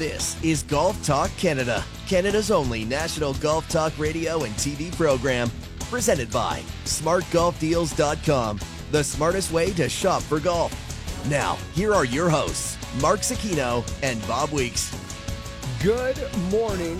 This 0.00 0.42
is 0.42 0.62
Golf 0.62 1.04
Talk 1.04 1.30
Canada, 1.36 1.84
Canada's 2.08 2.50
only 2.50 2.86
national 2.86 3.34
golf 3.34 3.68
talk 3.68 3.92
radio 3.98 4.44
and 4.44 4.54
TV 4.54 4.90
program. 4.96 5.50
Presented 5.90 6.30
by 6.30 6.62
SmartGolfDeals.com, 6.86 8.60
the 8.92 9.04
smartest 9.04 9.52
way 9.52 9.72
to 9.74 9.90
shop 9.90 10.22
for 10.22 10.40
golf. 10.40 10.72
Now, 11.28 11.58
here 11.74 11.92
are 11.92 12.06
your 12.06 12.30
hosts, 12.30 12.78
Mark 13.02 13.20
Zecchino 13.20 13.84
and 14.02 14.26
Bob 14.26 14.52
Weeks. 14.52 14.90
Good 15.82 16.16
morning, 16.50 16.98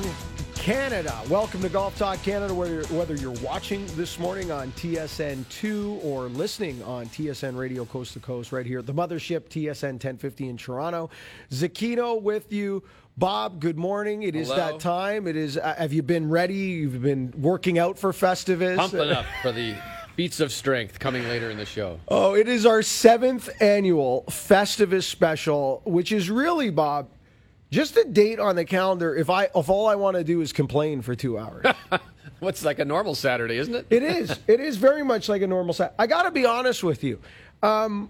Canada. 0.60 1.18
Welcome 1.30 1.62
to 1.62 1.70
Golf 1.70 1.96
Talk 1.96 2.22
Canada, 2.22 2.52
whether, 2.52 2.84
whether 2.88 3.14
you're 3.14 3.32
watching 3.42 3.86
this 3.96 4.18
morning 4.18 4.52
on 4.52 4.70
TSN2 4.72 6.04
or 6.04 6.24
listening 6.28 6.82
on 6.82 7.06
TSN 7.06 7.56
Radio 7.56 7.86
Coast 7.86 8.12
to 8.12 8.20
Coast 8.20 8.52
right 8.52 8.66
here 8.66 8.80
at 8.80 8.84
the 8.84 8.92
mothership, 8.92 9.48
TSN 9.48 9.92
1050 9.92 10.50
in 10.50 10.56
Toronto. 10.58 11.08
Zecchino 11.50 12.20
with 12.20 12.52
you. 12.52 12.82
Bob, 13.16 13.58
good 13.58 13.78
morning. 13.78 14.22
It 14.22 14.36
is 14.36 14.48
Hello. 14.48 14.58
that 14.58 14.80
time. 14.80 15.26
It 15.26 15.34
is. 15.34 15.56
Uh, 15.56 15.74
have 15.78 15.94
you 15.94 16.02
been 16.02 16.28
ready? 16.28 16.54
You've 16.54 17.00
been 17.00 17.32
working 17.38 17.78
out 17.78 17.98
for 17.98 18.12
Festivus. 18.12 18.76
pumping 18.76 19.10
up 19.12 19.24
for 19.40 19.52
the 19.52 19.74
feats 20.14 20.40
of 20.40 20.52
strength 20.52 20.98
coming 20.98 21.22
later 21.24 21.50
in 21.50 21.56
the 21.56 21.64
show. 21.64 21.98
Oh, 22.08 22.34
it 22.34 22.48
is 22.48 22.66
our 22.66 22.82
seventh 22.82 23.48
annual 23.62 24.24
Festivus 24.28 25.04
special, 25.04 25.80
which 25.86 26.12
is 26.12 26.28
really, 26.28 26.68
Bob, 26.68 27.08
just 27.70 27.96
a 27.96 28.04
date 28.04 28.38
on 28.38 28.56
the 28.56 28.64
calendar. 28.64 29.14
If 29.14 29.30
I, 29.30 29.48
if 29.54 29.68
all 29.68 29.86
I 29.86 29.94
want 29.94 30.16
to 30.16 30.24
do 30.24 30.40
is 30.40 30.52
complain 30.52 31.02
for 31.02 31.14
two 31.14 31.38
hours, 31.38 31.66
What's 32.40 32.64
like 32.64 32.78
a 32.78 32.84
normal 32.84 33.14
Saturday, 33.14 33.58
isn't 33.58 33.74
it? 33.74 33.86
it 33.90 34.02
is. 34.02 34.38
It 34.46 34.60
is 34.60 34.76
very 34.78 35.02
much 35.02 35.28
like 35.28 35.42
a 35.42 35.46
normal 35.46 35.74
set. 35.74 35.94
I 35.98 36.06
got 36.06 36.22
to 36.22 36.30
be 36.30 36.46
honest 36.46 36.82
with 36.82 37.04
you. 37.04 37.20
Um, 37.62 38.08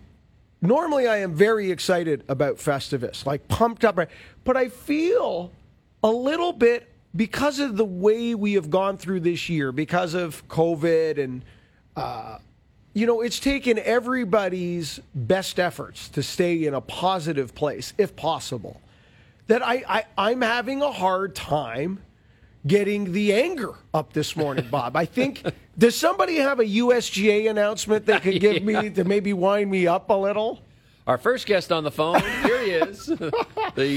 normally, 0.62 1.08
I 1.08 1.18
am 1.18 1.34
very 1.34 1.70
excited 1.72 2.22
about 2.28 2.56
Festivus, 2.56 3.26
like 3.26 3.48
pumped 3.48 3.84
up, 3.84 3.98
but 4.44 4.56
I 4.56 4.68
feel 4.68 5.50
a 6.04 6.10
little 6.10 6.52
bit 6.52 6.88
because 7.16 7.58
of 7.58 7.76
the 7.76 7.84
way 7.84 8.36
we 8.36 8.52
have 8.52 8.70
gone 8.70 8.96
through 8.96 9.20
this 9.20 9.48
year, 9.48 9.72
because 9.72 10.14
of 10.14 10.46
COVID 10.46 11.18
and 11.18 11.44
uh, 11.96 12.38
you 12.94 13.06
know, 13.06 13.20
it's 13.20 13.38
taken 13.38 13.78
everybody's 13.78 15.00
best 15.14 15.58
efforts 15.60 16.08
to 16.10 16.22
stay 16.22 16.66
in 16.66 16.74
a 16.74 16.80
positive 16.80 17.54
place, 17.54 17.94
if 17.98 18.16
possible. 18.16 18.80
That 19.50 19.66
I, 19.66 19.82
I 19.88 20.04
I'm 20.16 20.42
having 20.42 20.80
a 20.80 20.92
hard 20.92 21.34
time 21.34 21.98
getting 22.64 23.12
the 23.12 23.32
anger 23.32 23.74
up 23.92 24.12
this 24.12 24.36
morning, 24.36 24.68
Bob. 24.70 24.94
I 24.94 25.06
think 25.06 25.42
does 25.76 25.96
somebody 25.96 26.36
have 26.36 26.60
a 26.60 26.64
USGA 26.64 27.50
announcement 27.50 28.06
they 28.06 28.20
could 28.20 28.40
give 28.40 28.62
me 28.70 28.90
to 28.90 29.02
maybe 29.02 29.32
wind 29.32 29.68
me 29.68 29.88
up 29.88 30.08
a 30.08 30.14
little? 30.14 30.62
Our 31.04 31.18
first 31.18 31.46
guest 31.46 31.72
on 31.72 31.82
the 31.82 31.90
phone, 31.90 32.20
is, 32.70 33.06
the 33.06 33.30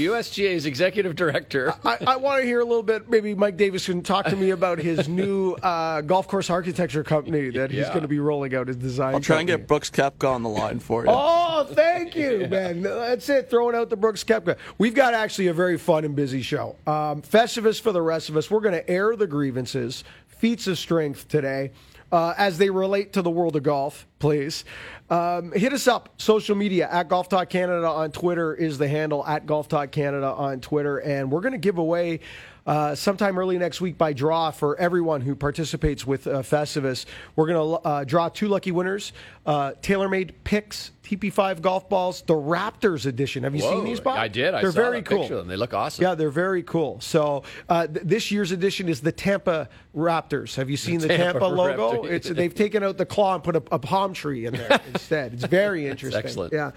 USGA's 0.06 0.66
executive 0.66 1.16
director. 1.16 1.74
I, 1.84 1.98
I 2.06 2.16
want 2.16 2.40
to 2.42 2.46
hear 2.46 2.60
a 2.60 2.64
little 2.64 2.82
bit. 2.82 3.08
Maybe 3.08 3.34
Mike 3.34 3.56
Davis 3.56 3.86
can 3.86 4.02
talk 4.02 4.26
to 4.26 4.36
me 4.36 4.50
about 4.50 4.78
his 4.78 5.08
new 5.08 5.52
uh, 5.54 6.00
golf 6.02 6.28
course 6.28 6.50
architecture 6.50 7.04
company 7.04 7.50
that 7.50 7.70
he's 7.70 7.80
Yeah. 7.80 7.88
going 7.88 8.02
to 8.02 8.08
be 8.08 8.18
rolling 8.18 8.54
out 8.54 8.68
his 8.68 8.76
design. 8.76 9.14
I'll 9.14 9.20
try 9.20 9.38
and 9.38 9.46
get 9.46 9.66
Brooks 9.66 9.90
Koepka 9.90 10.28
on 10.28 10.42
the 10.42 10.48
line 10.48 10.78
for 10.80 11.04
you. 11.04 11.10
Oh, 11.10 11.64
thank 11.72 12.14
you, 12.16 12.46
man. 12.50 12.82
That's 12.82 13.28
it. 13.28 13.50
Throwing 13.50 13.74
out 13.74 13.90
the 13.90 13.96
Brooks 13.96 14.24
Koepka. 14.24 14.56
We've 14.78 14.94
got 14.94 15.14
actually 15.14 15.48
a 15.48 15.54
very 15.54 15.78
fun 15.78 16.04
and 16.04 16.14
busy 16.16 16.42
show. 16.42 16.76
Um, 16.86 17.22
Festivus 17.22 17.80
for 17.80 17.92
the 17.92 18.02
rest 18.02 18.28
of 18.28 18.36
us. 18.36 18.50
We're 18.50 18.60
going 18.60 18.74
to 18.74 18.88
air 18.90 19.16
the 19.16 19.26
grievances, 19.26 20.04
feats 20.28 20.66
of 20.66 20.78
strength 20.78 21.28
today. 21.28 21.70
Uh, 22.12 22.32
as 22.38 22.58
they 22.58 22.70
relate 22.70 23.12
to 23.14 23.22
the 23.22 23.30
world 23.30 23.56
of 23.56 23.64
golf, 23.64 24.06
please. 24.20 24.64
Um, 25.10 25.52
hit 25.52 25.74
us 25.74 25.86
up, 25.86 26.14
social 26.16 26.56
media, 26.56 26.88
at 26.90 27.08
Golf 27.08 27.28
Talk 27.28 27.50
Canada 27.50 27.86
on 27.86 28.10
Twitter 28.10 28.54
is 28.54 28.78
the 28.78 28.88
handle, 28.88 29.24
at 29.26 29.44
Golf 29.44 29.68
Talk 29.68 29.90
Canada 29.90 30.28
on 30.28 30.60
Twitter. 30.60 30.98
And 30.98 31.30
we're 31.30 31.42
going 31.42 31.52
to 31.52 31.58
give 31.58 31.76
away 31.76 32.20
uh, 32.66 32.94
sometime 32.94 33.38
early 33.38 33.58
next 33.58 33.82
week 33.82 33.98
by 33.98 34.14
draw 34.14 34.50
for 34.50 34.78
everyone 34.78 35.20
who 35.20 35.34
participates 35.34 36.06
with 36.06 36.26
uh, 36.26 36.40
Festivus. 36.40 37.04
We're 37.36 37.48
going 37.48 37.82
to 37.82 37.86
uh, 37.86 38.04
draw 38.04 38.30
two 38.30 38.48
lucky 38.48 38.72
winners 38.72 39.12
uh, 39.46 39.72
TaylorMade 39.82 40.32
Pix 40.44 40.92
TP5 41.04 41.60
golf 41.60 41.88
balls, 41.88 42.22
the 42.22 42.34
Raptors 42.34 43.04
edition. 43.04 43.42
Have 43.44 43.54
you 43.54 43.62
Whoa, 43.62 43.74
seen 43.74 43.84
these, 43.84 44.00
Bob? 44.00 44.16
I 44.16 44.26
did. 44.28 44.54
I 44.54 44.62
They're 44.62 44.72
saw 44.72 44.80
very 44.80 45.02
cool. 45.02 45.20
picture 45.20 45.34
of 45.34 45.40
them. 45.40 45.48
They 45.48 45.56
look 45.56 45.74
awesome. 45.74 46.02
Yeah, 46.02 46.14
they're 46.14 46.30
very 46.30 46.62
cool. 46.62 46.98
So 47.00 47.42
uh, 47.68 47.86
th- 47.86 48.06
this 48.06 48.30
year's 48.30 48.52
edition 48.52 48.88
is 48.88 49.02
the 49.02 49.12
Tampa 49.12 49.68
Raptors. 49.94 50.54
Have 50.56 50.70
you 50.70 50.78
seen 50.78 51.00
the, 51.00 51.08
Tampa 51.08 51.40
Tampa, 51.40 51.46
logo? 51.46 52.04
It's 52.04 52.28
they've 52.28 52.54
taken 52.54 52.82
out 52.82 52.96
the 52.96 53.04
claw 53.04 53.34
and 53.34 53.44
put 53.44 53.56
a, 53.56 53.62
a 53.70 53.78
palm 53.78 54.14
tree 54.14 54.46
in 54.46 54.54
there 54.54 54.80
instead. 54.94 55.34
It's 55.34 55.44
very 55.44 55.86
interesting. 55.86 56.18
excellent. 56.24 56.54
Yeah. 56.54 56.70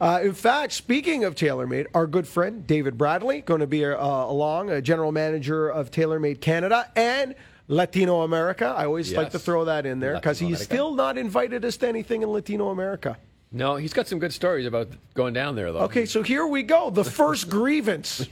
Uh, 0.00 0.20
in 0.22 0.32
fact, 0.32 0.72
speaking 0.72 1.24
of 1.24 1.34
TaylorMade, 1.34 1.86
our 1.94 2.06
good 2.06 2.26
friend 2.26 2.66
David 2.66 2.96
Bradley 2.96 3.42
going 3.42 3.60
to 3.60 3.66
be 3.66 3.84
uh, 3.84 3.96
along, 3.96 4.70
a 4.70 4.80
general 4.80 5.12
manager 5.12 5.68
of 5.68 5.90
TaylorMade 5.90 6.40
Canada 6.40 6.90
and. 6.96 7.34
Latino 7.68 8.22
America. 8.22 8.66
I 8.66 8.84
always 8.86 9.12
like 9.12 9.30
to 9.30 9.38
throw 9.38 9.64
that 9.66 9.86
in 9.86 10.00
there 10.00 10.14
because 10.14 10.38
he's 10.38 10.60
still 10.60 10.94
not 10.94 11.18
invited 11.18 11.64
us 11.64 11.76
to 11.78 11.88
anything 11.88 12.22
in 12.22 12.30
Latino 12.30 12.70
America. 12.70 13.16
No, 13.52 13.76
he's 13.76 13.92
got 13.92 14.08
some 14.08 14.18
good 14.18 14.32
stories 14.32 14.66
about 14.66 14.88
going 15.14 15.32
down 15.32 15.54
there, 15.54 15.70
though. 15.70 15.80
Okay, 15.82 16.06
so 16.06 16.22
here 16.22 16.44
we 16.44 16.64
go. 16.64 16.90
The 16.90 17.04
first 17.04 17.48
grievance 17.58 18.26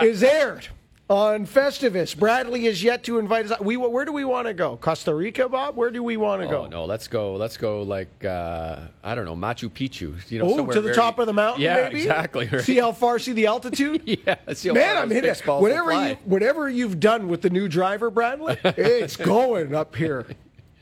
is 0.00 0.22
aired 0.22 0.66
on 1.10 1.46
Festivus. 1.46 2.16
Bradley 2.18 2.64
is 2.66 2.82
yet 2.82 3.04
to 3.04 3.18
invite 3.18 3.50
us. 3.50 3.60
We 3.60 3.76
where 3.76 4.04
do 4.04 4.12
we 4.12 4.24
want 4.24 4.46
to 4.46 4.54
go? 4.54 4.76
Costa 4.78 5.14
Rica, 5.14 5.48
Bob? 5.48 5.76
Where 5.76 5.90
do 5.90 6.02
we 6.02 6.16
want 6.16 6.42
to 6.42 6.48
Oh 6.48 6.62
go? 6.62 6.66
no, 6.66 6.84
let's 6.86 7.08
go. 7.08 7.34
Let's 7.36 7.56
go 7.56 7.82
like 7.82 8.24
uh, 8.24 8.80
I 9.02 9.14
don't 9.14 9.24
know, 9.26 9.36
Machu 9.36 9.68
Picchu. 9.70 10.14
You 10.30 10.38
know, 10.38 10.46
Oh, 10.46 10.66
to 10.66 10.72
the 10.74 10.80
very- 10.82 10.94
top 10.94 11.18
of 11.18 11.26
the 11.26 11.32
mountain, 11.34 11.62
Yeah, 11.62 11.74
maybe. 11.88 11.98
exactly. 12.00 12.48
right. 12.48 12.62
See 12.62 12.78
how 12.78 12.92
far? 12.92 13.18
See 13.18 13.32
the 13.32 13.46
altitude. 13.46 14.02
yeah, 14.06 14.36
Man, 14.72 14.96
I'm 14.96 15.10
hitting 15.10 15.34
whatever 15.46 15.92
you 16.08 16.14
whatever 16.24 16.68
you've 16.68 17.00
done 17.00 17.28
with 17.28 17.42
the 17.42 17.50
new 17.50 17.68
driver, 17.68 18.10
Bradley. 18.10 18.56
it's 18.64 19.16
going 19.16 19.74
up 19.74 19.94
here. 19.96 20.26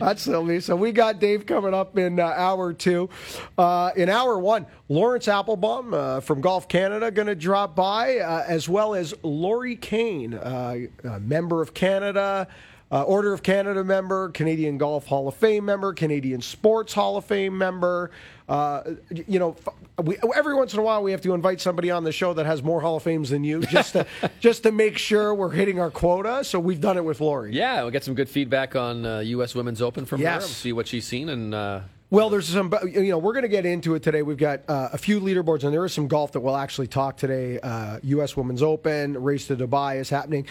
That's. 0.02 0.24
So 0.24 0.74
we 0.74 0.90
got 0.90 1.20
Dave 1.20 1.46
coming 1.46 1.74
up 1.74 1.96
in 1.96 2.18
uh, 2.18 2.24
hour 2.24 2.72
two. 2.72 3.08
Uh, 3.56 3.92
in 3.94 4.08
hour 4.08 4.36
one, 4.36 4.66
Laurence 4.88 5.28
Applebaum 5.28 5.94
uh, 5.94 6.20
from 6.20 6.40
Golf 6.40 6.66
Canada 6.66 7.12
going 7.12 7.28
to 7.28 7.36
drop 7.36 7.76
by, 7.76 8.18
uh, 8.18 8.44
as 8.48 8.68
well 8.68 8.94
as 8.96 9.14
Lori 9.22 9.76
Kane, 9.76 10.34
uh, 10.34 10.86
member 11.20 11.62
of 11.62 11.72
Canada. 11.72 12.48
Uh, 12.92 13.02
Order 13.04 13.32
of 13.32 13.42
Canada 13.42 13.82
member, 13.82 14.28
Canadian 14.28 14.76
Golf 14.76 15.06
Hall 15.06 15.26
of 15.26 15.34
Fame 15.34 15.64
member, 15.64 15.94
Canadian 15.94 16.42
Sports 16.42 16.92
Hall 16.92 17.16
of 17.16 17.24
Fame 17.24 17.56
member. 17.56 18.10
Uh, 18.46 18.82
you 19.26 19.38
know, 19.38 19.56
we, 20.02 20.18
every 20.36 20.54
once 20.54 20.74
in 20.74 20.78
a 20.78 20.82
while 20.82 21.02
we 21.02 21.10
have 21.12 21.22
to 21.22 21.32
invite 21.32 21.58
somebody 21.58 21.90
on 21.90 22.04
the 22.04 22.12
show 22.12 22.34
that 22.34 22.44
has 22.44 22.62
more 22.62 22.82
Hall 22.82 22.96
of 22.98 23.02
Fames 23.02 23.30
than 23.30 23.44
you, 23.44 23.62
just 23.62 23.94
to 23.94 24.06
just 24.40 24.64
to 24.64 24.72
make 24.72 24.98
sure 24.98 25.34
we're 25.34 25.48
hitting 25.52 25.80
our 25.80 25.90
quota. 25.90 26.44
So 26.44 26.60
we've 26.60 26.82
done 26.82 26.98
it 26.98 27.04
with 27.04 27.22
Lori. 27.22 27.54
Yeah, 27.54 27.80
we'll 27.80 27.92
get 27.92 28.04
some 28.04 28.14
good 28.14 28.28
feedback 28.28 28.76
on 28.76 29.06
uh, 29.06 29.20
U.S. 29.20 29.54
Women's 29.54 29.80
Open 29.80 30.04
from 30.04 30.20
Yes. 30.20 30.42
her. 30.42 30.48
See 30.48 30.72
what 30.74 30.86
she's 30.86 31.06
seen 31.06 31.30
and. 31.30 31.54
Uh, 31.54 31.80
Well, 32.10 32.28
there's 32.28 32.46
some, 32.48 32.70
you 32.84 33.04
know, 33.08 33.16
we're 33.16 33.32
going 33.32 33.44
to 33.44 33.48
get 33.48 33.64
into 33.64 33.94
it 33.94 34.02
today. 34.02 34.20
We've 34.20 34.36
got 34.36 34.60
uh, 34.68 34.90
a 34.92 34.98
few 34.98 35.18
leaderboards, 35.18 35.64
and 35.64 35.72
there 35.72 35.82
is 35.86 35.94
some 35.94 36.08
golf 36.08 36.32
that 36.32 36.40
we'll 36.40 36.58
actually 36.58 36.88
talk 36.88 37.16
today. 37.16 37.58
Uh, 37.58 38.00
U.S. 38.02 38.36
Women's 38.36 38.62
Open, 38.62 39.16
Race 39.22 39.46
to 39.46 39.56
Dubai 39.56 39.96
is 39.96 40.10
happening. 40.10 40.46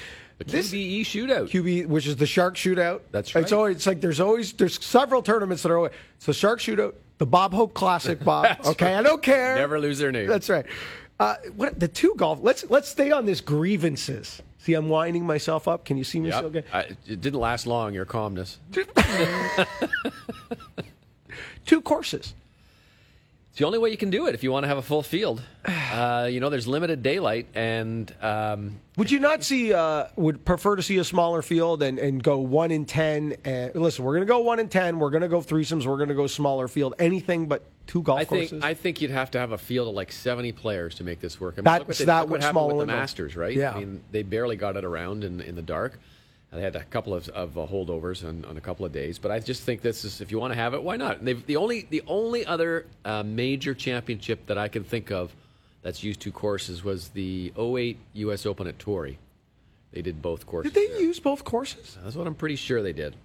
The 0.48 0.58
QBE 0.60 1.02
shootout. 1.02 1.50
QB, 1.50 1.88
which 1.88 2.08
is 2.08 2.16
the 2.16 2.26
Shark 2.26 2.56
Shootout. 2.56 3.02
That's 3.12 3.34
right. 3.36 3.42
It's 3.44 3.52
right. 3.52 3.58
always 3.58 3.76
it's 3.78 3.88
like 3.88 4.02
there's 4.02 4.20
always 4.20 4.54
there's 4.54 4.84
several 4.84 5.22
tournaments 5.22 5.64
that 5.64 5.72
are 5.72 5.78
always 5.78 5.92
it's 6.18 6.26
the 6.26 6.34
Shark 6.34 6.60
Shootout, 6.60 6.94
the 7.18 7.26
Bob 7.26 7.54
Hope 7.54 7.74
Classic, 7.74 8.24
Bob. 8.24 8.58
okay, 8.66 8.96
I 8.96 9.02
don't 9.04 9.22
care. 9.22 9.56
Never 9.56 9.80
lose 9.80 10.00
their 10.00 10.12
name. 10.12 10.28
That's 10.28 10.50
right. 10.50 10.66
Uh, 11.20 11.36
what 11.56 11.80
the 11.80 11.88
two 11.88 12.14
golf? 12.18 12.40
Let's 12.42 12.68
let's 12.70 12.90
stay 12.90 13.12
on 13.12 13.26
this 13.26 13.42
grievances. 13.42 14.42
See, 14.58 14.74
I'm 14.74 14.90
winding 14.90 15.26
myself 15.26 15.68
up. 15.68 15.86
Can 15.86 15.98
you 15.98 16.04
see 16.04 16.20
me 16.20 16.30
Yep. 16.30 16.38
still 16.38 16.50
good? 16.52 16.66
I, 16.72 16.82
it 17.08 17.20
didn't 17.22 17.40
last 17.40 17.66
long. 17.66 17.94
Your 17.96 18.06
calmness. 18.06 18.60
Two 21.66 21.82
courses. 21.82 22.34
It's 23.52 23.60
the 23.60 23.66
only 23.66 23.80
way 23.80 23.90
you 23.90 23.98
can 23.98 24.10
do 24.10 24.28
it 24.28 24.34
if 24.34 24.44
you 24.44 24.52
want 24.52 24.64
to 24.64 24.70
have 24.70 24.78
a 24.78 24.82
full 24.82 25.04
field. 25.04 25.42
Uh, 25.92 26.30
you 26.32 26.40
know, 26.40 26.50
there's 26.50 26.70
limited 26.70 27.04
daylight, 27.04 27.48
and 27.54 28.16
um, 28.22 28.80
Would 28.96 29.12
you 29.12 29.20
not 29.20 29.44
see? 29.44 29.74
Uh, 29.74 30.06
would 30.16 30.46
prefer 30.46 30.78
to 30.78 30.82
see 30.82 30.98
a 31.00 31.04
smaller 31.04 31.42
field 31.42 31.84
and, 31.84 32.00
and 32.00 32.24
go 32.24 32.38
one 32.38 32.72
in 32.72 32.86
ten? 32.86 33.36
And 33.44 33.76
listen, 33.76 34.06
we're 34.06 34.14
going 34.14 34.26
to 34.26 34.32
go 34.32 34.40
one 34.40 34.60
in 34.60 34.70
ten. 34.70 34.98
We're 34.98 35.10
going 35.10 35.22
to 35.24 35.28
go 35.28 35.42
threesomes. 35.42 35.86
We're 35.86 35.98
going 35.98 36.08
to 36.08 36.16
go 36.16 36.28
smaller 36.28 36.70
field. 36.70 36.94
Anything 36.98 37.48
but 37.48 37.66
two 37.88 38.04
golf 38.04 38.22
I 38.22 38.24
think 38.24 38.50
courses. 38.52 38.64
I 38.64 38.74
think 38.74 39.02
you'd 39.02 39.12
have 39.12 39.32
to 39.32 39.40
have 39.40 39.52
a 39.52 39.58
field 39.58 39.90
of 39.90 39.96
like 39.96 40.14
70 40.14 40.54
players 40.54 40.96
to 40.96 41.04
make 41.04 41.20
this 41.20 41.42
work. 41.42 41.56
I 41.56 41.58
mean, 41.58 41.64
That's- 41.66 41.80
look 41.80 41.88
what 41.90 41.98
they- 41.98 42.06
that 42.06 42.20
look 42.22 42.30
would 42.30 42.40
what 42.40 42.42
happened 42.46 42.68
with 42.78 42.88
the. 42.88 42.94
Masters, 42.94 43.36
right? 43.36 43.54
Yeah. 43.56 43.74
I 43.74 43.80
mean, 43.80 44.02
they 44.12 44.24
barely 44.24 44.56
got 44.56 44.78
it 44.78 44.86
around 44.86 45.26
in 45.26 45.42
in 45.42 45.56
the 45.56 45.62
dark. 45.62 46.00
They 46.52 46.62
had 46.62 46.76
a 46.76 46.84
couple 46.84 47.14
of, 47.14 47.30
of 47.30 47.58
uh, 47.58 47.66
holdovers 47.66 48.28
on, 48.28 48.44
on 48.44 48.58
a 48.58 48.62
couple 48.62 48.86
of 48.86 48.92
days, 48.92 49.18
but 49.18 49.32
I 49.32 49.40
just 49.40 49.64
think 49.64 49.82
this 49.82 50.04
is 50.04 50.20
if 50.20 50.32
you 50.32 50.40
want 50.40 50.52
to 50.52 50.60
have 50.60 50.74
it, 50.74 50.84
why 50.84 50.98
not? 50.98 51.24
They've, 51.24 51.46
the 51.46 51.56
only 51.56 51.88
the 51.90 52.04
only 52.08 52.46
other 52.46 52.88
uh, 53.06 53.24
major 53.24 53.74
championship 53.74 54.48
that 54.48 54.58
I 54.58 54.68
can 54.68 54.84
think 54.84 55.12
of 55.12 55.34
that's 55.82 56.04
used 56.04 56.20
two 56.20 56.34
courses 56.34 56.84
was 56.84 57.10
the 57.10 57.54
08 57.58 57.98
U.S. 58.14 58.46
Open 58.46 58.68
at 58.68 58.78
Torrey. 58.80 59.18
They 59.94 60.02
did 60.02 60.22
both 60.22 60.46
courses. 60.46 60.74
Did 60.74 60.82
they 60.82 60.94
there. 60.94 61.02
use 61.02 61.20
both 61.22 61.46
courses? 61.46 61.98
That's 62.04 62.16
what 62.16 62.28
I'm 62.28 62.36
pretty 62.36 62.58
sure 62.58 62.82
they 62.82 62.94
did. 62.94 63.16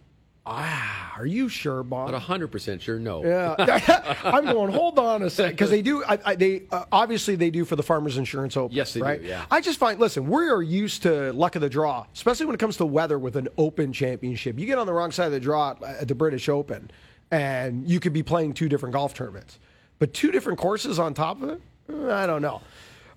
Ah, 0.49 1.15
are 1.19 1.27
you 1.27 1.49
sure, 1.49 1.83
Bob? 1.83 2.13
Not 2.13 2.23
hundred 2.23 2.49
percent 2.49 2.81
sure. 2.81 3.01
No. 3.01 3.25
Yeah, 3.25 4.15
I'm 4.25 4.45
going. 4.45 4.71
Hold 4.71 4.97
on 4.99 5.23
a 5.23 5.31
second, 5.31 5.53
because 5.53 5.71
they 5.71 5.83
do. 5.83 6.05
I, 6.05 6.19
I, 6.25 6.35
they 6.37 6.63
uh, 6.71 6.85
obviously 6.93 7.35
they 7.35 7.51
do 7.51 7.65
for 7.65 7.75
the 7.75 7.83
Farmers 7.83 8.17
Insurance 8.17 8.57
Open. 8.57 8.77
Yes, 8.77 8.95
they 8.95 9.01
do, 9.01 9.25
yeah. 9.25 9.45
I 9.51 9.61
just 9.61 9.81
find. 9.81 9.99
Listen, 9.99 10.29
we 10.29 10.49
are 10.49 10.63
used 10.63 11.03
to 11.03 11.33
luck 11.33 11.57
of 11.57 11.63
the 11.63 11.69
draw, 11.69 12.07
especially 12.15 12.47
when 12.47 12.55
it 12.55 12.59
comes 12.59 12.77
to 12.77 12.87
weather 12.87 13.19
with 13.19 13.35
an 13.35 13.49
Open 13.59 13.93
Championship. 13.93 14.57
You 14.57 14.67
get 14.67 14.79
on 14.79 14.87
the 14.87 14.93
wrong 14.93 15.11
side 15.11 15.27
of 15.27 15.33
the 15.33 15.41
draw 15.41 15.75
at 15.85 16.07
the 16.07 16.15
British 16.15 16.49
Open, 16.49 16.93
and 17.33 17.89
you 17.89 17.99
could 17.99 18.13
be 18.13 18.23
playing 18.23 18.55
two 18.55 18.69
different 18.69 18.93
golf 18.93 19.15
tournaments, 19.15 19.59
but 19.99 20.15
two 20.15 20.31
different 20.31 20.61
courses 20.61 21.01
on 21.01 21.13
top 21.13 21.43
of 21.43 21.49
it. 21.51 21.61
I 22.09 22.27
don't 22.27 22.43
know. 22.43 22.63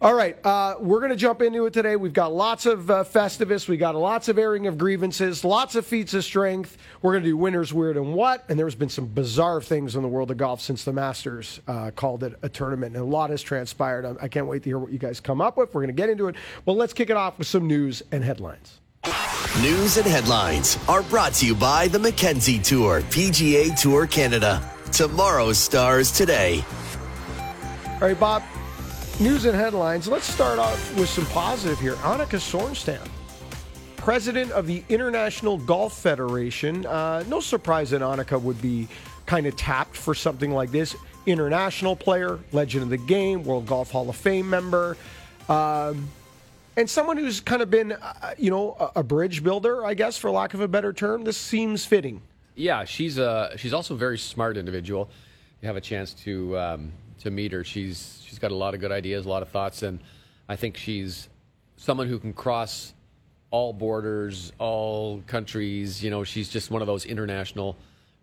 All 0.02 0.14
right, 0.14 0.38
uh, 0.46 0.76
we're 0.80 1.00
going 1.02 1.10
to 1.10 1.18
jump 1.18 1.42
into 1.42 1.66
it 1.66 1.74
today. 1.74 1.98
We've 1.98 2.14
got 2.14 2.32
lots 2.32 2.66
of 2.66 2.90
uh, 2.90 3.04
Festivus. 3.04 3.68
We 3.68 3.76
got 3.76 3.96
lots 3.96 4.30
of 4.30 4.38
airing 4.38 4.66
of 4.68 4.78
grievances, 4.78 5.44
lots 5.44 5.76
of 5.76 5.86
feats 5.86 6.14
of 6.14 6.24
strength. 6.24 6.78
We're 7.02 7.12
going 7.12 7.24
to 7.24 7.30
do 7.30 7.36
winners, 7.36 7.74
weird, 7.74 7.98
and 7.98 8.14
what. 8.14 8.46
And 8.48 8.58
there's 8.58 8.76
been 8.76 8.88
some 8.88 9.08
bizarre 9.08 9.62
things 9.62 9.98
in 9.98 10.02
the 10.02 10.08
world 10.08 10.32
of 10.32 10.38
golf 10.38 10.62
since 10.62 10.86
the 10.86 10.94
Masters 10.94 11.60
uh, 11.68 11.92
called 11.92 12.24
it 12.24 12.34
a 12.44 12.48
tournament, 12.48 12.96
and 12.96 13.04
a 13.04 13.06
lot 13.06 13.30
has 13.30 13.42
transpired. 13.42 14.06
I- 14.06 14.24
I 14.24 14.28
can't 14.30 14.48
wait 14.48 14.64
to 14.64 14.70
hear 14.70 14.80
what 14.80 14.90
you 14.94 15.00
guys 15.00 15.20
come 15.20 15.42
up 15.42 15.58
with. 15.58 15.74
We're 15.74 15.82
going 15.82 15.94
to 15.94 16.02
get 16.02 16.10
into 16.10 16.30
it. 16.30 16.36
Well, 16.66 16.78
let's 16.78 16.94
kick 16.94 17.10
it 17.10 17.18
off 17.18 17.38
with 17.38 17.48
some 17.48 17.68
news 17.68 18.02
and 18.14 18.24
headlines. 18.24 18.80
News 19.62 19.98
and 19.98 20.08
headlines 20.08 20.78
are 20.88 21.04
brought 21.04 21.34
to 21.36 21.46
you 21.46 21.56
by 21.56 21.90
the 21.90 22.00
Mackenzie 22.00 22.60
Tour, 22.60 23.02
PGA 23.02 23.78
Tour 23.78 24.08
Canada. 24.08 24.62
Tomorrow's 24.94 25.58
stars 25.58 26.10
today. 26.10 26.64
All 27.86 28.00
right, 28.08 28.18
Bob. 28.18 28.44
News 29.22 29.44
and 29.44 29.54
headlines. 29.54 30.08
Let's 30.08 30.26
start 30.26 30.60
off 30.60 30.98
with 30.98 31.10
some 31.10 31.26
positive 31.26 31.78
here. 31.78 31.96
Annika 31.96 32.40
Sorenstam, 32.40 33.06
president 33.98 34.50
of 34.52 34.66
the 34.66 34.82
International 34.88 35.58
Golf 35.58 35.98
Federation. 35.98 36.86
Uh, 36.86 37.26
no 37.28 37.42
surprise 37.42 37.90
that 37.90 38.00
Annika 38.00 38.42
would 38.42 38.62
be 38.62 38.88
kind 39.26 39.46
of 39.46 39.58
tapped 39.58 39.98
for 39.98 40.16
something 40.16 40.52
like 40.52 40.72
this. 40.72 40.96
International 41.26 41.98
player, 41.98 42.40
legend 42.54 42.84
of 42.84 42.90
the 42.90 42.98
game, 42.98 43.44
World 43.44 43.66
Golf 43.66 43.92
Hall 43.92 44.10
of 44.10 44.16
Fame 44.16 44.50
member, 44.50 44.96
um, 45.50 46.08
and 46.78 46.90
someone 46.90 47.18
who's 47.18 47.42
kind 47.42 47.62
of 47.62 47.70
been, 47.70 47.92
uh, 47.92 48.36
you 48.38 48.50
know, 48.50 48.78
a, 48.80 49.00
a 49.00 49.04
bridge 49.04 49.44
builder, 49.44 49.86
I 49.86 49.96
guess, 49.96 50.18
for 50.18 50.32
lack 50.32 50.54
of 50.54 50.62
a 50.62 50.68
better 50.70 50.94
term. 50.94 51.26
This 51.26 51.36
seems 51.36 51.86
fitting. 51.86 52.22
Yeah, 52.56 52.86
she's 52.86 53.18
a 53.18 53.52
she's 53.58 53.74
also 53.74 53.96
a 53.96 53.98
very 53.98 54.18
smart 54.18 54.56
individual. 54.56 55.10
You 55.62 55.68
have 55.68 55.76
a 55.76 55.82
chance 55.82 56.14
to 56.24 56.58
um, 56.58 56.94
to 57.20 57.32
meet 57.32 57.52
her. 57.52 57.64
She's 57.64 58.22
she's 58.26 58.40
got 58.40 58.52
a 58.52 58.56
lot 58.56 58.74
of 58.74 58.80
good 58.80 58.92
ideas, 58.92 59.26
a 59.26 59.30
lot 59.30 59.42
of 59.42 59.50
thoughts, 59.50 59.84
and 59.84 60.00
I 60.48 60.56
think 60.56 60.78
she's 60.78 61.30
someone 61.78 62.08
who 62.08 62.20
can 62.20 62.34
cross 62.34 62.94
all 63.52 63.74
borders, 63.74 64.52
all 64.58 65.22
countries. 65.28 66.04
You 66.04 66.10
know, 66.10 66.24
she's 66.24 66.50
just 66.50 66.72
one 66.72 66.82
of 66.82 66.88
those 66.88 67.06
international 67.06 67.76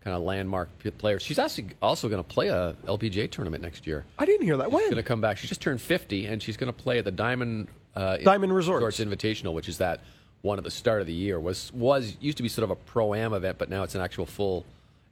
kind 0.03 0.15
of 0.15 0.23
landmark 0.23 0.69
players. 0.97 1.21
She's 1.21 1.39
actually 1.39 1.69
also 1.81 2.07
going 2.07 2.23
to 2.23 2.27
play 2.27 2.47
a 2.47 2.75
LPGA 2.85 3.29
tournament 3.29 3.61
next 3.61 3.85
year. 3.85 4.05
I 4.17 4.25
didn't 4.25 4.45
hear 4.45 4.57
that. 4.57 4.65
She's 4.65 4.73
When? 4.73 4.83
She's 4.83 4.89
going 4.91 5.03
to 5.03 5.07
come 5.07 5.21
back. 5.21 5.37
She 5.37 5.47
just 5.47 5.61
turned 5.61 5.81
50, 5.81 6.25
and 6.27 6.41
she's 6.41 6.57
going 6.57 6.71
to 6.71 6.77
play 6.77 6.99
at 6.99 7.05
the 7.05 7.11
Diamond 7.11 7.67
uh, 7.95 8.17
Diamond 8.17 8.53
Resorts. 8.53 8.99
Invitational, 8.99 9.53
which 9.53 9.67
is 9.67 9.79
that 9.79 10.01
one 10.43 10.57
at 10.57 10.63
the 10.63 10.71
start 10.71 11.01
of 11.01 11.07
the 11.07 11.13
year. 11.13 11.39
Was 11.39 11.71
was 11.73 12.15
used 12.19 12.37
to 12.37 12.43
be 12.43 12.49
sort 12.49 12.63
of 12.63 12.71
a 12.71 12.75
pro 12.75 13.13
am 13.13 13.33
event, 13.33 13.57
but 13.57 13.69
now 13.69 13.83
it's 13.83 13.95
an 13.95 14.01
actual 14.01 14.25
full 14.25 14.65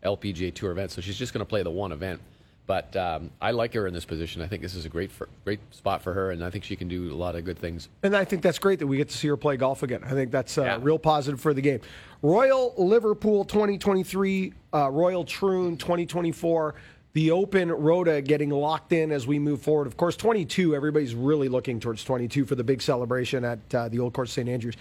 LPGA 0.03 0.53
Tour 0.53 0.71
event. 0.71 0.91
So 0.91 1.01
she's 1.01 1.17
just 1.17 1.33
going 1.33 1.43
to 1.43 1.49
play 1.49 1.63
the 1.63 1.71
one 1.71 1.91
event. 1.91 2.21
But 2.67 2.95
um, 2.95 3.29
I 3.39 3.51
like 3.51 3.73
her 3.75 3.85
in 3.85 3.93
this 3.93 4.05
position. 4.05 4.41
I 4.41 4.47
think 4.47 4.63
this 4.63 4.73
is 4.73 4.85
a 4.85 4.89
great 4.89 5.11
for, 5.11 5.29
great 5.43 5.59
spot 5.71 6.01
for 6.01 6.13
her, 6.13 6.31
and 6.31 6.43
I 6.43 6.49
think 6.49 6.63
she 6.63 6.75
can 6.75 6.87
do 6.87 7.13
a 7.13 7.15
lot 7.15 7.35
of 7.35 7.45
good 7.45 7.59
things. 7.59 7.89
And 8.01 8.15
I 8.17 8.25
think 8.25 8.41
that's 8.41 8.57
great 8.57 8.79
that 8.79 8.87
we 8.87 8.97
get 8.97 9.09
to 9.09 9.15
see 9.17 9.27
her 9.27 9.37
play 9.37 9.55
golf 9.55 9.83
again. 9.83 10.03
I 10.03 10.09
think 10.11 10.31
that's 10.31 10.57
uh, 10.57 10.63
Yeah. 10.63 10.79
real 10.81 10.97
positive 10.97 11.39
for 11.39 11.53
the 11.53 11.61
game. 11.61 11.79
Royal 12.23 12.73
Liverpool 12.77 13.45
2023, 13.45 14.53
uh, 14.73 14.89
Royal 14.89 15.23
Troon 15.25 15.77
2024, 15.77 16.73
the 17.13 17.29
Open 17.31 17.71
rota 17.71 18.19
getting 18.21 18.49
locked 18.49 18.91
in 18.93 19.11
as 19.11 19.27
we 19.27 19.37
move 19.37 19.61
forward. 19.61 19.85
Of 19.85 19.95
course, 19.95 20.17
22, 20.17 20.75
everybody's 20.75 21.13
really 21.13 21.47
looking 21.49 21.79
towards 21.79 22.03
22 22.03 22.45
for 22.45 22.55
the 22.55 22.63
big 22.63 22.81
celebration 22.81 23.45
at 23.45 23.59
uh, 23.75 23.89
the 23.89 23.99
Old 23.99 24.13
Course 24.13 24.31
St. 24.31 24.49
Andrews. 24.49 24.75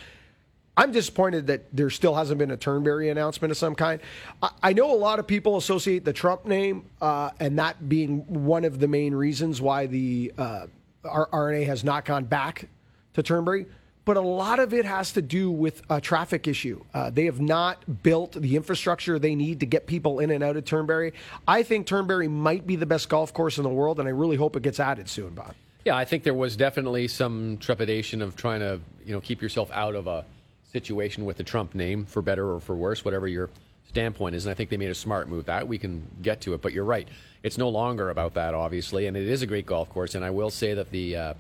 I'm 0.77 0.91
disappointed 0.91 1.47
that 1.47 1.65
there 1.73 1.91
still 1.91 2.15
hasn't 2.15 2.39
been 2.39 2.51
a 2.51 2.57
Turnberry 2.57 3.11
announcement 3.11 3.53
of 3.53 3.57
some 3.57 3.75
kind. 3.75 4.01
I, 4.43 4.51
I 4.63 4.73
know 4.73 4.93
a 4.93 4.97
lot 4.97 5.19
of 5.19 5.27
people 5.27 5.57
associate 5.57 6.05
the 6.05 6.13
Trump 6.13 6.47
name 6.47 6.87
uh, 7.01 7.31
and 7.39 7.59
that 7.59 7.89
being 7.89 8.21
one 8.45 8.65
of 8.65 8.81
the 8.81 8.89
main 8.89 9.15
reasons 9.15 9.61
why 9.63 9.87
the 9.87 10.33
uh, 10.37 10.67
R&A 11.05 11.65
has 11.65 11.85
not 11.85 12.05
gone 12.05 12.25
back 12.25 12.69
to 13.15 13.23
Turnberry. 13.23 13.67
But 14.05 14.19
a 14.19 14.21
lot 14.21 14.59
of 14.59 14.75
it 14.75 14.85
has 14.85 15.13
to 15.13 15.23
do 15.23 15.51
with 15.51 15.81
a 15.89 15.99
traffic 15.99 16.47
issue. 16.47 16.85
Uh, 16.93 17.09
they 17.09 17.25
have 17.25 17.41
not 17.41 18.03
built 18.03 18.33
the 18.33 18.55
infrastructure 18.55 19.19
they 19.19 19.35
need 19.35 19.61
to 19.61 19.67
get 19.67 19.87
people 19.87 20.19
in 20.19 20.31
and 20.31 20.45
out 20.45 20.59
of 20.59 20.67
Turnberry. 20.67 21.15
I 21.49 21.63
think 21.63 21.87
Turnberry 21.87 22.29
might 22.29 22.67
be 22.67 22.77
the 22.77 22.85
best 22.85 23.09
golf 23.09 23.33
course 23.33 23.57
in 23.57 23.63
the 23.65 23.71
world, 23.71 24.01
and 24.01 24.07
I 24.07 24.11
really 24.11 24.37
hope 24.37 24.57
it 24.57 24.63
gets 24.63 24.79
added 24.79 25.09
soon, 25.09 25.31
Bob. 25.31 25.55
Yeah, 25.87 25.97
I 25.97 26.05
think 26.05 26.23
there 26.23 26.35
was 26.35 26.55
definitely 26.55 27.09
some 27.09 27.57
trepidation 27.59 28.21
of 28.21 28.37
trying 28.37 28.61
to, 28.61 28.79
you 29.07 29.13
know, 29.13 29.23
keep 29.23 29.41
yourself 29.41 29.71
out 29.73 29.95
of 29.95 30.07
a 30.07 30.27
situation 30.75 31.25
with 31.25 31.37
the 31.37 31.45
Trump 31.45 31.75
name, 31.75 32.05
for 32.05 32.21
better 32.21 32.53
or 32.53 32.61
for 32.61 32.75
worse, 32.75 33.05
whatever 33.05 33.29
your 33.29 33.49
standpoint 33.89 34.35
is. 34.35 34.45
And 34.45 34.51
I 34.51 34.55
think 34.55 34.71
they 34.71 34.77
made 34.77 34.91
a 34.91 34.95
smart 34.95 35.29
move. 35.29 35.47
That 35.47 35.69
we 35.69 35.79
can 35.79 36.03
get 36.21 36.41
to 36.43 36.55
it, 36.55 36.61
but 36.61 36.73
you're 36.73 36.85
right. 36.85 37.09
It's 37.43 37.57
no 37.57 37.69
longer 37.69 38.11
about 38.11 38.35
that, 38.35 38.55
obviously, 38.55 39.07
and 39.07 39.17
it 39.17 39.29
is 39.29 39.43
a 39.43 39.47
great 39.47 39.67
golf 39.67 39.89
course. 39.89 40.15
And 40.17 40.25
I 40.25 40.31
will 40.31 40.51
say 40.51 40.75
that 40.75 40.91
the, 40.91 41.17
uh, 41.17 41.35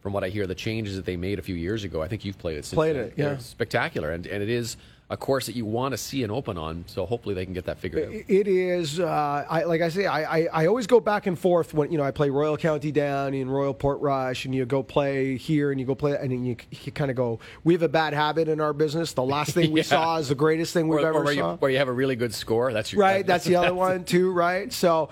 from 0.00 0.14
what 0.14 0.24
I 0.24 0.30
hear, 0.30 0.46
the 0.46 0.54
changes 0.54 0.96
that 0.96 1.04
they 1.04 1.16
made 1.16 1.38
a 1.38 1.42
few 1.42 1.54
years 1.54 1.84
ago, 1.84 2.00
I 2.02 2.08
think 2.08 2.24
you've 2.24 2.38
played 2.38 2.56
it. 2.56 2.64
Since 2.64 2.74
Played 2.74 2.96
it, 2.96 3.14
yeah. 3.16 3.36
spectacular, 3.38 4.10
and 4.10 4.26
and 4.26 4.42
it 4.42 4.48
is 4.48 4.76
a 5.10 5.16
course 5.16 5.46
that 5.46 5.54
you 5.56 5.64
want 5.64 5.92
to 5.92 5.96
see 5.96 6.22
an 6.22 6.30
open 6.30 6.58
on. 6.58 6.84
So 6.86 7.06
hopefully 7.06 7.34
they 7.34 7.46
can 7.46 7.54
get 7.54 7.64
that 7.64 7.78
figured 7.78 8.08
out. 8.08 8.12
It 8.28 8.46
is. 8.46 9.00
Uh, 9.00 9.46
I 9.48 9.64
like 9.64 9.80
I 9.80 9.88
say. 9.88 10.04
I, 10.04 10.38
I, 10.38 10.48
I 10.52 10.66
always 10.66 10.86
go 10.86 11.00
back 11.00 11.26
and 11.26 11.38
forth 11.38 11.72
when 11.72 11.90
you 11.90 11.96
know 11.96 12.04
I 12.04 12.10
play 12.10 12.28
Royal 12.28 12.58
County 12.58 12.92
Down 12.92 13.32
in 13.32 13.48
Royal 13.48 13.72
Portrush, 13.72 14.44
and 14.44 14.54
you 14.54 14.66
go 14.66 14.82
play 14.82 15.36
here, 15.38 15.70
and 15.70 15.80
you 15.80 15.86
go 15.86 15.94
play, 15.94 16.12
and 16.20 16.30
then 16.30 16.44
you, 16.44 16.56
you 16.70 16.92
kind 16.92 17.10
of 17.10 17.16
go. 17.16 17.40
We 17.64 17.72
have 17.72 17.82
a 17.82 17.88
bad 17.88 18.12
habit 18.12 18.48
in 18.48 18.60
our 18.60 18.74
business. 18.74 19.14
The 19.14 19.22
last 19.22 19.52
thing 19.54 19.72
we 19.72 19.80
Yeah. 19.80 19.84
saw 19.84 20.16
is 20.18 20.28
the 20.28 20.34
greatest 20.34 20.74
thing 20.74 20.88
we've 20.88 21.00
Or, 21.02 21.08
ever 21.08 21.18
or 21.20 21.24
where, 21.24 21.34
saw. 21.34 21.52
you, 21.52 21.56
where 21.56 21.70
you 21.70 21.78
have 21.78 21.88
a 21.88 21.92
really 21.92 22.16
good 22.16 22.34
score. 22.34 22.72
That's 22.74 22.92
your 22.92 23.00
right. 23.00 23.26
That's 23.26 23.44
the 23.46 23.56
other 23.56 23.74
one 23.88 24.04
too. 24.04 24.30
Right. 24.30 24.70
So 24.70 25.08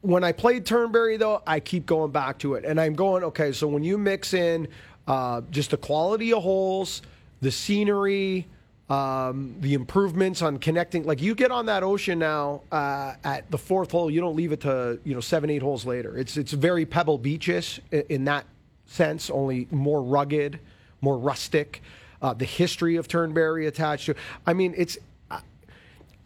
when 0.00 0.24
I 0.24 0.32
played 0.32 0.64
Turnberry, 0.64 1.18
though, 1.18 1.42
I 1.46 1.60
keep 1.60 1.84
going 1.84 2.12
back 2.12 2.38
to 2.38 2.54
it, 2.54 2.64
and 2.64 2.80
I'm 2.80 2.94
going 2.94 3.24
okay. 3.24 3.52
So 3.52 3.68
when 3.68 3.84
you 3.84 3.98
mix 3.98 4.32
in 4.32 4.68
uh, 5.06 5.42
just 5.50 5.70
the 5.72 5.76
quality 5.76 6.32
of 6.32 6.42
holes, 6.42 7.02
the 7.42 7.50
scenery. 7.50 8.46
Um, 8.88 9.54
the 9.60 9.74
improvements 9.74 10.40
on 10.40 10.58
connecting, 10.58 11.04
like 11.04 11.20
you 11.20 11.34
get 11.34 11.50
on 11.50 11.66
that 11.66 11.82
ocean 11.82 12.18
now 12.18 12.62
uh, 12.72 13.14
at 13.22 13.50
the 13.50 13.58
fourth 13.58 13.90
hole, 13.90 14.10
you 14.10 14.20
don't 14.20 14.34
leave 14.34 14.50
it 14.52 14.60
to 14.62 14.98
you 15.04 15.14
know 15.14 15.20
seven, 15.20 15.50
eight 15.50 15.60
holes 15.60 15.84
later. 15.84 16.16
It's 16.16 16.38
it's 16.38 16.52
very 16.52 16.86
Pebble 16.86 17.18
Beachish 17.18 17.80
in, 17.90 18.04
in 18.08 18.24
that 18.24 18.46
sense, 18.86 19.28
only 19.28 19.68
more 19.70 20.02
rugged, 20.02 20.58
more 21.02 21.18
rustic. 21.18 21.82
Uh, 22.22 22.32
the 22.32 22.46
history 22.46 22.96
of 22.96 23.08
Turnberry 23.08 23.66
attached 23.66 24.06
to. 24.06 24.14
I 24.46 24.54
mean, 24.54 24.74
it's 24.76 24.96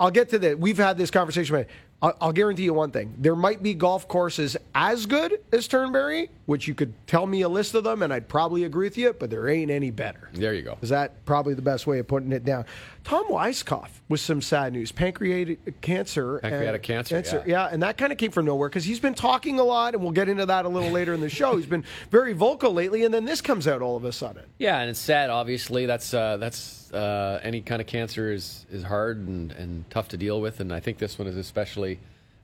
I'll 0.03 0.11
get 0.11 0.31
to 0.31 0.39
that. 0.41 0.59
We've 0.59 0.79
had 0.79 0.99
this 0.99 1.13
conversation. 1.13 1.65
I'll, 2.03 2.17
I'll 2.21 2.33
guarantee 2.33 2.65
you 2.65 2.75
one 2.75 2.91
thing: 2.91 3.15
there 3.19 3.37
might 3.37 3.63
be 3.63 3.75
golf 3.75 4.09
courses 4.09 4.57
as 4.75 5.07
good 5.07 5.41
as 5.53 5.69
Turnberry, 5.69 6.31
which 6.47 6.67
you 6.67 6.75
could 6.75 6.93
tell 7.07 7.27
me 7.27 7.43
a 7.43 7.49
list 7.49 7.75
of 7.75 7.85
them, 7.85 8.03
and 8.03 8.13
I'd 8.13 8.29
probably 8.29 8.65
agree 8.65 8.87
with 8.87 8.99
you. 8.99 9.13
But 9.13 9.31
there 9.31 9.49
ain't 9.49 9.71
any 9.71 9.91
better. 9.91 10.29
There 10.33 10.53
you 10.53 10.63
go. 10.63 10.77
Is 10.83 10.89
that 10.89 11.25
probably 11.25 11.55
the 11.55 11.63
best 11.63 11.87
way 11.87 11.99
of 12.01 12.09
putting 12.09 12.33
it 12.33 12.45
down? 12.45 12.67
Tom 13.05 13.27
Weiskopf 13.29 13.89
with 14.09 14.21
some 14.21 14.41
sad 14.41 14.73
news: 14.73 14.93
pancreatic 14.93 15.81
cancer. 15.81 16.39
Pancreatic 16.39 16.89
and- 16.89 17.07
cancer, 17.07 17.43
yeah. 17.47 17.53
yeah 17.53 17.69
and 17.71 17.83
that 17.83 17.97
kind 17.97 18.13
of 18.13 18.19
came 18.19 18.31
from 18.31 18.47
nowhere 18.47 18.69
because 18.69 18.85
he's 18.85 19.01
been 19.01 19.15
talking 19.15 19.59
a 19.59 19.65
lot, 19.65 19.95
and 19.95 20.03
we'll 20.03 20.13
get 20.13 20.29
into 20.29 20.47
that 20.47 20.65
a 20.65 20.69
little 20.69 20.91
later 20.91 21.13
in 21.15 21.21
the 21.21 21.29
show. 21.29 21.57
He's 21.57 21.67
been 21.67 21.85
very 22.11 22.33
vocal 22.33 22.73
lately, 22.73 23.05
and 23.05 23.13
then 23.13 23.25
this 23.25 23.41
comes 23.41 23.67
out 23.67 23.83
all 23.83 23.97
of 23.97 24.05
a 24.05 24.13
sudden. 24.13 24.45
Yeah, 24.59 24.81
and 24.81 24.91
it's 24.91 25.01
sad. 25.01 25.31
Obviously, 25.31 25.87
that's 25.87 26.15
uh, 26.15 26.37
that's 26.37 26.93
uh, 26.93 27.41
any 27.43 27.61
kind 27.61 27.81
of 27.81 27.87
cancer 27.87 28.33
is 28.33 28.67
is 28.71 28.83
hard 28.83 29.19
and, 29.19 29.53
and 29.53 29.89
tough 29.91 30.09
to 30.09 30.17
deal 30.17 30.41
with, 30.41 30.61
and 30.61 30.73
I 30.73 30.81
think 30.81 30.99
this 30.99 31.19
one 31.19 31.27
is 31.29 31.37
especially 31.37 31.99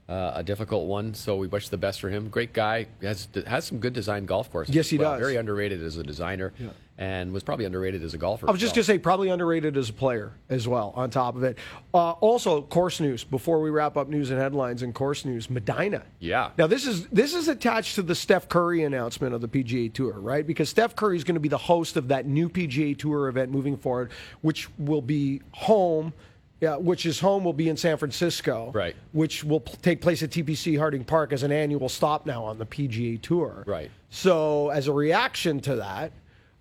uh, 0.08 0.32
a 0.36 0.42
difficult 0.42 0.86
one. 0.86 1.14
So 1.14 1.36
we 1.36 1.46
wish 1.46 1.68
the 1.68 1.76
best 1.76 2.00
for 2.00 2.08
him. 2.08 2.28
Great 2.28 2.52
guy 2.52 2.86
has 3.02 3.28
has 3.46 3.66
some 3.66 3.78
good 3.78 3.92
design 3.92 4.26
golf 4.26 4.50
courses. 4.50 4.74
Yes, 4.74 4.88
he 4.88 4.98
well. 4.98 5.12
does. 5.12 5.20
Very 5.20 5.36
underrated 5.36 5.82
as 5.82 5.96
a 5.96 6.02
designer, 6.02 6.52
and 6.98 7.32
was 7.32 7.44
probably 7.44 7.64
underrated 7.64 8.02
as 8.02 8.12
a 8.12 8.18
golfer. 8.18 8.48
I 8.48 8.50
was 8.50 8.60
just 8.60 8.74
going 8.74 8.82
to 8.82 8.86
say, 8.86 8.98
probably 8.98 9.28
underrated 9.28 9.76
as 9.76 9.88
a 9.88 9.92
player 9.92 10.32
as 10.50 10.66
well, 10.66 10.92
on 10.96 11.10
top 11.10 11.36
of 11.36 11.44
it. 11.44 11.56
Uh, 11.94 12.10
also, 12.12 12.60
course 12.62 12.98
news, 12.98 13.22
before 13.22 13.60
we 13.60 13.70
wrap 13.70 13.96
up 13.96 14.08
news 14.08 14.30
and 14.30 14.40
headlines 14.40 14.82
and 14.82 14.92
course 14.92 15.24
news, 15.24 15.48
Medinah. 15.48 16.02
Yeah. 16.18 16.50
Now, 16.58 16.66
this 16.66 16.86
is 16.86 17.06
this 17.06 17.34
is 17.34 17.46
attached 17.46 17.94
to 17.94 18.02
the 18.02 18.16
Steph 18.16 18.48
Curry 18.48 18.82
announcement 18.82 19.32
of 19.32 19.40
the 19.40 19.48
PGA 19.48 19.92
Tour, 19.92 20.14
right? 20.14 20.44
Because 20.44 20.68
Steph 20.68 20.96
Curry 20.96 21.16
is 21.16 21.22
going 21.22 21.36
to 21.36 21.40
be 21.40 21.48
the 21.48 21.56
host 21.56 21.96
of 21.96 22.08
that 22.08 22.26
new 22.26 22.48
PGA 22.48 22.98
Tour 22.98 23.28
event 23.28 23.52
moving 23.52 23.76
forward, 23.76 24.10
which 24.40 24.68
will 24.78 25.02
be 25.02 25.40
home. 25.52 26.12
Yeah, 26.60 26.74
which 26.74 27.06
is 27.06 27.20
home 27.20 27.44
will 27.44 27.52
be 27.52 27.68
in 27.68 27.76
San 27.76 27.96
Francisco, 27.98 28.72
Right. 28.74 28.96
Which 29.12 29.44
will 29.44 29.60
p- 29.60 29.74
take 29.80 30.00
place 30.00 30.24
at 30.24 30.30
TPC 30.30 30.76
Harding 30.76 31.04
Park 31.04 31.32
as 31.32 31.44
an 31.44 31.52
annual 31.52 31.88
stop 31.88 32.26
now 32.26 32.42
on 32.42 32.58
the 32.58 32.66
PGA 32.66 33.22
Tour, 33.22 33.62
Right. 33.64 33.92
So, 34.10 34.70
as 34.70 34.88
a 34.88 34.92
reaction 34.92 35.60
to 35.60 35.76
that, 35.76 36.10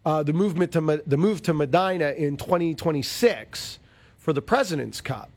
uh, 0.08 0.24
the 0.24 0.32
movement 0.32 0.72
to 0.72 1.04
the 1.06 1.18
move 1.18 1.42
to 1.44 1.54
Medinah 1.54 2.12
in 2.18 2.38
2026 2.38 3.80
for 4.18 4.32
the 4.32 4.42
President's 4.42 5.02
Cup. 5.02 5.30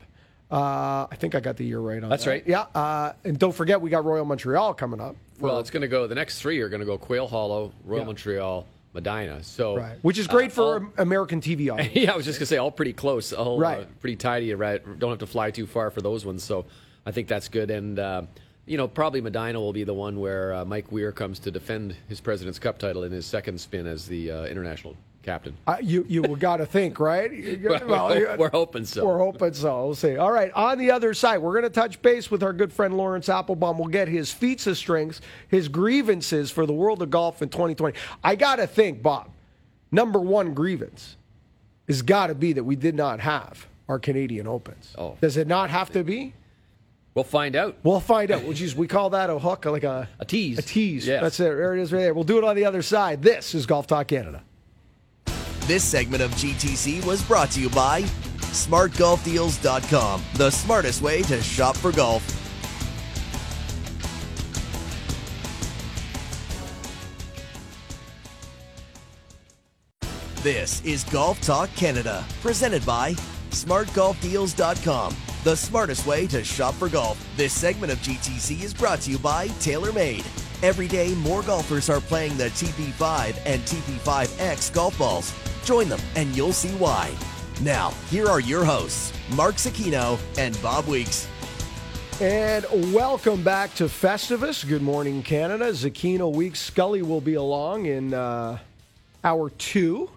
Uh, 0.49 1.07
I 1.11 1.15
think 1.17 1.35
I 1.35 1.39
got 1.41 1.57
the 1.57 1.65
year 1.65 1.79
right 1.79 2.01
on 2.03 2.09
That's 2.09 2.23
that. 2.25 2.29
right. 2.31 2.43
Yeah. 2.47 2.61
Uh, 2.73 3.13
and 3.25 3.37
don't 3.37 3.53
forget, 3.53 3.81
we 3.81 3.89
got 3.89 4.05
Royal 4.05 4.23
Montreal 4.25 4.73
coming 4.73 5.01
up. 5.01 5.15
Well, 5.39 5.59
it's 5.59 5.69
going 5.69 5.81
to 5.81 5.87
go. 5.87 6.07
The 6.07 6.15
next 6.15 6.39
three 6.41 6.59
are 6.61 6.69
going 6.69 6.79
to 6.81 6.85
go 6.85 6.97
Quail 6.97 7.27
Hollow, 7.27 7.73
Royal 7.83 8.01
Yeah. 8.01 8.05
Montreal, 8.05 8.67
Medinah. 8.93 9.43
So, 9.43 9.75
Right. 9.77 9.97
Which 10.03 10.17
is 10.17 10.27
great 10.27 10.51
uh, 10.51 10.53
for 10.53 10.79
all- 10.83 10.93
American 10.97 11.41
TV 11.41 11.69
audience. 11.73 11.93
yeah, 11.95 12.13
I 12.13 12.15
was 12.15 12.25
just 12.25 12.37
going 12.39 12.43
to 12.43 12.47
say 12.47 12.57
all 12.57 12.71
pretty 12.71 12.93
close, 12.93 13.33
all 13.33 13.63
uh, 13.63 13.85
pretty 13.99 14.15
tidy. 14.17 14.53
Right, 14.53 14.81
don't 14.99 15.09
have 15.09 15.19
to 15.19 15.27
fly 15.27 15.51
too 15.51 15.67
far 15.67 15.89
for 15.91 16.01
those 16.01 16.25
ones. 16.25 16.43
So, 16.43 16.65
I 17.05 17.11
think 17.11 17.27
that's 17.27 17.47
good. 17.49 17.71
And 17.71 17.97
uh, 17.99 18.21
you 18.71 18.77
know, 18.77 18.87
probably 18.87 19.19
Medinah 19.19 19.59
will 19.59 19.73
be 19.73 19.83
the 19.83 19.93
one 19.93 20.17
where 20.17 20.53
uh, 20.53 20.63
Mike 20.63 20.93
Weir 20.93 21.11
comes 21.11 21.39
to 21.39 21.51
defend 21.51 21.93
his 22.07 22.21
President's 22.21 22.57
Cup 22.57 22.77
title 22.77 23.03
in 23.03 23.11
his 23.11 23.25
second 23.25 23.59
spin 23.59 23.85
as 23.85 24.07
the 24.07 24.31
uh, 24.31 24.45
international 24.45 24.95
captain. 25.23 25.53
Uh, 25.67 25.75
you 25.81 26.05
you 26.07 26.21
got 26.39 26.57
to 26.57 26.65
think, 26.65 26.97
right? 26.97 27.29
Well, 27.85 28.17
you- 28.17 28.29
we're 28.37 28.49
hoping 28.49 28.85
so. 28.85 29.05
We're 29.05 29.17
hoping 29.17 29.51
so. 29.51 29.87
We'll 29.87 29.95
see. 29.95 30.15
All 30.15 30.31
right. 30.31 30.53
On 30.53 30.77
the 30.77 30.89
other 30.89 31.13
side, 31.13 31.39
we're 31.39 31.51
going 31.51 31.65
to 31.65 31.69
touch 31.69 32.01
base 32.01 32.31
with 32.31 32.43
our 32.43 32.53
good 32.53 32.71
friend 32.71 32.95
Laurence 32.95 33.27
Applebaum. 33.27 33.77
We'll 33.77 33.89
get 33.89 34.07
his 34.07 34.31
feats 34.31 34.65
of 34.67 34.77
strengths, 34.77 35.19
his 35.49 35.67
grievances 35.67 36.49
for 36.49 36.65
the 36.65 36.71
world 36.73 37.01
of 37.01 37.09
golf 37.09 37.41
in 37.41 37.49
2020. 37.49 37.97
I 38.23 38.37
got 38.37 38.55
to 38.55 38.67
think, 38.67 39.03
Bob, 39.03 39.31
number 39.91 40.19
one 40.19 40.53
grievance 40.53 41.17
has 41.89 42.01
got 42.01 42.27
to 42.27 42.35
be 42.35 42.53
that 42.53 42.63
we 42.63 42.77
did 42.77 42.95
not 42.95 43.19
have 43.19 43.67
our 43.89 43.99
Canadian 43.99 44.47
Opens. 44.47 44.95
Oh. 44.97 45.17
Does 45.19 45.35
it 45.35 45.45
not 45.47 45.69
have 45.69 45.89
to 45.91 46.05
be? 46.05 46.33
We'll 47.13 47.25
find 47.25 47.55
out. 47.55 47.75
We'll 47.83 47.99
find 47.99 48.31
out. 48.31 48.43
Which 48.43 48.61
is 48.61 48.75
we 48.75 48.87
call 48.87 49.09
that 49.11 49.29
a 49.29 49.37
hook, 49.37 49.65
like 49.65 49.83
a 49.83 50.07
A 50.19 50.25
tease. 50.25 50.57
A 50.59 50.61
tease. 50.61 51.05
Yes. 51.05 51.21
That's 51.21 51.39
it. 51.39 51.43
There 51.43 51.75
it 51.75 51.81
is, 51.81 51.91
right 51.91 51.99
there. 51.99 52.13
We'll 52.13 52.23
do 52.23 52.37
it 52.37 52.43
on 52.43 52.55
the 52.55 52.65
other 52.65 52.81
side. 52.81 53.21
This 53.21 53.53
is 53.53 53.65
Golf 53.65 53.85
Talk 53.87 54.07
Canada. 54.07 54.43
This 55.67 55.83
segment 55.83 56.23
of 56.23 56.31
GTC 56.31 57.05
was 57.05 57.21
brought 57.23 57.51
to 57.51 57.61
you 57.61 57.69
by 57.69 58.01
SmartGolfDeals.com, 58.51 60.23
the 60.35 60.49
smartest 60.49 61.01
way 61.01 61.21
to 61.23 61.41
shop 61.41 61.77
for 61.77 61.91
golf. 61.91 62.23
This 70.43 70.83
is 70.83 71.03
Golf 71.05 71.39
Talk 71.41 71.69
Canada, 71.75 72.25
presented 72.41 72.83
by 72.85 73.13
SmartGolfDeals.com, 73.51 75.15
the 75.43 75.55
smartest 75.55 76.05
way 76.05 76.27
to 76.27 76.43
shop 76.43 76.75
for 76.75 76.87
golf. 76.87 77.23
This 77.35 77.53
segment 77.53 77.91
of 77.91 77.97
GTC 77.99 78.63
is 78.63 78.73
brought 78.73 79.01
to 79.01 79.11
you 79.11 79.17
by 79.17 79.47
TaylorMade. 79.47 80.25
Every 80.63 80.87
day, 80.87 81.15
more 81.15 81.41
golfers 81.41 81.89
are 81.89 81.99
playing 81.99 82.37
the 82.37 82.49
TP5 82.49 83.39
and 83.45 83.61
TP5X 83.63 84.71
golf 84.71 84.97
balls. 84.99 85.33
Join 85.65 85.89
them, 85.89 85.99
and 86.15 86.35
you'll 86.35 86.53
see 86.53 86.75
why. 86.75 87.11
Now, 87.61 87.89
here 88.09 88.27
are 88.27 88.39
your 88.39 88.63
hosts, 88.63 89.13
Mark 89.35 89.55
Zecchino 89.55 90.19
and 90.37 90.59
Bob 90.61 90.85
Weeks. 90.87 91.27
And 92.19 92.65
welcome 92.93 93.41
back 93.43 93.73
to 93.75 93.85
Festivus. 93.85 94.67
Good 94.67 94.83
morning, 94.83 95.23
Canada. 95.23 95.71
Zecchino 95.71 96.31
Weeks. 96.31 96.59
Scully 96.59 97.01
will 97.01 97.21
be 97.21 97.33
along 97.33 97.87
in 97.87 98.13
uh, 98.13 98.59
hour 99.23 99.49
two 99.49 100.11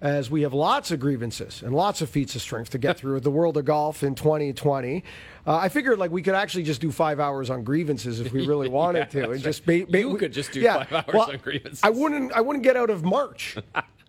as 0.00 0.30
we 0.30 0.42
have 0.42 0.52
lots 0.52 0.90
of 0.90 1.00
grievances 1.00 1.62
and 1.62 1.74
lots 1.74 2.02
of 2.02 2.10
feats 2.10 2.34
of 2.34 2.42
strength 2.42 2.70
to 2.70 2.78
get 2.78 2.98
through 2.98 3.14
with 3.14 3.24
the 3.24 3.30
world 3.30 3.56
of 3.56 3.64
golf 3.64 4.02
in 4.02 4.14
2020. 4.14 5.02
Uh, 5.46 5.56
I 5.56 5.68
figured 5.68 5.98
like 5.98 6.10
we 6.10 6.22
could 6.22 6.34
actually 6.34 6.64
just 6.64 6.80
do 6.80 6.90
five 6.92 7.20
hours 7.20 7.50
on 7.50 7.64
grievances 7.64 8.20
if 8.20 8.32
we 8.32 8.46
really 8.46 8.68
wanted 8.68 9.00
Yeah, 9.00 9.04
to, 9.06 9.22
and 9.24 9.32
that's 9.34 9.42
just 9.42 9.66
right. 9.66 9.86
ba- 9.86 9.92
ba- 9.92 9.98
You 10.00 10.16
could 10.16 10.32
just 10.32 10.52
do 10.52 10.62
five 10.64 10.92
hours 10.92 11.04
well, 11.12 11.30
on 11.30 11.36
grievances. 11.38 11.80
I 11.82 11.90
wouldn't. 11.90 12.32
I 12.32 12.40
wouldn't 12.40 12.64
get 12.64 12.76
out 12.76 12.90
of 12.90 13.04
March. 13.04 13.56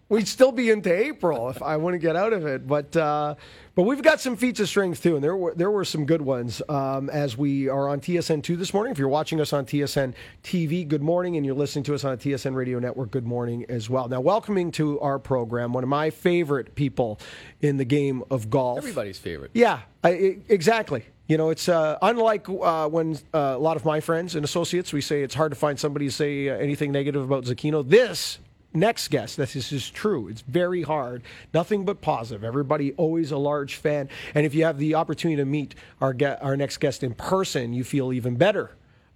We'd 0.08 0.28
still 0.28 0.52
be 0.52 0.70
into 0.70 0.94
April 0.94 1.50
if 1.50 1.64
I 1.64 1.78
wouldn't 1.78 2.04
get 2.04 2.16
out 2.16 2.32
of 2.32 2.46
it. 2.46 2.68
But 2.68 2.96
uh, 2.96 3.34
but 3.74 3.84
we've 3.84 4.04
got 4.04 4.22
some 4.22 4.36
feats 4.36 4.60
of 4.60 4.70
strength 4.70 5.02
too, 5.02 5.16
and 5.16 5.24
there 5.24 5.36
were 5.36 5.56
there 5.56 5.72
were 5.72 5.84
some 5.84 6.06
good 6.06 6.22
ones 6.22 6.62
um, 6.70 7.10
as 7.10 7.36
we 7.36 7.70
are 7.70 7.88
on 7.90 8.02
TSN 8.02 8.44
two 8.44 8.56
this 8.56 8.72
morning. 8.72 8.92
If 8.92 9.00
you're 9.00 9.10
watching 9.10 9.42
us 9.42 9.52
on 9.52 9.66
TSN 9.66 10.14
TV, 10.44 10.88
good 10.88 11.02
morning, 11.02 11.38
and 11.38 11.46
you're 11.46 11.56
listening 11.56 11.86
to 11.86 11.96
us 11.96 12.04
on 12.04 12.18
TSN 12.18 12.54
Radio 12.54 12.78
Network, 12.78 13.10
good 13.10 13.26
morning 13.26 13.66
as 13.68 13.90
well. 13.90 14.08
Now, 14.08 14.22
welcoming 14.22 14.72
to 14.74 15.00
our 15.00 15.18
program 15.18 15.74
one 15.74 15.82
of 15.84 15.90
my 15.90 16.12
favorite 16.12 16.76
people 16.76 17.20
in 17.62 17.78
the 17.78 17.86
game 17.86 18.24
of 18.30 18.52
golf. 18.52 18.78
Everybody's 18.78 19.18
favorite. 19.18 19.52
Yeah, 19.56 19.80
I, 20.04 20.10
I- 20.10 20.38
exactly. 20.50 21.04
You 21.28 21.38
know, 21.38 21.50
it's 21.50 21.68
uh, 21.68 21.98
unlike 22.04 22.48
uh, 22.48 22.88
when 22.90 23.16
uh, 23.34 23.56
a 23.56 23.58
lot 23.58 23.76
of 23.76 23.84
my 23.86 24.00
friends 24.02 24.36
and 24.36 24.46
associates 24.46 24.94
we 24.94 25.02
say 25.02 25.24
it's 25.24 25.34
hard 25.34 25.52
to 25.52 25.56
find 25.58 25.80
somebody 25.80 26.06
to 26.06 26.12
say 26.12 26.48
uh, 26.50 26.56
anything 26.58 26.92
negative 26.92 27.24
about 27.24 27.46
Zecchino. 27.46 27.84
This 27.90 28.38
next 28.76 29.08
guest, 29.10 29.38
this 29.38 29.56
is 29.72 29.90
true. 29.90 30.28
It's 30.28 30.42
very 30.42 30.82
hard. 30.84 31.24
Nothing 31.54 31.86
but 31.86 32.02
positive. 32.02 32.44
Everybody 32.44 32.94
always 32.94 33.32
a 33.32 33.38
large 33.38 33.76
fan, 33.76 34.10
and 34.34 34.46
if 34.46 34.54
you 34.54 34.66
have 34.66 34.78
the 34.78 34.96
opportunity 34.96 35.38
to 35.38 35.46
meet 35.46 35.76
our 36.02 36.14
ge- 36.14 36.24
our 36.42 36.58
next 36.58 36.78
guest 36.78 37.04
in 37.04 37.14
person, 37.14 37.74
you 37.74 37.84
feel 37.84 38.12
even 38.14 38.36
better 38.36 38.72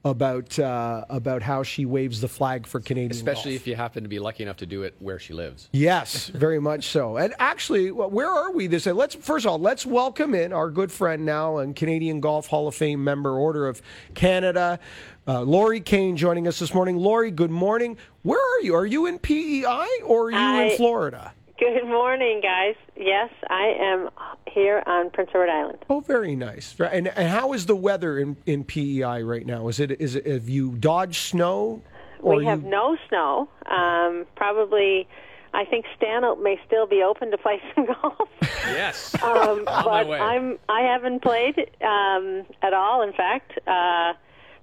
about 0.05 0.57
uh, 0.57 1.03
about 1.09 1.41
how 1.41 1.61
she 1.61 1.85
waves 1.85 2.21
the 2.21 2.27
flag 2.29 2.65
for 2.65 2.79
Canadian, 2.79 3.11
Especially 3.11 3.51
golf. 3.51 3.61
if 3.61 3.67
you 3.67 3.75
happen 3.75 4.01
to 4.03 4.07
be 4.09 4.17
lucky 4.17 4.43
enough 4.43 4.55
to 4.57 4.65
do 4.65 4.83
it 4.83 4.95
where 4.99 5.19
she 5.19 5.33
lives. 5.33 5.67
Yes, 5.73 6.27
very 6.29 6.59
much 6.59 6.87
so. 6.87 7.17
And 7.17 7.33
actually, 7.37 7.91
where 7.91 8.29
are 8.29 8.51
we 8.53 8.67
this? 8.67 8.85
Let's 8.85 9.15
first 9.15 9.45
of 9.45 9.51
all 9.51 9.59
let's 9.59 9.85
welcome 9.85 10.33
in 10.33 10.53
our 10.53 10.69
good 10.71 10.89
friend 10.91 11.25
now 11.25 11.57
and 11.57 11.75
Canadian 11.75 12.21
Golf 12.21 12.47
Hall 12.47 12.67
of 12.69 12.75
Fame 12.75 13.03
member, 13.03 13.37
Order 13.37 13.67
of 13.67 13.81
Canada, 14.13 14.79
uh, 15.29 15.41
Lori 15.41 15.79
Kane, 15.79 16.17
joining 16.17 16.47
us 16.47 16.57
this 16.57 16.73
morning. 16.73 16.97
Lori, 16.97 17.29
good 17.29 17.51
morning. 17.51 17.97
Where 18.23 18.39
are 18.39 18.61
you? 18.61 18.73
Are 18.73 18.85
you 18.85 19.05
in 19.05 19.19
PEI 19.19 19.87
or 20.03 20.25
are 20.25 20.31
you 20.31 20.61
in 20.61 20.75
Florida? 20.75 21.33
Good 21.59 21.85
morning, 21.85 22.41
guys. 22.41 22.73
Yes, 22.95 23.29
I 23.47 23.75
am 23.79 24.09
here 24.51 24.81
on 24.87 25.11
Prince 25.11 25.29
Edward 25.29 25.49
Island. 25.49 25.77
Oh, 25.87 25.99
very 25.99 26.35
nice. 26.35 26.75
And, 26.79 27.09
and 27.09 27.29
how 27.29 27.53
is 27.53 27.67
the 27.67 27.75
weather 27.75 28.17
in, 28.17 28.37
in 28.47 28.63
PEI 28.63 29.21
right 29.21 29.45
now? 29.45 29.67
Is 29.67 29.79
it 29.79 29.91
is 30.01 30.15
it 30.15 30.25
have 30.25 30.49
you 30.49 30.71
dodged 30.71 31.17
snow? 31.17 31.83
Or 32.21 32.37
we 32.37 32.45
have 32.45 32.63
you, 32.63 32.69
no 32.69 32.97
snow. 33.07 33.49
Um, 33.69 34.25
probably, 34.35 35.07
I 35.53 35.63
think 35.65 35.85
Stanhope 35.95 36.41
may 36.41 36.59
still 36.65 36.87
be 36.87 37.03
open 37.03 37.29
to 37.29 37.37
play 37.37 37.61
some 37.75 37.85
golf. 37.85 38.29
Yes. 38.41 39.13
Um, 39.21 39.63
my 39.65 39.83
but 39.83 40.07
way. 40.07 40.19
I'm 40.19 40.57
I 40.69 40.81
haven't 40.81 41.21
played 41.21 41.59
um, 41.81 42.45
at 42.63 42.73
all. 42.73 43.03
In 43.03 43.13
fact, 43.13 43.59
uh, 43.67 44.13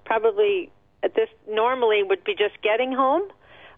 probably 0.07 0.71
at 1.03 1.13
this 1.13 1.29
normally 1.47 2.01
would 2.01 2.23
be 2.23 2.33
just 2.33 2.59
getting 2.63 2.93
home 2.93 3.23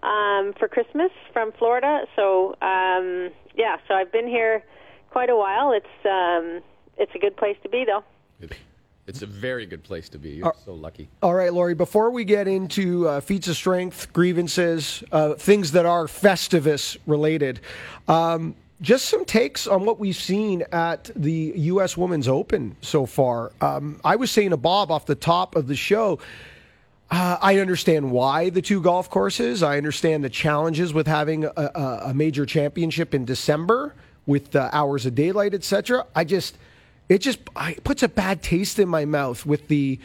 um, 0.04 0.54
for 0.58 0.68
Christmas 0.70 1.12
from 1.34 1.52
Florida. 1.54 2.06
So 2.16 2.56
um, 2.62 3.32
yeah, 3.56 3.78
so 3.88 3.96
I've 3.96 4.12
been 4.12 4.28
here 4.28 4.64
quite 5.10 5.30
a 5.30 5.36
while. 5.36 5.74
It's 5.74 6.06
um, 6.06 6.62
it's 6.98 7.12
a 7.16 7.20
good 7.20 7.36
place 7.36 7.58
to 7.64 7.70
be 7.70 7.84
though. 7.84 8.04
It's 9.08 9.24
a 9.24 9.26
very 9.26 9.66
good 9.66 9.84
place 9.84 10.08
to 10.10 10.20
be. 10.20 10.30
You're 10.30 10.54
so 10.64 10.76
lucky. 10.76 11.10
All 11.24 11.34
right, 11.34 11.52
Lori, 11.52 11.74
before 11.74 12.12
we 12.12 12.24
get 12.24 12.48
into 12.48 13.08
uh, 13.08 13.22
feats 13.22 13.48
of 13.48 13.56
strength, 13.56 14.14
grievances, 14.14 15.04
uh, 15.12 15.34
things 15.34 15.72
that 15.72 15.88
are 15.88 16.06
Festivus 16.06 16.96
related, 17.08 17.60
um, 18.08 18.54
just 18.82 19.06
some 19.06 19.26
takes 19.26 19.68
on 19.68 19.86
what 19.86 20.00
we've 20.00 20.16
seen 20.16 20.64
at 20.72 21.12
the 21.16 21.54
U.S. 21.56 21.98
Women's 21.98 22.28
Open 22.28 22.78
so 22.82 23.06
far. 23.06 23.52
Um, 23.60 24.00
I 24.04 24.16
was 24.16 24.32
saying 24.32 24.52
to 24.52 24.58
Bob 24.58 24.92
off 24.92 25.06
the 25.06 25.16
top 25.16 25.56
of 25.56 25.68
the 25.68 25.76
show, 25.76 26.20
uh, 27.12 27.38
I 27.42 27.60
understand 27.60 28.12
why 28.12 28.50
the 28.50 28.62
two 28.62 28.82
golf 28.82 29.10
courses. 29.10 29.64
I 29.64 29.78
understand 29.78 30.24
the 30.24 30.30
challenges 30.30 30.94
with 30.94 31.08
having 31.08 31.44
a, 31.44 31.52
a, 32.06 32.14
major 32.14 32.46
championship 32.46 33.14
in 33.14 33.26
December 33.26 33.96
with 34.28 34.56
uh, 34.56 34.70
hours 34.72 35.06
of 35.08 35.16
daylight, 35.16 35.56
etc. 35.56 36.06
I 36.16 36.24
just, 36.24 36.58
it 37.10 37.18
just 37.18 37.40
I, 37.56 37.72
it 37.72 37.84
puts 37.84 38.04
a 38.04 38.08
bad 38.08 38.44
taste 38.44 38.78
in 38.78 38.88
my 38.88 39.06
mouth 39.06 39.46
with 39.46 39.68
the, 39.70 40.00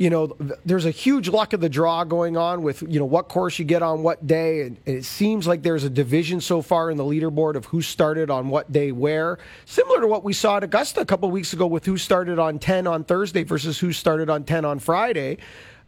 you 0.00 0.08
know, 0.08 0.34
there's 0.64 0.86
a 0.86 0.90
huge 0.90 1.28
luck 1.28 1.52
of 1.52 1.60
the 1.60 1.68
draw 1.68 2.04
going 2.04 2.34
on 2.34 2.62
with 2.62 2.82
you 2.88 2.98
know 2.98 3.04
what 3.04 3.28
course 3.28 3.58
you 3.58 3.66
get 3.66 3.82
on 3.82 4.02
what 4.02 4.26
day, 4.26 4.62
and, 4.62 4.78
and 4.86 4.96
it 4.96 5.04
seems 5.04 5.46
like 5.46 5.62
there's 5.62 5.84
a 5.84 5.90
division 5.90 6.40
so 6.40 6.62
far 6.62 6.90
in 6.90 6.96
the 6.96 7.04
leaderboard 7.04 7.54
of 7.54 7.66
who 7.66 7.82
started 7.82 8.30
on 8.30 8.48
what 8.48 8.72
day 8.72 8.92
where, 8.92 9.38
similar 9.66 10.00
to 10.00 10.06
what 10.06 10.24
we 10.24 10.32
saw 10.32 10.56
at 10.56 10.64
Augusta 10.64 11.02
a 11.02 11.04
couple 11.04 11.28
of 11.28 11.34
weeks 11.34 11.52
ago 11.52 11.66
with 11.66 11.84
who 11.84 11.98
started 11.98 12.38
on 12.38 12.58
10 12.58 12.86
on 12.86 13.04
Thursday 13.04 13.42
versus 13.42 13.78
who 13.78 13.92
started 13.92 14.30
on 14.30 14.42
10 14.42 14.64
on 14.64 14.78
Friday. 14.78 15.36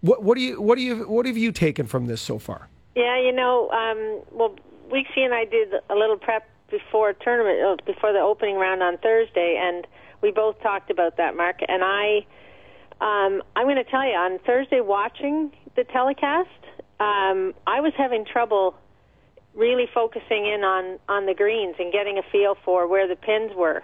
What, 0.02 0.23
what 0.23 0.37
do 0.37 0.42
you 0.42 0.61
what 0.61 0.76
do 0.76 0.83
you 0.83 1.09
what 1.09 1.25
have 1.25 1.38
you 1.38 1.50
taken 1.50 1.87
from 1.87 2.04
this 2.04 2.21
so 2.21 2.38
far? 2.38 2.69
Yeah, 2.95 3.19
you 3.19 3.33
know, 3.33 3.71
um, 3.71 4.21
well, 4.31 4.54
Weeksy 4.90 5.21
and 5.21 5.33
I 5.33 5.47
did 5.47 5.73
a 5.88 5.95
little 5.95 6.19
prep 6.19 6.47
before 6.71 7.14
tournament, 7.14 7.81
uh, 7.81 7.83
before 7.87 8.12
the 8.12 8.19
opening 8.19 8.57
round 8.57 8.83
on 8.83 8.99
Thursday, 8.99 9.59
and 9.59 9.87
we 10.21 10.33
both 10.33 10.61
talked 10.61 10.90
about 10.90 11.16
that, 11.16 11.35
Mark. 11.35 11.61
And 11.66 11.83
I, 11.83 12.26
um, 13.00 13.42
I'm 13.56 13.66
going 13.66 13.76
to 13.76 13.90
tell 13.90 14.04
you, 14.04 14.14
on 14.14 14.38
Thursday 14.40 14.80
watching 14.80 15.52
the 15.76 15.84
telecast, 15.84 16.49
um, 17.00 17.54
I 17.66 17.80
was 17.80 17.92
having 17.96 18.25
trouble 18.25 18.75
really 19.54 19.87
focusing 19.92 20.46
in 20.46 20.64
on 20.64 20.99
on 21.08 21.26
the 21.26 21.34
greens 21.34 21.76
and 21.78 21.92
getting 21.92 22.18
a 22.18 22.22
feel 22.30 22.56
for 22.64 22.87
where 22.87 23.06
the 23.06 23.16
pins 23.16 23.52
were, 23.54 23.82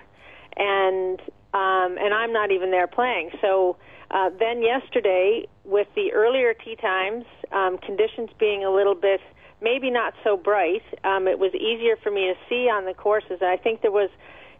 and 0.56 1.20
um, 1.52 1.98
and 1.98 2.14
I'm 2.14 2.32
not 2.32 2.50
even 2.52 2.70
there 2.70 2.86
playing. 2.86 3.30
So 3.40 3.76
uh, 4.10 4.30
then 4.38 4.62
yesterday, 4.62 5.46
with 5.64 5.88
the 5.94 6.12
earlier 6.12 6.54
tee 6.54 6.76
times, 6.76 7.24
um, 7.52 7.78
conditions 7.78 8.30
being 8.38 8.64
a 8.64 8.70
little 8.70 8.94
bit 8.94 9.20
maybe 9.60 9.90
not 9.90 10.14
so 10.22 10.36
bright, 10.36 10.82
um, 11.04 11.26
it 11.26 11.38
was 11.38 11.52
easier 11.54 11.96
for 12.02 12.10
me 12.10 12.32
to 12.32 12.34
see 12.48 12.68
on 12.68 12.84
the 12.84 12.94
courses. 12.94 13.40
I 13.42 13.56
think 13.56 13.82
there 13.82 13.90
was 13.90 14.10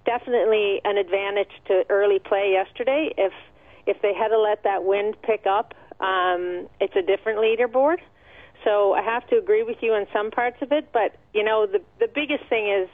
definitely 0.04 0.80
an 0.84 0.96
advantage 0.96 1.52
to 1.68 1.84
early 1.88 2.18
play 2.18 2.52
yesterday. 2.52 3.12
If 3.16 3.32
if 3.88 4.00
they 4.02 4.14
had 4.14 4.28
to 4.28 4.38
let 4.38 4.62
that 4.64 4.85
wind 4.85 5.16
pick 5.23 5.47
up, 5.47 5.75
um, 6.00 6.68
it's 6.80 6.95
a 6.95 7.02
different 7.02 7.38
leaderboard. 7.38 7.99
So 8.64 8.92
I 8.92 9.02
have 9.02 9.26
to 9.28 9.37
agree 9.37 9.62
with 9.62 9.78
you 9.80 9.92
on 9.92 10.07
some 10.12 10.30
parts 10.30 10.59
of 10.62 10.73
it, 10.73 10.88
but 10.92 11.16
you 11.33 11.45
know 11.45 11.66
the 11.66 11.80
the 12.00 12.09
biggest 12.09 12.45
thing 12.49 12.68
is 12.68 12.88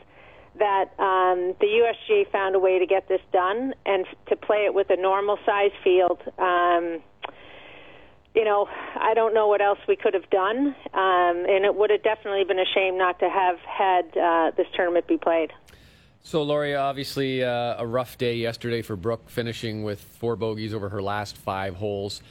that 0.59 0.91
um, 0.99 1.55
the 1.61 1.67
USGA 1.67 2.31
found 2.31 2.55
a 2.55 2.59
way 2.59 2.79
to 2.79 2.87
get 2.87 3.09
this 3.09 3.21
done 3.33 3.75
and 3.85 4.07
to 4.29 4.37
play 4.37 4.67
it 4.67 4.75
with 4.75 4.89
a 4.91 4.97
normal 4.97 5.39
size 5.45 5.73
field. 5.83 6.23
Um, 6.39 7.03
you 8.35 8.45
know, 8.45 8.69
I 8.97 9.15
don't 9.15 9.33
know 9.33 9.47
what 9.49 9.61
else 9.61 9.79
we 9.87 9.97
could 9.97 10.15
have 10.15 10.29
done, 10.31 10.75
um, 10.93 11.47
and 11.47 11.65
it 11.65 11.75
would 11.75 11.91
have 11.91 12.03
definitely 12.03 12.45
been 12.45 12.59
a 12.59 12.67
shame 12.75 12.99
not 12.99 13.19
to 13.21 13.29
have 13.29 13.59
had 13.61 14.17
uh, 14.17 14.51
this 14.57 14.67
tournament 14.75 15.07
be 15.07 15.17
played. 15.17 15.53
So, 16.27 16.43
Lori, 16.43 16.75
obviously 16.75 17.45
uh, 17.45 17.75
a 17.77 17.87
rough 17.87 18.17
day 18.17 18.37
yesterday 18.37 18.81
for 18.81 18.97
Brooke, 18.97 19.29
finishing 19.29 19.85
with 19.85 20.01
four 20.01 20.37
bogeys 20.37 20.73
over 20.73 20.89
her 20.89 21.03
last 21.03 21.37
five 21.37 21.75
holes. 21.77 22.23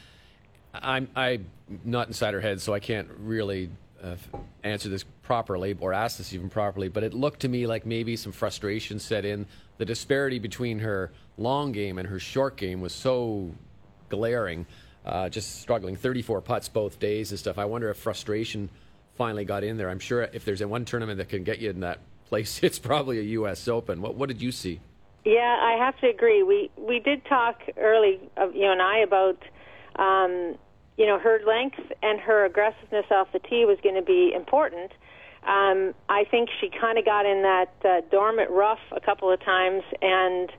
I'm 0.73 1.07
I'm 1.15 1.45
not 1.85 2.07
inside 2.07 2.33
her 2.33 2.41
head, 2.41 2.59
so 2.59 2.73
I 2.73 2.79
can't 2.79 3.07
really 3.19 3.69
uh, 4.03 4.15
answer 4.63 4.89
this 4.89 5.05
properly 5.21 5.77
or 5.79 5.93
ask 5.93 6.17
this 6.17 6.33
even 6.33 6.49
properly. 6.49 6.87
But 6.87 7.03
it 7.03 7.13
looked 7.13 7.41
to 7.41 7.47
me 7.47 7.67
like 7.67 7.85
maybe 7.85 8.15
some 8.15 8.31
frustration 8.31 8.97
set 8.97 9.25
in. 9.25 9.45
The 9.77 9.85
disparity 9.85 10.39
between 10.39 10.79
her 10.79 11.11
long 11.37 11.71
game 11.71 11.99
and 11.99 12.07
her 12.07 12.17
short 12.17 12.57
game 12.57 12.81
was 12.81 12.93
so 12.93 13.53
glaring. 14.09 14.65
Uh, 15.05 15.29
just 15.29 15.61
struggling, 15.61 15.97
34 15.97 16.41
putts 16.41 16.67
both 16.67 16.97
days 16.97 17.29
and 17.29 17.37
stuff. 17.37 17.59
I 17.59 17.65
wonder 17.65 17.91
if 17.91 17.97
frustration 17.97 18.71
finally 19.17 19.45
got 19.45 19.63
in 19.63 19.77
there. 19.77 19.91
I'm 19.91 19.99
sure 19.99 20.23
if 20.23 20.45
there's 20.45 20.65
one 20.65 20.83
tournament 20.83 21.19
that 21.19 21.29
can 21.29 21.43
get 21.43 21.59
you 21.59 21.69
in 21.69 21.81
that 21.81 21.99
place, 22.33 22.59
it's 22.63 22.79
probably 22.79 23.19
a 23.19 23.27
U.S. 23.39 23.67
Open. 23.67 24.01
What 24.01 24.15
what 24.15 24.27
did 24.27 24.41
you 24.41 24.51
see? 24.51 24.79
Yeah, 25.23 25.55
I 25.61 25.77
have 25.77 25.97
to 25.99 26.07
agree. 26.09 26.41
We 26.41 26.71
we 26.75 26.99
did 26.99 27.23
talk 27.25 27.61
early, 27.77 28.19
of 28.37 28.55
you 28.55 28.69
and 28.71 28.81
I, 28.81 28.97
about 28.99 29.37
um, 29.97 30.57
you 30.97 31.05
know 31.05 31.19
her 31.19 31.39
length 31.45 31.79
and 32.01 32.19
her 32.19 32.43
aggressiveness 32.45 33.05
off 33.11 33.27
the 33.31 33.39
tee 33.39 33.65
was 33.65 33.77
going 33.83 33.95
to 33.95 34.01
be 34.01 34.33
important. 34.35 34.91
Um, 35.43 35.93
I 36.09 36.23
think 36.31 36.49
she 36.59 36.69
kind 36.69 36.97
of 36.97 37.05
got 37.05 37.25
in 37.25 37.43
that 37.43 37.73
uh, 37.85 38.01
dormant 38.09 38.49
rough 38.49 38.83
a 38.91 38.99
couple 38.99 39.31
of 39.31 39.39
times, 39.43 39.83
and 40.01 40.49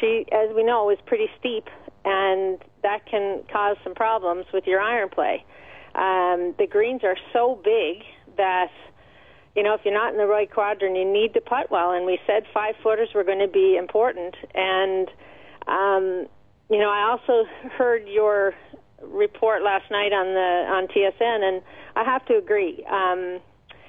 she, 0.00 0.26
as 0.32 0.54
we 0.54 0.64
know, 0.64 0.90
is 0.90 0.98
pretty 1.06 1.28
steep, 1.38 1.68
and 2.04 2.58
that 2.82 3.06
can 3.06 3.44
cause 3.50 3.76
some 3.84 3.94
problems 3.94 4.46
with 4.52 4.66
your 4.66 4.80
iron 4.80 5.08
play. 5.08 5.44
Um, 5.94 6.54
the 6.58 6.66
greens 6.68 7.02
are 7.04 7.16
so 7.32 7.60
big 7.64 8.02
that 8.36 8.72
you 9.54 9.62
know, 9.62 9.74
if 9.74 9.80
you're 9.84 9.94
not 9.94 10.12
in 10.12 10.18
the 10.18 10.26
right 10.26 10.50
quadrant, 10.50 10.96
you 10.96 11.10
need 11.10 11.34
to 11.34 11.40
putt 11.40 11.70
well. 11.70 11.92
And 11.92 12.06
we 12.06 12.18
said 12.26 12.44
five 12.52 12.74
footers 12.82 13.10
were 13.14 13.24
going 13.24 13.38
to 13.38 13.48
be 13.48 13.76
important. 13.76 14.34
And, 14.54 15.08
um, 15.66 16.26
you 16.70 16.78
know, 16.78 16.90
I 16.90 17.08
also 17.10 17.48
heard 17.76 18.08
your 18.08 18.54
report 19.00 19.62
last 19.62 19.90
night 19.90 20.12
on 20.12 20.34
the 20.34 20.72
on 20.72 20.88
TSN, 20.88 21.42
and 21.42 21.62
I 21.94 22.04
have 22.04 22.24
to 22.26 22.36
agree. 22.36 22.84
Um, 22.90 23.40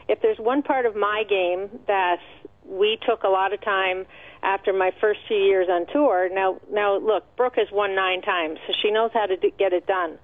if 0.08 0.22
there's 0.22 0.38
one 0.38 0.62
part 0.62 0.86
of 0.86 0.96
my 0.96 1.24
game 1.28 1.70
that 1.88 2.20
we 2.64 2.98
took 3.08 3.24
a 3.24 3.28
lot 3.28 3.54
of 3.54 3.62
time 3.62 4.06
after 4.44 4.74
my 4.74 4.92
first 5.02 5.20
few 5.28 5.38
years 5.38 5.68
on 5.70 5.86
tour. 5.92 6.30
Now, 6.32 6.60
now 6.72 6.98
look, 6.98 7.24
Brooke 7.36 7.56
has 7.58 7.68
won 7.72 7.96
nine 7.96 8.22
times, 8.22 8.60
so 8.68 8.74
she 8.82 8.92
knows 8.92 9.12
how 9.14 9.26
to 9.26 9.38
do, 9.38 9.52
get 9.58 9.74
it 9.74 9.88
done. 9.88 10.18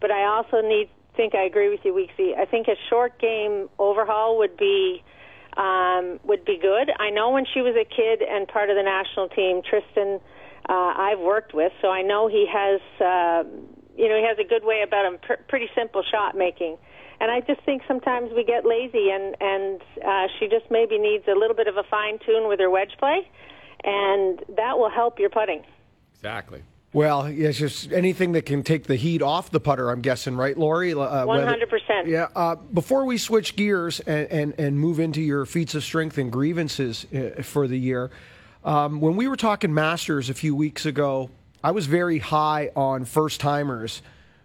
But 0.00 0.10
I 0.10 0.24
also 0.24 0.60
need 0.60 0.88
think 1.16 1.34
I 1.34 1.44
agree 1.44 1.68
with 1.68 1.80
you, 1.84 1.92
Weeksy. 1.92 2.36
I 2.36 2.44
think 2.44 2.68
a 2.68 2.76
short 2.88 3.18
game 3.20 3.68
overhaul 3.78 4.38
would 4.38 4.56
be 4.56 5.02
um, 5.56 6.18
would 6.24 6.44
be 6.44 6.58
good. 6.60 6.90
I 6.98 7.10
know 7.10 7.30
when 7.30 7.44
she 7.52 7.60
was 7.60 7.76
a 7.76 7.84
kid 7.84 8.22
and 8.22 8.48
part 8.48 8.70
of 8.70 8.76
the 8.76 8.82
national 8.82 9.28
team, 9.28 9.62
Tristan, 9.62 10.20
uh, 10.68 10.92
I've 10.96 11.20
worked 11.20 11.54
with, 11.54 11.72
so 11.80 11.88
I 11.88 12.02
know 12.02 12.26
he 12.26 12.46
has, 12.50 12.80
uh, 13.00 13.44
you 13.96 14.08
know, 14.08 14.16
he 14.16 14.24
has 14.26 14.38
a 14.38 14.48
good 14.48 14.64
way 14.64 14.82
about 14.82 15.06
him. 15.06 15.18
Pr- 15.22 15.42
pretty 15.48 15.68
simple 15.74 16.02
shot 16.02 16.36
making, 16.36 16.76
and 17.20 17.30
I 17.30 17.40
just 17.40 17.60
think 17.62 17.82
sometimes 17.86 18.32
we 18.34 18.44
get 18.44 18.66
lazy, 18.66 19.10
and 19.10 19.36
and 19.40 19.80
uh, 20.04 20.26
she 20.38 20.48
just 20.48 20.70
maybe 20.70 20.98
needs 20.98 21.24
a 21.28 21.38
little 21.38 21.56
bit 21.56 21.68
of 21.68 21.76
a 21.76 21.84
fine 21.84 22.18
tune 22.24 22.48
with 22.48 22.58
her 22.60 22.70
wedge 22.70 22.96
play, 22.98 23.28
and 23.84 24.40
that 24.56 24.78
will 24.78 24.90
help 24.90 25.18
your 25.18 25.30
putting. 25.30 25.62
Exactly. 26.14 26.62
Well, 26.94 27.24
it's 27.26 27.58
just 27.58 27.90
anything 27.90 28.32
that 28.32 28.46
can 28.46 28.62
take 28.62 28.84
the 28.84 28.94
heat 28.94 29.20
off 29.20 29.50
the 29.50 29.58
putter. 29.58 29.90
I'm 29.90 30.00
guessing, 30.00 30.36
right, 30.36 30.56
Lori? 30.56 30.94
Uh, 30.94 31.26
One 31.26 31.44
hundred 31.44 31.68
percent. 31.68 32.06
Yeah. 32.06 32.28
Uh, 32.36 32.54
before 32.54 33.04
we 33.04 33.18
switch 33.18 33.56
gears 33.56 33.98
and, 33.98 34.30
and, 34.30 34.54
and 34.58 34.78
move 34.78 35.00
into 35.00 35.20
your 35.20 35.44
feats 35.44 35.74
of 35.74 35.82
strength 35.82 36.18
and 36.18 36.30
grievances 36.30 37.04
uh, 37.12 37.42
for 37.42 37.66
the 37.66 37.76
year, 37.76 38.12
um, 38.64 39.00
when 39.00 39.16
we 39.16 39.26
were 39.26 39.36
talking 39.36 39.74
Masters 39.74 40.30
a 40.30 40.34
few 40.34 40.54
weeks 40.54 40.86
ago, 40.86 41.30
I 41.64 41.72
was 41.72 41.86
very 41.86 42.20
high 42.20 42.70
on 42.76 43.06
first 43.06 43.40
timers, 43.40 44.00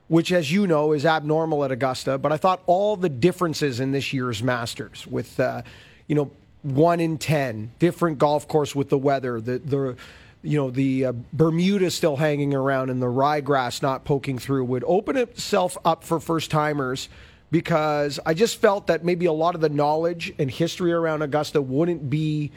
which, 0.07 0.31
as 0.31 0.51
you 0.51 0.65
know, 0.65 0.93
is 0.93 1.05
abnormal 1.05 1.63
at 1.65 1.71
Augusta. 1.71 2.17
But 2.17 2.31
I 2.31 2.37
thought 2.37 2.63
all 2.65 2.97
the 2.97 3.09
differences 3.09 3.79
in 3.79 3.91
this 3.91 4.11
year's 4.11 4.41
Masters, 4.41 5.05
with 5.05 5.39
uh, 5.39 5.61
you 6.07 6.15
know 6.15 6.31
one 6.63 6.99
in 6.99 7.19
ten, 7.19 7.73
different 7.77 8.17
golf 8.17 8.47
course 8.47 8.75
with 8.75 8.89
the 8.89 8.97
weather, 8.97 9.39
the 9.39 9.59
the 9.59 9.95
you 10.41 10.57
know, 10.57 10.69
the 10.69 11.05
uh, 11.05 11.13
Bermuda 11.33 11.91
still 11.91 12.15
hanging 12.15 12.53
around 12.53 12.89
and 12.89 13.01
the 13.01 13.07
ryegrass 13.07 13.81
not 13.81 14.05
poking 14.05 14.39
through 14.39 14.65
would 14.65 14.83
open 14.87 15.17
itself 15.17 15.77
up 15.83 16.03
for 16.03 16.19
first 16.19 16.49
timers 16.49 17.09
because 17.51 18.19
I 18.25 18.33
just 18.33 18.61
felt 18.61 18.87
that 18.87 19.03
maybe 19.03 19.25
a 19.25 19.33
lot 19.33 19.55
of 19.55 19.61
the 19.61 19.69
knowledge 19.69 20.33
and 20.39 20.49
history 20.49 20.93
around 20.93 21.21
Augusta 21.21 21.61
wouldn't 21.61 22.09
be 22.09 22.51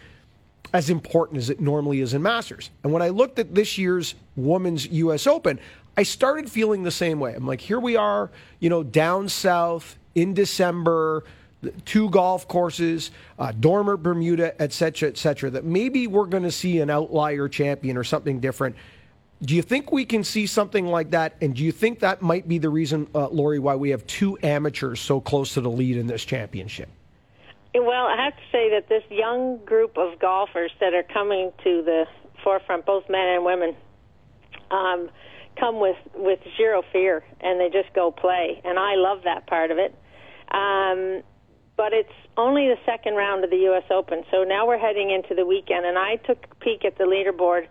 as 0.73 0.91
important 0.91 1.39
as 1.39 1.51
it 1.51 1.61
normally 1.61 2.01
is 2.01 2.15
in 2.15 2.23
Masters. 2.23 2.71
And 2.83 2.93
when 2.93 3.03
I 3.03 3.09
looked 3.09 3.39
at 3.39 3.55
this 3.55 3.77
year's 3.79 4.15
Women's 4.37 4.87
US 4.89 5.27
Open, 5.27 5.59
I 5.97 6.05
started 6.05 6.51
feeling 6.51 6.83
the 6.83 6.91
same 6.91 7.21
way. 7.21 7.35
I'm 7.35 7.47
like, 7.47 7.61
here 7.61 7.81
we 7.81 7.97
are, 7.97 8.31
you 8.61 8.71
know, 8.71 8.83
down 8.83 9.29
south 9.29 9.97
in 10.15 10.35
December 10.35 11.25
two 11.85 12.11
golf 12.11 12.49
courses, 12.49 13.11
uh, 13.39 13.53
Dormant, 13.53 14.03
Bermuda, 14.03 14.61
et 14.61 14.73
cetera, 14.73 15.09
et 15.09 15.17
cetera, 15.17 15.51
that 15.51 15.65
maybe 15.65 16.07
we're 16.07 16.27
going 16.27 16.43
to 16.43 16.51
see 16.51 16.81
an 16.81 16.91
outlier 16.91 17.49
champion 17.49 17.97
or 17.97 18.05
something 18.05 18.41
different. 18.41 18.77
Do 19.43 19.57
you 19.57 19.63
think 19.63 19.91
we 19.91 20.05
can 20.05 20.23
see 20.23 20.47
something 20.47 20.87
like 20.87 21.11
that? 21.11 21.35
And 21.41 21.55
do 21.55 21.65
you 21.65 21.73
think 21.73 22.01
that 22.01 22.23
might 22.23 22.47
be 22.47 22.59
the 22.59 22.71
reason, 22.71 23.09
uh, 23.15 23.29
Lori, 23.29 23.59
why 23.59 23.75
we 23.75 23.91
have 23.91 24.07
two 24.07 24.39
amateurs 24.43 25.01
so 25.01 25.21
close 25.21 25.55
to 25.55 25.61
the 25.61 25.71
lead 25.71 25.97
in 25.97 26.07
this 26.07 26.25
championship? 26.25 26.89
Well, 27.75 28.07
I 28.07 28.23
have 28.25 28.37
to 28.37 28.43
say 28.53 28.71
that 28.71 28.89
this 28.89 29.03
young 29.11 29.59
group 29.65 29.97
of 29.97 30.19
golfers 30.19 30.71
that 30.79 30.95
are 30.95 31.03
coming 31.03 31.53
to 31.65 31.83
the 31.83 32.07
forefront, 32.45 32.87
both 32.87 33.09
men 33.09 33.27
and 33.29 33.45
women, 33.45 33.75
um, 34.71 35.11
come 35.59 35.81
with 35.81 35.97
with 36.15 36.39
zero 36.57 36.83
fear 36.93 37.25
and 37.41 37.61
they 37.61 37.69
just 37.69 37.93
go 37.95 38.11
play, 38.11 38.61
and 38.65 38.79
I 38.79 38.95
love 38.95 39.23
that 39.25 39.47
part 39.47 39.71
of 39.71 39.79
it. 39.79 39.95
Um, 40.51 41.23
but 41.77 41.93
it's 41.93 42.13
only 42.37 42.69
the 42.69 42.79
second 42.85 43.15
round 43.15 43.45
of 43.45 43.51
the 43.51 43.57
U.S. 43.73 43.85
Open. 43.91 44.25
So 44.31 44.45
now 44.45 44.67
we're 44.67 44.79
heading 44.79 45.11
into 45.11 45.35
the 45.35 45.47
weekend, 45.47 45.87
and 45.87 45.99
I 45.99 46.17
took 46.17 46.47
a 46.51 46.55
peek 46.57 46.85
at 46.85 46.99
the 46.99 47.05
leaderboard. 47.05 47.67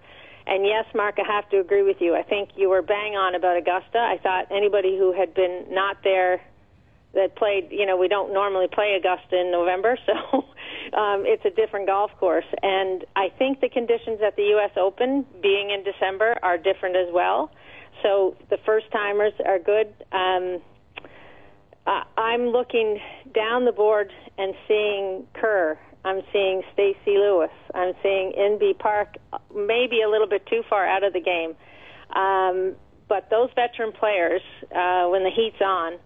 And 0.48 0.66
yes, 0.66 0.86
Mark, 0.96 1.18
I 1.20 1.32
have 1.32 1.50
to 1.52 1.60
agree 1.60 1.84
with 1.84 1.98
you. 2.00 2.16
I 2.16 2.24
think 2.24 2.50
you 2.56 2.70
were 2.70 2.82
bang 2.82 3.16
on 3.16 3.36
about 3.36 3.58
Augusta. 3.58 4.00
I 4.00 4.18
thought 4.22 4.48
anybody 4.52 4.98
who 4.98 5.14
had 5.14 5.34
been 5.34 5.66
not 5.70 5.98
there 6.04 6.42
that 7.14 7.36
played, 7.36 7.68
you 7.72 7.86
know, 7.86 7.98
we 7.98 8.08
don't 8.08 8.34
normally 8.34 8.68
play 8.72 8.98
Augusta 9.00 9.40
in 9.40 9.52
November, 9.52 9.98
so 10.06 10.46
um, 10.98 11.24
it's 11.26 11.46
a 11.46 11.50
different 11.50 11.88
golf 11.88 12.12
course. 12.20 12.46
And 12.64 13.06
I 13.16 13.30
think 13.38 13.60
the 13.62 13.70
conditions 13.70 14.20
at 14.26 14.36
the 14.36 14.44
U.S. 14.56 14.72
Open, 14.78 15.26
being 15.42 15.70
in 15.70 15.84
December, 15.84 16.36
are 16.42 16.58
different 16.58 16.96
as 16.96 17.14
well. 17.14 17.52
So 18.02 18.36
the 18.50 18.58
first 18.66 18.86
timers 18.92 19.34
are 19.46 19.60
good. 19.60 19.94
Um, 20.12 20.62
I'm 22.18 22.48
looking 22.48 23.00
down 23.34 23.66
the 23.66 23.72
board 23.72 24.12
and 24.38 24.54
seeing 24.68 25.28
Kerr. 25.34 25.78
I'm 26.04 26.22
seeing 26.34 26.64
Stacy 26.74 27.18
Lewis. 27.18 27.52
I'm 27.76 27.94
seeing 28.02 28.34
Inbee 28.38 28.78
Park, 28.78 29.16
maybe 29.56 30.02
a 30.02 30.10
little 30.10 30.28
bit 30.28 30.46
too 30.48 30.64
far 30.70 30.86
out 30.86 31.04
of 31.04 31.14
the 31.14 31.22
game. 31.22 31.56
Um, 32.16 32.76
but 33.08 33.30
those 33.30 33.50
veteran 33.56 33.92
players, 33.92 34.42
uh, 34.72 35.08
when 35.10 35.24
the 35.24 35.32
heat's 35.36 35.62
on, 35.62 36.00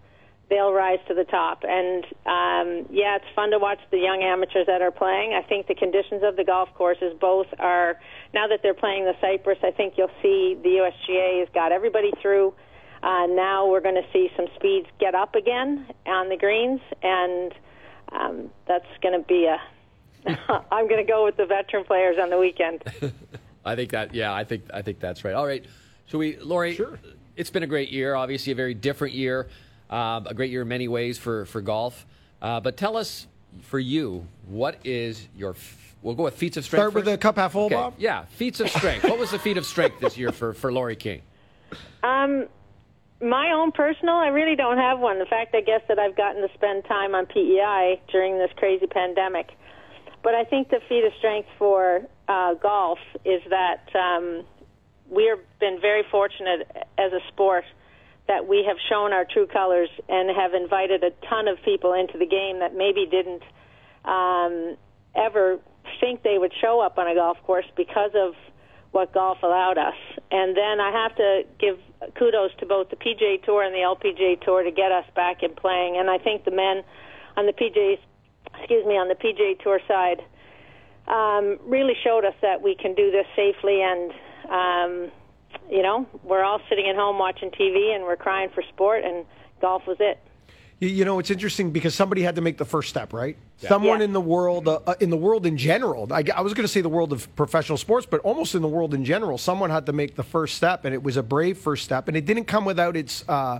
they'll 0.50 0.74
rise 0.74 1.00
to 1.08 1.14
the 1.14 1.24
top. 1.24 1.64
And 1.64 2.04
um, 2.26 2.88
yeah, 2.92 3.16
it's 3.16 3.26
fun 3.36 3.52
to 3.52 3.60
watch 3.60 3.80
the 3.92 3.98
young 3.98 4.22
amateurs 4.22 4.68
that 4.68 4.82
are 4.82 4.92
playing. 4.92 5.34
I 5.34 5.48
think 5.48 5.68
the 5.68 5.76
conditions 5.76 6.22
of 6.24 6.36
the 6.36 6.44
golf 6.44 6.70
courses 6.76 7.14
both 7.20 7.48
are 7.58 8.00
now 8.34 8.48
that 8.48 8.60
they're 8.62 8.74
playing 8.74 9.06
the 9.06 9.14
Cypress. 9.22 9.60
I 9.64 9.72
think 9.72 9.96
you'll 9.98 10.14
see 10.22 10.58
the 10.62 10.82
USGA 10.82 11.40
has 11.40 11.50
got 11.54 11.72
everybody 11.72 12.12
through 12.22 12.54
uh, 13.06 13.28
now 13.28 13.68
we're 13.70 13.82
going 13.82 13.96
to 13.96 14.06
see 14.12 14.30
some 14.36 14.48
speeds 14.56 14.88
get 15.00 15.14
up 15.16 15.36
again 15.36 15.86
on 16.08 16.28
the 16.30 16.36
greens, 16.38 16.82
and 17.04 17.54
um, 18.12 18.50
that's 18.68 18.88
going 19.02 19.20
to 19.22 19.26
be 19.28 19.46
a. 19.46 19.62
I'm 20.72 20.88
going 20.90 21.06
to 21.06 21.08
go 21.10 21.24
with 21.24 21.38
the 21.38 21.46
veteran 21.46 21.84
players 21.86 22.18
on 22.20 22.32
the 22.32 22.38
weekend. 22.40 22.84
I 23.66 23.76
think 23.76 23.92
that, 23.92 24.14
yeah, 24.16 24.34
I 24.34 24.44
think 24.44 24.64
I 24.74 24.82
think 24.82 25.00
that's 25.00 25.24
right. 25.24 25.36
All 25.36 25.46
right, 25.46 25.64
so 26.08 26.18
we, 26.18 26.38
Lori, 26.38 26.74
sure. 26.76 27.00
it's 27.36 27.52
been 27.52 27.64
a 27.64 27.68
great 27.68 27.90
year. 27.92 28.16
Obviously, 28.16 28.52
a 28.52 28.56
very 28.56 28.74
different 28.74 29.14
year, 29.14 29.48
uh, 29.90 30.22
a 30.26 30.34
great 30.34 30.50
year 30.52 30.64
in 30.64 30.68
many 30.68 30.88
ways 30.88 31.18
for 31.20 31.46
for 31.46 31.62
golf. 31.62 32.06
Uh, 32.42 32.60
but 32.60 32.76
tell 32.76 32.98
us 32.98 33.28
for 33.62 33.80
you, 33.80 34.28
what 34.48 34.80
is 34.84 35.28
your? 35.38 35.52
f- 35.52 35.82
We'll 36.02 36.14
go 36.14 36.24
with 36.26 36.36
feats 36.36 36.56
of 36.56 36.64
strength. 36.66 36.82
Start 36.82 36.94
with 36.94 37.06
the 37.06 37.18
cup 37.18 37.38
half 37.38 37.54
full, 37.54 37.66
Okay, 37.66 37.74
Bob? 37.74 37.96
Yeah, 37.98 38.26
feats 38.26 38.60
of 38.60 38.70
strength. 38.70 39.06
what 39.06 39.18
was 39.18 39.32
the 39.32 39.40
feat 39.40 39.58
of 39.58 39.66
strength 39.66 40.00
this 40.00 40.16
year 40.16 40.32
for 40.32 40.54
for 40.54 40.72
Lori 40.72 40.96
Kane? 40.96 41.24
Um, 42.04 42.46
my 43.22 43.52
own 43.52 43.72
personal, 43.72 44.16
I 44.16 44.28
really 44.28 44.56
don't 44.56 44.78
have 44.78 45.00
one. 45.00 45.20
The 45.20 45.26
fact, 45.26 45.56
I 45.56 45.62
guess, 45.62 45.82
that 45.88 46.00
I've 46.00 46.18
gotten 46.18 46.42
to 46.42 46.54
spend 46.54 46.84
time 46.86 47.16
on 47.16 47.26
PEI 47.26 48.02
during 48.12 48.38
this 48.38 48.52
crazy 48.58 48.88
pandemic. 48.88 49.50
But 50.24 50.36
I 50.36 50.44
think 50.44 50.70
the 50.70 50.80
feat 50.90 51.06
of 51.06 51.14
strength 51.20 51.50
for 51.58 52.02
uh, 52.28 52.56
golf 52.56 53.00
is 53.24 53.42
that 53.50 53.88
um, 53.96 54.44
we 55.10 55.26
have 55.28 55.40
been 55.60 55.80
very 55.80 56.04
fortunate 56.10 56.68
as 56.98 57.14
a 57.14 57.20
sport 57.30 57.64
that 58.28 58.48
we 58.48 58.66
have 58.68 58.78
shown 58.90 59.14
our 59.14 59.26
true 59.26 59.46
colors 59.46 59.90
and 60.10 60.36
have 60.36 60.54
invited 60.54 61.04
a 61.04 61.12
ton 61.30 61.48
of 61.48 61.58
people 61.64 61.94
into 61.94 62.18
the 62.18 62.26
game 62.26 62.60
that 62.60 62.76
maybe 62.76 63.06
didn't 63.06 63.44
um, 64.04 64.76
ever 65.16 65.60
think 66.00 66.24
they 66.24 66.38
would 66.38 66.54
show 66.60 66.82
up 66.82 66.98
on 66.98 67.08
a 67.08 67.14
golf 67.14 67.38
course 67.44 67.66
because 67.78 68.12
of 68.16 68.34
what 68.96 69.14
golf 69.14 69.44
allowed 69.44 69.78
us. 69.78 70.00
And 70.32 70.56
then 70.56 70.80
I 70.80 70.90
have 70.90 71.16
to 71.18 71.44
give 71.60 71.78
kudos 72.18 72.52
to 72.60 72.66
both 72.66 72.90
the 72.90 72.96
PGA 72.96 73.44
Tour 73.44 73.62
and 73.62 73.76
the 73.76 73.80
LPGA 73.80 74.40
Tour 74.42 74.64
to 74.64 74.72
get 74.72 74.94
us 74.94 75.04
back 75.16 75.44
in 75.44 75.54
playing. 75.54 75.98
And 75.98 76.10
I 76.10 76.18
think 76.18 76.46
the 76.46 76.52
men 76.52 76.82
on 77.36 77.46
the 77.46 77.52
PGA, 77.52 77.98
excuse 78.58 78.86
me, 78.86 78.94
on 78.94 79.10
the 79.10 79.16
PGA 79.16 79.62
Tour 79.62 79.82
side, 79.86 80.24
um, 81.08 81.60
really 81.70 81.94
showed 82.06 82.24
us 82.24 82.34
that 82.42 82.62
we 82.62 82.74
can 82.74 82.96
do 82.96 83.12
this 83.12 83.28
safely. 83.36 83.82
And 83.84 84.12
um, 84.50 85.12
you 85.70 85.84
know, 85.84 86.08
we're 86.24 86.44
all 86.44 86.62
sitting 86.70 86.88
at 86.90 86.96
home 86.96 87.20
watching 87.20 87.52
TV 87.52 87.94
and 87.94 88.06
we're 88.06 88.16
crying 88.16 88.50
for 88.56 88.64
sport, 88.74 89.04
and 89.04 89.26
golf 89.60 89.84
was 89.86 89.98
it. 90.00 90.20
You, 90.80 90.90
you 90.90 91.06
know, 91.06 91.20
it's 91.20 91.32
interesting 91.32 91.72
because 91.72 91.96
somebody 91.96 92.22
had 92.22 92.36
to 92.36 92.42
make 92.42 92.58
the 92.58 92.66
first 92.66 92.90
step, 92.90 93.14
right? 93.14 93.38
Someone 93.58 94.00
Yeah. 94.00 94.06
in 94.06 94.14
the 94.14 94.22
world, 94.22 94.68
uh, 94.68 94.80
uh, 94.86 94.96
in 95.00 95.10
the 95.10 95.18
world 95.18 95.46
in 95.46 95.58
general. 95.58 96.12
I, 96.12 96.24
I 96.36 96.42
was 96.42 96.54
going 96.54 96.66
to 96.66 96.72
say 96.72 96.82
the 96.82 96.90
world 96.90 97.14
of 97.14 97.34
professional 97.36 97.78
sports, 97.78 98.06
but 98.06 98.20
almost 98.22 98.56
in 98.56 98.62
the 98.62 98.68
world 98.68 98.94
in 98.94 99.06
general, 99.06 99.38
someone 99.38 99.70
had 99.70 99.86
to 99.86 99.94
make 99.94 100.16
the 100.16 100.24
first 100.24 100.56
step, 100.56 100.84
and 100.84 100.94
it 100.94 101.02
was 101.02 101.16
a 101.16 101.24
brave 101.24 101.58
first 101.58 101.86
step, 101.86 102.08
and 102.10 102.18
it 102.18 102.26
didn't 102.26 102.46
come 102.46 102.66
without 102.66 102.96
its. 102.98 103.24
Uh, 103.28 103.60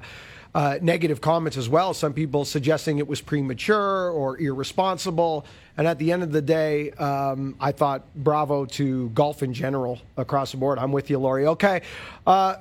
uh, 0.54 0.80
negative 0.82 1.20
comments 1.20 1.58
as 1.58 1.68
well. 1.68 1.94
Some 1.94 2.14
people 2.14 2.46
suggesting 2.46 2.98
it 3.00 3.08
was 3.10 3.20
premature 3.20 4.10
or 4.10 4.40
irresponsible. 4.40 5.46
And 5.76 5.86
at 5.86 6.00
the 6.00 6.14
end 6.14 6.24
of 6.24 6.32
the 6.32 6.42
day, 6.42 6.92
um, 6.92 7.58
I 7.60 7.74
thought 7.74 8.04
bravo 8.16 8.64
to 8.64 9.10
golf 9.10 9.44
in 9.44 9.54
general 9.54 10.00
across 10.16 10.52
the 10.52 10.58
board. 10.58 10.80
I'm 10.80 10.94
with 10.94 11.10
you, 11.10 11.20
Lori. 11.20 11.46
Okay. 11.48 11.82
Uh, 12.26 12.56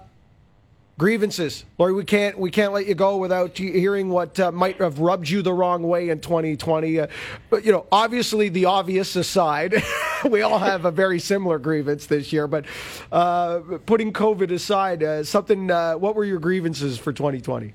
grievances, 0.98 1.64
Lori. 1.78 1.92
We 1.92 2.04
can't 2.04 2.38
we 2.38 2.50
can't 2.50 2.72
let 2.72 2.86
you 2.86 2.94
go 2.94 3.16
without 3.16 3.56
hearing 3.56 4.08
what 4.08 4.38
uh, 4.38 4.52
might 4.52 4.80
have 4.80 4.98
rubbed 4.98 5.28
you 5.28 5.42
the 5.42 5.52
wrong 5.52 5.82
way 5.82 6.10
in 6.10 6.20
2020. 6.20 7.00
Uh, 7.00 7.06
but 7.50 7.64
you 7.64 7.72
know, 7.72 7.86
obviously, 7.90 8.48
the 8.48 8.66
obvious 8.66 9.16
aside, 9.16 9.82
we 10.30 10.42
all 10.42 10.58
have 10.58 10.84
a 10.84 10.90
very 10.90 11.18
similar 11.18 11.58
grievance 11.58 12.06
this 12.06 12.32
year. 12.32 12.46
But 12.46 12.66
uh, 13.12 13.60
putting 13.86 14.12
COVID 14.12 14.50
aside, 14.52 15.02
uh, 15.02 15.24
something. 15.24 15.70
Uh, 15.70 15.94
what 15.94 16.14
were 16.14 16.24
your 16.24 16.38
grievances 16.38 16.98
for 16.98 17.12
2020? 17.12 17.72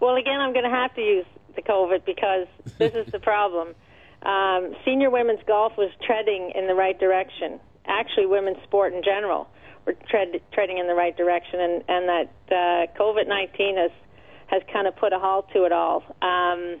Well, 0.00 0.16
again, 0.16 0.40
I'm 0.40 0.52
going 0.52 0.64
to 0.64 0.70
have 0.70 0.94
to 0.96 1.00
use 1.00 1.26
the 1.54 1.62
COVID 1.62 2.04
because 2.04 2.48
this 2.78 2.94
is 2.94 3.10
the 3.12 3.20
problem. 3.20 3.74
Um, 4.22 4.76
senior 4.84 5.10
women's 5.10 5.40
golf 5.48 5.72
was 5.76 5.90
treading 6.00 6.52
in 6.54 6.68
the 6.68 6.76
right 6.76 6.96
direction. 6.96 7.58
Actually, 7.86 8.26
women's 8.26 8.62
sport 8.62 8.94
in 8.94 9.02
general 9.02 9.48
were 9.86 9.94
tread, 10.08 10.40
treading 10.52 10.78
in 10.78 10.86
the 10.86 10.94
right 10.94 11.16
direction, 11.16 11.60
and, 11.60 11.84
and 11.88 12.08
that 12.08 12.30
uh, 12.50 13.00
COVID 13.00 13.28
19 13.28 13.76
has 13.76 13.90
has 14.46 14.62
kind 14.72 14.86
of 14.86 14.94
put 14.96 15.12
a 15.12 15.18
halt 15.18 15.48
to 15.54 15.64
it 15.64 15.72
all. 15.72 16.02
Um, 16.20 16.80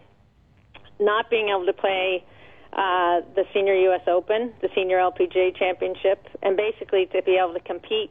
not 1.00 1.30
being 1.30 1.48
able 1.48 1.66
to 1.66 1.72
play 1.72 2.24
uh, 2.72 3.20
the 3.34 3.44
Senior 3.54 3.74
U.S. 3.74 4.02
Open, 4.06 4.52
the 4.60 4.68
Senior 4.74 4.98
LPGA 4.98 5.56
Championship, 5.56 6.26
and 6.42 6.56
basically 6.56 7.06
to 7.12 7.22
be 7.22 7.38
able 7.42 7.54
to 7.54 7.60
compete 7.60 8.10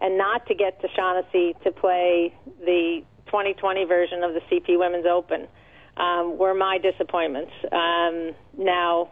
and 0.00 0.18
not 0.18 0.46
to 0.46 0.54
get 0.54 0.80
to 0.80 0.88
Shaughnessy 0.96 1.54
to 1.62 1.70
play 1.70 2.34
the 2.60 3.02
2020 3.26 3.84
version 3.84 4.22
of 4.24 4.34
the 4.34 4.40
CP 4.50 4.78
Women's 4.78 5.06
Open 5.06 5.46
um, 5.96 6.36
were 6.38 6.54
my 6.54 6.78
disappointments. 6.78 7.52
Um, 7.70 8.32
now, 8.58 9.10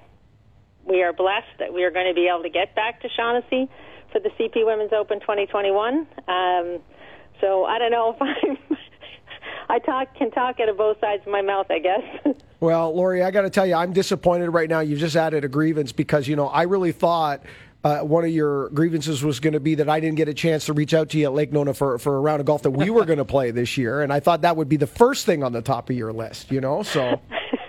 we 0.84 1.02
are 1.02 1.12
blessed 1.12 1.60
that 1.60 1.72
we 1.72 1.84
are 1.84 1.90
going 1.90 2.08
to 2.08 2.14
be 2.14 2.26
able 2.26 2.42
to 2.42 2.50
get 2.50 2.74
back 2.74 3.00
to 3.02 3.08
Shaughnessy 3.16 3.70
for 4.12 4.20
the 4.20 4.31
CP 4.31 4.64
Women's 4.66 4.92
Open 4.92 5.20
2021. 5.20 6.07
Um, 6.29 6.79
so 7.40 7.64
I 7.64 7.79
don't 7.79 7.90
know 7.90 8.14
if 8.14 8.23
I'm. 8.23 8.77
I 9.68 9.79
talk 9.79 10.14
can 10.16 10.33
talk 10.33 10.59
out 10.59 10.68
of 10.68 10.77
both 10.77 10.99
sides 11.01 11.23
of 11.25 11.33
my 11.33 11.42
mouth, 11.42 11.66
I 11.70 11.79
guess. 11.79 12.03
Well, 12.61 12.94
Lori, 12.94 13.23
I 13.23 13.31
got 13.31 13.42
to 13.42 13.49
tell 13.49 13.64
you, 13.66 13.75
I'm 13.75 13.94
disappointed 13.94 14.51
right 14.51 14.68
now. 14.68 14.81
You've 14.81 14.99
just 14.99 15.16
added 15.16 15.46
a 15.46 15.49
grievance 15.49 15.92
because 15.92 16.29
you 16.29 16.37
know 16.37 16.46
I 16.46 16.64
really 16.64 16.92
thought. 16.92 17.42
Uh, 17.83 18.01
one 18.01 18.23
of 18.25 18.31
your 18.31 18.68
grievances 18.68 19.25
was 19.25 19.40
going 19.40 19.55
to 19.55 19.61
be 19.61 19.77
that 19.77 19.88
I 19.88 20.01
didn't 20.01 20.16
get 20.16 20.29
a 20.29 20.35
chance 20.35 20.66
to 20.66 20.75
reach 20.75 20.92
out 20.92 21.09
to 21.09 21.18
you 21.18 21.25
at 21.25 21.33
Lake 21.33 21.51
Nona 21.51 21.73
for, 21.73 21.99
for 21.99 22.14
a 22.18 22.20
round 22.20 22.40
of 22.40 22.44
golf 22.44 22.61
that 22.64 22.73
we 22.73 22.90
were 22.90 23.07
going 23.07 23.16
to 23.20 23.25
play 23.25 23.53
this 23.53 23.79
year, 23.79 24.03
and 24.03 24.12
I 24.12 24.20
thought 24.20 24.42
that 24.42 24.59
would 24.59 24.68
be 24.68 24.77
the 24.77 24.87
first 24.87 25.25
thing 25.25 25.42
on 25.42 25.55
the 25.55 25.62
top 25.62 25.88
of 25.88 25.96
your 25.96 26.12
list. 26.12 26.51
You 26.51 26.61
know, 26.61 26.83
so 26.83 27.18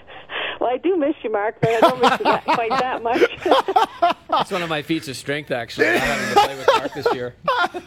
I 0.72 0.78
do 0.78 0.96
miss 0.96 1.16
you, 1.22 1.30
Mark, 1.30 1.60
but 1.60 1.70
I 1.70 1.80
don't 1.82 2.00
miss 2.00 2.12
you 2.12 2.24
that, 2.24 2.46
quite 2.46 2.70
that 2.70 3.04
much. 3.04 4.16
That's 4.30 4.50
one 4.52 4.62
of 4.62 4.70
my 4.70 4.82
feats 4.82 5.10
of 5.10 5.18
strength, 5.18 5.52
actually, 5.52 5.88
not 5.88 5.98
having 5.98 6.34
to 6.34 6.42
play 6.42 6.56
with 6.56 6.68
Mark 6.78 6.94
this 6.94 7.14
year. 7.14 7.36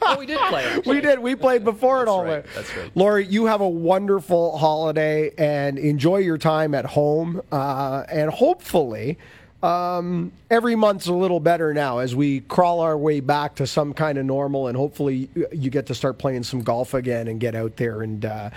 Oh, 0.03 0.17
we 0.19 0.27
did 0.27 0.39
play. 0.51 0.65
Actually. 0.67 0.95
we 0.95 1.01
did. 1.01 1.19
We 1.19 1.35
played 1.35 1.65
before 1.65 2.03
it 2.03 2.09
all 2.09 2.23
right. 2.23 2.45
went. 2.45 2.47
That's 2.55 2.77
right. 2.77 2.91
Lori, 2.95 3.27
you 3.27 3.47
have 3.47 3.63
a 3.63 3.69
wonderful 3.69 4.59
holiday 4.59 5.33
and 5.39 5.79
enjoy 5.79 6.19
your 6.19 6.37
time 6.37 6.75
at 6.75 6.85
home. 6.85 7.41
Uh, 7.51 8.05
and 8.11 8.31
hopefully, 8.31 9.17
um, 9.65 10.31
every 10.51 10.75
month's 10.75 11.07
a 11.07 11.13
little 11.15 11.41
better 11.41 11.73
now 11.73 11.99
as 11.99 12.15
we 12.15 12.41
crawl 12.41 12.81
our 12.81 12.99
way 12.99 13.21
back 13.21 13.55
to 13.55 13.67
some 13.67 13.95
kind 13.95 14.19
of 14.19 14.27
normal. 14.27 14.69
And 14.69 14.77
hopefully, 14.77 15.31
you 15.53 15.71
get 15.71 15.87
to 15.87 15.95
start 15.95 16.19
playing 16.19 16.43
some 16.43 16.61
golf 16.61 16.93
again 16.93 17.29
and 17.29 17.41
get 17.41 17.55
out 17.55 17.77
there 17.77 18.03
and 18.03 18.27
uh, 18.27 18.51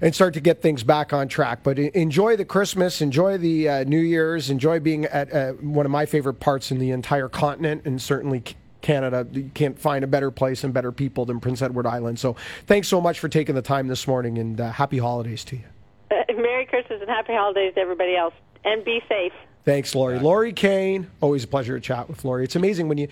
and 0.00 0.14
start 0.14 0.32
to 0.34 0.40
get 0.40 0.62
things 0.62 0.82
back 0.82 1.12
on 1.12 1.28
track. 1.28 1.60
But 1.62 1.78
enjoy 1.78 2.36
the 2.36 2.46
Christmas, 2.46 3.02
enjoy 3.02 3.36
the 3.36 3.68
uh, 3.68 3.84
New 3.84 4.00
Year's, 4.00 4.48
enjoy 4.48 4.80
being 4.80 5.04
at 5.06 5.32
uh, 5.34 5.52
one 5.52 5.84
of 5.84 5.92
my 5.92 6.06
favorite 6.06 6.40
parts 6.40 6.70
in 6.70 6.78
the 6.78 6.90
entire 6.90 7.28
continent, 7.28 7.82
and 7.84 8.00
certainly. 8.00 8.42
Canada. 8.80 9.26
You 9.32 9.50
can't 9.54 9.78
find 9.78 10.04
a 10.04 10.06
better 10.06 10.30
place 10.30 10.62
and 10.62 10.74
better 10.74 10.92
people 10.92 11.24
than 11.24 11.40
Prince 11.40 11.62
Edward 11.62 11.86
Island. 11.86 12.18
So 12.18 12.36
thanks 12.66 12.86
so 12.86 13.00
much 13.00 13.18
for 13.18 13.30
taking 13.30 13.54
the 13.54 13.62
time 13.62 13.88
this 13.88 14.06
morning 14.06 14.36
and 14.36 14.60
uh, 14.60 14.72
happy 14.72 14.98
holidays 14.98 15.42
to 15.44 15.56
you. 15.56 15.62
Merry 16.36 16.66
Christmas 16.66 17.00
and 17.00 17.08
happy 17.08 17.32
holidays 17.32 17.72
to 17.76 17.80
everybody 17.80 18.14
else. 18.14 18.34
And 18.62 18.84
be 18.84 19.00
safe. 19.08 19.32
Thanks, 19.64 19.94
Lori. 19.94 20.18
Lori 20.18 20.52
Kane, 20.52 21.10
always 21.20 21.44
a 21.44 21.46
pleasure 21.46 21.74
to 21.74 21.80
chat 21.80 22.08
with 22.08 22.24
Lori. 22.24 22.44
It's 22.44 22.56
amazing 22.56 22.88
when 22.88 22.98
you, 22.98 23.08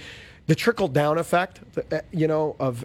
the 0.46 0.54
trickle 0.54 0.88
down 0.88 1.16
effect, 1.18 1.60
uh, 1.90 2.00
you 2.12 2.28
know, 2.28 2.56
of 2.60 2.84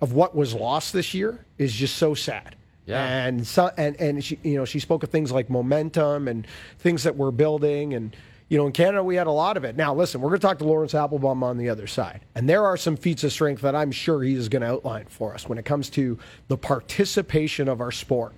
of 0.00 0.12
what 0.12 0.34
was 0.34 0.54
lost 0.54 0.92
this 0.92 1.12
year 1.12 1.44
is 1.58 1.72
just 1.72 1.96
so 1.96 2.14
sad. 2.14 2.54
Yeah. 2.86 3.26
And 3.26 3.46
so, 3.46 3.70
and 3.76 3.96
and 4.00 4.24
she, 4.24 4.38
you 4.42 4.56
know, 4.56 4.64
she 4.64 4.80
spoke 4.80 5.02
of 5.02 5.10
things 5.10 5.30
like 5.30 5.50
momentum 5.50 6.26
and 6.26 6.46
things 6.78 7.04
that 7.04 7.14
we're 7.14 7.30
building, 7.30 7.94
and 7.94 8.16
you 8.48 8.58
know, 8.58 8.66
in 8.66 8.72
Canada 8.72 9.04
we 9.04 9.14
had 9.14 9.26
a 9.26 9.32
lot 9.32 9.56
of 9.56 9.64
it. 9.64 9.76
Now, 9.76 9.94
listen, 9.94 10.20
we're 10.20 10.30
going 10.30 10.40
to 10.40 10.46
talk 10.46 10.58
to 10.58 10.64
Laurence 10.64 10.94
Applebaum 10.94 11.44
on 11.44 11.56
the 11.58 11.68
other 11.68 11.86
side, 11.86 12.22
and 12.34 12.48
there 12.48 12.64
are 12.64 12.76
some 12.76 12.96
feats 12.96 13.22
of 13.22 13.32
strength 13.32 13.62
that 13.62 13.76
I'm 13.76 13.92
sure 13.92 14.22
he 14.22 14.34
is 14.34 14.48
going 14.48 14.62
to 14.62 14.68
outline 14.68 15.06
for 15.06 15.34
us 15.34 15.48
when 15.48 15.58
it 15.58 15.64
comes 15.64 15.88
to 15.90 16.18
the 16.48 16.56
participation 16.56 17.68
of 17.68 17.80
our 17.80 17.92
sport 17.92 18.34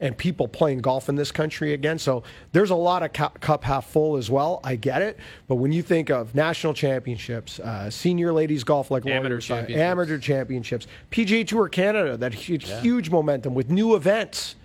and 0.00 0.16
people 0.16 0.48
playing 0.48 0.78
golf 0.78 1.08
in 1.08 1.14
this 1.14 1.30
country 1.30 1.72
again. 1.74 1.98
So 1.98 2.22
there's 2.52 2.70
a 2.70 2.74
lot 2.74 3.02
of 3.02 3.12
cu- 3.12 3.38
cup 3.40 3.64
half 3.64 3.86
full 3.86 4.16
as 4.16 4.30
well. 4.30 4.60
I 4.64 4.76
get 4.76 5.02
it, 5.02 5.18
but 5.46 5.56
when 5.56 5.72
you 5.72 5.82
think 5.82 6.10
of 6.10 6.34
national 6.34 6.72
championships, 6.74 7.60
uh, 7.60 7.90
senior 7.90 8.32
ladies 8.32 8.64
golf 8.64 8.90
like 8.90 9.04
Amateur 9.06 9.40
championships. 9.40 9.78
amateur 9.80 10.18
championships, 10.18 10.86
PGA 11.10 11.46
Tour 11.46 11.68
Canada, 11.68 12.16
that 12.16 12.32
huge, 12.32 12.70
huge 12.80 13.10
momentum 13.10 13.54
with 13.54 13.70
new 13.70 13.94
events 13.94 14.56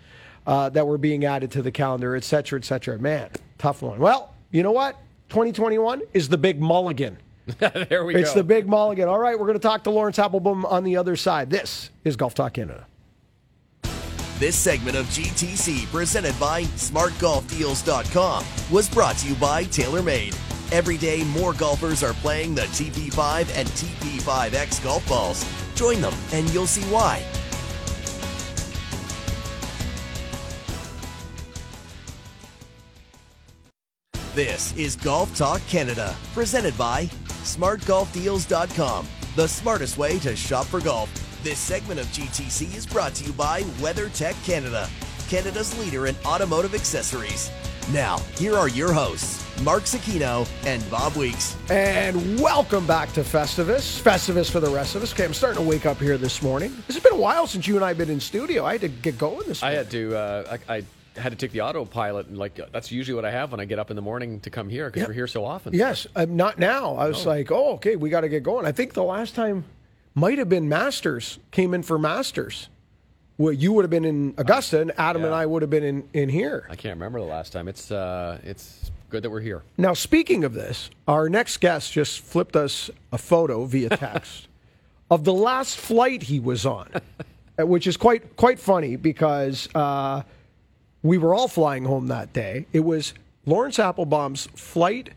uh, 0.48 0.70
that 0.70 0.88
were 0.88 0.98
being 0.98 1.26
added 1.26 1.52
to 1.52 1.62
the 1.62 1.72
calendar, 1.72 2.16
et 2.16 2.24
cetera, 2.24 2.58
et 2.60 2.64
cetera. 2.66 2.98
Man, 3.00 3.30
tough 3.58 3.82
one. 3.82 4.00
Well, 4.00 4.34
you 4.52 4.64
know 4.64 4.72
what? 4.72 4.96
2021 5.30 6.02
is 6.14 6.30
the 6.30 6.38
big 6.38 6.62
mulligan. 6.62 7.18
there 7.60 8.06
we 8.06 8.14
It's 8.16 8.20
go. 8.20 8.20
It's 8.22 8.34
the 8.34 8.44
big 8.44 8.68
mulligan. 8.68 9.08
All 9.10 9.20
right, 9.20 9.38
we're 9.38 9.48
going 9.48 9.60
to 9.60 9.68
talk 9.68 9.84
to 9.84 9.90
Laurence 9.90 10.18
Applebaum 10.18 10.66
on 10.66 10.84
the 10.84 10.98
other 10.98 11.16
side. 11.16 11.50
This 11.50 11.90
is 12.04 12.16
Golf 12.16 12.34
Talk 12.36 12.54
Canada. 12.54 12.86
This 14.38 14.58
segment 14.58 14.98
of 14.98 15.06
GTC, 15.06 15.86
presented 15.86 16.38
by 16.38 16.64
SmartGolfDeals.com, 16.64 18.46
was 18.70 18.90
brought 18.90 19.16
to 19.20 19.30
you 19.30 19.36
by 19.36 19.64
TaylorMade. 19.64 20.36
Every 20.74 20.98
day, 20.98 21.24
more 21.24 21.54
golfers 21.54 22.04
are 22.04 22.14
playing 22.16 22.54
the 22.54 22.64
TP5 22.64 23.50
and 23.56 23.70
TP5X 23.70 24.84
golf 24.84 25.08
balls. 25.08 25.46
Join 25.76 26.02
them, 26.02 26.14
and 26.34 26.54
you'll 26.54 26.68
see 26.68 26.84
why. 26.92 27.24
This 34.34 34.76
is 34.76 34.98
Golf 34.98 35.34
Talk 35.38 35.62
Canada, 35.70 36.14
presented 36.34 36.78
by 36.78 37.06
SmartGolfDeals.com, 37.46 39.08
the 39.38 39.48
smartest 39.48 39.98
way 39.98 40.20
to 40.20 40.36
shop 40.36 40.66
for 40.66 40.82
golf. 40.82 41.25
This 41.46 41.60
segment 41.60 42.00
of 42.00 42.08
GTC 42.08 42.76
is 42.76 42.88
brought 42.88 43.14
to 43.14 43.24
you 43.24 43.32
by 43.32 43.62
WeatherTech 43.78 44.34
Canada, 44.44 44.90
Canada's 45.30 45.78
leader 45.78 46.08
in 46.08 46.16
automotive 46.26 46.74
accessories. 46.74 47.52
Now, 47.94 48.18
here 48.36 48.56
are 48.56 48.68
your 48.68 48.92
hosts, 48.92 49.46
Mark 49.62 49.84
Zecchino 49.84 50.50
and 50.66 50.84
Bob 50.90 51.16
Weeks. 51.16 51.56
And 51.70 52.40
welcome 52.40 52.88
back 52.88 53.14
to 53.14 53.22
Festivus. 53.22 54.02
Festivus 54.02 54.50
for 54.50 54.60
the 54.60 54.72
rest 54.72 54.96
of 54.96 55.04
us. 55.04 55.14
Okay, 55.14 55.24
I'm 55.24 55.36
starting 55.36 55.62
to 55.62 55.70
wake 55.70 55.86
up 55.86 56.00
here 56.00 56.18
this 56.18 56.42
morning. 56.42 56.74
This 56.88 56.96
has 56.96 57.04
been 57.04 57.14
a 57.14 57.22
while 57.22 57.46
since 57.46 57.68
you 57.68 57.76
and 57.76 57.86
I 57.86 57.90
have 57.90 58.00
been 58.00 58.10
in 58.10 58.20
studio. 58.20 58.66
I 58.66 58.72
had 58.72 58.82
to 58.82 58.88
get 58.88 59.20
going 59.20 59.48
this 59.48 59.62
morning. 59.62 59.78
I 59.78 59.82
had 59.84 59.92
to. 59.92 60.16
Uh, 60.18 60.58
I, 60.68 60.78
I 60.78 60.84
had 61.16 61.32
to 61.32 61.36
take 61.36 61.52
the 61.52 61.62
autopilot, 61.62 62.26
and 62.26 62.40
like 62.40 62.60
that's 62.72 62.92
usually 62.92 63.14
what 63.14 63.24
I 63.24 63.30
have 63.30 63.52
when 63.52 63.60
I 63.60 63.66
get 63.66 63.78
up 63.78 63.92
in 63.92 63.96
the 63.96 64.02
morning 64.02 64.40
to 64.40 64.50
come 64.50 64.68
here 64.68 64.88
because 64.88 65.02
Yep. 65.02 65.10
we're 65.10 65.14
here 65.14 65.28
so 65.28 65.46
often. 65.46 65.76
Yes, 65.76 66.08
um, 66.16 66.36
not 66.36 66.58
now. 66.58 66.96
I 66.96 67.08
was 67.08 67.24
like, 67.28 67.52
oh, 67.52 67.74
okay, 67.74 67.98
we 67.98 68.10
got 68.10 68.22
to 68.22 68.30
get 68.30 68.42
going. 68.42 68.66
I 68.66 68.72
think 68.72 68.94
the 68.94 69.04
last 69.04 69.36
time 69.36 69.64
might 70.16 70.40
have 70.40 70.50
been 70.50 70.68
Masters 70.68 71.38
came 71.52 71.74
in 71.74 71.84
for 71.84 72.00
Masters. 72.00 72.70
Well, 73.38 73.52
you 73.52 73.74
would 73.74 73.84
have 73.84 73.92
been 73.92 74.06
in 74.06 74.34
Augusta, 74.38 74.80
and 74.80 74.94
Adam 74.98 75.26
and 75.26 75.34
I 75.34 75.46
would 75.46 75.62
have 75.62 75.70
been 75.70 75.84
in, 75.84 76.08
in 76.14 76.30
here. 76.30 76.66
I 76.70 76.78
can't 76.78 76.96
remember 76.96 77.20
the 77.20 77.26
last 77.26 77.52
time. 77.52 77.68
It's 77.68 77.92
uh, 77.92 78.40
it's 78.46 78.92
good 79.10 79.24
that 79.24 79.30
we're 79.30 79.42
here. 79.42 79.62
Now, 79.78 79.94
speaking 79.94 80.46
of 80.46 80.54
this, 80.54 80.90
our 81.06 81.28
next 81.28 81.58
guest 81.58 81.92
just 81.92 82.22
flipped 82.22 82.56
us 82.56 82.90
a 83.12 83.18
photo 83.18 83.66
via 83.66 83.90
text 83.98 84.48
of 85.12 85.26
the 85.26 85.34
last 85.34 85.78
flight 85.78 86.24
he 86.24 86.40
was 86.40 86.66
on, 86.66 86.90
uh, 87.60 87.68
which 87.68 87.88
is 87.88 87.98
quite 87.98 88.38
quite 88.38 88.58
funny 88.58 88.96
because 88.96 89.68
uh, 89.76 90.24
we 91.04 91.18
were 91.18 91.36
all 91.36 91.50
flying 91.50 91.84
home 91.84 92.08
that 92.08 92.32
day. 92.32 92.68
It 92.72 92.86
was 92.86 93.14
Laurence 93.46 93.80
Applebaum's 93.80 94.48
flight 94.56 95.10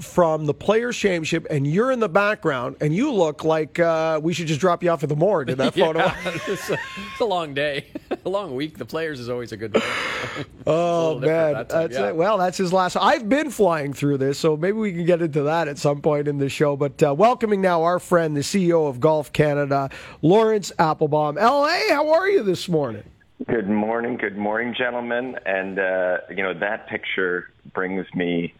from 0.00 0.46
the 0.46 0.54
Players 0.54 0.96
Championship, 0.96 1.46
and 1.50 1.66
you're 1.66 1.92
in 1.92 2.00
the 2.00 2.08
background, 2.08 2.76
and 2.80 2.94
you 2.94 3.12
look 3.12 3.44
like 3.44 3.78
uh, 3.78 4.20
we 4.22 4.32
should 4.32 4.48
just 4.48 4.60
drop 4.60 4.82
you 4.82 4.90
off 4.90 5.04
at 5.04 5.08
the 5.08 5.16
morgue 5.16 5.50
in 5.50 5.58
that 5.58 5.74
photo. 5.78 6.10
It's, 6.46 6.68
a, 6.68 6.74
it's 6.74 7.20
a 7.20 7.24
long 7.24 7.54
day, 7.54 7.86
a 8.24 8.28
long 8.28 8.54
week. 8.54 8.76
The 8.76 8.84
players 8.84 9.20
is 9.20 9.28
always 9.28 9.52
a 9.52 9.56
good. 9.56 9.80
Oh 10.66 11.18
man, 11.18 11.66
that's 11.68 11.96
it. 11.96 12.16
Well, 12.16 12.38
that's 12.38 12.58
his 12.58 12.72
last. 12.72 12.96
I've 12.96 13.28
been 13.28 13.50
flying 13.50 13.92
through 13.92 14.18
this, 14.18 14.38
so 14.38 14.56
maybe 14.56 14.78
we 14.78 14.92
can 14.92 15.06
get 15.06 15.22
into 15.22 15.42
that 15.42 15.68
at 15.68 15.78
some 15.78 16.00
point 16.00 16.28
in 16.28 16.38
the 16.38 16.48
show. 16.48 16.76
But 16.76 17.02
uh, 17.02 17.14
welcoming 17.14 17.60
now 17.60 17.82
our 17.82 17.98
friend, 17.98 18.36
the 18.36 18.40
CEO 18.40 18.88
of 18.88 19.00
Golf 19.00 19.32
Canada, 19.32 19.90
Laurence 20.22 20.72
Applebaum. 20.78 21.36
La, 21.36 21.68
how 21.90 22.12
are 22.12 22.28
you 22.28 22.42
this 22.42 22.68
morning? 22.68 23.04
Good 23.46 23.68
morning, 23.68 24.16
good 24.16 24.36
morning, 24.36 24.74
gentlemen. 24.76 25.36
And 25.46 25.78
uh, 25.78 26.18
you 26.30 26.42
know 26.42 26.54
that 26.54 26.88
picture 26.88 27.50
brings 27.72 28.06
me 28.14 28.54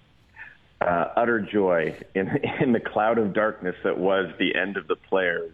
uh, 0.85 1.13
utter 1.17 1.41
joy 1.41 1.97
in 2.15 2.29
in 2.61 2.73
the 2.73 2.81
cloud 2.81 3.19
of 3.19 3.33
darkness 3.33 3.77
that 3.85 3.99
was 3.99 4.33
the 4.39 4.55
end 4.55 4.77
of 4.77 4.87
the 4.87 4.97
players. 4.97 5.53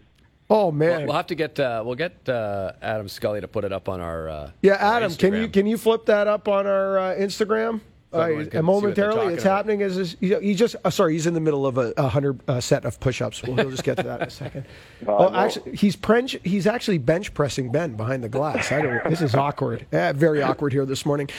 Oh 0.49 0.69
man, 0.69 1.05
We'll 1.05 1.15
have 1.15 1.27
to 1.27 1.35
get 1.35 1.57
uh, 1.59 1.81
we'll 1.85 1.95
get 1.95 2.27
uh, 2.27 2.73
Adam 2.81 3.07
Scully 3.07 3.39
to 3.39 3.47
put 3.47 3.63
it 3.63 3.71
up 3.71 3.87
on 3.87 4.01
our. 4.01 4.27
Uh, 4.27 4.51
yeah, 4.61 4.73
our 4.73 4.97
Adam, 4.97 5.15
can 5.15 5.33
you 5.33 5.47
can 5.47 5.65
you 5.65 5.77
flip 5.77 6.05
that 6.07 6.27
up 6.27 6.47
on 6.49 6.67
our 6.67 6.99
uh, 6.99 7.15
Instagram? 7.15 7.79
So 8.11 8.19
Uh, 8.19 8.23
everyone 8.23 8.43
can 8.45 8.51
see 8.51 8.57
and 8.57 8.65
momentarily, 8.67 9.33
it's 9.33 9.43
about. 9.43 9.55
happening. 9.57 9.81
As 9.83 9.97
is, 9.97 10.17
he 10.19 10.35
he 10.35 10.53
just 10.53 10.75
uh, 10.83 10.89
sorry, 10.89 11.13
he's 11.13 11.27
in 11.27 11.33
the 11.33 11.39
middle 11.39 11.65
of 11.65 11.77
a, 11.77 11.93
a 11.95 12.09
hundred 12.09 12.39
uh, 12.47 12.59
set 12.59 12.83
of 12.83 12.99
push-ups. 12.99 13.41
We'll, 13.43 13.55
we'll 13.55 13.69
just 13.71 13.83
get 13.85 13.97
to 13.97 14.03
that 14.03 14.21
in 14.21 14.27
a 14.27 14.31
second. 14.31 14.65
oh, 15.07 15.29
no. 15.29 15.35
actually, 15.35 15.75
he's 15.77 15.95
prench, 15.95 16.37
he's 16.43 16.67
actually 16.67 16.97
bench 16.97 17.33
pressing 17.33 17.71
Ben 17.71 17.95
behind 17.95 18.21
the 18.23 18.29
glass. 18.29 18.71
I 18.71 18.81
don't. 18.81 19.09
This 19.09 19.21
is 19.21 19.33
awkward. 19.33 19.85
Eh, 19.93 20.11
very 20.11 20.41
awkward 20.41 20.73
here 20.73 20.85
this 20.85 21.05
morning. 21.05 21.29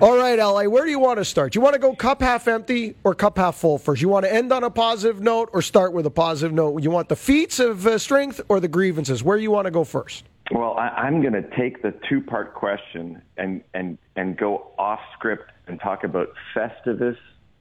All 0.00 0.16
right, 0.16 0.36
La, 0.38 0.64
where 0.64 0.84
do 0.84 0.90
you 0.90 0.98
want 0.98 1.18
to 1.18 1.24
start? 1.24 1.54
You 1.54 1.60
want 1.60 1.74
to 1.74 1.80
go 1.80 1.94
cup 1.94 2.20
half 2.20 2.48
empty 2.48 2.96
or 3.04 3.14
cup 3.14 3.38
half 3.38 3.56
full 3.56 3.78
first? 3.78 4.02
You 4.02 4.08
want 4.08 4.24
to 4.24 4.32
end 4.34 4.52
on 4.52 4.64
a 4.64 4.70
positive 4.70 5.20
note 5.20 5.50
or 5.52 5.62
start 5.62 5.92
with 5.92 6.06
a 6.06 6.10
positive 6.10 6.52
note? 6.52 6.82
You 6.82 6.90
want 6.90 7.08
the 7.08 7.16
feats 7.16 7.60
of 7.60 7.86
uh, 7.86 7.98
strength 7.98 8.40
or 8.48 8.58
the 8.58 8.68
grievances? 8.68 9.22
Where 9.22 9.36
you 9.36 9.50
want 9.52 9.66
to 9.66 9.70
go 9.70 9.84
first? 9.84 10.24
Well, 10.50 10.76
I, 10.76 10.88
I'm 10.88 11.20
going 11.22 11.32
to 11.34 11.42
take 11.56 11.82
the 11.82 11.92
two-part 12.08 12.54
question 12.54 13.20
and 13.36 13.62
and 13.74 13.98
and 14.16 14.36
go 14.36 14.72
off 14.78 15.00
script 15.14 15.50
and 15.66 15.80
talk 15.80 16.04
about 16.04 16.28
Festivus 16.54 17.16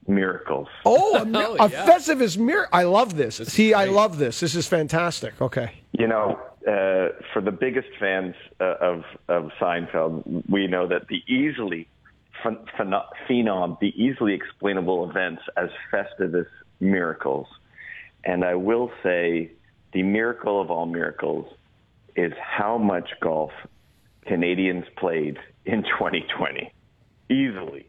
miracles. 0.07 0.67
Oh, 0.85 1.17
a, 1.17 1.25
mi- 1.25 1.39
Oh, 1.43 1.55
a. 1.59 1.69
Festivus 1.69 2.37
mirror. 2.37 2.67
I 2.71 2.83
love 2.83 3.15
this. 3.17 3.39
is 3.39 3.51
See, 3.51 3.73
I 3.73 3.85
love 3.85 4.17
this. 4.17 4.39
This 4.39 4.55
is 4.55 4.67
fantastic. 4.67 5.39
Okay. 5.41 5.71
You 5.93 6.07
know, 6.07 6.39
uh, 6.67 7.09
for 7.33 7.41
the 7.41 7.51
biggest 7.51 7.89
fans 7.99 8.35
uh, 8.59 8.75
of 8.81 9.03
of 9.27 9.51
Seinfeld, 9.59 10.43
we 10.49 10.67
know 10.67 10.87
that 10.87 11.07
the 11.07 11.21
easily 11.27 11.87
phen- 12.43 12.65
phen- 12.77 13.03
phenom, 13.27 13.79
the 13.79 13.93
easily 14.01 14.33
explainable 14.33 15.09
events 15.09 15.41
as 15.57 15.69
Festivus 15.91 16.47
miracles, 16.79 17.47
and 18.23 18.43
I 18.43 18.55
will 18.55 18.91
say, 19.03 19.51
the 19.93 20.03
miracle 20.03 20.61
of 20.61 20.69
all 20.69 20.85
miracles 20.85 21.45
is 22.15 22.33
how 22.41 22.77
much 22.77 23.09
golf 23.21 23.51
Canadians 24.25 24.85
played 24.97 25.37
in 25.65 25.83
2020. 25.99 26.71
Easily, 27.29 27.87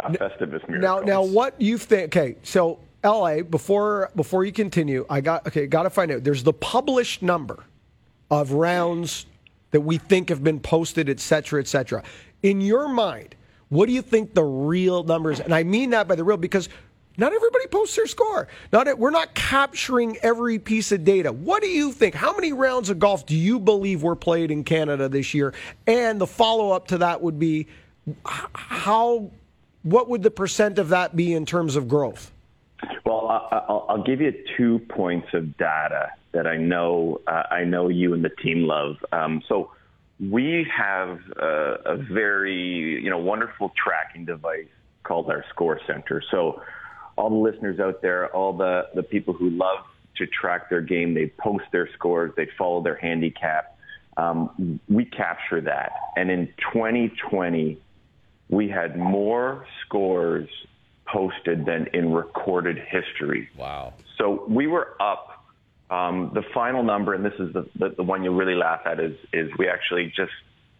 a 0.00 0.10
Festivus 0.10 0.68
miracle. 0.68 0.78
Now, 0.78 1.00
now, 1.00 1.22
what 1.22 1.60
you 1.60 1.78
think? 1.78 2.16
Okay, 2.16 2.36
so 2.42 2.78
L.A. 3.02 3.42
Before 3.42 4.10
before 4.16 4.44
you 4.44 4.52
continue, 4.52 5.06
I 5.08 5.20
got 5.20 5.46
okay. 5.46 5.66
Got 5.66 5.84
to 5.84 5.90
find 5.90 6.10
out. 6.10 6.24
There's 6.24 6.42
the 6.42 6.52
published 6.52 7.22
number 7.22 7.64
of 8.30 8.52
rounds 8.52 9.26
that 9.70 9.80
we 9.80 9.98
think 9.98 10.28
have 10.28 10.42
been 10.42 10.60
posted, 10.60 11.08
et 11.08 11.20
cetera, 11.20 11.60
et 11.60 11.66
cetera. 11.66 12.02
In 12.42 12.60
your 12.60 12.88
mind, 12.88 13.34
what 13.68 13.86
do 13.86 13.92
you 13.92 14.02
think 14.02 14.34
the 14.34 14.44
real 14.44 15.02
numbers? 15.02 15.40
And 15.40 15.54
I 15.54 15.64
mean 15.64 15.90
that 15.90 16.06
by 16.06 16.14
the 16.14 16.24
real 16.24 16.36
because 16.36 16.68
not 17.16 17.32
everybody 17.32 17.66
posts 17.68 17.96
their 17.96 18.06
score. 18.06 18.48
Not 18.72 18.98
we're 18.98 19.10
not 19.10 19.34
capturing 19.34 20.16
every 20.22 20.58
piece 20.58 20.90
of 20.92 21.04
data. 21.04 21.32
What 21.32 21.62
do 21.62 21.68
you 21.68 21.92
think? 21.92 22.14
How 22.14 22.34
many 22.34 22.52
rounds 22.52 22.90
of 22.90 22.98
golf 22.98 23.26
do 23.26 23.36
you 23.36 23.60
believe 23.60 24.02
were 24.02 24.16
played 24.16 24.50
in 24.50 24.64
Canada 24.64 25.08
this 25.08 25.34
year? 25.34 25.54
And 25.86 26.20
the 26.20 26.26
follow 26.26 26.70
up 26.72 26.88
to 26.88 26.98
that 26.98 27.20
would 27.20 27.38
be 27.38 27.66
how 28.24 29.30
what 29.84 30.08
would 30.08 30.22
the 30.22 30.30
percent 30.30 30.78
of 30.78 30.88
that 30.88 31.14
be 31.14 31.32
in 31.32 31.46
terms 31.46 31.76
of 31.76 31.86
growth? 31.86 32.32
Well, 33.06 33.28
I'll, 33.28 33.86
I'll 33.88 34.02
give 34.02 34.20
you 34.20 34.32
two 34.56 34.80
points 34.88 35.28
of 35.32 35.56
data 35.56 36.10
that 36.32 36.46
I 36.46 36.56
know 36.56 37.20
uh, 37.26 37.44
I 37.50 37.64
know 37.64 37.88
you 37.88 38.12
and 38.12 38.24
the 38.24 38.30
team 38.30 38.64
love. 38.64 38.96
Um, 39.12 39.42
so 39.48 39.70
we 40.18 40.66
have 40.74 41.20
a, 41.40 41.76
a 41.84 41.96
very 41.96 43.02
you 43.02 43.10
know 43.10 43.18
wonderful 43.18 43.72
tracking 43.76 44.24
device 44.24 44.66
called 45.04 45.30
our 45.30 45.44
Score 45.50 45.80
Center. 45.86 46.22
So 46.30 46.62
all 47.16 47.30
the 47.30 47.36
listeners 47.36 47.78
out 47.78 48.02
there, 48.02 48.34
all 48.34 48.56
the 48.56 48.88
the 48.94 49.02
people 49.02 49.34
who 49.34 49.50
love 49.50 49.84
to 50.16 50.26
track 50.26 50.70
their 50.70 50.80
game, 50.80 51.14
they 51.14 51.32
post 51.38 51.64
their 51.72 51.88
scores, 51.92 52.32
they 52.36 52.48
follow 52.58 52.82
their 52.82 52.96
handicap. 52.96 53.78
Um, 54.16 54.80
we 54.88 55.04
capture 55.04 55.60
that, 55.62 55.92
and 56.16 56.30
in 56.30 56.46
2020 56.72 57.80
we 58.48 58.68
had 58.68 58.96
more 58.96 59.66
scores 59.84 60.48
posted 61.06 61.66
than 61.66 61.86
in 61.92 62.12
recorded 62.12 62.78
history. 62.78 63.48
Wow. 63.56 63.94
So 64.18 64.44
we 64.48 64.66
were 64.66 64.96
up. 65.00 65.30
Um, 65.90 66.30
the 66.34 66.42
final 66.54 66.82
number, 66.82 67.14
and 67.14 67.24
this 67.24 67.34
is 67.38 67.52
the, 67.52 67.68
the, 67.78 67.90
the 67.90 68.02
one 68.02 68.24
you'll 68.24 68.34
really 68.34 68.54
laugh 68.54 68.80
at, 68.86 68.98
is 69.00 69.16
is 69.32 69.50
we 69.58 69.68
actually 69.68 70.12
just 70.16 70.32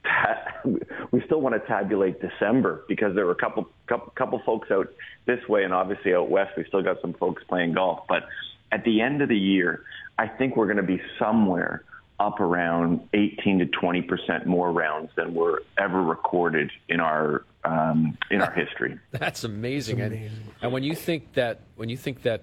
we 1.11 1.23
still 1.27 1.41
want 1.41 1.55
to 1.55 1.67
tabulate 1.69 2.21
December 2.21 2.85
because 2.89 3.15
there 3.15 3.27
were 3.27 3.33
a 3.33 3.37
couple 3.37 3.69
couple, 3.87 4.13
couple 4.17 4.41
folks 4.45 4.71
out 4.71 4.89
this 5.27 5.47
way, 5.49 5.65
and 5.65 5.73
obviously 5.73 6.15
out 6.15 6.31
west 6.31 6.53
we 6.57 6.65
still 6.69 6.83
got 6.83 7.01
some 7.01 7.13
folks 7.15 7.43
playing 7.49 7.75
golf. 7.75 8.01
But 8.09 8.25
at 8.73 8.85
the 8.85 9.01
end 9.01 9.23
of 9.23 9.29
the 9.29 9.39
year, 9.39 9.83
I 10.19 10.27
think 10.27 10.57
we're 10.57 10.67
going 10.67 10.79
to 10.79 10.83
be 10.83 11.01
somewhere 11.19 11.85
up 12.21 12.41
around 12.41 13.09
18 13.13 13.59
to 13.59 13.67
20 13.67 14.03
percent 14.03 14.47
more 14.47 14.73
rounds 14.73 15.11
than 15.17 15.35
were 15.35 15.63
ever 15.79 16.03
recorded 16.03 16.71
in 16.89 17.01
our 17.01 17.45
um, 17.65 18.17
in 18.31 18.41
our 18.41 18.53
history. 18.53 18.99
That's 19.11 19.45
amazing. 19.45 20.01
And, 20.01 20.31
and 20.63 20.73
when 20.73 20.83
you 20.83 20.95
think 20.95 21.33
that, 21.35 21.61
when 21.77 21.89
you 21.89 21.97
think 21.97 22.23
that, 22.23 22.43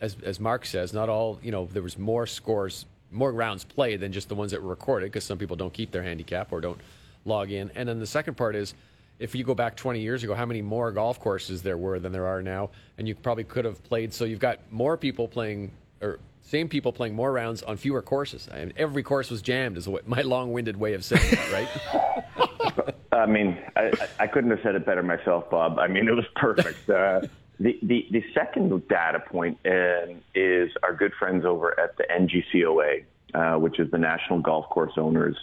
as 0.00 0.16
as 0.24 0.40
Mark 0.40 0.64
says, 0.64 0.92
not 0.92 1.08
all 1.08 1.38
you 1.42 1.52
know, 1.52 1.66
there 1.66 1.82
was 1.82 1.98
more 1.98 2.26
scores, 2.26 2.86
more 3.10 3.32
rounds 3.32 3.64
played 3.64 4.00
than 4.00 4.12
just 4.12 4.28
the 4.28 4.34
ones 4.34 4.50
that 4.50 4.62
were 4.62 4.70
recorded, 4.70 5.06
because 5.06 5.24
some 5.24 5.38
people 5.38 5.56
don't 5.56 5.72
keep 5.72 5.90
their 5.92 6.02
handicap 6.02 6.52
or 6.52 6.60
don't 6.60 6.80
log 7.24 7.50
in. 7.50 7.70
And 7.74 7.88
then 7.88 8.00
the 8.00 8.06
second 8.06 8.36
part 8.36 8.56
is, 8.56 8.74
if 9.18 9.34
you 9.34 9.44
go 9.44 9.54
back 9.54 9.76
20 9.76 10.00
years 10.00 10.24
ago, 10.24 10.34
how 10.34 10.46
many 10.46 10.62
more 10.62 10.90
golf 10.90 11.20
courses 11.20 11.62
there 11.62 11.76
were 11.76 12.00
than 12.00 12.10
there 12.10 12.26
are 12.26 12.42
now, 12.42 12.70
and 12.98 13.06
you 13.06 13.14
probably 13.14 13.44
could 13.44 13.64
have 13.64 13.82
played. 13.84 14.12
So 14.12 14.24
you've 14.24 14.40
got 14.40 14.58
more 14.72 14.96
people 14.96 15.28
playing, 15.28 15.70
or 16.00 16.18
same 16.42 16.68
people 16.68 16.92
playing 16.92 17.14
more 17.14 17.32
rounds 17.32 17.62
on 17.62 17.76
fewer 17.76 18.02
courses. 18.02 18.48
And 18.52 18.72
every 18.76 19.02
course 19.02 19.30
was 19.30 19.42
jammed, 19.42 19.76
is 19.76 19.88
what 19.88 20.06
my 20.16 20.22
long-winded 20.22 20.76
way 20.76 20.94
of 20.94 21.04
saying 21.04 21.32
it, 21.32 21.52
right? 21.52 22.94
I 23.12 23.26
mean, 23.26 23.58
I, 23.76 23.92
I 24.18 24.26
couldn't 24.26 24.50
have 24.50 24.60
said 24.62 24.74
it 24.74 24.86
better 24.86 25.02
myself, 25.02 25.50
Bob. 25.50 25.78
I 25.78 25.86
mean, 25.86 26.08
it 26.08 26.12
was 26.12 26.26
perfect. 26.36 26.78
Uh, 26.92 27.26
the, 27.60 27.78
the, 27.82 28.06
the 28.10 28.24
second 28.34 28.88
data 28.88 29.20
point 29.20 29.56
uh, 29.64 30.12
is 30.34 30.70
our 30.82 30.94
good 30.94 31.12
friends 31.18 31.44
over 31.44 31.78
at 31.78 31.96
the 31.96 32.04
NGCOA, 32.04 33.04
uh, 33.34 33.58
which 33.58 33.78
is 33.78 33.90
the 33.90 33.98
National 33.98 34.40
Golf 34.40 34.68
Course 34.68 34.94
Owners. 34.96 35.36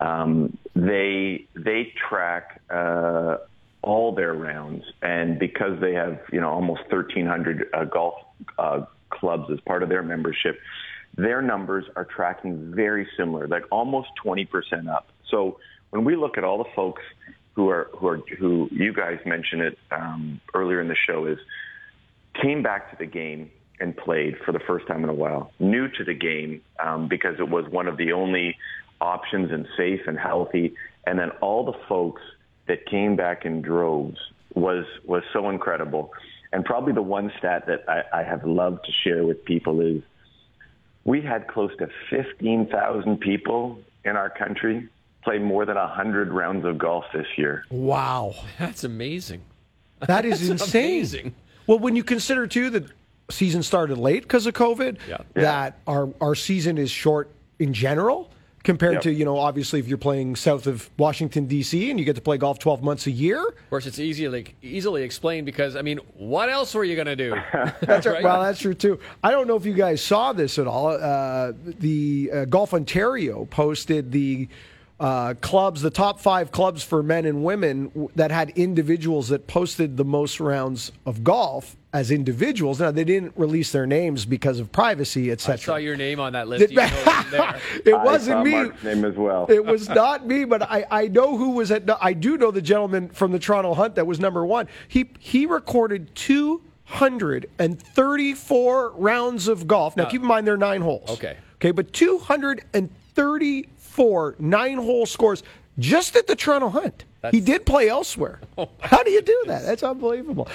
Um, 0.00 0.56
they 0.74 1.46
they 1.54 1.92
track 2.08 2.62
uh, 2.70 3.38
all 3.82 4.14
their 4.14 4.32
rounds, 4.32 4.84
and 5.02 5.38
because 5.38 5.80
they 5.80 5.94
have 5.94 6.20
you 6.32 6.40
know 6.40 6.48
almost 6.48 6.82
1,300 6.90 7.68
uh, 7.74 7.84
golf 7.84 8.14
uh, 8.58 8.82
clubs 9.10 9.50
as 9.52 9.60
part 9.60 9.82
of 9.82 9.88
their 9.88 10.02
membership, 10.02 10.58
their 11.16 11.42
numbers 11.42 11.84
are 11.96 12.04
tracking 12.04 12.72
very 12.74 13.08
similar, 13.16 13.48
like 13.48 13.64
almost 13.70 14.08
20% 14.24 14.46
up. 14.88 15.08
So 15.30 15.58
when 15.90 16.04
we 16.04 16.16
look 16.16 16.38
at 16.38 16.44
all 16.44 16.58
the 16.58 16.70
folks 16.76 17.02
who 17.54 17.68
are 17.70 17.90
who 17.96 18.06
are 18.06 18.20
who 18.38 18.68
you 18.70 18.92
guys 18.92 19.18
mentioned 19.26 19.62
it 19.62 19.78
um, 19.90 20.40
earlier 20.54 20.80
in 20.80 20.86
the 20.86 20.96
show 21.08 21.26
is 21.26 21.38
came 22.40 22.62
back 22.62 22.90
to 22.90 22.96
the 22.96 23.10
game 23.10 23.50
and 23.80 23.96
played 23.96 24.36
for 24.44 24.52
the 24.52 24.60
first 24.60 24.86
time 24.86 25.02
in 25.02 25.10
a 25.10 25.14
while, 25.14 25.52
new 25.58 25.88
to 25.88 26.04
the 26.04 26.14
game 26.14 26.60
um, 26.84 27.08
because 27.08 27.34
it 27.38 27.48
was 27.48 27.68
one 27.70 27.88
of 27.88 27.96
the 27.96 28.12
only 28.12 28.56
options 29.00 29.50
and 29.50 29.66
safe 29.76 30.00
and 30.06 30.18
healthy. 30.18 30.74
And 31.06 31.18
then 31.18 31.30
all 31.40 31.64
the 31.64 31.78
folks 31.88 32.22
that 32.66 32.86
came 32.86 33.16
back 33.16 33.44
in 33.44 33.62
droves 33.62 34.18
was 34.54 34.84
was 35.04 35.22
so 35.32 35.48
incredible. 35.50 36.12
And 36.52 36.64
probably 36.64 36.92
the 36.92 37.02
one 37.02 37.30
stat 37.38 37.66
that 37.66 37.84
I, 37.88 38.20
I 38.20 38.22
have 38.22 38.44
loved 38.46 38.84
to 38.86 38.92
share 39.04 39.24
with 39.26 39.44
people 39.44 39.80
is 39.80 40.02
we 41.04 41.20
had 41.20 41.46
close 41.48 41.70
to 41.78 41.88
15,000 42.10 43.18
people 43.20 43.78
in 44.04 44.16
our 44.16 44.30
country 44.30 44.88
play 45.22 45.38
more 45.38 45.66
than 45.66 45.76
100 45.76 46.32
rounds 46.32 46.64
of 46.64 46.78
golf 46.78 47.04
this 47.12 47.26
year. 47.36 47.64
Wow. 47.70 48.34
That's 48.58 48.84
amazing. 48.84 49.42
That 50.06 50.24
is 50.24 50.40
That's 50.48 50.62
insane. 50.62 50.84
amazing. 50.84 51.34
Well, 51.66 51.78
when 51.78 51.96
you 51.96 52.04
consider 52.04 52.46
too 52.46 52.70
that 52.70 52.84
season 53.30 53.62
started 53.62 53.98
late 53.98 54.22
because 54.22 54.46
of 54.46 54.54
COVID, 54.54 54.98
Yeah. 55.06 55.18
that 55.34 55.78
our 55.86 56.08
our 56.20 56.34
season 56.34 56.78
is 56.78 56.90
short 56.90 57.28
in 57.58 57.74
general 57.74 58.30
compared 58.68 58.92
Yep. 58.94 59.02
to 59.04 59.12
you 59.12 59.24
know 59.24 59.38
obviously 59.38 59.80
if 59.80 59.88
you're 59.88 59.96
playing 59.96 60.36
south 60.36 60.66
of 60.66 60.90
Washington 60.98 61.46
D.C. 61.46 61.88
and 61.90 61.98
you 61.98 62.04
get 62.04 62.16
to 62.16 62.20
play 62.20 62.36
golf 62.36 62.58
12 62.58 62.82
months 62.82 63.06
a 63.06 63.10
year. 63.10 63.42
Of 63.48 63.70
course, 63.70 63.86
it's 63.86 63.98
easily 63.98 64.54
easily 64.60 65.04
explained 65.04 65.46
because 65.46 65.74
I 65.74 65.80
mean, 65.80 65.98
what 66.14 66.50
else 66.50 66.74
were 66.74 66.84
you 66.84 66.94
going 66.94 67.06
to 67.06 67.16
do? 67.16 67.30
That's 67.80 68.06
right. 68.06 68.22
Well, 68.22 68.42
that's 68.42 68.60
true 68.60 68.74
too. 68.74 69.00
I 69.24 69.30
don't 69.30 69.46
know 69.48 69.56
if 69.56 69.64
you 69.64 69.72
guys 69.72 70.02
saw 70.02 70.34
this 70.34 70.58
at 70.58 70.66
all. 70.66 70.88
Uh, 70.88 71.52
the 71.64 72.30
uh, 72.34 72.44
Golf 72.44 72.74
Ontario 72.74 73.46
posted 73.46 74.12
the 74.12 74.48
uh, 75.00 75.34
clubs, 75.40 75.80
the 75.82 75.90
top 75.90 76.20
five 76.20 76.50
clubs 76.50 76.82
for 76.82 77.02
men 77.02 77.24
and 77.24 77.44
women 77.44 78.08
that 78.16 78.30
had 78.30 78.50
individuals 78.50 79.28
that 79.28 79.46
posted 79.46 79.96
the 79.96 80.04
most 80.04 80.40
rounds 80.40 80.90
of 81.06 81.22
golf 81.22 81.76
as 81.92 82.10
individuals. 82.10 82.80
Now 82.80 82.90
they 82.90 83.04
didn't 83.04 83.32
release 83.36 83.70
their 83.72 83.86
names 83.86 84.24
because 84.26 84.58
of 84.58 84.72
privacy, 84.72 85.30
etc. 85.30 85.52
I 85.52 85.54
etc. 85.54 85.72
saw 85.72 85.76
your 85.76 85.96
name 85.96 86.20
on 86.20 86.32
that 86.32 86.48
list. 86.48 86.70
even 86.72 86.76
though 86.90 86.90
it 86.90 86.94
wasn't 86.94 87.30
there. 87.30 87.60
it 87.84 88.00
wasn't 88.00 88.36
saw 88.36 88.42
me. 88.42 88.50
Mark's 88.50 88.82
name 88.82 89.04
as 89.04 89.14
well. 89.14 89.46
It 89.48 89.64
was 89.64 89.88
not 90.04 90.26
me, 90.26 90.44
but 90.44 90.62
I, 90.62 90.84
I 90.90 91.08
know 91.08 91.36
who 91.36 91.50
was 91.50 91.70
at. 91.70 91.88
I 92.02 92.12
do 92.12 92.36
know 92.36 92.50
the 92.50 92.62
gentleman 92.62 93.08
from 93.08 93.32
the 93.32 93.38
Toronto 93.38 93.74
Hunt 93.74 93.94
that 93.94 94.06
was 94.06 94.18
number 94.18 94.44
one. 94.44 94.68
He 94.88 95.10
he 95.18 95.46
recorded 95.46 96.14
two 96.16 96.62
hundred 96.84 97.48
and 97.58 97.80
thirty 97.80 98.34
four 98.34 98.90
rounds 98.92 99.46
of 99.46 99.68
golf. 99.68 99.96
Now 99.96 100.06
keep 100.06 100.22
in 100.22 100.26
mind 100.26 100.46
there 100.46 100.54
are 100.54 100.58
nine 100.58 100.80
holes. 100.82 101.08
Okay. 101.10 101.36
Okay, 101.56 101.70
but 101.72 101.92
two 101.92 102.18
hundred 102.18 102.64
and 102.72 102.90
thirty 103.14 103.68
four 103.98 104.36
nine 104.38 104.78
hole 104.78 105.06
scores 105.06 105.42
just 105.76 106.14
at 106.14 106.28
the 106.28 106.36
Toronto 106.36 106.68
Hunt. 106.68 107.04
he 107.32 107.40
did 107.40 107.66
play 107.66 107.88
elsewhere. 107.88 108.40
How 108.80 109.02
do 109.02 109.10
you 109.10 109.22
do 109.22 109.44
that? 109.46 109.64
That's 109.64 109.82
unbelievable. 109.82 110.46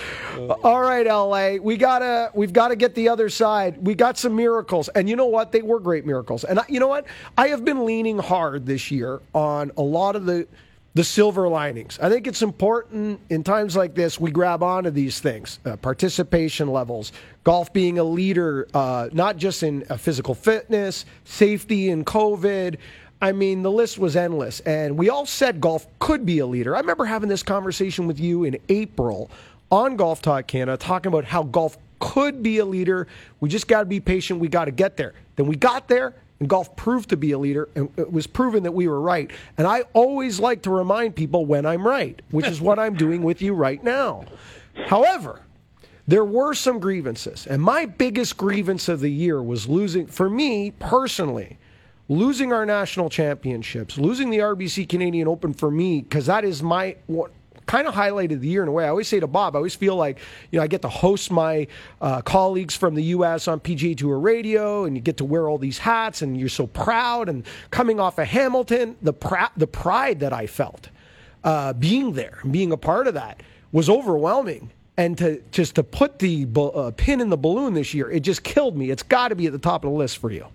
All 0.63 0.81
right, 0.81 1.05
LA, 1.05 1.61
we 1.61 1.75
gotta 1.75 2.31
we've 2.33 2.53
got 2.53 2.69
to 2.69 2.77
get 2.77 2.95
the 2.95 3.09
other 3.09 3.27
side. 3.27 3.85
We 3.85 3.95
got 3.95 4.17
some 4.17 4.33
miracles, 4.33 4.87
and 4.89 5.09
you 5.09 5.17
know 5.17 5.25
what? 5.25 5.51
They 5.51 5.61
were 5.61 5.81
great 5.81 6.05
miracles. 6.05 6.45
And 6.45 6.57
I, 6.59 6.63
you 6.69 6.79
know 6.79 6.87
what? 6.87 7.05
I 7.37 7.49
have 7.49 7.65
been 7.65 7.83
leaning 7.85 8.17
hard 8.17 8.65
this 8.65 8.91
year 8.91 9.19
on 9.33 9.71
a 9.75 9.81
lot 9.81 10.15
of 10.15 10.25
the 10.25 10.47
the 10.93 11.03
silver 11.03 11.49
linings. 11.49 11.99
I 12.01 12.09
think 12.09 12.27
it's 12.27 12.41
important 12.41 13.19
in 13.29 13.43
times 13.43 13.75
like 13.75 13.93
this 13.93 14.19
we 14.21 14.31
grab 14.31 14.63
onto 14.63 14.89
these 14.89 15.19
things, 15.19 15.59
uh, 15.65 15.75
participation 15.75 16.69
levels, 16.69 17.11
golf 17.43 17.73
being 17.73 17.99
a 17.99 18.03
leader, 18.05 18.67
uh, 18.73 19.09
not 19.11 19.35
just 19.35 19.63
in 19.63 19.83
uh, 19.89 19.97
physical 19.97 20.33
fitness, 20.33 21.05
safety 21.25 21.89
in 21.89 22.05
COVID. 22.05 22.77
I 23.23 23.31
mean, 23.31 23.63
the 23.63 23.71
list 23.71 23.97
was 23.97 24.17
endless, 24.17 24.59
and 24.59 24.97
we 24.97 25.09
all 25.09 25.25
said 25.25 25.61
golf 25.61 25.87
could 25.99 26.25
be 26.25 26.39
a 26.39 26.45
leader. 26.45 26.75
I 26.75 26.81
remember 26.81 27.05
having 27.05 27.29
this 27.29 27.41
conversation 27.41 28.05
with 28.05 28.19
you 28.19 28.43
in 28.43 28.57
April 28.67 29.31
on 29.71 29.95
Golf 29.95 30.21
Talk 30.21 30.45
Canada, 30.45 30.75
talking 30.75 31.07
about 31.07 31.23
how 31.23 31.43
golf 31.43 31.77
could 31.99 32.43
be 32.43 32.57
a 32.57 32.65
leader. 32.65 33.07
We 33.39 33.47
just 33.47 33.69
got 33.69 33.79
to 33.79 33.85
be 33.85 34.01
patient. 34.01 34.41
We 34.41 34.49
got 34.49 34.65
to 34.65 34.71
get 34.71 34.97
there. 34.97 35.13
Then 35.37 35.47
we 35.47 35.55
got 35.55 35.87
there, 35.87 36.13
and 36.41 36.49
golf 36.49 36.75
proved 36.75 37.11
to 37.11 37.15
be 37.15 37.31
a 37.31 37.37
leader, 37.37 37.69
and 37.75 37.89
it 37.95 38.11
was 38.11 38.27
proven 38.27 38.63
that 38.63 38.73
we 38.73 38.89
were 38.89 38.99
right. 38.99 39.31
And 39.57 39.65
I 39.65 39.83
always 39.93 40.41
like 40.41 40.63
to 40.63 40.69
remind 40.69 41.15
people 41.15 41.45
when 41.45 41.65
I'm 41.65 41.87
right, 41.87 42.21
which 42.31 42.47
is 42.47 42.59
what 42.59 42.77
I'm 42.77 42.93
doing 42.93 43.23
with 43.23 43.41
you 43.41 43.53
right 43.53 43.81
now. 43.81 44.25
However, 44.87 45.39
there 46.09 46.25
were 46.25 46.53
some 46.53 46.77
grievances, 46.77 47.47
and 47.47 47.61
my 47.61 47.85
biggest 47.85 48.35
grievance 48.35 48.89
of 48.89 48.99
the 48.99 49.11
year 49.11 49.41
was 49.41 49.69
losing, 49.69 50.07
for 50.07 50.29
me 50.29 50.71
personally, 50.71 51.57
losing 52.13 52.53
our 52.53 52.65
national 52.65 53.09
championships, 53.09 53.97
losing 53.97 54.29
the 54.29 54.39
RBC 54.39 54.87
Canadian 54.87 55.27
Open 55.27 55.53
for 55.53 55.71
me, 55.71 56.01
because 56.01 56.27
that 56.27 56.45
is 56.45 56.61
my 56.61 56.95
what 57.07 57.31
kind 57.65 57.87
of 57.87 57.93
highlighted 57.93 58.41
the 58.41 58.47
year 58.47 58.61
in 58.61 58.67
a 58.67 58.71
way. 58.71 58.85
I 58.85 58.89
always 58.89 59.07
say 59.07 59.19
to 59.19 59.27
Bob, 59.27 59.55
I 59.55 59.57
always 59.57 59.75
feel 59.75 59.95
like 59.95 60.19
you 60.51 60.57
know 60.57 60.63
I 60.63 60.67
get 60.67 60.81
to 60.83 60.89
host 60.89 61.31
my 61.31 61.67
uh, 62.01 62.21
colleagues 62.21 62.75
from 62.75 62.95
the 62.95 63.03
U.S. 63.03 63.47
on 63.47 63.59
PGA 63.59 63.97
Tour 63.97 64.19
Radio, 64.19 64.85
and 64.85 64.95
you 64.95 65.01
get 65.01 65.17
to 65.17 65.25
wear 65.25 65.49
all 65.49 65.57
these 65.57 65.77
hats, 65.77 66.21
and 66.21 66.37
you're 66.37 66.49
so 66.49 66.67
proud. 66.67 67.29
And 67.29 67.45
coming 67.71 67.99
off 67.99 68.19
of 68.19 68.27
Hamilton, 68.27 68.95
the 69.01 69.13
pr- 69.13 69.51
the 69.57 69.67
pride 69.67 70.19
that 70.19 70.33
I 70.33 70.47
felt 70.47 70.89
uh, 71.43 71.73
being 71.73 72.13
there 72.13 72.39
being 72.49 72.71
a 72.71 72.77
part 72.77 73.07
of 73.07 73.15
that 73.15 73.41
was 73.71 73.89
overwhelming. 73.89 74.71
And 74.95 75.17
to 75.17 75.41
just 75.51 75.75
to 75.75 75.83
put 75.83 76.19
the 76.19 76.47
uh, 76.55 76.91
pin 76.95 77.19
in 77.19 77.29
the 77.29 77.37
balloon 77.37 77.73
this 77.73 77.95
year, 77.95 78.11
it 78.11 78.19
just 78.19 78.43
killed 78.43 78.77
me. 78.77 78.91
It's 78.91 79.01
got 79.01 79.29
to 79.29 79.35
be 79.35 79.47
at 79.47 79.51
the 79.51 79.59
top 79.59 79.83
of 79.83 79.91
the 79.91 79.97
list 79.97 80.19
for 80.19 80.31
you. 80.31 80.45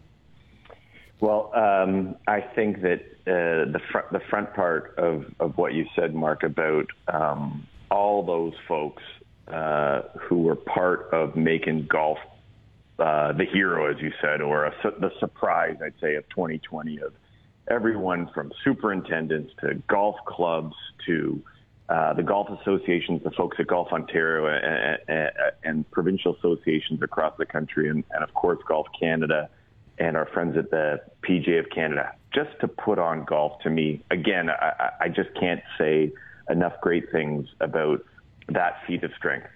Well, 1.21 1.51
um, 1.55 2.17
I 2.29 2.41
think 2.41 2.83
that 2.83 3.01
uh, 3.27 3.73
the 3.73 3.81
front 3.91 4.13
the 4.13 4.21
front 4.31 4.55
part 4.55 4.95
of, 4.99 5.25
of 5.41 5.59
what 5.59 5.75
you 5.75 5.87
said, 5.97 6.15
Mark, 6.15 6.45
about 6.45 6.87
um, 7.09 7.67
all 7.91 8.25
those 8.25 8.55
folks 8.69 9.03
uh, 9.49 10.03
who 10.21 10.43
were 10.43 10.55
part 10.55 11.09
of 11.13 11.35
making 11.35 11.87
golf 11.91 12.19
uh, 12.99 13.33
the 13.33 13.45
hero, 13.45 13.91
as 13.91 14.01
you 14.01 14.13
said, 14.21 14.41
or 14.41 14.67
a, 14.67 14.73
the 15.01 15.11
surprise, 15.19 15.77
I'd 15.85 15.95
say, 16.01 16.17
of 16.17 16.29
2020 16.31 17.01
of 17.01 17.15
everyone 17.71 18.31
from 18.35 18.53
superintendents 18.65 19.53
to 19.61 19.75
golf 19.89 20.17
clubs 20.27 20.75
to 21.07 21.43
uh, 21.89 22.13
the 22.15 22.23
golf 22.23 22.49
associations, 22.61 23.23
the 23.25 23.31
folks 23.31 23.57
at 23.59 23.67
Golf 23.67 23.89
Ontario 23.93 24.47
and, 24.47 24.99
and, 25.09 25.31
and 25.65 25.91
provincial 25.91 26.37
associations 26.37 27.01
across 27.03 27.35
the 27.39 27.47
country, 27.47 27.89
and, 27.89 28.05
and 28.11 28.23
of 28.23 28.33
course 28.35 28.59
Golf 28.69 28.87
Canada 28.99 29.49
and 29.99 30.17
our 30.17 30.27
friends 30.27 30.57
at 30.57 30.71
the 30.71 31.01
PGA 31.23 31.61
of 31.61 31.71
Canada, 31.71 32.13
just 32.35 32.51
to 32.61 32.69
put 32.69 32.99
on 32.99 33.25
golf 33.25 33.61
to 33.63 33.71
me. 33.71 34.03
Again, 34.11 34.51
I, 34.51 34.91
I 35.01 35.09
just 35.09 35.31
can't 35.39 35.63
say 35.77 36.13
enough 36.51 36.75
great 36.81 37.11
things 37.11 37.49
about 37.61 38.05
that 38.49 38.83
feat 38.87 39.05
of 39.05 39.13
strength. 39.17 39.49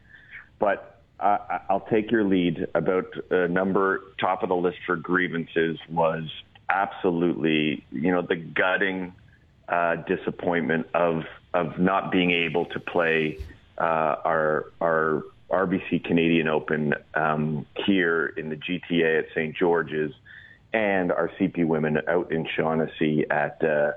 But 0.58 1.00
uh, 1.20 1.38
I'll 1.70 1.86
take 1.90 2.10
your 2.10 2.24
lead 2.24 2.66
about 2.74 3.06
a 3.30 3.48
number 3.48 4.02
top 4.20 4.42
of 4.42 4.48
the 4.48 4.56
list 4.56 4.78
for 4.86 4.96
grievances 4.96 5.78
was 5.88 6.24
absolutely, 6.68 7.84
you 7.92 8.10
know, 8.10 8.22
the 8.22 8.36
gutting 8.36 9.12
uh, 9.68 9.96
disappointment 9.96 10.86
of 10.94 11.22
of 11.54 11.78
not 11.78 12.10
being 12.10 12.30
able 12.30 12.64
to 12.66 12.80
play 12.80 13.38
uh, 13.78 14.16
our 14.24 14.66
our 14.80 15.22
RBC 15.50 16.04
Canadian 16.04 16.48
Open 16.48 16.94
um, 17.14 17.66
here 17.86 18.26
in 18.36 18.48
the 18.48 18.56
GTA 18.56 19.20
at 19.20 19.24
St. 19.34 19.54
George's 19.54 20.12
and 20.72 21.12
our 21.12 21.30
CP 21.38 21.66
women 21.66 21.98
out 22.08 22.32
in 22.32 22.46
Shaughnessy 22.56 23.24
at 23.30 23.62
uh, 23.62 23.92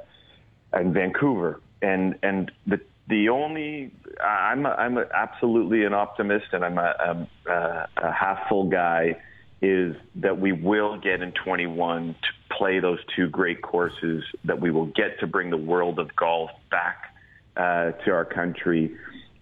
in 0.80 0.94
Vancouver. 0.94 1.62
And 1.82 2.18
and 2.24 2.52
the 2.68 2.80
the 3.08 3.30
only 3.30 3.92
I'm 4.24 4.66
a, 4.66 4.70
I'm 4.70 4.98
a, 4.98 5.06
absolutely 5.14 5.86
an 5.86 5.94
optimist 5.94 6.48
and 6.54 6.66
I'm 6.66 6.78
a, 6.78 7.28
a, 7.48 7.88
a 7.98 8.12
half 8.12 8.48
full 8.50 8.70
guy 8.70 9.18
is 9.62 9.96
that 10.16 10.40
we 10.40 10.52
will 10.52 11.00
get 11.00 11.22
in 11.22 11.32
21 11.32 12.16
to 12.22 12.56
play 12.56 12.80
those 12.80 13.00
two 13.16 13.30
great 13.30 13.62
courses 13.62 14.24
that 14.44 14.60
we 14.60 14.72
will 14.72 14.88
get 14.88 15.20
to 15.20 15.28
bring 15.28 15.50
the 15.50 15.58
world 15.58 16.00
of 16.00 16.16
golf 16.16 16.52
back 16.70 17.16
uh, 17.58 17.92
to 18.04 18.12
our 18.12 18.26
country. 18.26 18.96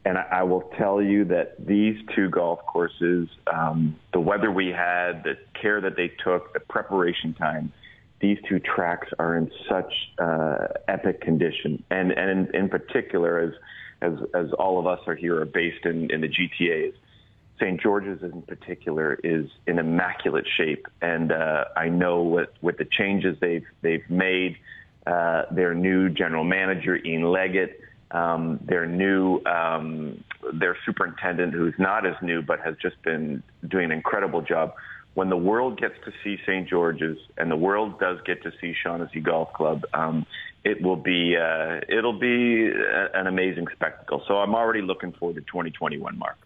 And 0.05 0.17
I, 0.17 0.27
I 0.31 0.43
will 0.43 0.69
tell 0.77 1.01
you 1.01 1.25
that 1.25 1.65
these 1.65 1.97
two 2.15 2.29
golf 2.29 2.59
courses, 2.65 3.29
um, 3.47 3.95
the 4.11 4.19
weather 4.19 4.51
we 4.51 4.67
had, 4.67 5.23
the 5.23 5.37
care 5.59 5.79
that 5.81 5.95
they 5.95 6.11
took, 6.23 6.53
the 6.53 6.59
preparation 6.59 7.33
time, 7.33 7.71
these 8.19 8.37
two 8.47 8.59
tracks 8.59 9.07
are 9.19 9.35
in 9.37 9.51
such 9.69 9.93
uh, 10.17 10.67
epic 10.87 11.21
condition. 11.21 11.83
And, 11.89 12.11
and 12.11 12.29
in, 12.49 12.55
in 12.55 12.69
particular, 12.69 13.39
as, 13.39 13.53
as, 14.01 14.13
as 14.33 14.53
all 14.53 14.79
of 14.79 14.87
us 14.87 14.99
are 15.07 15.15
here 15.15 15.41
are 15.41 15.45
based 15.45 15.85
in, 15.85 16.11
in 16.11 16.21
the 16.21 16.29
GTAs, 16.29 16.93
St. 17.59 17.79
George's 17.81 18.23
in 18.23 18.41
particular 18.41 19.19
is 19.23 19.49
in 19.67 19.79
immaculate 19.79 20.47
shape. 20.57 20.87
And 21.01 21.31
uh, 21.31 21.65
I 21.77 21.89
know 21.89 22.23
with, 22.23 22.49
with 22.61 22.77
the 22.77 22.85
changes 22.85 23.37
they've, 23.39 23.65
they've 23.81 24.09
made, 24.09 24.57
uh, 25.05 25.43
their 25.51 25.73
new 25.73 26.09
general 26.09 26.43
manager, 26.43 26.95
Ian 26.95 27.23
Leggett, 27.23 27.79
um, 28.11 28.59
their 28.63 28.85
new 28.85 29.41
um, 29.45 30.23
their 30.53 30.77
superintendent, 30.85 31.53
who's 31.53 31.75
not 31.77 32.05
as 32.05 32.15
new 32.21 32.41
but 32.41 32.59
has 32.61 32.75
just 32.81 33.01
been 33.01 33.43
doing 33.67 33.85
an 33.85 33.91
incredible 33.91 34.41
job. 34.41 34.73
When 35.15 35.29
the 35.29 35.37
world 35.37 35.79
gets 35.79 35.93
to 36.05 36.11
see 36.23 36.37
St. 36.43 36.67
George's 36.67 37.19
and 37.37 37.51
the 37.51 37.55
world 37.55 37.99
does 37.99 38.17
get 38.25 38.41
to 38.43 38.51
see 38.59 38.73
Shaughnessy 38.73 39.19
Golf 39.19 39.53
Club, 39.53 39.83
um, 39.93 40.25
it 40.63 40.81
will 40.81 40.95
be 40.95 41.37
uh, 41.37 41.81
it'll 41.87 42.19
be 42.19 42.67
a, 42.67 43.09
an 43.13 43.27
amazing 43.27 43.67
spectacle. 43.73 44.23
So 44.27 44.37
I'm 44.37 44.55
already 44.55 44.81
looking 44.81 45.11
forward 45.11 45.35
to 45.35 45.41
2021, 45.41 46.17
Mark. 46.17 46.37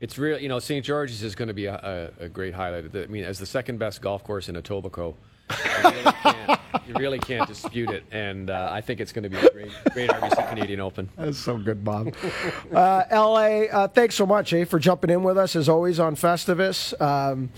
It's 0.00 0.18
real, 0.18 0.38
you 0.38 0.48
know. 0.48 0.58
St. 0.58 0.84
George's 0.84 1.22
is 1.22 1.34
going 1.34 1.48
to 1.48 1.54
be 1.54 1.66
a, 1.66 2.10
a, 2.20 2.24
a 2.24 2.28
great 2.28 2.54
highlight. 2.54 2.94
I 2.94 3.06
mean, 3.06 3.24
as 3.24 3.38
the 3.38 3.46
second 3.46 3.78
best 3.78 4.02
golf 4.02 4.24
course 4.24 4.48
in 4.48 4.54
Etobicoke, 4.56 5.14
you 5.50 5.56
really 5.82 6.12
can't, 6.12 6.60
you 6.86 6.94
really 6.94 7.18
can't 7.18 7.48
dispute 7.48 7.90
it. 7.90 8.04
And 8.10 8.50
uh, 8.50 8.68
I 8.70 8.80
think 8.80 9.00
it's 9.00 9.12
going 9.12 9.24
to 9.24 9.28
be 9.28 9.36
a 9.36 9.50
great, 9.50 9.72
great 9.92 10.10
RBC 10.10 10.48
Canadian 10.48 10.80
Open. 10.80 11.08
That's 11.16 11.38
so 11.38 11.58
good, 11.58 11.84
Bob. 11.84 12.14
uh, 12.72 13.04
LA, 13.10 13.64
uh, 13.70 13.88
thanks 13.88 14.14
so 14.14 14.26
much, 14.26 14.52
eh, 14.52 14.64
for 14.64 14.78
jumping 14.78 15.10
in 15.10 15.22
with 15.22 15.38
us 15.38 15.56
as 15.56 15.68
always 15.68 16.00
on 16.00 16.16
Festivus. 16.16 16.98
Um, 17.00 17.50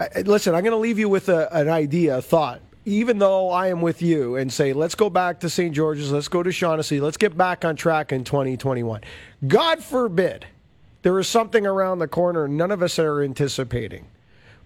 I, 0.00 0.20
listen, 0.22 0.54
I'm 0.54 0.62
going 0.62 0.72
to 0.72 0.78
leave 0.78 0.98
you 0.98 1.08
with 1.08 1.28
a, 1.28 1.52
an 1.54 1.68
idea, 1.68 2.18
a 2.18 2.22
thought. 2.22 2.60
Even 2.84 3.18
though 3.18 3.50
I 3.50 3.66
am 3.66 3.82
with 3.82 4.00
you 4.00 4.36
and 4.36 4.50
say, 4.50 4.72
let's 4.72 4.94
go 4.94 5.10
back 5.10 5.40
to 5.40 5.50
St. 5.50 5.74
George's, 5.74 6.10
let's 6.10 6.28
go 6.28 6.42
to 6.42 6.50
Shaughnessy, 6.50 7.00
let's 7.00 7.18
get 7.18 7.36
back 7.36 7.64
on 7.64 7.76
track 7.76 8.12
in 8.12 8.24
2021. 8.24 9.02
God 9.46 9.84
forbid 9.84 10.46
there 11.02 11.18
is 11.18 11.28
something 11.28 11.66
around 11.66 11.98
the 11.98 12.08
corner 12.08 12.48
none 12.48 12.70
of 12.70 12.82
us 12.82 12.98
are 12.98 13.22
anticipating. 13.22 14.06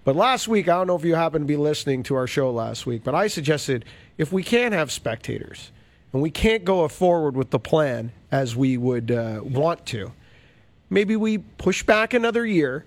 But 0.04 0.16
last 0.16 0.48
week, 0.48 0.68
I 0.68 0.74
don't 0.74 0.88
know 0.88 0.96
if 0.96 1.04
you 1.04 1.14
happened 1.14 1.44
to 1.44 1.46
be 1.46 1.56
listening 1.56 2.02
to 2.04 2.16
our 2.16 2.26
show 2.26 2.50
last 2.50 2.86
week, 2.86 3.04
but 3.04 3.14
I 3.14 3.28
suggested 3.28 3.84
if 4.18 4.32
we 4.32 4.42
can't 4.42 4.74
have 4.74 4.90
spectators 4.90 5.70
and 6.12 6.20
we 6.20 6.30
can't 6.30 6.64
go 6.64 6.86
forward 6.88 7.36
with 7.36 7.50
the 7.50 7.60
plan 7.60 8.10
as 8.32 8.56
we 8.56 8.76
would 8.76 9.12
uh, 9.12 9.40
want 9.42 9.86
to, 9.86 10.12
maybe 10.90 11.14
we 11.14 11.38
push 11.38 11.84
back 11.84 12.14
another 12.14 12.44
year. 12.44 12.84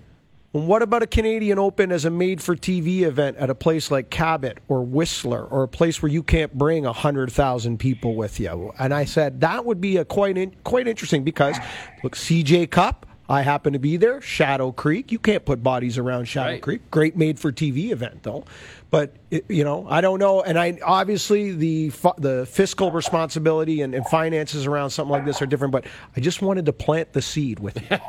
And 0.52 0.68
what 0.68 0.82
about 0.82 1.02
a 1.02 1.06
Canadian 1.06 1.58
Open 1.58 1.90
as 1.90 2.04
a 2.04 2.10
made 2.10 2.42
for 2.42 2.54
TV 2.54 3.02
event 3.02 3.38
at 3.38 3.48
a 3.48 3.54
place 3.54 3.90
like 3.90 4.10
Cabot 4.10 4.58
or 4.68 4.82
Whistler 4.82 5.44
or 5.44 5.62
a 5.62 5.68
place 5.68 6.02
where 6.02 6.12
you 6.12 6.22
can't 6.22 6.52
bring 6.52 6.84
100,000 6.84 7.78
people 7.78 8.14
with 8.14 8.38
you? 8.40 8.72
And 8.78 8.92
I 8.92 9.06
said 9.06 9.40
that 9.40 9.64
would 9.64 9.80
be 9.80 9.96
a 9.96 10.04
quite, 10.04 10.36
in, 10.36 10.54
quite 10.64 10.86
interesting 10.86 11.24
because, 11.24 11.56
look, 12.02 12.14
CJ 12.14 12.70
Cup, 12.70 13.05
I 13.28 13.42
happen 13.42 13.72
to 13.72 13.78
be 13.78 13.96
there. 13.96 14.20
Shadow 14.20 14.72
Creek. 14.72 15.10
You 15.10 15.18
can't 15.18 15.44
put 15.44 15.62
bodies 15.62 15.98
around 15.98 16.26
Shadow 16.26 16.52
Right. 16.52 16.62
Creek. 16.62 16.90
Great 16.90 17.16
made 17.16 17.38
for 17.40 17.50
TV 17.52 17.90
event 17.90 18.22
though. 18.22 18.44
But 18.90 19.14
it, 19.30 19.44
you 19.48 19.64
know, 19.64 19.86
I 19.90 20.00
don't 20.00 20.20
know. 20.20 20.42
And 20.42 20.58
I 20.58 20.78
obviously 20.84 21.52
the 21.52 21.92
the 22.18 22.46
fiscal 22.46 22.92
responsibility 22.92 23.82
and, 23.82 23.94
and 23.94 24.06
finances 24.06 24.66
around 24.66 24.90
something 24.90 25.10
like 25.10 25.24
this 25.24 25.42
are 25.42 25.46
different. 25.46 25.72
But 25.72 25.86
I 26.16 26.20
just 26.20 26.40
wanted 26.40 26.66
to 26.66 26.72
plant 26.72 27.12
the 27.12 27.22
seed 27.22 27.58
with 27.58 27.80
you. 27.90 27.98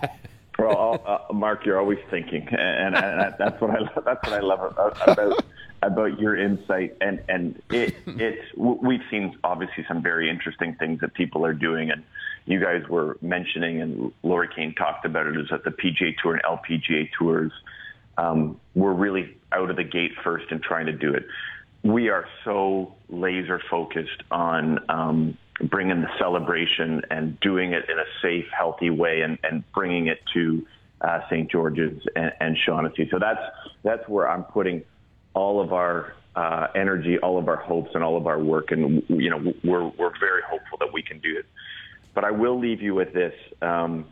Well, 0.60 1.04
uh, 1.06 1.32
Mark, 1.34 1.68
you're 1.68 1.80
always 1.80 2.00
thinking, 2.10 2.48
and, 2.50 2.96
and, 2.96 2.96
and 2.96 3.36
that's 3.38 3.62
what 3.62 3.70
I 3.70 3.78
love, 3.78 4.04
that's 4.04 4.24
what 4.28 4.34
I 4.34 4.40
love 4.40 4.64
about 4.64 5.08
about, 5.08 5.46
about 5.84 6.20
your 6.20 6.36
insight. 6.36 6.98
And 7.00 7.22
and 7.30 7.62
it 7.70 7.94
it's 8.08 8.42
we've 8.58 9.04
seen 9.12 9.38
obviously 9.44 9.86
some 9.88 10.02
very 10.02 10.30
interesting 10.32 10.74
things 10.74 11.02
that 11.02 11.14
people 11.14 11.46
are 11.46 11.54
doing, 11.54 11.92
and 11.92 12.04
you 12.48 12.62
guys 12.62 12.88
were 12.90 13.18
mentioning, 13.22 13.82
and 13.82 14.14
Lori 14.24 14.48
Kane 14.56 14.74
talked 14.74 15.06
about 15.06 15.28
it, 15.28 15.38
is 15.38 15.48
that 15.52 15.66
the 15.66 15.72
PGA 15.72 16.16
Tour 16.22 16.34
and 16.34 16.44
LPGA 16.44 17.10
tours 17.18 17.52
um, 18.18 18.60
were 18.74 18.94
really 18.94 19.38
out 19.52 19.70
of 19.70 19.76
the 19.76 19.84
gate 19.84 20.14
first 20.24 20.50
in 20.52 20.62
trying 20.62 20.86
to 20.86 20.94
do 20.94 21.14
it. 21.14 21.28
We 21.84 22.10
are 22.10 22.26
so 22.46 22.96
laser 23.10 23.62
focused 23.70 24.24
on 24.32 24.80
um, 24.90 25.38
bringing 25.62 26.02
the 26.02 26.10
celebration 26.18 27.02
and 27.12 27.38
doing 27.42 27.74
it 27.74 27.90
in 27.90 28.00
a 28.00 28.06
safe, 28.22 28.46
healthy 28.58 28.90
way, 28.90 29.22
and, 29.22 29.38
and 29.44 29.64
bringing 29.74 30.08
it 30.08 30.20
to 30.34 30.66
uh, 31.02 31.20
St. 31.30 31.52
George's 31.52 32.02
and, 32.16 32.32
and 32.40 32.58
Shaughnessy. 32.66 33.10
So 33.12 33.20
that's 33.20 33.42
that's 33.84 34.08
where 34.08 34.30
I'm 34.30 34.44
putting 34.44 34.84
all 35.34 35.62
of 35.62 35.74
our 35.74 36.14
uh, 36.36 36.68
energy, 36.76 37.18
all 37.20 37.38
of 37.38 37.50
our 37.50 37.58
hopes, 37.58 37.92
and 37.94 38.04
all 38.04 38.16
of 38.16 38.26
our 38.26 38.40
work. 38.40 38.72
And 38.72 39.04
you 39.10 39.30
know, 39.30 39.54
we're 39.66 39.88
we're 39.88 40.18
very 40.18 40.42
hopeful 40.50 40.78
that 40.80 40.94
we 40.94 41.04
can 41.04 41.20
do 41.20 41.38
it. 41.38 41.46
But 42.18 42.26
I 42.26 42.32
will 42.32 42.60
leave 42.60 42.82
you 42.82 42.96
with 42.96 43.14
this. 43.14 43.36
Um, 43.62 44.08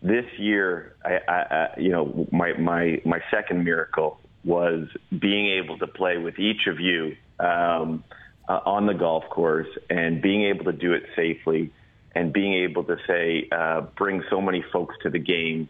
this 0.00 0.26
year, 0.38 0.94
I, 1.04 1.18
I, 1.26 1.34
I, 1.34 1.68
you 1.76 1.90
know, 1.90 2.28
my, 2.30 2.52
my, 2.52 3.02
my 3.04 3.18
second 3.32 3.64
miracle 3.64 4.20
was 4.44 4.86
being 5.10 5.48
able 5.60 5.76
to 5.78 5.88
play 5.88 6.18
with 6.18 6.38
each 6.38 6.68
of 6.68 6.78
you 6.78 7.16
um, 7.40 8.04
uh, 8.48 8.60
on 8.64 8.86
the 8.86 8.94
golf 8.94 9.24
course 9.28 9.66
and 9.90 10.22
being 10.22 10.44
able 10.44 10.66
to 10.66 10.72
do 10.72 10.92
it 10.92 11.02
safely 11.16 11.72
and 12.14 12.32
being 12.32 12.62
able 12.62 12.84
to 12.84 12.96
say, 13.08 13.48
uh, 13.50 13.80
bring 13.98 14.22
so 14.30 14.40
many 14.40 14.64
folks 14.72 14.94
to 15.02 15.10
the 15.10 15.18
game 15.18 15.68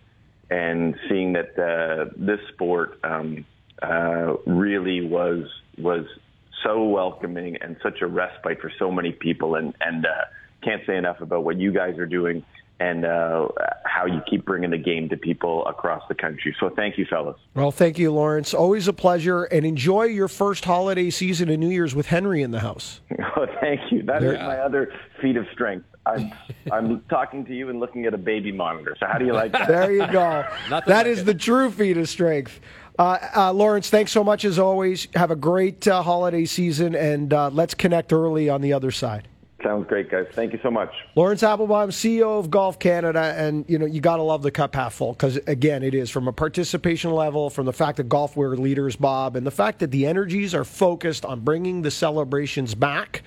and 0.50 0.94
seeing 1.08 1.32
that 1.32 1.58
uh, 1.58 2.12
this 2.18 2.40
sport 2.52 2.98
um, 3.02 3.46
uh, 3.80 4.34
really 4.44 5.00
was, 5.00 5.48
was 5.78 6.04
so 6.62 6.84
welcoming 6.84 7.56
and 7.62 7.78
such 7.82 8.02
a 8.02 8.06
respite 8.06 8.60
for 8.60 8.70
so 8.78 8.90
many 8.90 9.12
people 9.12 9.54
and, 9.54 9.72
and 9.80 10.04
uh, 10.04 10.10
can't 10.62 10.82
say 10.86 10.96
enough 10.96 11.20
about 11.20 11.44
what 11.44 11.58
you 11.58 11.72
guys 11.72 11.98
are 11.98 12.06
doing 12.06 12.44
and 12.80 13.04
uh, 13.04 13.48
how 13.84 14.06
you 14.06 14.20
keep 14.28 14.44
bringing 14.44 14.70
the 14.70 14.78
game 14.78 15.08
to 15.08 15.16
people 15.16 15.64
across 15.66 16.02
the 16.08 16.14
country. 16.14 16.54
So 16.58 16.68
thank 16.68 16.98
you, 16.98 17.06
fellas. 17.08 17.38
Well, 17.54 17.70
thank 17.70 17.96
you, 17.96 18.10
Laurence. 18.10 18.54
Always 18.54 18.88
a 18.88 18.92
pleasure, 18.92 19.44
and 19.44 19.64
enjoy 19.64 20.04
your 20.04 20.26
first 20.26 20.64
holiday 20.64 21.10
season 21.10 21.48
and 21.48 21.60
New 21.60 21.68
Year's 21.68 21.94
with 21.94 22.06
Henry 22.06 22.42
in 22.42 22.50
the 22.50 22.60
house. 22.60 23.00
Oh, 23.34 23.46
thank 23.62 23.80
you. 23.90 24.02
That 24.02 24.22
is 24.22 24.34
my 24.34 24.58
other 24.58 24.92
feat 25.22 25.38
of 25.38 25.46
strength. 25.52 25.86
I'm, 26.04 26.32
I'm 26.72 27.00
talking 27.08 27.46
to 27.46 27.54
you 27.54 27.70
and 27.70 27.80
looking 27.80 28.04
at 28.04 28.12
a 28.12 28.18
baby 28.18 28.52
monitor. 28.52 28.94
So 29.00 29.06
how 29.06 29.16
do 29.16 29.24
you 29.24 29.32
like 29.32 29.52
that? 29.52 29.68
There 29.68 29.90
you 29.90 30.06
go. 30.06 30.46
That 30.68 30.86
like 30.86 31.06
is 31.06 31.20
it. 31.20 31.24
the 31.24 31.34
true 31.34 31.70
feat 31.70 31.96
of 31.96 32.10
strength. 32.10 32.60
Uh, 32.98 33.18
uh, 33.34 33.52
Laurence, 33.52 33.88
thanks 33.88 34.12
so 34.12 34.22
much 34.22 34.44
as 34.44 34.58
always. 34.58 35.08
Have 35.14 35.30
a 35.30 35.36
great 35.36 35.88
uh, 35.88 36.02
holiday 36.02 36.44
season, 36.44 36.94
and 36.94 37.32
uh, 37.32 37.48
let's 37.48 37.72
connect 37.72 38.12
early 38.12 38.50
on 38.50 38.60
the 38.60 38.74
other 38.74 38.90
side. 38.90 39.28
Sounds 39.62 39.86
great, 39.86 40.10
guys. 40.10 40.26
Thank 40.32 40.52
you 40.52 40.60
so 40.62 40.70
much. 40.70 40.92
Laurence 41.14 41.42
Applebaum, 41.42 41.90
CEO 41.90 42.38
of 42.38 42.50
Golf 42.50 42.78
Canada, 42.78 43.34
and 43.36 43.64
you 43.68 43.78
know 43.78 43.86
you 43.86 44.00
got 44.00 44.16
to 44.16 44.22
love 44.22 44.42
the 44.42 44.50
cup 44.50 44.74
half 44.74 44.94
full 44.94 45.12
because 45.12 45.36
again, 45.46 45.82
it 45.82 45.94
is 45.94 46.10
from 46.10 46.28
a 46.28 46.32
participation 46.32 47.10
level, 47.12 47.50
from 47.50 47.66
the 47.66 47.72
fact 47.72 47.98
that 47.98 48.08
golf 48.08 48.36
we're 48.36 48.56
leaders, 48.56 48.96
Bob, 48.96 49.36
and 49.36 49.46
the 49.46 49.50
fact 49.50 49.78
that 49.80 49.90
the 49.90 50.06
energies 50.06 50.54
are 50.54 50.64
focused 50.64 51.24
on 51.24 51.40
bringing 51.40 51.82
the 51.82 51.90
celebrations 51.90 52.74
back 52.74 53.22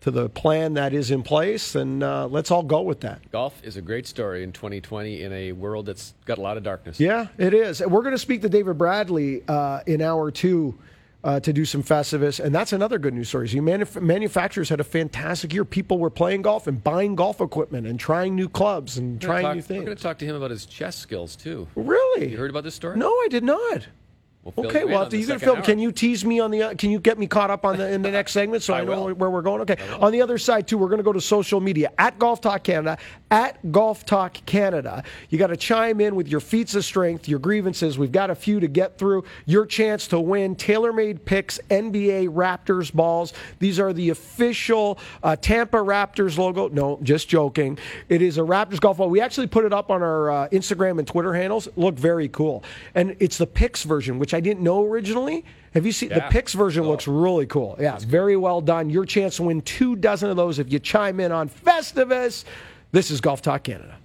to 0.00 0.10
the 0.10 0.28
plan 0.30 0.74
that 0.74 0.94
is 0.94 1.10
in 1.10 1.22
place, 1.22 1.74
and 1.74 2.02
uh, 2.02 2.26
let's 2.26 2.50
all 2.50 2.62
go 2.62 2.80
with 2.80 3.00
that. 3.00 3.30
Golf 3.30 3.62
is 3.62 3.76
a 3.76 3.82
great 3.82 4.06
story 4.06 4.42
in 4.42 4.52
2020 4.52 5.22
in 5.22 5.32
a 5.32 5.52
world 5.52 5.86
that's 5.86 6.14
got 6.24 6.38
a 6.38 6.40
lot 6.40 6.56
of 6.56 6.62
darkness. 6.62 6.98
Yeah, 6.98 7.26
it 7.36 7.52
is. 7.52 7.80
And 7.80 7.92
We're 7.92 8.02
going 8.02 8.14
to 8.14 8.18
speak 8.18 8.42
to 8.42 8.48
David 8.48 8.78
Bradley 8.78 9.42
uh, 9.46 9.80
in 9.86 10.00
hour 10.00 10.30
two 10.30 10.78
uh, 11.22 11.38
to 11.40 11.52
do 11.52 11.64
some 11.64 11.82
Festivus, 11.82 12.40
and 12.40 12.54
that's 12.54 12.72
another 12.72 12.98
good 12.98 13.12
news 13.14 13.28
story. 13.28 13.48
So 13.48 13.58
manuf- 13.58 14.00
manufacturers 14.00 14.68
had 14.68 14.80
a 14.80 14.84
fantastic 14.84 15.52
year. 15.52 15.64
People 15.64 15.98
were 15.98 16.10
playing 16.10 16.42
golf 16.42 16.66
and 16.66 16.82
buying 16.82 17.14
golf 17.14 17.40
equipment 17.40 17.86
and 17.86 18.00
trying 18.00 18.34
new 18.34 18.48
clubs 18.48 18.96
and 18.96 19.20
trying 19.20 19.42
gonna 19.42 19.54
new 19.56 19.62
things. 19.62 19.78
We're 19.80 19.84
going 19.86 19.96
to 19.96 20.02
talk 20.02 20.18
to 20.18 20.24
him 20.24 20.36
about 20.36 20.50
his 20.50 20.64
chess 20.66 20.96
skills 20.96 21.36
too. 21.36 21.68
Really? 21.74 22.30
You 22.30 22.38
heard 22.38 22.50
about 22.50 22.64
this 22.64 22.74
story? 22.74 22.96
No, 22.96 23.08
I 23.10 23.28
did 23.30 23.44
not. 23.44 23.86
We'll 24.42 24.68
Okay, 24.68 24.84
well, 24.84 24.96
on 25.00 25.02
after 25.04 25.16
the 25.16 25.18
you 25.20 25.26
can 25.26 25.38
film, 25.38 25.58
hour. 25.58 25.62
can 25.64 25.78
you 25.78 25.92
tease 25.92 26.24
me 26.24 26.40
on 26.40 26.50
the? 26.50 26.62
Uh, 26.62 26.74
can 26.74 26.90
you 26.90 26.98
get 26.98 27.18
me 27.18 27.26
caught 27.26 27.50
up 27.50 27.66
on 27.66 27.76
the 27.76 27.92
in 27.92 28.00
the 28.00 28.10
next 28.18 28.32
segment 28.32 28.62
so 28.62 28.72
I, 28.72 28.80
I 28.80 28.84
know 28.84 29.04
will. 29.04 29.14
where 29.14 29.28
we're 29.28 29.42
going? 29.42 29.60
Okay. 29.60 29.76
On 30.00 30.12
the 30.12 30.22
other 30.22 30.38
side 30.38 30.66
too, 30.66 30.78
we're 30.78 30.88
going 30.88 30.96
to 30.98 31.04
go 31.04 31.12
to 31.12 31.20
social 31.20 31.60
media 31.60 31.92
at 31.98 32.18
Golf 32.18 32.40
Talk 32.40 32.62
Canada 32.62 32.96
at 33.30 33.70
Golf 33.70 34.04
Talk 34.04 34.44
Canada. 34.46 35.02
You 35.28 35.38
got 35.38 35.48
to 35.48 35.56
chime 35.56 36.00
in 36.00 36.16
with 36.16 36.28
your 36.28 36.40
feats 36.40 36.74
of 36.74 36.84
strength, 36.84 37.28
your 37.28 37.38
grievances. 37.38 37.98
We've 37.98 38.10
got 38.10 38.30
a 38.30 38.34
few 38.34 38.58
to 38.60 38.66
get 38.68 38.98
through. 38.98 39.24
Your 39.46 39.66
chance 39.66 40.08
to 40.08 40.18
win 40.20 40.56
TaylorMade 40.56 41.24
Pix 41.24 41.60
NBA 41.70 42.28
Raptors 42.30 42.92
balls. 42.92 43.32
These 43.58 43.78
are 43.78 43.92
the 43.92 44.10
official 44.10 44.98
uh, 45.22 45.36
Tampa 45.36 45.76
Raptors 45.78 46.38
logo. 46.38 46.68
No, 46.68 46.98
just 47.02 47.28
joking. 47.28 47.78
It 48.08 48.22
is 48.22 48.38
a 48.38 48.42
Raptors 48.42 48.80
golf 48.80 48.96
ball. 48.96 49.08
We 49.08 49.20
actually 49.20 49.46
put 49.46 49.64
it 49.64 49.72
up 49.72 49.90
on 49.90 50.02
our 50.02 50.30
uh, 50.30 50.48
Instagram 50.48 50.98
and 50.98 51.06
Twitter 51.06 51.34
handles. 51.34 51.68
Look 51.76 51.94
very 51.96 52.28
cool, 52.28 52.64
and 52.94 53.16
it's 53.20 53.38
the 53.38 53.46
Pix 53.46 53.84
version, 53.84 54.18
which 54.18 54.34
I 54.34 54.40
didn't 54.40 54.62
know 54.62 54.84
originally. 54.84 55.44
Have 55.74 55.86
you 55.86 55.92
seen 55.92 56.08
the 56.08 56.16
Yeah. 56.16 56.28
Pix 56.30 56.52
version? 56.54 56.82
Looks 56.82 57.06
really 57.06 57.46
cool. 57.46 57.76
Yeah, 57.78 57.96
very 58.00 58.36
well 58.36 58.60
done. 58.60 58.90
Your 58.90 59.04
chance 59.04 59.36
to 59.36 59.44
win 59.44 59.60
two 59.62 59.94
dozen 59.94 60.28
of 60.28 60.36
those 60.36 60.58
if 60.58 60.72
you 60.72 60.80
chime 60.80 61.20
in 61.20 61.30
on 61.30 61.48
Festivus. 61.48 62.44
This 62.92 63.12
is 63.12 63.20
Golf 63.20 63.40
Talk 63.40 63.62
Canada. 63.62 63.96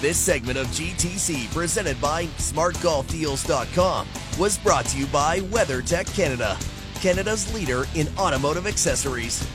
This 0.00 0.16
segment 0.16 0.56
of 0.56 0.66
GTC, 0.68 1.52
presented 1.54 2.00
by 2.00 2.24
SmartGolfDeals.com, 2.38 4.08
was 4.38 4.56
brought 4.58 4.86
to 4.86 4.98
you 4.98 5.06
by 5.08 5.40
WeatherTech 5.40 6.12
Canada, 6.16 6.56
Canada's 6.94 7.52
leader 7.52 7.84
in 7.94 8.08
automotive 8.18 8.66
accessories. 8.66 9.46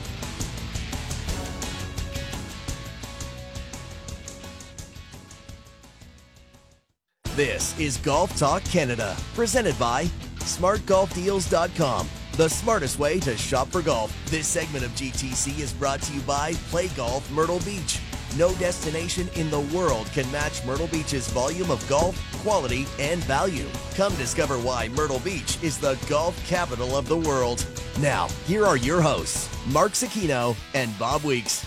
This 7.34 7.78
is 7.80 7.96
Golf 7.98 8.36
Talk 8.38 8.62
Canada, 8.64 9.16
presented 9.34 9.76
by 9.76 10.04
SmartGolfDeals.com, 10.38 12.08
the 12.38 12.48
smartest 12.48 13.00
way 13.00 13.18
to 13.18 13.36
shop 13.36 13.66
for 13.66 13.82
golf. 13.82 14.16
This 14.26 14.46
segment 14.46 14.84
of 14.84 14.92
GTC 14.92 15.58
is 15.58 15.72
brought 15.72 16.00
to 16.02 16.14
you 16.14 16.20
by 16.20 16.52
Play 16.70 16.86
Golf 16.88 17.28
Myrtle 17.32 17.58
Beach. 17.60 17.98
No 18.36 18.54
destination 18.54 19.28
in 19.34 19.50
the 19.50 19.58
world 19.76 20.06
can 20.12 20.30
match 20.30 20.64
Myrtle 20.64 20.86
Beach's 20.86 21.28
volume 21.32 21.72
of 21.72 21.86
golf, 21.88 22.16
quality, 22.44 22.86
and 23.00 23.24
value. 23.24 23.66
Come 23.96 24.14
discover 24.14 24.56
why 24.56 24.86
Myrtle 24.90 25.18
Beach 25.18 25.60
is 25.64 25.78
the 25.78 25.98
golf 26.08 26.40
capital 26.46 26.96
of 26.96 27.08
the 27.08 27.16
world. 27.16 27.66
Now, 27.98 28.28
here 28.46 28.64
are 28.64 28.76
your 28.76 29.02
hosts, 29.02 29.48
Mark 29.66 29.92
Zecchino 29.94 30.54
and 30.74 30.96
Bob 30.96 31.24
Weeks. 31.24 31.66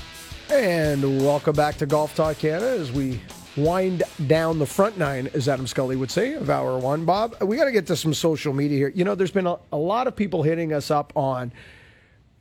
And 0.50 1.22
welcome 1.22 1.56
back 1.56 1.76
to 1.80 1.86
Golf 1.86 2.16
Talk 2.16 2.38
Canada 2.38 2.80
as 2.80 2.94
we 2.94 3.20
wind 3.58 4.04
down 4.28 4.60
the 4.60 4.66
front 4.66 4.98
nine, 4.98 5.30
as 5.34 5.48
Adam 5.50 5.68
Scully 5.68 5.96
would 5.96 6.12
say, 6.12 6.34
of 6.34 6.50
hour 6.50 6.78
one. 6.78 7.06
Bob, 7.06 7.36
we 7.42 7.58
got 7.58 7.66
to 7.66 7.72
get 7.72 7.88
to 7.88 7.96
some 7.96 8.14
social 8.14 8.54
media 8.54 8.78
here. 8.78 8.92
You 8.96 9.04
know, 9.04 9.16
there's 9.16 9.32
been 9.32 9.48
a, 9.48 9.58
a 9.72 9.78
lot 9.78 10.08
of 10.08 10.16
people 10.16 10.44
hitting 10.44 10.74
us 10.74 10.92
up 10.92 11.12
on 11.16 11.52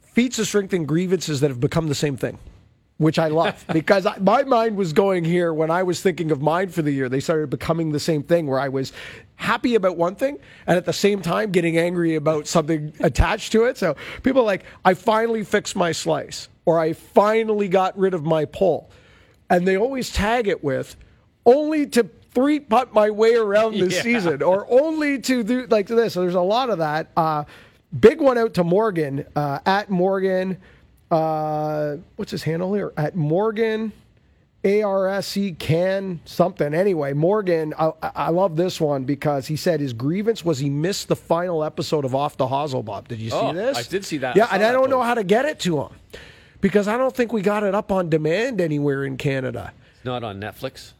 feats 0.00 0.38
of 0.38 0.46
strength 0.46 0.72
and 0.72 0.86
grievances 0.86 1.40
that 1.40 1.50
have 1.50 1.60
become 1.60 1.88
the 1.88 1.94
same 1.94 2.16
thing 2.16 2.38
which 3.00 3.18
I 3.18 3.28
love 3.28 3.64
because 3.72 4.04
I, 4.04 4.18
my 4.18 4.42
mind 4.42 4.76
was 4.76 4.92
going 4.92 5.24
here 5.24 5.54
when 5.54 5.70
I 5.70 5.82
was 5.82 6.02
thinking 6.02 6.30
of 6.30 6.42
mine 6.42 6.68
for 6.68 6.82
the 6.82 6.92
year. 6.92 7.08
They 7.08 7.20
started 7.20 7.48
becoming 7.48 7.92
the 7.92 7.98
same 7.98 8.22
thing 8.22 8.46
where 8.46 8.60
I 8.60 8.68
was 8.68 8.92
happy 9.36 9.74
about 9.74 9.96
one 9.96 10.14
thing 10.14 10.38
and 10.66 10.76
at 10.76 10.84
the 10.84 10.92
same 10.92 11.22
time 11.22 11.50
getting 11.50 11.78
angry 11.78 12.16
about 12.16 12.46
something 12.46 12.92
attached 13.00 13.52
to 13.52 13.64
it. 13.64 13.78
So 13.78 13.96
people 14.22 14.42
are 14.42 14.44
like, 14.44 14.64
I 14.84 14.92
finally 14.92 15.44
fixed 15.44 15.76
my 15.76 15.92
slice 15.92 16.48
or 16.66 16.78
I 16.78 16.92
finally 16.92 17.68
got 17.68 17.98
rid 17.98 18.12
of 18.12 18.22
my 18.22 18.44
pull. 18.44 18.90
And 19.50 19.66
they 19.68 19.76
always 19.76 20.10
tag 20.12 20.48
it 20.48 20.62
with 20.64 20.96
only 21.44 21.86
to 21.88 22.08
three 22.32 22.60
putt 22.60 22.94
my 22.94 23.10
way 23.10 23.34
around 23.34 23.74
this 23.74 23.94
Yeah. 23.96 24.02
season 24.02 24.42
or 24.42 24.66
only 24.70 25.18
to 25.22 25.42
do 25.42 25.66
like 25.66 25.88
this. 25.88 26.14
So 26.14 26.20
there's 26.22 26.34
a 26.34 26.40
lot 26.40 26.70
of 26.70 26.78
that. 26.78 27.08
Uh, 27.16 27.44
big 27.98 28.20
one 28.20 28.38
out 28.38 28.54
to 28.54 28.64
Morgan 28.64 29.26
uh, 29.34 29.58
at 29.66 29.90
Morgan. 29.90 30.58
Uh, 31.10 31.96
what's 32.16 32.30
his 32.30 32.44
handle 32.44 32.72
here? 32.74 32.92
At 32.96 33.16
Morgan. 33.16 33.92
ARSE 34.62 35.52
can 35.58 36.20
something. 36.26 36.74
Anyway, 36.74 37.14
Morgan, 37.14 37.72
I, 37.78 37.92
I 38.02 38.28
love 38.28 38.56
this 38.56 38.78
one 38.78 39.04
because 39.04 39.46
he 39.46 39.56
said 39.56 39.80
his 39.80 39.94
grievance 39.94 40.44
was 40.44 40.58
he 40.58 40.68
missed 40.68 41.08
the 41.08 41.16
final 41.16 41.64
episode 41.64 42.04
of 42.04 42.14
Off 42.14 42.36
the 42.36 42.46
Hosel, 42.46 42.84
Bob. 42.84 43.08
Did 43.08 43.20
you 43.20 43.30
see 43.30 43.36
Oh, 43.36 43.54
this? 43.54 43.78
I 43.78 43.82
did 43.90 44.04
see 44.04 44.18
that. 44.18 44.36
Yeah, 44.36 44.48
I 44.50 44.56
and 44.56 44.64
I 44.64 44.72
don't 44.72 44.90
know 44.90 45.00
how 45.00 45.14
to 45.14 45.24
get 45.24 45.46
it 45.46 45.60
to 45.60 45.80
him 45.80 45.88
because 46.60 46.88
I 46.88 46.96
don't 46.96 47.14
think 47.14 47.32
we 47.32 47.42
got 47.42 47.62
it 47.62 47.74
up 47.74 47.90
on 47.90 48.08
demand 48.08 48.60
anywhere 48.60 49.04
in 49.04 49.16
Canada. 49.16 49.72
Not 50.04 50.24
on 50.24 50.40
Netflix. 50.40 50.92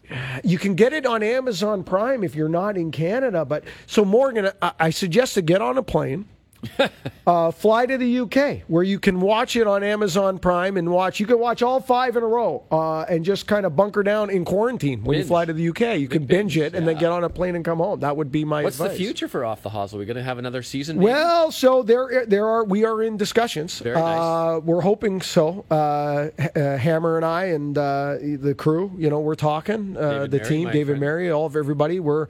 You 0.44 0.58
can 0.58 0.74
get 0.74 0.92
it 0.92 1.06
on 1.06 1.22
Amazon 1.22 1.84
Prime 1.84 2.22
if 2.22 2.34
you're 2.34 2.48
not 2.48 2.76
in 2.76 2.90
Canada. 2.90 3.44
But 3.44 3.64
so 3.86 4.04
Morgan, 4.04 4.50
I, 4.60 4.72
I 4.78 4.90
suggest 4.90 5.34
to 5.34 5.42
get 5.42 5.62
on 5.62 5.78
a 5.78 5.82
plane, 5.82 6.28
uh, 7.26 7.50
fly 7.50 7.86
to 7.86 7.96
the 7.98 8.20
UK 8.20 8.62
where 8.68 8.82
you 8.82 8.98
can 8.98 9.20
watch 9.20 9.56
it 9.56 9.66
on 9.66 9.82
Amazon 9.82 10.38
Prime 10.38 10.76
and 10.76 10.90
watch. 10.90 11.20
You 11.20 11.26
can 11.26 11.38
watch 11.38 11.62
all 11.62 11.80
five 11.80 12.16
in 12.16 12.22
a 12.22 12.26
row 12.26 12.64
uh, 12.70 13.02
and 13.02 13.24
just 13.24 13.46
kind 13.46 13.66
of 13.66 13.76
bunker 13.76 14.02
down 14.02 14.30
in 14.30 14.44
quarantine 14.44 15.02
when 15.04 15.18
you 15.18 15.24
fly 15.24 15.44
to 15.44 15.52
the 15.52 15.68
UK. 15.68 15.98
You 15.98 16.08
can 16.08 16.24
binge, 16.24 16.54
binge, 16.54 16.58
it 16.58 16.74
and 16.74 16.86
then 16.86 16.96
get 16.98 17.10
on 17.12 17.24
a 17.24 17.28
plane 17.28 17.56
and 17.56 17.64
come 17.64 17.78
home. 17.78 18.00
That 18.00 18.16
would 18.16 18.30
be 18.30 18.44
my 18.44 18.62
What's 18.62 18.78
advice. 18.80 18.92
the 18.92 19.04
future 19.04 19.28
for 19.28 19.44
Off 19.44 19.62
the 19.62 19.70
Hosel? 19.70 19.94
Are 19.94 19.98
we 19.98 20.06
going 20.06 20.16
to 20.16 20.22
have 20.22 20.38
another 20.38 20.62
season? 20.62 20.98
maybe? 20.98 21.06
Well, 21.06 21.50
so 21.50 21.82
there, 21.82 22.24
there 22.26 22.46
are. 22.46 22.64
We 22.64 22.84
are 22.84 23.02
in 23.02 23.16
discussions. 23.16 23.78
Very 23.78 23.96
nice. 23.96 24.20
Uh, 24.20 24.60
we're 24.62 24.82
hoping 24.82 25.20
so. 25.20 25.64
Uh, 25.70 25.74
uh, 25.74 26.76
Hammer 26.76 27.16
and 27.16 27.24
I 27.24 27.44
and 27.46 27.76
uh, 27.76 28.16
the 28.20 28.54
crew. 28.56 28.92
You 28.98 29.10
know, 29.10 29.20
we're 29.20 29.34
talking. 29.34 29.96
Uh, 29.96 30.26
the 30.26 30.38
Mary, 30.38 30.48
team, 30.48 30.66
David 30.68 30.86
friend. 30.86 31.00
Mary, 31.00 31.30
all 31.30 31.46
of 31.46 31.56
everybody. 31.56 32.00
We're. 32.00 32.28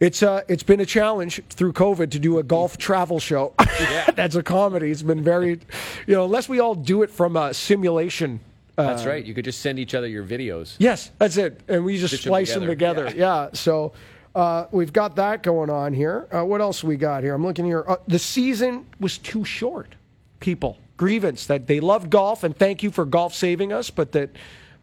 It's 0.00 0.22
uh, 0.22 0.40
it's 0.48 0.62
been 0.62 0.80
a 0.80 0.86
challenge 0.86 1.42
through 1.50 1.74
COVID 1.74 2.10
to 2.12 2.18
do 2.18 2.38
a 2.38 2.42
golf 2.42 2.78
travel 2.78 3.20
show. 3.20 3.54
Yeah. 3.80 4.10
That's 4.14 4.34
a 4.34 4.42
comedy. 4.42 4.90
It's 4.90 5.00
been 5.00 5.24
very, 5.24 5.58
you 6.06 6.14
know, 6.14 6.26
unless 6.26 6.50
we 6.50 6.60
all 6.60 6.74
do 6.74 7.02
it 7.02 7.10
from 7.10 7.34
a 7.34 7.54
simulation. 7.54 8.40
Uh, 8.76 8.88
That's 8.88 9.06
right. 9.06 9.24
You 9.24 9.32
could 9.32 9.46
just 9.46 9.60
send 9.60 9.78
each 9.78 9.94
other 9.94 10.06
your 10.06 10.22
videos. 10.22 10.76
Yes, 10.78 11.10
that's 11.18 11.38
it. 11.38 11.62
And 11.66 11.82
we 11.82 11.96
just 11.96 12.12
Stitch 12.12 12.24
splice 12.26 12.52
them 12.52 12.66
together. 12.66 13.06
together. 13.06 13.18
Yeah. 13.18 13.48
So 13.54 13.92
uh, 14.34 14.66
we've 14.70 14.92
got 14.92 15.16
that 15.16 15.42
going 15.42 15.70
on 15.70 15.94
here. 15.94 16.28
Uh, 16.30 16.44
what 16.44 16.60
else 16.60 16.84
we 16.84 16.96
got 16.96 17.22
here? 17.22 17.34
I'm 17.34 17.42
looking 17.42 17.64
here. 17.64 17.84
Uh, 17.88 17.96
the 18.06 18.18
season 18.18 18.84
was 19.00 19.16
too 19.16 19.46
short. 19.46 19.94
People 20.40 20.76
grievance 20.98 21.46
that 21.46 21.66
they 21.66 21.80
loved 21.80 22.10
golf 22.10 22.44
and 22.44 22.54
thank 22.54 22.82
you 22.82 22.90
for 22.90 23.06
golf 23.06 23.34
saving 23.34 23.72
us, 23.72 23.88
but 23.88 24.12
that. 24.12 24.30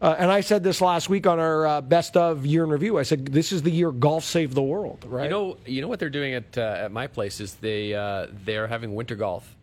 Uh, 0.00 0.14
and 0.18 0.30
I 0.30 0.42
said 0.42 0.62
this 0.62 0.80
last 0.80 1.08
week 1.08 1.26
on 1.26 1.40
our 1.40 1.66
uh, 1.66 1.80
best 1.80 2.16
of 2.16 2.46
year 2.46 2.62
in 2.62 2.70
review. 2.70 2.98
I 2.98 3.02
said 3.02 3.26
this 3.26 3.50
is 3.50 3.62
the 3.62 3.70
year 3.70 3.90
golf 3.90 4.22
saved 4.24 4.54
the 4.54 4.62
world, 4.62 5.04
right? 5.08 5.24
You 5.24 5.30
know, 5.30 5.56
you 5.66 5.82
know 5.82 5.88
what 5.88 5.98
they're 5.98 6.08
doing 6.10 6.34
at 6.34 6.56
uh, 6.56 6.60
at 6.84 6.92
my 6.92 7.08
place 7.08 7.40
is 7.40 7.54
they 7.54 7.94
uh, 7.94 8.28
they're 8.44 8.68
having 8.68 8.94
winter 8.94 9.16
golf 9.16 9.56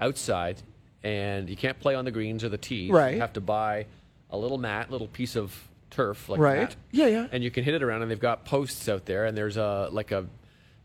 outside, 0.00 0.60
and 1.04 1.48
you 1.48 1.56
can't 1.56 1.78
play 1.78 1.94
on 1.94 2.04
the 2.04 2.10
greens 2.10 2.42
or 2.42 2.48
the 2.48 2.58
tees. 2.58 2.90
Right. 2.90 3.14
You 3.14 3.20
have 3.20 3.34
to 3.34 3.40
buy 3.40 3.86
a 4.30 4.36
little 4.36 4.58
mat, 4.58 4.90
little 4.90 5.06
piece 5.08 5.36
of 5.36 5.56
turf, 5.90 6.28
like 6.28 6.40
Right. 6.40 6.70
that. 6.70 6.76
Yeah, 6.90 7.06
yeah. 7.06 7.26
And 7.30 7.44
you 7.44 7.50
can 7.52 7.62
hit 7.64 7.74
it 7.74 7.82
around, 7.82 8.02
and 8.02 8.10
they've 8.10 8.18
got 8.18 8.44
posts 8.44 8.88
out 8.88 9.06
there, 9.06 9.26
and 9.26 9.36
there's 9.36 9.56
a 9.56 9.88
like 9.92 10.10
a 10.10 10.26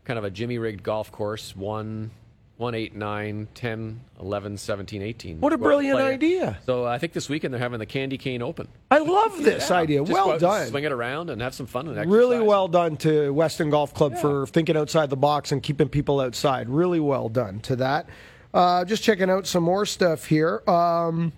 kind 0.04 0.16
of 0.18 0.24
a 0.24 0.30
jimmy 0.30 0.58
rigged 0.58 0.84
golf 0.84 1.10
course 1.10 1.56
one. 1.56 2.12
1, 2.58 2.74
8, 2.74 2.94
9, 2.96 3.48
10, 3.54 4.00
11, 4.20 4.56
17, 4.56 5.02
18. 5.02 5.40
What 5.40 5.52
a 5.52 5.56
Go 5.56 5.60
out 5.60 5.60
and 5.60 5.62
brilliant 5.62 5.98
play. 5.98 6.12
idea. 6.14 6.58
So 6.64 6.86
I 6.86 6.98
think 6.98 7.12
this 7.12 7.28
weekend 7.28 7.52
they're 7.52 7.60
having 7.60 7.78
the 7.78 7.86
Candy 7.86 8.16
Cane 8.16 8.40
Open. 8.40 8.66
I 8.90 8.98
love 8.98 9.36
this 9.44 9.68
Yeah. 9.68 9.76
idea. 9.76 10.00
Just 10.00 10.12
well 10.12 10.38
done. 10.38 10.68
Swing 10.68 10.84
it 10.84 10.92
around 10.92 11.28
and 11.28 11.42
have 11.42 11.54
some 11.54 11.66
fun 11.66 11.86
and 11.88 12.10
Really 12.10 12.40
well 12.40 12.66
done 12.68 12.96
to 12.98 13.30
Weston 13.32 13.68
Golf 13.68 13.92
Club 13.92 14.16
for 14.16 14.46
thinking 14.46 14.76
outside 14.76 15.10
the 15.10 15.16
box 15.16 15.52
and 15.52 15.62
keeping 15.62 15.88
people 15.90 16.18
outside. 16.18 16.68
Really 16.70 17.00
well 17.00 17.28
done 17.28 17.60
to 17.60 17.76
that. 17.76 18.08
Uh, 18.54 18.86
just 18.86 19.02
checking 19.02 19.28
out 19.28 19.46
some 19.46 19.62
more 19.62 19.84
stuff 19.84 20.24
here. 20.24 20.62
Um, 20.66 21.32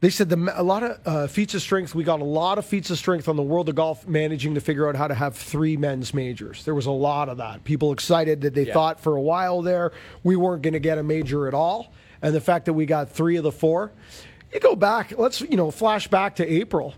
they 0.00 0.10
said 0.10 0.28
the 0.28 0.52
a 0.54 0.62
lot 0.62 0.82
of 0.82 1.00
uh, 1.06 1.26
feats 1.26 1.54
of 1.54 1.62
strength. 1.62 1.94
We 1.94 2.04
got 2.04 2.20
a 2.20 2.24
lot 2.24 2.58
of 2.58 2.66
feats 2.66 2.90
of 2.90 2.98
strength 2.98 3.28
on 3.28 3.36
the 3.36 3.42
world 3.42 3.68
of 3.68 3.74
golf, 3.74 4.06
managing 4.06 4.54
to 4.54 4.60
figure 4.60 4.88
out 4.88 4.94
how 4.96 5.08
to 5.08 5.14
have 5.14 5.36
three 5.36 5.76
men's 5.76 6.12
majors. 6.12 6.64
There 6.64 6.74
was 6.74 6.86
a 6.86 6.90
lot 6.90 7.28
of 7.28 7.38
that. 7.38 7.64
People 7.64 7.92
excited 7.92 8.42
that 8.42 8.54
they 8.54 8.66
Yeah. 8.66 8.74
thought 8.74 9.00
for 9.00 9.16
a 9.16 9.20
while 9.22 9.62
there 9.62 9.92
we 10.22 10.36
weren't 10.36 10.62
going 10.62 10.74
to 10.74 10.80
get 10.80 10.98
a 10.98 11.02
major 11.02 11.48
at 11.48 11.54
all, 11.54 11.92
and 12.20 12.34
the 12.34 12.40
fact 12.40 12.66
that 12.66 12.74
we 12.74 12.84
got 12.86 13.10
three 13.10 13.36
of 13.36 13.42
the 13.44 13.52
four. 13.52 13.90
You 14.52 14.60
go 14.60 14.76
back. 14.76 15.18
Let's 15.18 15.40
you 15.40 15.56
know 15.56 15.70
flash 15.70 16.08
back 16.08 16.36
to 16.36 16.46
April 16.46 16.94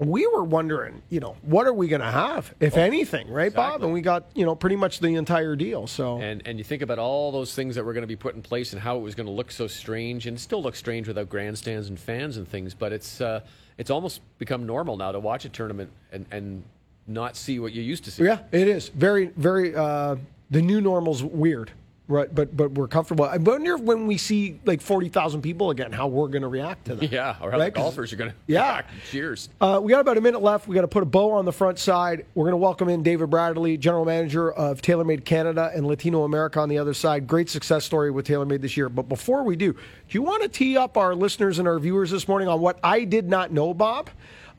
we 0.00 0.26
were 0.26 0.42
wondering, 0.44 1.02
you 1.10 1.20
know, 1.20 1.36
what 1.42 1.66
are 1.66 1.72
we 1.72 1.86
going 1.86 2.00
to 2.00 2.10
have, 2.10 2.54
if 2.58 2.76
anything, 2.76 3.30
right, 3.30 3.52
Bob? 3.52 3.82
And 3.82 3.92
we 3.92 4.00
got, 4.00 4.24
you 4.34 4.44
know, 4.46 4.54
pretty 4.54 4.76
much 4.76 5.00
the 5.00 5.14
entire 5.14 5.54
deal. 5.54 5.86
So 5.86 6.18
And 6.20 6.42
and 6.46 6.58
you 6.58 6.64
think 6.64 6.82
about 6.82 6.98
all 6.98 7.30
those 7.30 7.54
things 7.54 7.74
that 7.74 7.84
were 7.84 7.92
going 7.92 8.02
to 8.02 8.08
be 8.08 8.16
put 8.16 8.34
in 8.34 8.42
place 8.42 8.72
and 8.72 8.80
how 8.80 8.96
it 8.96 9.00
was 9.00 9.14
going 9.14 9.26
to 9.26 9.32
look 9.32 9.50
so 9.52 9.66
strange, 9.66 10.26
and 10.26 10.40
still 10.40 10.62
looks 10.62 10.78
strange 10.78 11.06
without 11.06 11.28
grandstands 11.28 11.88
and 11.88 11.98
fans 11.98 12.36
and 12.38 12.48
things. 12.48 12.74
But 12.74 12.92
it's 12.92 13.20
uh, 13.20 13.40
it's 13.78 13.90
almost 13.90 14.22
become 14.38 14.66
normal 14.66 14.96
now 14.96 15.12
to 15.12 15.20
watch 15.20 15.44
a 15.44 15.48
tournament 15.50 15.90
and 16.12 16.26
and 16.30 16.64
not 17.06 17.36
see 17.36 17.58
what 17.58 17.72
you 17.72 17.82
used 17.82 18.04
to 18.04 18.10
see. 18.10 18.24
yeah, 18.24 18.38
it 18.52 18.68
is 18.68 18.88
very, 18.88 19.26
very. 19.36 19.74
Uh, 19.74 20.16
the 20.50 20.62
new 20.62 20.80
normal's 20.80 21.22
weird, 21.22 21.70
right? 22.10 22.32
But 22.34 22.56
but 22.56 22.72
we're 22.72 22.88
comfortable. 22.88 23.24
I 23.24 23.36
wonder 23.38 23.74
if 23.74 23.80
when 23.80 24.06
we 24.06 24.18
see 24.18 24.60
like 24.66 24.80
forty 24.80 25.08
thousand 25.08 25.42
people 25.42 25.70
again, 25.70 25.92
how 25.92 26.08
we're 26.08 26.28
going 26.28 26.42
to 26.42 26.48
react 26.48 26.86
to 26.86 26.96
that. 26.96 27.10
Yeah, 27.12 27.36
or 27.40 27.50
how 27.50 27.58
Right? 27.58 27.72
the 27.72 27.80
golfers 27.80 28.12
are 28.12 28.16
going 28.16 28.30
to 28.30 28.36
Yeah. 28.46 28.82
cheers. 29.10 29.48
Uh, 29.60 29.80
we 29.82 29.90
got 29.90 30.00
about 30.00 30.18
a 30.18 30.20
minute 30.20 30.42
left. 30.42 30.68
We 30.68 30.74
got 30.74 30.82
to 30.82 30.88
put 30.88 31.02
a 31.02 31.06
bow 31.06 31.32
on 31.32 31.44
the 31.44 31.52
front 31.52 31.78
side. 31.78 32.26
We're 32.34 32.44
going 32.44 32.52
to 32.52 32.56
welcome 32.58 32.88
in 32.88 33.02
David 33.02 33.30
Bradley, 33.30 33.76
general 33.76 34.04
manager 34.04 34.50
of 34.52 34.82
TaylorMade 34.82 35.24
Canada 35.24 35.70
and 35.74 35.86
Latino 35.86 36.24
America 36.24 36.60
on 36.60 36.68
the 36.68 36.78
other 36.78 36.94
side. 36.94 37.26
Great 37.26 37.48
success 37.48 37.84
story 37.84 38.10
with 38.10 38.26
TaylorMade 38.26 38.60
this 38.60 38.76
year. 38.76 38.88
But 38.88 39.08
before 39.08 39.42
we 39.44 39.56
do, 39.56 39.72
do 39.72 39.78
you 40.10 40.22
want 40.22 40.42
to 40.42 40.48
tee 40.48 40.76
up 40.76 40.96
our 40.96 41.14
listeners 41.14 41.58
and 41.58 41.66
our 41.68 41.78
viewers 41.78 42.10
this 42.10 42.26
morning 42.28 42.48
on 42.48 42.60
what 42.60 42.78
I 42.84 43.04
did 43.04 43.28
not 43.28 43.52
know, 43.52 43.72
Bob, 43.74 44.10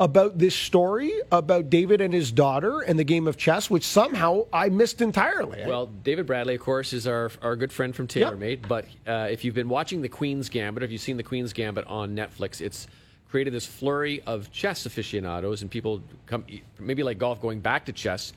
about 0.02 0.40
this 0.40 0.56
story 0.56 1.14
about 1.32 1.70
David 1.70 2.02
and 2.02 2.12
his 2.12 2.32
daughter 2.32 2.82
and 2.82 2.98
the 2.98 3.04
game 3.04 3.28
of 3.28 3.38
chess, 3.38 3.70
which 3.70 3.84
somehow 3.84 4.48
I 4.52 4.70
missed 4.70 5.00
entirely? 5.00 5.64
Well, 5.66 5.86
David 5.86 6.26
Bradley, 6.26 6.56
of 6.56 6.62
course, 6.62 6.92
is 6.92 7.06
our 7.06 7.32
our 7.44 7.56
good 7.56 7.72
friend 7.72 7.96
from 7.96 8.08
TaylorMade. 8.08 8.68
But 8.68 8.86
uh, 9.08 9.28
if 9.30 9.46
you've 9.46 9.54
been 9.54 9.70
watching 9.70 10.02
the 10.02 10.10
Queen's 10.10 10.50
Gambit, 10.50 10.82
if 10.82 10.92
you've 10.92 11.02
seen 11.02 11.18
the 11.18 11.24
Queen's 11.24 11.54
Gambit 11.54 11.86
on 11.86 12.16
Netflix, 12.16 12.62
it's 12.62 12.88
created 13.30 13.54
this 13.54 13.68
flurry 13.68 14.22
of 14.26 14.52
chess 14.52 14.86
aficionados 14.88 15.62
and 15.62 15.70
people 15.72 16.02
come 16.26 16.46
maybe 16.80 17.04
like 17.04 17.20
golf 17.20 17.40
going 17.40 17.60
back 17.60 17.86
to 17.86 17.94
chess. 17.94 18.34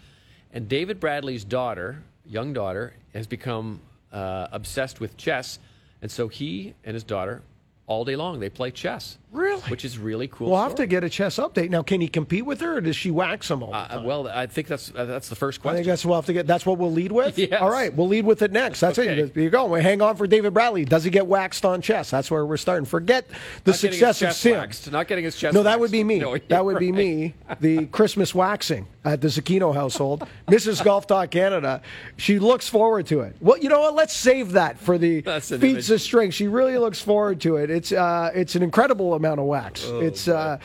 And 0.52 0.68
David 0.68 1.00
Bradley's 1.00 1.44
daughter, 1.44 2.02
young 2.26 2.52
daughter, 2.52 2.92
has 3.14 3.26
become 3.26 3.80
uh, 4.12 4.48
obsessed 4.52 5.00
with 5.00 5.16
chess, 5.16 5.58
and 6.02 6.10
so 6.10 6.28
he 6.28 6.74
and 6.84 6.94
his 6.94 7.04
daughter. 7.04 7.42
All 7.86 8.04
day 8.04 8.16
long, 8.16 8.38
they 8.38 8.50
play 8.50 8.70
chess. 8.70 9.18
Really? 9.34 9.60
Which 9.62 9.84
is 9.84 9.98
really 9.98 10.28
cool. 10.28 10.50
we'll 10.50 10.62
have 10.62 10.76
to 10.76 10.86
get 10.86 11.02
a 11.04 11.10
chess 11.10 11.36
update. 11.36 11.68
Now, 11.70 11.82
can 11.82 12.00
he 12.00 12.08
compete 12.08 12.46
with 12.46 12.60
her 12.60 12.78
or 12.78 12.80
does 12.80 12.96
she 12.96 13.10
wax 13.10 13.50
him 13.50 13.62
all 13.62 13.72
the 13.72 13.76
Uh, 13.98 14.02
well, 14.02 14.28
I 14.28 14.46
think 14.46 14.68
that's 14.68 14.92
uh, 14.94 15.04
that's 15.04 15.28
the 15.28 15.34
first 15.34 15.58
I 15.60 15.62
question. 15.62 15.76
think 15.78 15.86
that's 15.88 16.04
what 16.04 16.10
we'll 16.10 16.18
have 16.18 16.26
to 16.26 16.32
get. 16.32 16.46
That's 16.46 16.64
what 16.64 16.78
we'll 16.78 16.92
lead 16.92 17.12
with. 17.12 17.36
Yes. 17.44 17.60
All 17.60 17.70
right, 17.70 17.92
we'll 17.94 18.06
lead 18.08 18.24
with 18.24 18.40
it 18.42 18.52
next. 18.52 18.80
That's 18.80 18.98
Okay. 18.98 19.18
it. 19.20 19.34
There 19.34 19.42
you 19.42 19.50
go. 19.50 19.66
We 19.66 19.82
hang 19.82 20.00
on 20.00 20.16
for 20.16 20.26
David 20.26 20.54
Bradley. 20.54 20.84
Does 20.84 21.04
he 21.04 21.10
get 21.10 21.26
waxed 21.26 21.64
on 21.64 21.82
chess? 21.82 22.10
That's 22.10 22.30
where 22.30 22.46
we're 22.46 22.56
starting. 22.56 22.84
Forget 22.86 23.28
the 23.64 23.72
Not 23.72 23.78
success 23.80 24.22
of 24.22 24.28
chest 24.28 24.40
Sim. 24.40 24.52
waxed. 24.56 24.90
Not 24.92 25.08
getting 25.08 25.24
his 25.24 25.36
chest. 25.36 25.52
No, 25.54 25.62
that 25.64 25.78
would 25.80 25.90
be 25.90 26.04
me. 26.04 26.20
No, 26.20 26.38
that 26.38 26.64
would 26.64 26.78
be 26.78 26.92
me. 26.92 27.34
The 27.60 27.86
Christmas 27.86 28.34
waxing 28.34 28.86
at 29.04 29.20
the 29.20 29.28
Zecchino 29.28 29.74
household. 29.74 30.26
Mrs. 30.48 30.82
Golf 30.84 31.06
Talk 31.06 31.30
Canada. 31.30 31.82
She 32.16 32.38
looks 32.38 32.68
forward 32.68 33.06
to 33.08 33.20
it. 33.20 33.36
Well, 33.40 33.58
you 33.58 33.68
know 33.68 33.80
what? 33.80 33.94
Let's 33.94 34.14
save 34.14 34.52
that 34.52 34.78
for 34.78 34.96
the 34.98 35.20
feats 35.22 35.50
image. 35.52 35.90
of 35.90 36.00
strength. 36.00 36.34
She 36.34 36.46
really 36.48 36.78
looks 36.78 37.00
forward 37.00 37.40
to 37.42 37.56
it. 37.56 37.70
It's 37.70 37.92
uh, 37.92 38.30
it's 38.34 38.54
an 38.54 38.62
incredible 38.62 39.14
amount 39.24 39.40
of 39.40 39.46
wax. 39.46 39.84
Oh, 39.86 40.00
it's 40.00 40.28
uh, 40.28 40.58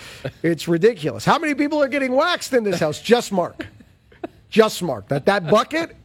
it's 0.44 0.68
ridiculous. 0.68 1.26
How 1.26 1.40
many 1.40 1.56
people 1.56 1.82
are 1.82 1.88
getting 1.88 2.12
waxed 2.12 2.54
in 2.54 2.64
this 2.64 2.80
house? 2.80 3.02
Just 3.02 3.32
Mark. 3.32 3.66
Just 4.50 4.84
Mark. 4.84 5.08
That 5.08 5.26
that 5.26 5.50
bucket. 5.50 5.96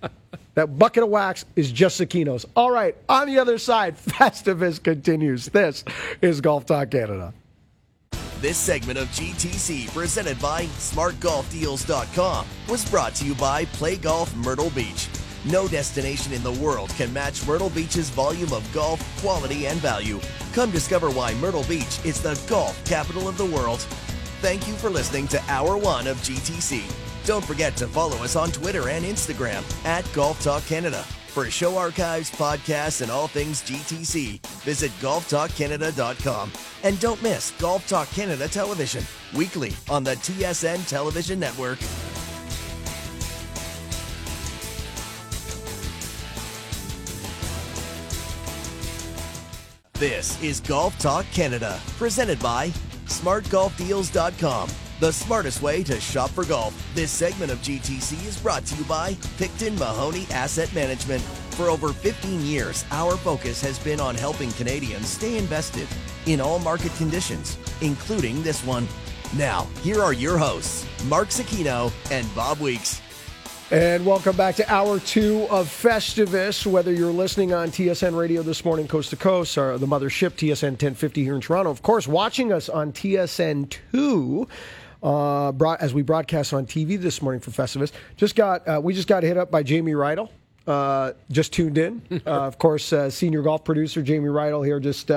That 0.54 0.78
bucket 0.78 1.02
of 1.02 1.08
wax 1.08 1.44
is 1.56 1.72
just 1.72 2.00
Zecchinos. 2.00 2.44
All 2.54 2.70
right, 2.70 2.96
on 3.08 3.26
the 3.26 3.40
other 3.40 3.58
side, 3.58 3.96
Festivus 3.98 4.80
continues. 4.80 5.46
This 5.46 5.84
is 6.22 6.40
Golf 6.40 6.64
Talk 6.64 6.92
Canada. 6.92 7.34
This 8.40 8.56
segment 8.56 8.98
of 8.98 9.08
GTC, 9.08 9.92
presented 9.92 10.40
by 10.40 10.66
SmartGolfDeals.com, 10.66 12.46
was 12.68 12.88
brought 12.88 13.14
to 13.16 13.24
you 13.24 13.34
by 13.34 13.64
Play 13.64 13.96
Golf 13.96 14.34
Myrtle 14.36 14.70
Beach. 14.70 15.08
No 15.46 15.68
destination 15.68 16.32
in 16.32 16.42
the 16.42 16.52
world 16.52 16.88
can 16.90 17.12
match 17.12 17.46
Myrtle 17.46 17.68
Beach's 17.68 18.08
volume 18.08 18.52
of 18.52 18.70
golf, 18.72 19.00
quality, 19.20 19.66
and 19.66 19.78
value. 19.78 20.18
Come 20.54 20.70
discover 20.70 21.10
why 21.10 21.34
Myrtle 21.34 21.64
Beach 21.64 22.02
is 22.04 22.22
the 22.22 22.40
golf 22.48 22.82
capital 22.86 23.28
of 23.28 23.36
the 23.36 23.44
world. 23.44 23.80
Thank 24.40 24.66
you 24.66 24.74
for 24.74 24.88
listening 24.88 25.28
to 25.28 25.42
Hour 25.48 25.76
One 25.76 26.06
of 26.06 26.16
GTC. 26.18 26.82
Don't 27.26 27.44
forget 27.44 27.76
to 27.76 27.86
follow 27.86 28.16
us 28.18 28.36
on 28.36 28.52
Twitter 28.52 28.88
and 28.88 29.04
Instagram 29.04 29.62
at 29.84 30.10
Golf 30.14 30.42
Talk 30.42 30.64
Canada. 30.66 31.02
For 31.28 31.50
show 31.50 31.76
archives, 31.76 32.30
podcasts, 32.30 33.02
and 33.02 33.10
all 33.10 33.26
things 33.26 33.62
GTC, 33.62 34.40
visit 34.62 34.92
golftalkcanada.com. 35.00 36.52
And 36.84 37.00
don't 37.00 37.22
miss 37.22 37.50
Golf 37.52 37.86
Talk 37.88 38.08
Canada 38.10 38.46
television, 38.48 39.04
weekly 39.34 39.72
on 39.90 40.04
the 40.04 40.14
TSN 40.14 40.86
television 40.88 41.40
network. 41.40 41.78
This 50.00 50.42
is 50.42 50.58
Golf 50.58 50.98
Talk 50.98 51.24
Canada, 51.26 51.80
presented 51.98 52.40
by 52.40 52.70
SmartGolfDeals.com, 53.06 54.68
the 54.98 55.12
smartest 55.12 55.62
way 55.62 55.84
to 55.84 56.00
shop 56.00 56.30
for 56.30 56.44
golf. 56.44 56.74
This 56.96 57.12
segment 57.12 57.52
of 57.52 57.58
GTC 57.58 58.26
is 58.26 58.36
brought 58.36 58.66
to 58.66 58.74
you 58.74 58.82
by 58.86 59.16
Picton 59.38 59.76
Mahoney 59.76 60.26
Asset 60.32 60.74
Management. 60.74 61.22
For 61.52 61.66
over 61.66 61.92
15 61.92 62.40
years, 62.40 62.84
our 62.90 63.16
focus 63.16 63.60
has 63.60 63.78
been 63.78 64.00
on 64.00 64.16
helping 64.16 64.50
Canadians 64.54 65.06
stay 65.06 65.38
invested 65.38 65.86
in 66.26 66.40
all 66.40 66.58
market 66.58 66.92
conditions, 66.96 67.56
including 67.80 68.42
this 68.42 68.64
one. 68.64 68.88
Now, 69.36 69.68
here 69.82 70.02
are 70.02 70.12
your 70.12 70.38
hosts, 70.38 70.88
Mark 71.04 71.28
Zecchino 71.28 71.92
and 72.10 72.26
Bob 72.34 72.58
Weeks. 72.58 73.00
And 73.74 74.06
welcome 74.06 74.36
back 74.36 74.54
to 74.54 74.72
hour 74.72 75.00
two 75.00 75.48
of 75.50 75.66
Festivus. 75.66 76.64
Whether 76.64 76.92
you're 76.92 77.10
listening 77.10 77.52
on 77.52 77.72
TSN 77.72 78.16
Radio 78.16 78.44
this 78.44 78.64
morning, 78.64 78.86
coast 78.86 79.10
to 79.10 79.16
coast, 79.16 79.58
or 79.58 79.76
the 79.78 79.86
mothership 79.86 80.34
TSN 80.34 80.74
1050 80.74 81.24
here 81.24 81.34
in 81.34 81.40
Toronto, 81.40 81.72
of 81.72 81.82
course, 81.82 82.06
watching 82.06 82.52
us 82.52 82.68
on 82.68 82.92
TSN 82.92 83.76
2. 83.90 84.46
Uh, 85.02 85.50
brought, 85.50 85.80
as 85.80 85.92
we 85.92 86.02
broadcast 86.02 86.52
on 86.52 86.66
TV 86.66 86.96
this 86.96 87.20
morning 87.20 87.40
for 87.40 87.50
Festivus, 87.50 87.90
just 88.16 88.36
got 88.36 88.68
uh, 88.68 88.80
we 88.80 88.94
just 88.94 89.08
got 89.08 89.24
hit 89.24 89.36
up 89.36 89.50
by 89.50 89.64
Jamie 89.64 89.94
Rydell. 89.94 90.28
Uh, 90.68 91.14
just 91.32 91.52
tuned 91.52 91.76
in, 91.76 92.00
uh, 92.28 92.30
of 92.30 92.58
course. 92.58 92.92
Uh, 92.92 93.10
senior 93.10 93.42
golf 93.42 93.64
producer 93.64 94.02
Jamie 94.02 94.28
Rydell 94.28 94.64
here, 94.64 94.78
just 94.78 95.10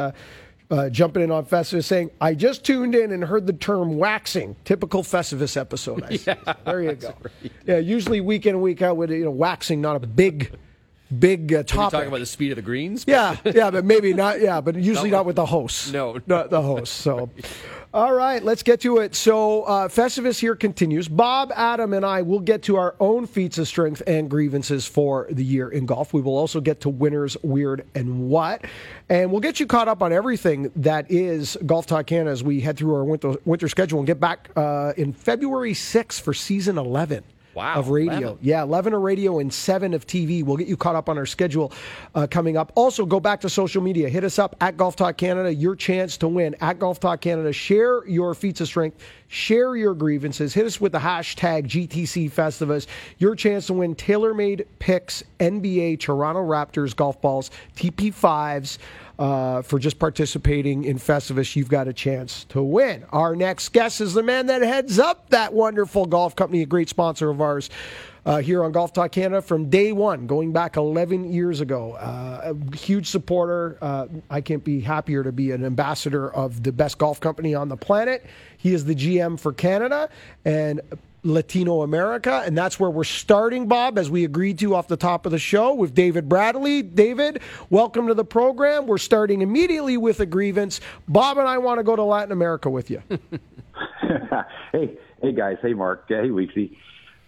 uh, 0.70 0.90
jumping 0.90 1.24
in 1.24 1.32
on 1.32 1.46
Festivus, 1.46 1.86
saying, 1.86 2.12
"I 2.20 2.34
just 2.34 2.66
tuned 2.66 2.96
in 2.96 3.12
and 3.12 3.24
heard 3.24 3.48
the 3.48 3.54
term 3.54 3.98
waxing. 3.98 4.56
Typical 4.66 5.04
Festivus 5.04 5.56
episode." 5.58 6.04
I 6.04 6.18
said, 6.18 6.38
there 6.66 6.82
you 6.82 6.94
go. 6.94 7.14
Yeah, 7.66 7.78
usually 7.78 8.22
week 8.22 8.46
in 8.46 8.56
and 8.56 8.62
week 8.62 8.82
out 8.82 8.98
with 8.98 9.12
you 9.12 9.26
know 9.26 9.32
waxing, 9.32 9.82
not 9.82 9.96
a 9.96 10.00
big, 10.08 10.52
big 11.18 11.54
uh, 11.54 11.64
topic. 11.64 11.92
talking 11.92 12.08
about 12.08 12.20
the 12.20 12.26
speed 12.26 12.52
of 12.52 12.56
the 12.56 12.62
greens? 12.62 13.06
Yeah, 13.08 13.38
yeah, 13.46 13.72
but 13.72 13.86
maybe 13.86 14.14
not. 14.14 14.42
Yeah, 14.42 14.62
but 14.62 14.76
usually 14.76 15.12
not 15.12 15.26
with 15.26 15.36
the 15.36 15.46
host. 15.46 15.94
No. 15.94 16.20
not 16.28 16.50
the 16.50 16.62
host. 16.62 16.94
So, 16.94 17.30
all 17.94 18.14
right, 18.14 18.44
let's 18.44 18.64
get 18.64 18.82
to 18.82 18.98
it. 18.98 19.16
So, 19.16 19.64
uh, 19.64 19.88
Festivus 19.88 20.40
here 20.40 20.56
continues. 20.56 21.08
Bob, 21.08 21.52
Adam, 21.56 21.94
and 21.94 22.06
I 22.06 22.22
will 22.22 22.40
get 22.40 22.64
to 22.64 22.76
our 22.76 22.96
own 23.00 23.28
feats 23.28 23.58
of 23.58 23.68
strength 23.68 24.02
and 24.08 24.30
grievances 24.30 24.86
for 24.86 25.28
the 25.30 25.44
year 25.44 25.70
in 25.70 25.86
golf. 25.86 26.14
We 26.14 26.22
will 26.22 26.38
also 26.38 26.60
get 26.60 26.82
to 26.82 26.90
winners, 26.90 27.38
weird, 27.44 27.86
and 27.96 28.30
what, 28.30 28.66
and 29.10 29.32
we'll 29.32 29.42
get 29.42 29.60
you 29.60 29.66
caught 29.66 29.88
up 29.88 30.02
on 30.02 30.12
everything 30.12 30.72
that 30.76 31.10
is 31.10 31.58
Golf 31.66 31.86
Talk 31.86 32.08
Canada 32.08 32.32
as 32.32 32.44
we 32.44 32.62
head 32.62 32.78
through 32.78 32.96
our 32.96 33.04
winter, 33.04 33.36
winter 33.46 33.70
schedule 33.70 34.00
and 34.00 34.08
get 34.08 34.20
back 34.20 34.50
uh, 34.56 34.94
in 34.98 35.14
February 35.14 35.74
6th 35.74 36.20
for 36.22 36.34
season 36.34 36.78
11 36.78 37.24
Wow, 37.58 37.80
of 37.80 37.90
radio. 37.90 38.18
11. 38.18 38.38
Yeah, 38.42 38.62
11 38.62 38.94
of 38.94 39.02
radio 39.02 39.40
and 39.40 39.52
7 39.52 39.96
of 39.96 40.06
TV. 40.06 40.44
We'll 40.44 40.58
get 40.58 40.68
you 40.68 40.78
caught 40.78 40.96
up 40.96 41.10
on 41.10 41.18
our 41.18 41.26
schedule 41.26 41.74
uh, 42.14 42.28
coming 42.30 42.56
up. 42.56 42.72
Also, 42.76 43.04
go 43.04 43.20
back 43.20 43.42
to 43.42 43.50
social 43.50 43.82
media. 43.82 44.08
Hit 44.10 44.24
us 44.24 44.38
up 44.38 44.56
at 44.62 44.78
Golf 44.78 44.96
Talk 44.96 45.18
Canada. 45.18 45.52
Your 45.52 45.76
chance 45.76 46.18
to 46.18 46.28
win 46.28 46.56
at 46.62 46.78
Golf 46.78 47.00
Talk 47.00 47.20
Canada. 47.22 47.52
Share 47.52 48.08
your 48.08 48.36
feats 48.36 48.62
of 48.62 48.68
strength. 48.68 49.04
Share 49.28 49.76
your 49.76 49.96
grievances. 49.96 50.54
Hit 50.54 50.68
us 50.68 50.80
with 50.80 50.92
the 50.92 51.00
hashtag 51.00 51.66
GTC 51.66 52.32
Festivus. 52.32 52.86
Your 53.18 53.36
chance 53.36 53.66
to 53.68 53.74
win 53.74 53.96
TaylorMade 53.96 54.68
Pix, 54.78 55.24
NBA, 55.40 56.00
Toronto 56.00 56.42
Raptors 56.42 56.96
golf 56.96 57.20
balls, 57.22 57.50
TP5s. 57.76 58.78
Uh, 59.20 59.64
for 59.64 59.80
just 59.80 59.98
participating 59.98 60.84
in 60.84 60.98
Festivus, 60.98 61.56
you've 61.56 61.70
got 61.70 61.88
a 61.88 61.94
chance 61.94 62.44
to 62.46 62.62
win. 62.62 63.04
Our 63.10 63.36
next 63.36 63.70
guest 63.70 64.00
is 64.00 64.14
the 64.14 64.22
man 64.22 64.46
that 64.46 64.62
heads 64.62 65.00
up 65.00 65.30
that 65.30 65.54
wonderful 65.54 66.06
golf 66.06 66.36
company, 66.36 66.62
a 66.62 66.68
great 66.68 66.88
sponsor 66.88 67.32
of 67.32 67.42
ours. 67.42 67.70
Uh, 68.28 68.42
here 68.42 68.62
on 68.62 68.74
Golf 68.74 68.92
Talk 68.92 69.14
Canada 69.14 69.42
from 69.42 69.70
day 69.70 69.94
one, 69.94 70.28
going 70.28 70.52
back 70.52 70.76
11 70.76 71.32
years 71.32 71.62
ago. 71.62 71.94
Uh, 71.94 72.54
a 72.54 72.76
huge 72.76 73.08
supporter. 73.08 73.78
Uh, 73.82 74.08
I 74.30 74.42
can't 74.42 74.66
be 74.66 74.82
happier 74.82 75.24
to 75.24 75.32
be 75.32 75.52
an 75.52 75.64
ambassador 75.64 76.30
of 76.34 76.62
the 76.62 76.74
best 76.74 76.98
golf 76.98 77.22
company 77.22 77.56
on 77.56 77.70
the 77.70 77.78
planet. 77.78 78.26
He 78.58 78.74
is 78.74 78.84
the 78.84 78.96
GM 78.96 79.40
for 79.40 79.54
Canada 79.54 80.10
and 80.44 80.82
Latino 81.24 81.82
America, 81.82 82.44
and 82.46 82.58
that's 82.58 82.80
where 82.80 82.90
we're 82.90 83.04
starting, 83.04 83.68
Bob, 83.68 83.98
as 83.98 84.10
we 84.10 84.24
agreed 84.24 84.60
to 84.60 84.76
off 84.76 84.88
the 84.88 84.98
top 84.98 85.26
of 85.26 85.32
the 85.32 85.40
show 85.40 85.74
with 85.74 85.94
David 85.94 86.30
Bradley. 86.30 86.82
David, 86.82 87.42
welcome 87.70 88.08
to 88.08 88.14
the 88.14 88.26
program. 88.26 88.88
We're 88.88 88.98
starting 88.98 89.42
immediately 89.42 89.98
with 89.98 90.20
a 90.20 90.26
grievance. 90.26 90.80
Bob 91.08 91.38
and 91.38 91.48
I 91.48 91.58
want 91.58 91.80
to 91.80 91.84
go 91.84 91.96
to 91.96 92.04
Latin 92.04 92.32
America 92.32 92.70
with 92.70 92.90
you. 92.90 93.02
hey, 94.72 94.98
hey 95.22 95.32
guys. 95.34 95.58
Hey, 95.62 95.74
Mark. 95.74 96.06
Hey, 96.08 96.30
Weeksy. 96.30 96.76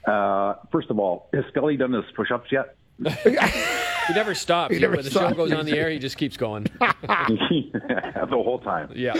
Uh, 0.06 0.56
first 0.72 0.90
of 0.90 1.00
all, 1.00 1.30
has 1.34 1.44
Scully 1.52 1.78
done 1.78 1.94
his 1.94 2.06
push-ups 2.16 2.52
yet? 2.52 2.76
He 4.10 4.16
never 4.16 4.34
stops. 4.34 4.74
never 4.80 4.96
when 4.96 5.06
the 5.06 5.12
show 5.12 5.32
goes 5.36 5.54
on 5.54 5.68
the 5.68 5.78
air, 5.78 5.92
he 5.92 6.00
just 6.00 6.18
keeps 6.18 6.36
going. 6.36 6.64
the 6.80 8.28
whole 8.32 8.58
time. 8.58 8.92
Yeah. 8.96 9.14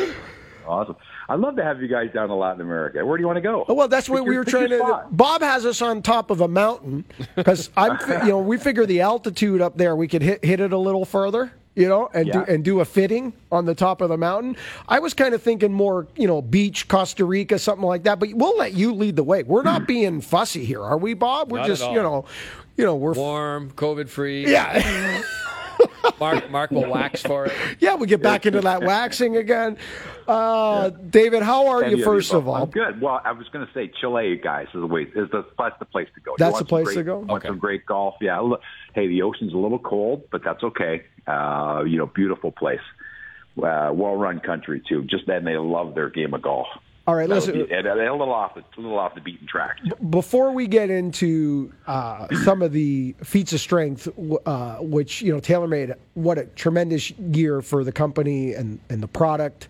Awesome. 0.66 0.96
I'd 1.30 1.40
love 1.40 1.56
to 1.58 1.64
have 1.64 1.82
you 1.82 1.88
guys 1.88 2.12
down 2.12 2.28
to 2.30 2.34
Latin 2.36 2.62
America. 2.62 3.06
Where 3.06 3.16
do 3.16 3.22
you 3.22 3.28
want 3.28 3.38
to 3.38 3.42
go? 3.42 3.64
Oh, 3.68 3.74
well, 3.76 3.88
that's 3.88 4.08
Pick 4.08 4.16
what 4.16 4.26
we 4.26 4.36
were 4.36 4.44
trying 4.44 4.70
to. 4.70 4.80
spot. 4.80 5.16
Bob 5.16 5.42
has 5.42 5.64
us 5.66 5.82
on 5.82 6.02
top 6.02 6.32
of 6.32 6.42
a 6.42 6.48
mountain 6.48 7.06
because 7.36 7.70
I'm, 7.78 7.98
you 8.26 8.30
know, 8.32 8.40
we 8.40 8.58
figure 8.58 8.86
the 8.88 9.02
altitude 9.02 9.62
up 9.62 9.78
there, 9.78 9.96
we 9.96 10.08
could 10.08 10.24
hit 10.24 10.44
hit 10.44 10.60
it 10.60 10.74
a 10.74 10.78
little 10.78 11.06
further, 11.06 11.54
you 11.76 11.88
know, 11.88 12.10
and 12.16 12.32
do 12.32 12.40
and 12.48 12.66
do 12.66 12.80
a 12.80 12.86
fitting 12.86 13.32
on 13.52 13.66
the 13.66 13.76
top 13.76 14.02
of 14.02 14.10
the 14.10 14.18
mountain. 14.18 14.58
I 14.88 14.98
was 15.00 15.14
kind 15.14 15.36
of 15.36 15.44
thinking 15.44 15.72
more, 15.72 16.08
you 16.16 16.28
know, 16.28 16.42
beach, 16.42 16.88
Costa 16.88 17.24
Rica, 17.26 17.60
something 17.60 17.86
like 17.86 18.04
that. 18.04 18.20
But 18.20 18.34
we'll 18.34 18.58
let 18.58 18.74
you 18.74 18.92
lead 18.94 19.16
the 19.16 19.24
way. 19.24 19.44
We're 19.44 19.62
not 19.62 19.88
being 19.88 20.22
fussy 20.22 20.66
here, 20.66 20.82
are 20.84 20.98
we, 20.98 21.14
Bob? 21.14 21.52
We're 21.52 21.60
Not 21.60 21.66
at 21.66 21.70
just, 21.70 21.84
all. 21.84 21.94
you 21.94 22.02
know, 22.02 22.26
you 22.76 22.86
know, 22.86 22.96
we're 22.96 23.14
Warm, 23.14 23.70
COVID 23.72 24.10
free. 24.10 24.50
yeah. 24.50 25.22
Mark, 26.20 26.50
Mark 26.50 26.72
will 26.72 26.90
wax 26.90 27.22
for 27.22 27.46
it. 27.46 27.54
Yeah, 27.80 27.96
we 27.96 28.08
get 28.08 28.22
back 28.22 28.46
into 28.46 28.62
that 28.62 28.84
waxing 28.84 29.38
again. 29.38 29.78
Uh, 30.28 30.90
David, 30.90 31.44
how 31.44 31.68
are 31.68 31.84
Any 31.84 31.98
you? 31.98 32.04
First 32.04 32.32
you, 32.32 32.38
of 32.40 32.48
all, 32.48 32.56
I'm 32.64 32.70
good. 32.70 33.02
Well, 33.02 33.22
I 33.24 33.32
was 33.32 33.48
going 33.50 33.66
to 33.66 33.74
say 33.74 33.92
Chile, 34.00 34.36
guys, 34.42 34.68
is 34.68 34.74
the 34.82 34.86
way 34.86 35.04
is 35.04 35.30
the 35.32 35.46
that's 35.58 35.78
the 35.80 35.86
place 35.86 36.08
to 36.16 36.22
go. 36.22 36.32
You 36.32 36.36
That's 36.38 36.60
the 36.60 36.66
place 36.66 36.86
great- 36.86 36.96
to 36.96 37.04
go? 37.04 37.18
Want 37.20 37.32
Okay. 37.32 37.48
some 37.48 37.58
great 37.60 37.86
golf? 37.86 38.16
Yeah. 38.22 38.40
Look, 38.40 38.62
hey, 38.94 39.08
the 39.08 39.22
ocean's 39.22 39.54
a 39.54 39.58
little 39.58 39.80
cold, 39.80 40.24
but 40.32 40.44
that's 40.44 40.64
okay. 40.64 41.04
Uh, 41.28 41.84
you 41.88 41.98
know, 41.98 42.06
beautiful 42.08 42.52
place. 42.52 42.80
Uh, 43.58 43.92
well-run 43.94 44.40
country 44.40 44.82
too. 44.88 45.04
Just 45.04 45.26
then, 45.28 45.44
they 45.44 45.58
love 45.58 45.94
their 45.96 46.10
game 46.10 46.34
of 46.34 46.42
golf. 46.42 46.68
All 47.10 47.16
right. 47.16 47.28
That 47.28 47.36
Listen, 47.36 47.66
be- 47.66 47.74
and 47.74 47.88
a 47.88 47.96
little 47.96 48.32
off 48.32 48.54
the 48.54 48.62
a 48.62 48.80
little 48.80 49.00
off 49.00 49.16
the 49.16 49.22
beaten 49.22 49.48
track. 49.48 49.80
before 50.12 50.52
we 50.52 50.68
get 50.68 50.92
into 50.92 51.74
uh, 51.88 52.28
some 52.44 52.62
of 52.62 52.72
the 52.72 53.16
feats 53.24 53.52
of 53.52 53.60
strength, 53.60 54.08
uh, 54.46 54.76
which 54.76 55.24
you 55.24 55.34
know, 55.34 55.40
TaylorMade, 55.40 55.96
what 56.14 56.38
a 56.38 56.46
tremendous 56.46 57.10
year 57.12 57.64
for 57.64 57.84
the 57.84 57.92
company 57.92 58.54
and 58.54 58.80
and 58.92 59.02
the 59.02 59.08
product, 59.08 59.70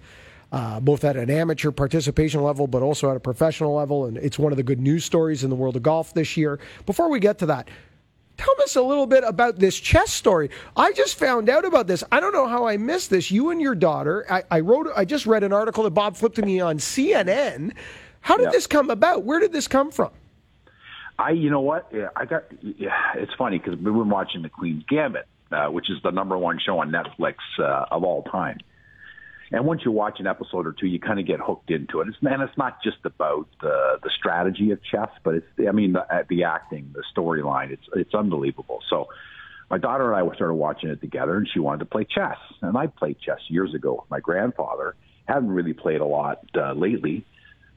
uh, 0.51 0.81
both 0.81 1.05
at 1.05 1.15
an 1.15 1.29
amateur 1.29 1.71
participation 1.71 2.43
level, 2.43 2.67
but 2.67 2.81
also 2.81 3.09
at 3.09 3.15
a 3.15 3.21
professional 3.21 3.73
level, 3.73 4.05
and 4.05 4.17
it's 4.17 4.37
one 4.37 4.51
of 4.51 4.57
the 4.57 4.63
good 4.63 4.81
news 4.81 5.05
stories 5.05 5.45
in 5.45 5.49
the 5.49 5.55
world 5.55 5.77
of 5.77 5.83
golf 5.83 6.13
this 6.13 6.35
year. 6.35 6.59
Before 6.85 7.09
we 7.09 7.21
get 7.21 7.39
to 7.39 7.45
that. 7.45 7.69
Tell 8.39 8.55
us 8.63 8.77
a 8.77 8.81
little 8.81 9.05
bit 9.05 9.25
about 9.25 9.59
this 9.59 9.77
chess 9.77 10.13
story. 10.13 10.49
I 10.77 10.93
just 10.93 11.19
found 11.19 11.49
out 11.49 11.65
about 11.65 11.87
this. 11.87 12.05
I 12.09 12.21
don't 12.21 12.31
know 12.31 12.47
how 12.47 12.65
I 12.65 12.77
missed 12.77 13.09
this. 13.09 13.29
You 13.29 13.49
and 13.49 13.61
your 13.61 13.75
daughter. 13.75 14.25
I, 14.31 14.43
I 14.49 14.59
wrote. 14.61 14.87
I 14.95 15.03
just 15.03 15.25
read 15.25 15.43
an 15.43 15.51
article 15.51 15.83
that 15.83 15.89
Bob 15.89 16.15
flipped 16.15 16.37
to 16.37 16.41
me 16.41 16.61
on 16.61 16.77
CNN. 16.77 17.73
How 18.21 18.37
did 18.37 18.45
Yeah. 18.45 18.51
this 18.51 18.65
come 18.65 18.89
about? 18.89 19.23
Where 19.25 19.41
did 19.41 19.51
this 19.51 19.67
come 19.67 19.91
from? 19.91 20.11
I, 21.17 21.31
you 21.31 21.49
know 21.49 21.59
what? 21.59 21.89
Yeah, 21.93 22.07
I 22.15 22.23
got. 22.23 22.45
Yeah, 22.61 22.93
it's 23.15 23.33
funny 23.37 23.57
because 23.59 23.77
we 23.77 23.91
were 23.91 24.05
watching 24.05 24.41
The 24.41 24.47
Queen's 24.47 24.83
Gambit, 24.87 25.27
uh, 25.51 25.65
which 25.67 25.89
is 25.89 25.97
the 26.01 26.11
number 26.11 26.37
one 26.37 26.59
show 26.65 26.79
on 26.79 26.91
Netflix 26.93 27.35
uh, 27.59 27.87
of 27.91 28.05
all 28.05 28.23
time. 28.23 28.57
And 29.51 29.65
once 29.65 29.81
you 29.83 29.91
watch 29.91 30.19
an 30.19 30.27
episode 30.27 30.67
or 30.67 30.73
two, 30.73 30.85
you 30.85 30.99
kind 30.99 31.19
of 31.19 31.25
get 31.25 31.39
hooked 31.39 31.71
into 31.71 32.01
it. 32.01 32.07
It's, 32.07 32.17
and 32.21 32.41
it's 32.41 32.57
not 32.57 32.83
just 32.83 32.97
about 33.03 33.47
the 33.61 33.99
the 34.03 34.11
strategy 34.15 34.71
of 34.71 34.79
chess, 34.83 35.09
but 35.23 35.35
it's 35.35 35.47
I 35.67 35.71
mean 35.71 35.93
the, 35.93 36.05
the 36.29 36.43
acting, 36.43 36.93
the 36.93 37.03
storyline. 37.15 37.71
It's 37.71 37.87
it's 37.93 38.13
unbelievable. 38.13 38.79
So 38.89 39.07
my 39.69 39.77
daughter 39.77 40.13
and 40.13 40.29
I 40.31 40.35
started 40.35 40.53
watching 40.53 40.89
it 40.89 41.01
together, 41.01 41.37
and 41.37 41.47
she 41.51 41.59
wanted 41.59 41.79
to 41.79 41.85
play 41.85 42.05
chess, 42.05 42.37
and 42.61 42.77
I 42.77 42.87
played 42.87 43.19
chess 43.19 43.39
years 43.47 43.73
ago 43.73 43.93
with 44.01 44.09
my 44.09 44.19
grandfather. 44.19 44.95
haven't 45.27 45.51
really 45.51 45.73
played 45.73 46.01
a 46.01 46.05
lot 46.05 46.45
uh, 46.55 46.73
lately. 46.73 47.25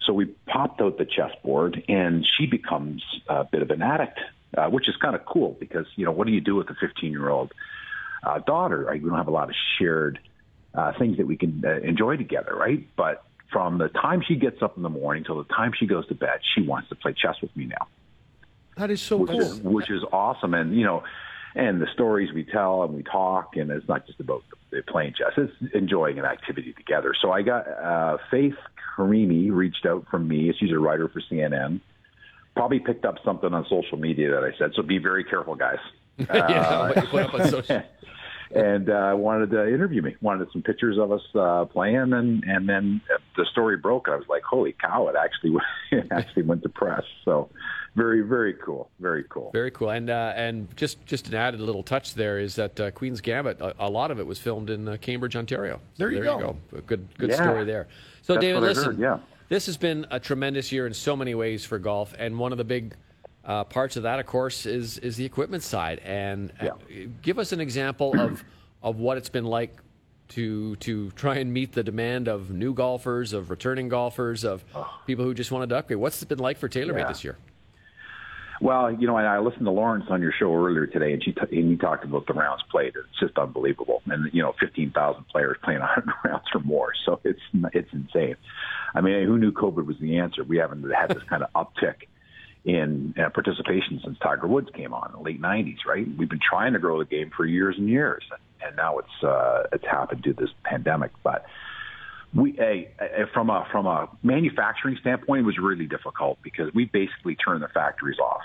So 0.05 0.13
we 0.13 0.27
popped 0.47 0.81
out 0.81 0.99
the 0.99 1.05
chessboard, 1.07 1.83
and 1.89 2.27
she 2.37 2.47
becomes 2.47 3.05
a 3.29 3.45
bit 3.45 3.63
of 3.63 3.71
an 3.71 3.83
addict, 3.83 4.19
uh, 4.57 4.67
which 4.67 4.89
is 4.89 4.97
kind 4.97 5.15
of 5.15 5.25
cool 5.25 5.57
because 5.59 5.87
you 5.97 6.05
know 6.05 6.13
what 6.13 6.27
do 6.27 6.35
you 6.35 6.41
do 6.41 6.55
with 6.55 6.69
a 6.69 6.75
15 6.75 7.11
year 7.11 7.31
old 7.31 7.53
uh, 8.25 8.41
daughter? 8.41 8.85
Right? 8.85 9.03
We 9.03 9.09
don't 9.09 9.19
have 9.19 9.29
a 9.29 9.33
lot 9.33 9.49
of 9.49 9.55
shared 9.79 10.19
uh, 10.75 10.93
things 10.99 11.17
that 11.19 11.27
we 11.27 11.37
can 11.37 11.63
uh, 11.65 11.81
enjoy 11.81 12.17
together, 12.17 12.55
right? 12.55 12.87
But 12.97 13.25
from 13.51 13.79
the 13.79 13.89
time 13.89 14.23
she 14.27 14.37
gets 14.37 14.63
up 14.63 14.77
in 14.77 14.83
the 14.83 14.89
morning 14.89 15.25
till 15.25 15.37
the 15.37 15.53
time 15.53 15.73
she 15.79 15.87
goes 15.87 16.07
to 16.09 16.15
bed, 16.15 16.41
she 16.55 16.63
wants 16.63 16.89
to 16.89 16.95
play 16.95 17.13
chess 17.13 17.37
with 17.43 17.55
me 17.57 17.67
now. 17.67 17.87
That 18.77 18.91
is 18.91 19.03
so 19.03 19.19
which 19.19 19.31
cool. 19.31 19.41
Is, 19.41 19.61
which 19.61 19.91
is 19.91 20.03
awesome, 20.13 20.55
and 20.55 20.75
you 20.75 20.85
know, 20.85 21.03
and 21.55 21.81
the 21.81 21.87
stories 21.93 22.33
we 22.33 22.45
tell 22.45 22.85
and 22.85 22.95
we 22.95 23.03
talk, 23.03 23.57
and 23.57 23.71
it's 23.71 23.87
not 23.87 24.07
just 24.07 24.19
about 24.19 24.43
playing 24.89 25.13
chess; 25.13 25.33
it's 25.37 25.75
enjoying 25.75 26.19
an 26.19 26.25
activity 26.25 26.73
together. 26.73 27.15
So 27.21 27.31
I 27.31 27.43
got 27.43 27.69
uh, 27.69 28.17
Faith 28.31 28.57
Karimi 28.97 29.51
reached 29.53 29.85
out 29.85 30.07
from 30.11 30.27
me. 30.27 30.53
She's 30.59 30.73
a 30.73 30.79
writer 30.79 31.09
for 31.09 31.21
CNN. 31.21 31.81
Probably 32.57 32.81
picked 32.81 33.05
up 33.05 33.17
something 33.25 33.53
on 33.53 33.67
social 33.69 33.99
media 33.99 34.31
that 34.31 34.45
I 34.45 34.57
said. 34.59 34.73
So 34.75 34.83
be 34.83 34.99
very 34.99 35.25
careful, 35.25 35.55
guys. 35.55 35.79
yeah, 36.19 36.89
what 36.89 36.97
you 37.03 37.09
put 37.09 37.23
up 37.23 37.35
on 37.35 37.49
social. 37.49 37.83
and 38.55 38.91
uh, 38.91 39.15
wanted 39.17 39.51
to 39.51 39.73
interview 39.73 40.03
me. 40.03 40.17
Wanted 40.21 40.49
some 40.53 40.63
pictures 40.63 40.99
of 40.99 41.13
us 41.13 41.23
uh, 41.35 41.65
playing, 41.67 42.13
and 42.13 42.45
and 42.45 42.69
then 42.69 43.01
the 43.37 43.47
story 43.51 43.77
broke. 43.77 44.09
I 44.09 44.17
was 44.17 44.27
like, 44.29 44.43
"Holy 44.43 44.75
cow!" 44.81 45.09
It 45.09 45.17
actually 45.17 45.57
it 45.91 46.09
actually 46.11 46.43
went 46.43 46.63
to 46.63 46.69
press. 46.69 47.03
So 47.25 47.51
very 47.95 48.23
very 48.23 48.55
cool, 48.55 48.91
very 49.01 49.25
cool, 49.29 49.51
very 49.53 49.71
cool. 49.71 49.91
And 49.91 50.11
uh, 50.11 50.33
and 50.37 50.75
just 50.77 51.05
just 51.07 51.29
an 51.29 51.35
added 51.35 51.61
little 51.61 51.83
touch 51.83 52.15
there 52.15 52.39
is 52.39 52.55
that 52.57 52.79
uh, 52.81 52.91
Queen's 52.91 53.21
Gambit. 53.21 53.61
A, 53.61 53.87
a, 53.87 53.91
lot 53.91 54.11
of 54.11 54.19
it 54.19 54.27
was 54.27 54.39
filmed 54.39 54.71
in 54.71 54.89
uh, 54.89 54.97
Cambridge, 55.01 55.37
Ontario. 55.37 55.81
There, 55.97 56.11
you, 56.11 56.17
there 56.17 56.25
go. 56.25 56.39
you 56.39 56.45
go. 56.73 56.81
Good 56.87 57.09
good 57.19 57.31
yeah. 57.31 57.37
story 57.37 57.65
there. 57.65 57.89
So 58.23 58.35
That's 58.35 58.45
David, 58.45 58.63
listen. 58.63 58.85
Heard, 58.85 58.99
yeah. 58.99 59.19
This 59.49 59.67
has 59.67 59.77
been 59.77 60.07
a 60.11 60.19
tremendous 60.19 60.73
year 60.73 60.87
in 60.87 60.95
so 60.95 61.15
many 61.15 61.35
ways 61.35 61.65
for 61.65 61.79
golf, 61.79 62.15
and 62.19 62.39
one 62.39 62.53
of 62.53 62.59
the 62.59 62.65
big 62.65 62.95
uh, 63.45 63.65
parts 63.65 63.97
of 63.97 64.05
that, 64.05 64.19
of 64.19 64.27
course, 64.27 64.67
is 64.67 64.99
is 64.99 65.17
the 65.17 65.25
equipment 65.25 65.63
side. 65.63 66.01
And 66.05 66.53
uh, 66.61 66.71
yeah. 66.89 67.07
give 67.23 67.39
us 67.39 67.53
an 67.53 67.61
example 67.61 68.19
of 68.19 68.45
of 68.83 68.97
what 68.97 69.17
it's 69.19 69.29
been 69.29 69.45
like 69.45 69.77
to 70.31 70.77
to 70.77 71.11
try 71.13 71.37
and 71.37 71.53
meet 71.53 71.73
the 71.73 71.83
demand 71.83 72.29
of 72.29 72.51
new 72.51 72.75
golfers, 72.75 73.33
of 73.33 73.51
returning 73.51 73.89
golfers, 73.89 74.45
of 74.45 74.65
oh. 74.75 75.01
people 75.07 75.25
who 75.25 75.35
just 75.35 75.51
wanted 75.51 75.69
to 75.71 75.77
upgrade. 75.77 75.99
What's 75.99 76.23
it 76.23 76.29
been 76.29 76.39
like 76.39 76.59
for 76.59 76.69
TaylorMade 76.69 76.99
yeah. 76.99 77.09
this 77.09 77.25
year? 77.25 77.37
Well, 78.61 78.93
you 78.93 79.09
know, 79.09 79.17
I 79.17 79.41
listened 79.41 79.65
to 79.65 79.73
Laurence 79.73 80.05
on 80.09 80.23
your 80.23 80.31
show 80.39 80.55
earlier 80.55 80.87
today, 80.87 81.13
and 81.13 81.25
she 81.25 81.33
t- 81.33 81.59
and 81.59 81.71
he 81.73 81.77
talked 81.77 82.05
about 82.05 82.29
the 82.29 82.33
rounds 82.33 82.63
played. 82.71 82.93
It's 82.95 83.19
just 83.19 83.37
unbelievable, 83.37 84.03
and 84.07 84.33
you 84.33 84.41
know, 84.41 84.55
fifteen 84.61 84.93
thousand 84.93 85.25
players 85.29 85.57
playing 85.65 85.81
hundred 85.83 86.15
rounds 86.25 86.45
or 86.55 86.61
more, 86.61 86.93
so 87.05 87.19
it's 87.25 87.41
it's 87.75 87.93
insane. 87.93 88.37
I 88.95 89.01
mean, 89.01 89.27
who 89.27 89.37
knew 89.37 89.51
COVID 89.51 89.85
was 89.85 89.99
the 89.99 90.19
answer? 90.19 90.45
We 90.45 90.59
haven't 90.59 90.89
had 90.93 91.09
this 91.09 91.25
kind 91.25 91.43
of 91.43 91.53
uptick 91.55 92.07
in 92.65 93.15
uh, 93.19 93.29
participation 93.31 94.01
since 94.05 94.19
Tiger 94.19 94.47
Woods 94.47 94.69
came 94.75 94.95
on 94.95 95.11
in 95.11 95.17
the 95.17 95.23
late 95.23 95.41
'90s, 95.41 95.85
right? 95.87 96.07
We've 96.17 96.29
been 96.29 96.39
trying 96.39 96.75
to 96.75 96.79
grow 96.79 96.99
the 96.99 97.05
game 97.05 97.31
for 97.37 97.45
years 97.45 97.77
and 97.77 97.89
years, 97.89 98.23
and, 98.31 98.69
and 98.69 98.77
now 98.77 98.99
it's 98.99 99.25
uh, 99.25 99.65
it's 99.73 99.85
happened 99.85 100.23
due 100.23 100.33
to 100.35 100.41
this 100.43 100.51
pandemic, 100.65 101.11
but 101.23 101.45
we 102.35 102.57
from 103.35 103.51
a 103.51 103.67
from 103.71 103.87
a 103.87 104.09
manufacturing 104.23 104.97
standpoint 105.01 105.41
it 105.41 105.47
was 105.47 105.59
really 105.59 105.87
difficult 105.87 106.39
because 106.43 106.73
we 106.73 106.87
basically 106.87 107.35
turned 107.35 107.63
the 107.63 107.69
factories 107.69 108.19
off. 108.19 108.43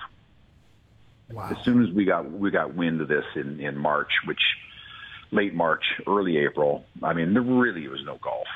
Wow. 1.32 1.49
As 1.49 1.63
soon 1.63 1.84
as 1.84 1.93
we 1.93 2.05
got 2.05 2.30
we 2.30 2.51
got 2.51 2.74
wind 2.74 3.01
of 3.01 3.07
this 3.07 3.26
in 3.36 3.59
in 3.59 3.78
March, 3.78 4.11
which 4.26 4.41
late 5.32 5.53
March, 5.53 5.84
early 6.05 6.38
April, 6.38 6.86
I 7.03 7.13
mean 7.13 7.34
there 7.34 7.41
really 7.41 7.88
was 7.88 8.01
no 8.05 8.18
golf. 8.22 8.47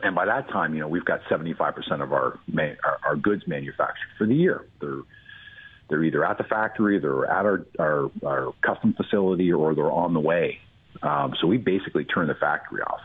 And 0.00 0.14
by 0.14 0.26
that 0.26 0.48
time, 0.50 0.74
you 0.74 0.80
know, 0.80 0.86
we've 0.86 1.04
got 1.04 1.22
75% 1.24 2.00
of 2.00 2.12
our, 2.12 2.38
our 2.84 2.97
our 3.08 3.16
goods 3.16 3.42
manufactured 3.46 4.08
for 4.16 4.26
the 4.26 4.34
year. 4.34 4.66
They're 4.80 5.02
they're 5.88 6.04
either 6.04 6.22
at 6.22 6.36
the 6.36 6.44
factory, 6.44 6.98
they're 6.98 7.24
at 7.26 7.46
our 7.46 7.66
our, 7.78 8.10
our 8.24 8.52
custom 8.62 8.94
facility, 8.94 9.52
or 9.52 9.74
they're 9.74 9.90
on 9.90 10.14
the 10.14 10.20
way. 10.20 10.58
Um, 11.02 11.34
so 11.40 11.46
we 11.46 11.56
basically 11.56 12.04
turn 12.04 12.28
the 12.28 12.34
factory 12.34 12.82
off 12.82 13.00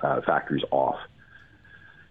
uh, 0.00 0.20
factories 0.26 0.64
off. 0.70 0.98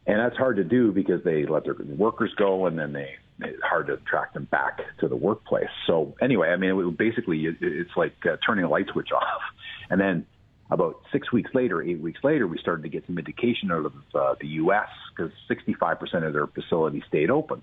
And 0.08 0.20
that's 0.20 0.38
hard 0.38 0.58
to 0.58 0.64
do 0.64 0.92
because 0.92 1.24
they 1.24 1.46
let 1.46 1.64
their 1.64 1.76
workers 1.98 2.32
go 2.38 2.68
and 2.68 2.78
then 2.78 2.94
they, 2.94 3.16
it's 3.40 3.62
hard 3.64 3.88
to 3.88 3.94
attract 3.94 4.36
them 4.36 4.46
back 4.46 4.82
to 5.00 5.08
the 5.08 5.16
workplace. 5.16 5.70
So 5.88 6.16
anyway, 6.22 6.50
I 6.50 6.58
mean, 6.58 6.80
it, 6.80 6.98
basically 6.98 7.46
it, 7.46 7.56
it's 7.60 7.92
like 7.98 8.14
uh, 8.24 8.38
turning 8.46 8.66
a 8.66 8.70
light 8.70 8.86
switch 8.92 9.12
off. 9.16 9.42
And 9.90 10.00
then 10.00 10.26
about 10.72 11.02
six 11.12 11.32
weeks 11.32 11.52
later, 11.54 11.82
eight 11.82 12.00
weeks 12.00 12.24
later, 12.24 12.48
we 12.48 12.58
started 12.58 12.84
to 12.84 12.90
get 12.90 13.06
some 13.06 13.18
indication 13.18 13.72
out 13.72 13.86
of 13.86 13.94
uh, 14.14 14.36
the 14.40 14.48
U.S. 14.48 14.90
because 15.16 15.32
65% 15.50 16.26
of 16.26 16.34
their 16.34 16.48
facilities 16.48 17.04
stayed 17.08 17.30
open. 17.30 17.62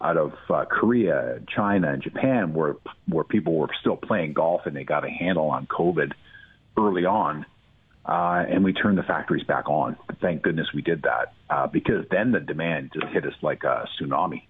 Out 0.00 0.16
of 0.16 0.32
uh, 0.50 0.64
Korea, 0.64 1.40
China, 1.54 1.92
and 1.92 2.02
Japan, 2.02 2.52
where 2.52 2.76
where 3.06 3.24
people 3.24 3.54
were 3.54 3.68
still 3.80 3.96
playing 3.96 4.32
golf 4.32 4.62
and 4.66 4.74
they 4.74 4.84
got 4.84 5.04
a 5.04 5.08
handle 5.08 5.50
on 5.50 5.66
COVID 5.66 6.12
early 6.76 7.06
on, 7.06 7.46
uh, 8.04 8.44
and 8.48 8.64
we 8.64 8.72
turned 8.72 8.98
the 8.98 9.02
factories 9.02 9.44
back 9.44 9.68
on. 9.68 9.96
Thank 10.20 10.42
goodness 10.42 10.66
we 10.74 10.82
did 10.82 11.02
that 11.02 11.32
uh, 11.48 11.68
because 11.68 12.04
then 12.10 12.32
the 12.32 12.40
demand 12.40 12.90
just 12.92 13.06
hit 13.12 13.24
us 13.24 13.34
like 13.40 13.62
a 13.64 13.88
tsunami. 13.98 14.42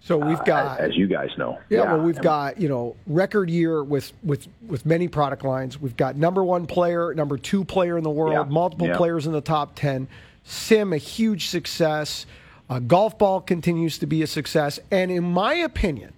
So 0.00 0.16
we've 0.16 0.42
got, 0.44 0.80
uh, 0.80 0.84
as, 0.84 0.96
you 0.96 1.06
guys 1.06 1.30
know, 1.36 1.58
yeah. 1.68 1.78
yeah. 1.78 1.92
Well, 1.92 2.02
we've 2.02 2.20
got 2.20 2.60
you 2.60 2.68
know 2.68 2.96
record 3.06 3.50
year 3.50 3.82
with 3.82 4.12
with 4.22 4.46
with 4.66 4.86
many 4.86 5.08
product 5.08 5.44
lines. 5.44 5.80
We've 5.80 5.96
got 5.96 6.16
number 6.16 6.44
one 6.44 6.66
player, 6.66 7.12
number 7.14 7.36
two 7.36 7.64
player 7.64 7.98
in 7.98 8.04
the 8.04 8.10
world, 8.10 8.34
yeah. 8.34 8.44
multiple 8.44 8.86
yeah. 8.88 8.96
players 8.96 9.26
in 9.26 9.32
the 9.32 9.40
top 9.40 9.74
ten. 9.74 10.08
SIM 10.44 10.92
a 10.92 10.96
huge 10.96 11.48
success. 11.48 12.26
Uh, 12.70 12.78
golf 12.78 13.18
ball 13.18 13.40
continues 13.40 13.98
to 13.98 14.06
be 14.06 14.22
a 14.22 14.26
success, 14.26 14.78
and 14.90 15.10
in 15.10 15.24
my 15.24 15.54
opinion, 15.54 16.12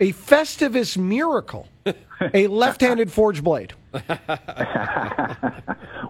a 0.00 0.12
Festivus 0.12 0.96
miracle, 0.96 1.68
a 2.34 2.46
left-handed 2.48 3.12
forged 3.12 3.44
blade. 3.44 3.72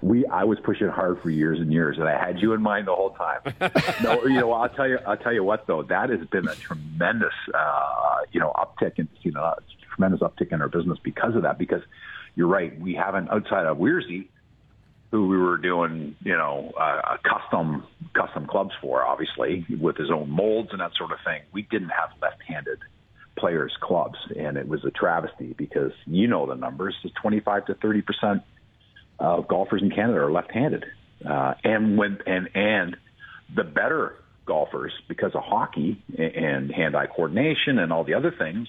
we 0.02 0.26
I 0.26 0.44
was 0.44 0.58
pushing 0.60 0.88
hard 0.88 1.22
for 1.22 1.30
years 1.30 1.60
and 1.60 1.72
years, 1.72 1.96
and 1.98 2.08
I 2.08 2.18
had 2.18 2.40
you 2.40 2.52
in 2.52 2.60
mind 2.60 2.88
the 2.88 2.94
whole 2.94 3.10
time. 3.10 3.40
no, 4.02 4.24
you 4.24 4.40
know, 4.40 4.52
I'll 4.52 4.68
tell 4.68 4.88
you, 4.88 4.98
I'll 5.06 5.16
tell 5.16 5.32
you 5.32 5.44
what 5.44 5.66
though, 5.66 5.82
that 5.84 6.10
has 6.10 6.26
been 6.26 6.48
a 6.48 6.54
tremendous, 6.56 7.32
uh, 7.54 8.18
you 8.32 8.40
know, 8.40 8.52
uptick 8.56 8.98
in 8.98 9.08
you 9.22 9.30
know, 9.30 9.54
tremendous 9.94 10.20
uptick 10.20 10.52
in 10.52 10.60
our 10.60 10.68
business 10.68 10.98
because 11.02 11.36
of 11.36 11.42
that. 11.42 11.56
Because 11.56 11.82
you're 12.34 12.48
right, 12.48 12.78
we 12.80 12.94
haven't 12.94 13.30
outside 13.30 13.66
of 13.66 13.78
Weirzy, 13.78 14.26
who 15.12 15.28
we 15.28 15.38
were 15.38 15.56
doing, 15.56 16.16
you 16.24 16.36
know, 16.36 16.72
uh, 16.78 17.16
custom 17.22 17.86
custom 18.12 18.46
clubs 18.46 18.72
for, 18.80 19.04
obviously 19.04 19.64
with 19.80 19.96
his 19.96 20.10
own 20.10 20.28
molds 20.28 20.70
and 20.72 20.80
that 20.80 20.92
sort 20.96 21.12
of 21.12 21.18
thing. 21.24 21.42
We 21.52 21.62
didn't 21.62 21.90
have 21.90 22.10
left-handed 22.20 22.80
players 23.36 23.72
clubs 23.80 24.18
and 24.36 24.58
it 24.58 24.68
was 24.68 24.84
a 24.84 24.90
travesty 24.90 25.54
because 25.56 25.92
you 26.06 26.26
know 26.26 26.44
the 26.44 26.54
numbers 26.54 26.94
is 27.02 27.10
25 27.22 27.64
to 27.64 27.74
30 27.74 28.02
percent 28.02 28.42
of 29.22 29.46
golfers 29.48 29.82
in 29.82 29.90
Canada 29.90 30.18
are 30.18 30.32
left-handed. 30.32 30.84
Uh, 31.24 31.54
and 31.62 31.96
when 31.96 32.18
and 32.26 32.48
and 32.54 32.96
the 33.54 33.62
better 33.62 34.16
golfers 34.44 34.92
because 35.08 35.34
of 35.34 35.42
hockey 35.42 36.02
and 36.18 36.72
hand-eye 36.72 37.06
coordination 37.06 37.78
and 37.78 37.92
all 37.92 38.02
the 38.02 38.14
other 38.14 38.32
things 38.32 38.68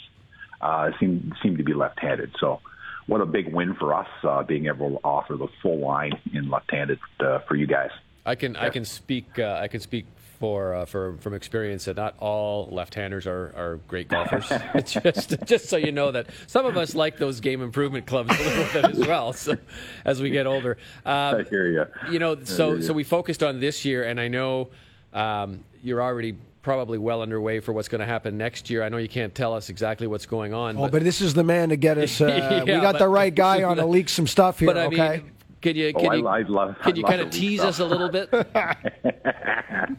uh, 0.61 0.91
seem 0.99 1.33
seem 1.41 1.57
to 1.57 1.63
be 1.63 1.73
left-handed. 1.73 2.35
So 2.39 2.61
what 3.07 3.21
a 3.21 3.25
big 3.25 3.51
win 3.51 3.73
for 3.73 3.93
us 3.93 4.07
uh, 4.23 4.43
being 4.43 4.67
able 4.67 4.91
to 4.91 4.99
offer 5.03 5.35
the 5.35 5.47
full 5.61 5.79
line 5.79 6.13
in 6.31 6.49
left-handed 6.49 6.99
uh, 7.19 7.39
for 7.47 7.55
you 7.55 7.65
guys. 7.65 7.89
I 8.25 8.35
can 8.35 8.55
I 8.55 8.69
can 8.69 8.85
speak 8.85 9.39
uh, 9.39 9.59
I 9.59 9.67
can 9.67 9.79
speak 9.79 10.05
for, 10.43 10.75
uh, 10.75 10.83
for 10.83 11.15
from 11.19 11.33
experience 11.33 11.85
that 11.85 11.95
not 11.95 12.15
all 12.19 12.67
left-handers 12.69 13.25
are, 13.27 13.53
are 13.55 13.79
great 13.87 14.09
golfers. 14.09 14.51
just 14.85 15.41
just 15.45 15.69
so 15.69 15.77
you 15.77 15.93
know 15.93 16.11
that 16.11 16.27
some 16.47 16.65
of 16.65 16.75
us 16.75 16.95
like 16.95 17.17
those 17.17 17.39
game 17.39 17.61
improvement 17.61 18.05
clubs 18.05 18.37
a 18.37 18.43
little 18.43 18.73
bit 18.73 18.91
as 18.91 19.07
well. 19.07 19.31
So 19.31 19.55
as 20.03 20.21
we 20.21 20.31
get 20.31 20.45
older, 20.45 20.77
um, 21.05 21.35
I 21.35 21.43
hear 21.43 21.71
you. 21.71 21.85
You 22.11 22.19
know, 22.19 22.43
so 22.43 22.81
so 22.81 22.91
we 22.91 23.05
focused 23.05 23.41
on 23.41 23.61
this 23.61 23.85
year, 23.85 24.03
and 24.03 24.19
I 24.19 24.27
know 24.27 24.67
um, 25.13 25.63
you're 25.81 26.01
already 26.01 26.35
probably 26.61 26.97
well 26.97 27.21
underway 27.21 27.61
for 27.61 27.71
what's 27.71 27.87
going 27.87 28.01
to 28.01 28.05
happen 28.05 28.37
next 28.37 28.69
year. 28.69 28.83
I 28.83 28.89
know 28.89 28.97
you 28.97 29.07
can't 29.07 29.33
tell 29.33 29.53
us 29.53 29.69
exactly 29.69 30.07
what's 30.07 30.25
going 30.25 30.53
on. 30.53 30.75
Oh, 30.75 30.81
but, 30.81 30.91
but 30.91 31.03
this 31.05 31.21
is 31.21 31.33
the 31.33 31.45
man 31.45 31.69
to 31.69 31.77
get 31.77 31.97
us. 31.97 32.19
Uh, 32.19 32.25
yeah, 32.67 32.75
we 32.75 32.81
got 32.81 32.93
but, 32.93 32.99
the 32.99 33.07
right 33.07 33.33
guy 33.33 33.63
on 33.63 33.77
to 33.77 33.85
leak 33.85 34.09
some 34.09 34.27
stuff 34.27 34.59
here. 34.59 34.67
But 34.67 34.77
I 34.77 34.85
okay. 34.87 35.17
mean, 35.23 35.31
can 35.63 35.75
you 35.75 35.93
can 35.93 36.07
oh, 36.07 36.13
you, 36.13 36.27
I, 36.27 36.39
I'd 36.39 36.49
love, 36.49 36.75
can 36.79 36.89
I'd 36.89 36.97
you 36.97 37.03
kind 37.03 37.21
of 37.21 37.31
tease 37.31 37.61
stuff. 37.61 37.69
us 37.69 37.79
a 37.79 37.85
little 37.85 38.09
bit? 38.09 38.29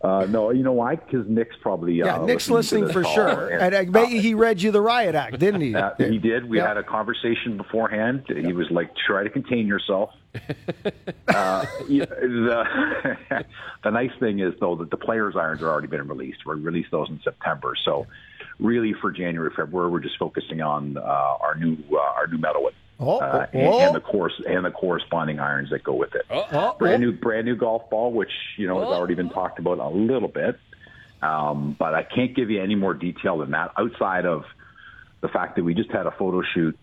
Uh, 0.00 0.24
no, 0.30 0.50
you 0.50 0.62
know 0.62 0.72
why? 0.72 0.94
Because 0.94 1.26
Nick's 1.28 1.56
probably 1.60 2.00
uh, 2.00 2.06
yeah, 2.06 2.24
Nick's 2.24 2.48
listening 2.48 2.88
for 2.92 3.02
sure, 3.02 3.48
and, 3.48 3.74
and 3.74 3.74
I 3.74 3.84
bet 3.84 4.08
he 4.08 4.32
read 4.32 4.62
you 4.62 4.70
the 4.70 4.80
riot 4.80 5.16
act, 5.16 5.40
didn't 5.40 5.60
he? 5.60 5.74
Uh, 5.78 5.90
he 5.98 6.18
did. 6.18 6.48
We 6.48 6.58
yeah. 6.58 6.68
had 6.68 6.76
a 6.76 6.84
conversation 6.84 7.56
beforehand. 7.56 8.24
He 8.28 8.52
was 8.52 8.70
like, 8.70 8.90
"Try 8.94 9.24
to 9.24 9.30
contain 9.30 9.66
yourself." 9.66 10.10
uh, 11.28 11.66
the, 11.88 13.16
the 13.82 13.90
nice 13.90 14.10
thing 14.20 14.38
is 14.38 14.54
though 14.60 14.76
that 14.76 14.90
the 14.90 14.96
players' 14.96 15.34
irons 15.36 15.62
are 15.62 15.68
already 15.68 15.88
been 15.88 16.06
released. 16.06 16.46
We 16.46 16.54
released 16.54 16.92
those 16.92 17.08
in 17.10 17.20
September, 17.24 17.74
so 17.84 18.06
really 18.60 18.94
for 19.00 19.10
January, 19.10 19.50
February, 19.54 19.90
we're 19.90 20.00
just 20.00 20.18
focusing 20.18 20.60
on 20.60 20.96
uh, 20.96 21.00
our 21.00 21.56
new 21.56 21.76
uh, 21.92 21.96
our 21.96 22.26
new 22.28 22.38
metal 22.38 22.62
wood. 22.62 22.74
Oh, 23.00 23.18
uh, 23.18 23.46
oh, 23.52 23.58
and, 23.58 23.68
oh. 23.68 23.78
and 23.78 23.94
the 23.94 24.00
course 24.00 24.32
and 24.46 24.64
the 24.64 24.70
corresponding 24.70 25.38
irons 25.38 25.70
that 25.70 25.84
go 25.84 25.94
with 25.94 26.14
it. 26.14 26.26
Oh, 26.30 26.74
brand 26.78 27.00
new 27.00 27.12
brand 27.12 27.46
new 27.46 27.54
golf 27.54 27.88
ball, 27.90 28.12
which 28.12 28.32
you 28.56 28.66
know 28.66 28.80
has 28.80 28.88
already 28.88 29.14
been 29.14 29.30
talked 29.30 29.58
about 29.58 29.78
a 29.78 29.88
little 29.88 30.28
bit. 30.28 30.58
Um, 31.22 31.76
but 31.78 31.94
I 31.94 32.02
can't 32.04 32.34
give 32.34 32.50
you 32.50 32.62
any 32.62 32.74
more 32.74 32.94
detail 32.94 33.38
than 33.38 33.50
that 33.52 33.72
outside 33.76 34.24
of 34.24 34.44
the 35.20 35.28
fact 35.28 35.56
that 35.56 35.64
we 35.64 35.74
just 35.74 35.90
had 35.90 36.06
a 36.06 36.12
photo 36.12 36.42
shoot 36.54 36.78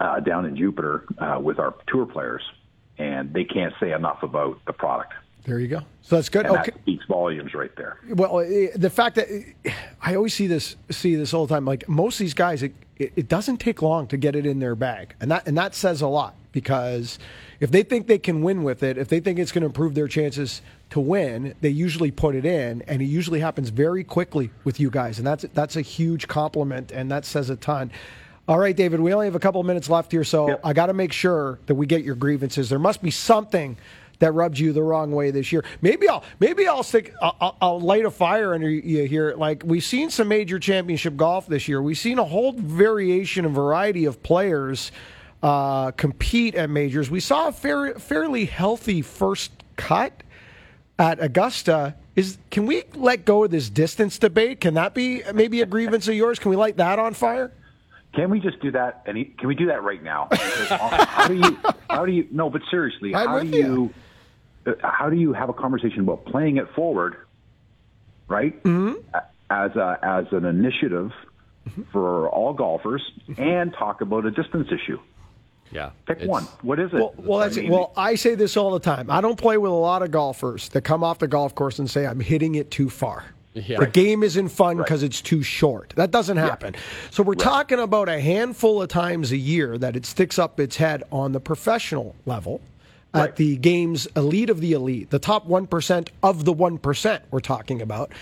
uh, 0.00 0.20
down 0.20 0.44
in 0.44 0.56
Jupiter 0.56 1.04
uh, 1.18 1.38
with 1.40 1.58
our 1.58 1.74
tour 1.86 2.06
players, 2.06 2.42
and 2.98 3.32
they 3.32 3.44
can't 3.44 3.74
say 3.80 3.92
enough 3.92 4.22
about 4.22 4.60
the 4.66 4.72
product. 4.72 5.12
There 5.44 5.58
you 5.58 5.68
go. 5.68 5.80
So 6.02 6.16
that's 6.16 6.28
good. 6.28 6.46
And 6.46 6.56
Okay. 6.56 6.72
that 6.72 6.80
speaks 6.82 7.06
volumes 7.06 7.54
right 7.54 7.74
there. 7.76 7.98
Well, 8.08 8.40
eh, 8.40 8.68
the 8.74 8.90
fact 8.90 9.14
that 9.16 9.28
eh, 9.30 9.72
I 10.02 10.14
always 10.14 10.34
see 10.34 10.46
this 10.46 10.76
see 10.90 11.14
this 11.14 11.32
all 11.32 11.46
the 11.46 11.54
time. 11.54 11.64
Like 11.64 11.88
most 11.88 12.16
of 12.16 12.24
these 12.24 12.34
guys, 12.34 12.62
it, 12.98 13.12
it, 13.16 13.28
doesn't 13.28 13.58
take 13.58 13.82
long 13.82 14.06
to 14.08 14.16
get 14.16 14.34
it 14.34 14.46
in 14.46 14.58
their 14.58 14.74
bag, 14.74 15.14
and 15.20 15.30
that 15.30 15.46
and 15.46 15.56
that 15.56 15.74
says 15.74 16.00
a 16.00 16.08
lot 16.08 16.34
because 16.52 17.18
if 17.60 17.70
they 17.70 17.82
think 17.82 18.06
they 18.06 18.18
can 18.18 18.42
win 18.42 18.62
with 18.62 18.82
it, 18.82 18.98
if 18.98 19.08
they 19.08 19.20
think 19.20 19.38
it's 19.38 19.52
going 19.52 19.62
to 19.62 19.66
improve 19.66 19.94
their 19.94 20.08
chances 20.08 20.62
to 20.90 21.00
win, 21.00 21.54
they 21.60 21.68
usually 21.68 22.10
put 22.10 22.34
it 22.34 22.44
in, 22.44 22.82
and 22.82 23.02
it 23.02 23.06
usually 23.06 23.40
happens 23.40 23.68
very 23.68 24.04
quickly 24.04 24.50
with 24.64 24.80
you 24.80 24.90
guys, 24.90 25.18
and 25.18 25.26
that's 25.26 25.44
that's 25.54 25.76
a 25.76 25.82
huge 25.82 26.28
compliment, 26.28 26.90
and 26.92 27.10
that 27.10 27.24
says 27.24 27.50
a 27.50 27.56
ton. 27.56 27.90
All 28.48 28.58
right, 28.58 28.74
David, 28.74 29.00
we 29.00 29.12
only 29.12 29.26
have 29.26 29.34
a 29.34 29.40
couple 29.40 29.60
of 29.60 29.66
minutes 29.66 29.90
left 29.90 30.10
here, 30.10 30.24
so 30.24 30.48
Yep. 30.48 30.60
I 30.64 30.72
got 30.72 30.86
to 30.86 30.94
make 30.94 31.12
sure 31.12 31.58
that 31.66 31.74
we 31.74 31.86
get 31.86 32.02
your 32.02 32.14
grievances. 32.14 32.70
There 32.70 32.78
must 32.78 33.02
be 33.02 33.10
something 33.10 33.76
that 34.18 34.32
rubbed 34.32 34.58
you 34.58 34.72
the 34.72 34.82
wrong 34.82 35.12
way 35.12 35.30
this 35.30 35.52
year. 35.52 35.64
Maybe 35.80 36.08
I'll 36.08 36.24
maybe 36.40 36.66
I'll 36.66 36.82
stick 36.82 37.14
I'll, 37.20 37.56
I'll- 37.60 37.80
light 37.80 38.04
a 38.04 38.10
fire 38.10 38.54
under 38.54 38.68
you 38.68 39.04
here. 39.04 39.34
Like 39.36 39.62
we've 39.64 39.84
seen 39.84 40.10
some 40.10 40.28
major 40.28 40.58
championship 40.58 41.16
golf 41.16 41.46
this 41.46 41.68
year. 41.68 41.80
We've 41.80 41.98
seen 41.98 42.18
a 42.18 42.24
whole 42.24 42.52
variation 42.52 43.44
and 43.44 43.54
variety 43.54 44.04
of 44.04 44.22
players 44.22 44.90
uh, 45.42 45.92
compete 45.92 46.54
at 46.56 46.68
majors. 46.70 47.10
We 47.10 47.20
saw 47.20 47.48
a 47.48 47.52
fair, 47.52 47.94
fairly 47.94 48.44
healthy 48.46 49.02
first 49.02 49.52
cut 49.76 50.22
at 50.98 51.22
Augusta. 51.22 51.94
Is 52.16 52.38
can 52.50 52.66
we 52.66 52.82
let 52.94 53.24
go 53.24 53.44
of 53.44 53.52
this 53.52 53.70
distance 53.70 54.18
debate? 54.18 54.60
Can 54.60 54.74
that 54.74 54.92
be 54.94 55.22
maybe 55.32 55.62
a 55.62 55.66
grievance 55.66 56.08
of 56.08 56.14
yours? 56.14 56.40
Can 56.40 56.50
we 56.50 56.56
light 56.56 56.76
that 56.78 56.98
on 56.98 57.14
fire? 57.14 57.52
Can 58.14 58.30
we 58.30 58.40
just 58.40 58.60
do 58.60 58.72
that? 58.72 59.02
Any? 59.06 59.26
Can 59.26 59.46
we 59.46 59.54
do 59.54 59.66
that 59.66 59.82
right 59.84 60.02
now? 60.02 60.28
How 60.32 61.28
do 61.28 61.34
you? 61.34 61.58
How 61.88 62.04
do 62.04 62.10
you? 62.12 62.26
No, 62.32 62.50
but 62.50 62.62
seriously, 62.70 63.14
I'm 63.14 63.28
how 63.28 63.40
do 63.40 63.46
you? 63.46 63.56
you. 63.56 63.94
Uh, 64.68 64.74
How 64.82 65.08
do 65.10 65.16
you 65.16 65.32
have 65.32 65.48
a 65.48 65.52
conversation 65.54 66.00
about 66.00 66.24
playing 66.26 66.56
it 66.58 66.68
forward, 66.74 67.16
right? 68.28 68.60
Mm-hmm. 68.62 68.94
As 69.50 69.74
a 69.76 69.98
as 70.02 70.26
an 70.32 70.44
initiative 70.44 71.10
for 71.92 72.28
all 72.30 72.52
golfers, 72.52 73.02
and 73.36 73.72
talk 73.72 74.00
about 74.00 74.24
a 74.26 74.30
distance 74.30 74.68
issue. 74.70 74.98
Yeah. 75.70 75.90
Pick 76.06 76.22
one. 76.22 76.44
What 76.62 76.78
is 76.78 76.90
it? 76.92 76.96
Well, 76.96 77.14
well, 77.18 77.38
that's 77.40 77.58
I 77.58 77.60
mean, 77.62 77.70
Well, 77.70 77.92
I 77.94 78.14
say 78.14 78.34
this 78.34 78.56
all 78.56 78.70
the 78.70 78.80
time. 78.80 79.10
I 79.10 79.20
don't 79.20 79.36
play 79.38 79.58
with 79.58 79.70
a 79.70 79.74
lot 79.74 80.02
of 80.02 80.10
golfers 80.10 80.70
that 80.70 80.80
come 80.82 81.04
off 81.04 81.18
the 81.18 81.28
golf 81.28 81.54
course 81.54 81.78
and 81.78 81.90
say 81.90 82.06
I'm 82.06 82.20
hitting 82.20 82.54
it 82.54 82.70
too 82.70 82.88
far. 82.88 83.24
Yeah. 83.52 83.80
The 83.80 83.86
game 83.86 84.22
isn't 84.22 84.48
fun 84.48 84.78
Right. 84.78 84.84
because 84.86 85.02
it's 85.02 85.20
too 85.20 85.42
short. 85.42 85.92
That 85.96 86.10
doesn't 86.10 86.38
happen. 86.38 86.74
So 87.10 87.22
we're 87.22 87.34
talking 87.34 87.78
about 87.80 88.08
a 88.08 88.18
handful 88.20 88.80
of 88.80 88.88
times 88.88 89.30
a 89.32 89.36
year 89.36 89.76
that 89.76 89.94
it 89.96 90.06
sticks 90.06 90.38
up 90.38 90.58
its 90.58 90.76
head 90.76 91.02
on 91.12 91.32
the 91.32 91.40
professional 91.40 92.14
level. 92.24 92.62
At 93.18 93.36
the 93.36 93.56
game's 93.56 94.06
elite 94.16 94.50
of 94.50 94.60
the 94.60 94.72
elite, 94.72 95.10
the 95.10 95.18
top 95.18 95.46
1% 95.48 96.08
of 96.22 96.44
the 96.44 96.52
1% 96.54 97.20
we're 97.30 97.40
talking 97.40 97.82
about. 97.82 98.12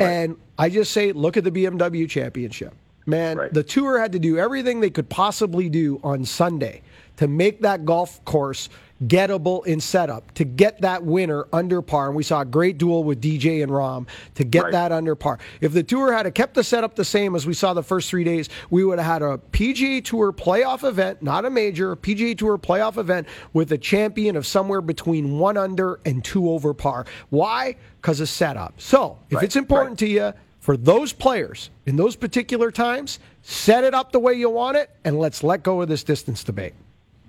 And 0.00 0.36
I 0.58 0.68
just 0.68 0.92
say, 0.92 1.12
look 1.12 1.36
at 1.36 1.44
the 1.44 1.50
BMW 1.50 2.08
championship. 2.08 2.72
Man, 3.06 3.38
Right. 3.38 3.52
the 3.52 3.62
tour 3.62 3.98
had 3.98 4.12
to 4.12 4.18
do 4.18 4.38
everything 4.38 4.80
they 4.80 4.90
could 4.90 5.08
possibly 5.08 5.68
do 5.68 5.98
on 6.04 6.24
Sunday 6.24 6.82
to 7.16 7.26
make 7.26 7.62
that 7.62 7.84
golf 7.84 8.24
course 8.24 8.68
gettable 9.06 9.64
in 9.66 9.80
setup, 9.80 10.32
to 10.34 10.44
get 10.44 10.80
that 10.80 11.04
winner 11.04 11.46
under 11.52 11.80
par. 11.82 12.08
And 12.08 12.16
we 12.16 12.22
saw 12.22 12.40
a 12.40 12.44
great 12.44 12.78
duel 12.78 13.04
with 13.04 13.20
DJ 13.20 13.62
and 13.62 13.70
Rahm 13.70 14.06
to 14.34 14.44
get 14.44 14.64
Right. 14.64 14.72
that 14.72 14.92
under 14.92 15.14
par. 15.14 15.38
If 15.60 15.72
the 15.72 15.82
tour 15.82 16.12
had 16.12 16.32
kept 16.34 16.54
the 16.54 16.64
setup 16.64 16.96
the 16.96 17.04
same 17.04 17.34
as 17.34 17.46
we 17.46 17.54
saw 17.54 17.74
the 17.74 17.82
first 17.82 18.10
three 18.10 18.24
days, 18.24 18.48
we 18.70 18.84
would 18.84 18.98
have 18.98 19.06
had 19.06 19.22
a 19.22 19.38
PGA 19.52 20.00
Tour 20.00 20.32
playoff 20.32 20.82
event, 20.82 21.22
not 21.22 21.44
a 21.44 21.50
major, 21.50 21.92
a 21.92 21.96
PGA 21.96 22.34
Tour 22.36 22.58
playoff 22.58 22.96
event 22.96 23.28
with 23.52 23.70
a 23.72 23.78
champion 23.78 24.36
of 24.36 24.46
somewhere 24.46 24.80
between 24.80 25.38
one 25.38 25.56
under 25.56 26.00
and 26.04 26.24
two 26.24 26.50
over 26.50 26.74
par. 26.74 27.06
Why? 27.30 27.76
Because 28.00 28.20
of 28.20 28.28
setup. 28.28 28.74
So 28.80 29.18
if 29.30 29.36
Right, 29.36 29.44
it's 29.44 29.56
important 29.56 29.98
to 30.00 30.08
you, 30.08 30.32
for 30.58 30.76
those 30.76 31.12
players 31.12 31.70
in 31.86 31.96
those 31.96 32.16
particular 32.16 32.70
times, 32.70 33.20
set 33.42 33.84
it 33.84 33.94
up 33.94 34.12
the 34.12 34.18
way 34.18 34.34
you 34.34 34.50
want 34.50 34.76
it, 34.76 34.90
and 35.04 35.18
let's 35.18 35.42
let 35.42 35.62
go 35.62 35.80
of 35.80 35.88
this 35.88 36.02
distance 36.02 36.44
debate. 36.44 36.74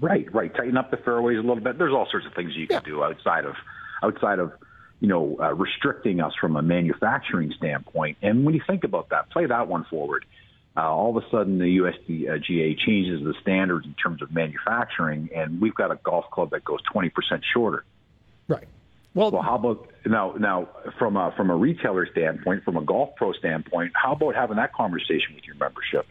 Right, 0.02 0.34
right. 0.34 0.54
Tighten 0.54 0.78
up 0.78 0.91
the 0.91 0.97
fairways 0.97 1.38
a 1.38 1.41
little 1.41 1.60
bit. 1.62 1.78
There's 1.78 1.93
all 1.93 2.08
sorts 2.10 2.26
of 2.26 2.34
things 2.34 2.56
you 2.56 2.68
can 2.68 2.76
Yeah. 2.78 2.82
do 2.91 3.04
outside 3.04 3.45
of 3.45 3.56
outside 4.02 4.39
of 4.39 4.54
you 5.02 5.08
know 5.08 5.38
uh, 5.41 5.54
restricting 5.54 6.22
us 6.22 6.34
from 6.39 6.56
a 6.56 6.62
manufacturing 6.62 7.52
standpoint. 7.58 8.18
And 8.22 8.45
when 8.45 8.56
you 8.56 8.62
think 8.66 8.84
about 8.84 9.10
that, 9.10 9.30
play 9.30 9.45
that 9.45 9.68
one 9.68 9.86
forward. 9.86 10.26
Uh, 10.78 10.82
all 10.82 11.18
of 11.18 11.22
a 11.24 11.30
sudden, 11.30 11.58
the 11.58 11.78
USGA 11.78 12.78
changes 12.78 13.22
the 13.24 13.34
standards 13.41 13.86
in 13.86 13.93
terms 13.95 14.22
of 14.22 14.32
manufacturing, 14.32 15.30
and 15.36 15.60
we've 15.60 15.76
got 15.76 15.91
a 15.91 15.95
golf 16.04 16.26
club 16.32 16.52
that 16.52 16.64
goes 16.64 16.80
20% 16.93 17.12
shorter. 17.54 17.84
Right. 18.47 18.68
Well, 19.16 19.32
Well, 19.32 19.41
how 19.41 19.56
about 19.56 19.89
now? 20.06 20.36
Now, 20.39 20.70
from 20.97 21.18
a 21.18 21.34
from 21.36 21.50
a 21.50 21.56
retailer 21.56 22.06
standpoint, 22.12 22.64
from 22.64 22.78
a 22.78 22.82
golf 22.84 23.16
pro 23.18 23.34
standpoint, 23.34 23.91
how 23.95 24.14
about 24.14 24.36
having 24.36 24.58
that 24.58 24.72
conversation 24.74 25.36
with 25.36 25.45
your 25.45 25.56
membership? 25.56 26.06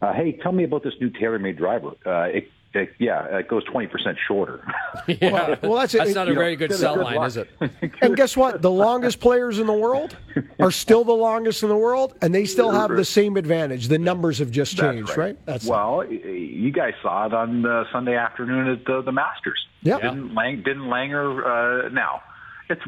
Uh, 0.00 0.12
hey, 0.14 0.32
tell 0.32 0.52
me 0.52 0.64
about 0.64 0.82
this 0.82 0.94
new 1.00 1.10
TaylorMade 1.10 1.58
driver. 1.58 1.90
Uh, 2.06 2.22
it, 2.36 2.50
it, 2.74 2.92
yeah, 2.98 3.38
it 3.38 3.48
goes 3.48 3.64
twenty 3.64 3.86
percent 3.86 4.16
shorter. 4.26 4.60
Yeah. 5.08 5.56
well, 5.62 5.76
that's 5.76 5.94
it. 5.94 5.98
That's 5.98 6.14
not 6.14 6.26
a 6.26 6.30
You 6.30 6.34
know, 6.34 6.40
very 6.40 6.56
good 6.56 6.68
good- 6.70 6.78
sell 6.78 6.96
good 6.96 7.04
line, 7.04 7.16
luck. 7.16 7.28
is 7.28 7.36
it? 7.38 7.48
and 8.02 8.14
guess 8.16 8.36
what? 8.36 8.60
The 8.62 8.70
longest 8.70 9.20
players 9.26 9.58
in 9.58 9.66
the 9.66 9.72
world 9.72 10.16
are 10.60 10.70
still 10.70 11.02
the 11.04 11.12
longest 11.14 11.62
in 11.62 11.68
the 11.70 11.76
world, 11.76 12.14
and 12.20 12.34
they 12.34 12.44
still 12.44 12.70
have 12.70 12.90
the 12.90 13.04
same 13.04 13.36
advantage. 13.36 13.88
The 13.88 13.98
numbers 13.98 14.38
have 14.40 14.50
just 14.50 14.76
That's 14.76 14.94
changed, 14.94 15.16
right? 15.16 15.36
That's 15.46 15.64
well, 15.66 15.98
y- 15.98 16.06
you 16.24 16.70
guys 16.72 16.92
saw 17.02 17.26
it 17.26 17.32
on 17.34 17.64
uh, 17.64 17.84
Sunday 17.92 18.16
afternoon 18.16 18.68
at 18.68 18.84
the, 18.84 19.00
the 19.02 19.12
Masters. 19.12 19.64
Yeah. 19.82 19.96
Didn't, 19.96 20.34
Lang, 20.34 20.56
didn't 20.62 20.82
Langer? 20.88 21.86
Uh, 21.86 21.88
now, 21.90 22.22
it's 22.68 22.82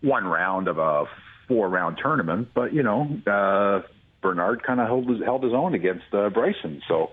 one 0.00 0.24
round 0.24 0.66
of 0.66 0.78
a 0.78 1.04
four 1.46 1.68
round 1.68 1.98
tournament, 2.02 2.48
but 2.54 2.72
you 2.72 2.82
know, 2.82 3.02
uh, 3.26 3.82
Bernard 4.22 4.62
kind 4.64 4.80
of 4.80 4.86
held 4.88 5.08
his, 5.08 5.22
held 5.22 5.44
his 5.44 5.52
own 5.52 5.74
against 5.74 6.04
uh, 6.12 6.30
Bryson, 6.30 6.82
so 6.88 7.10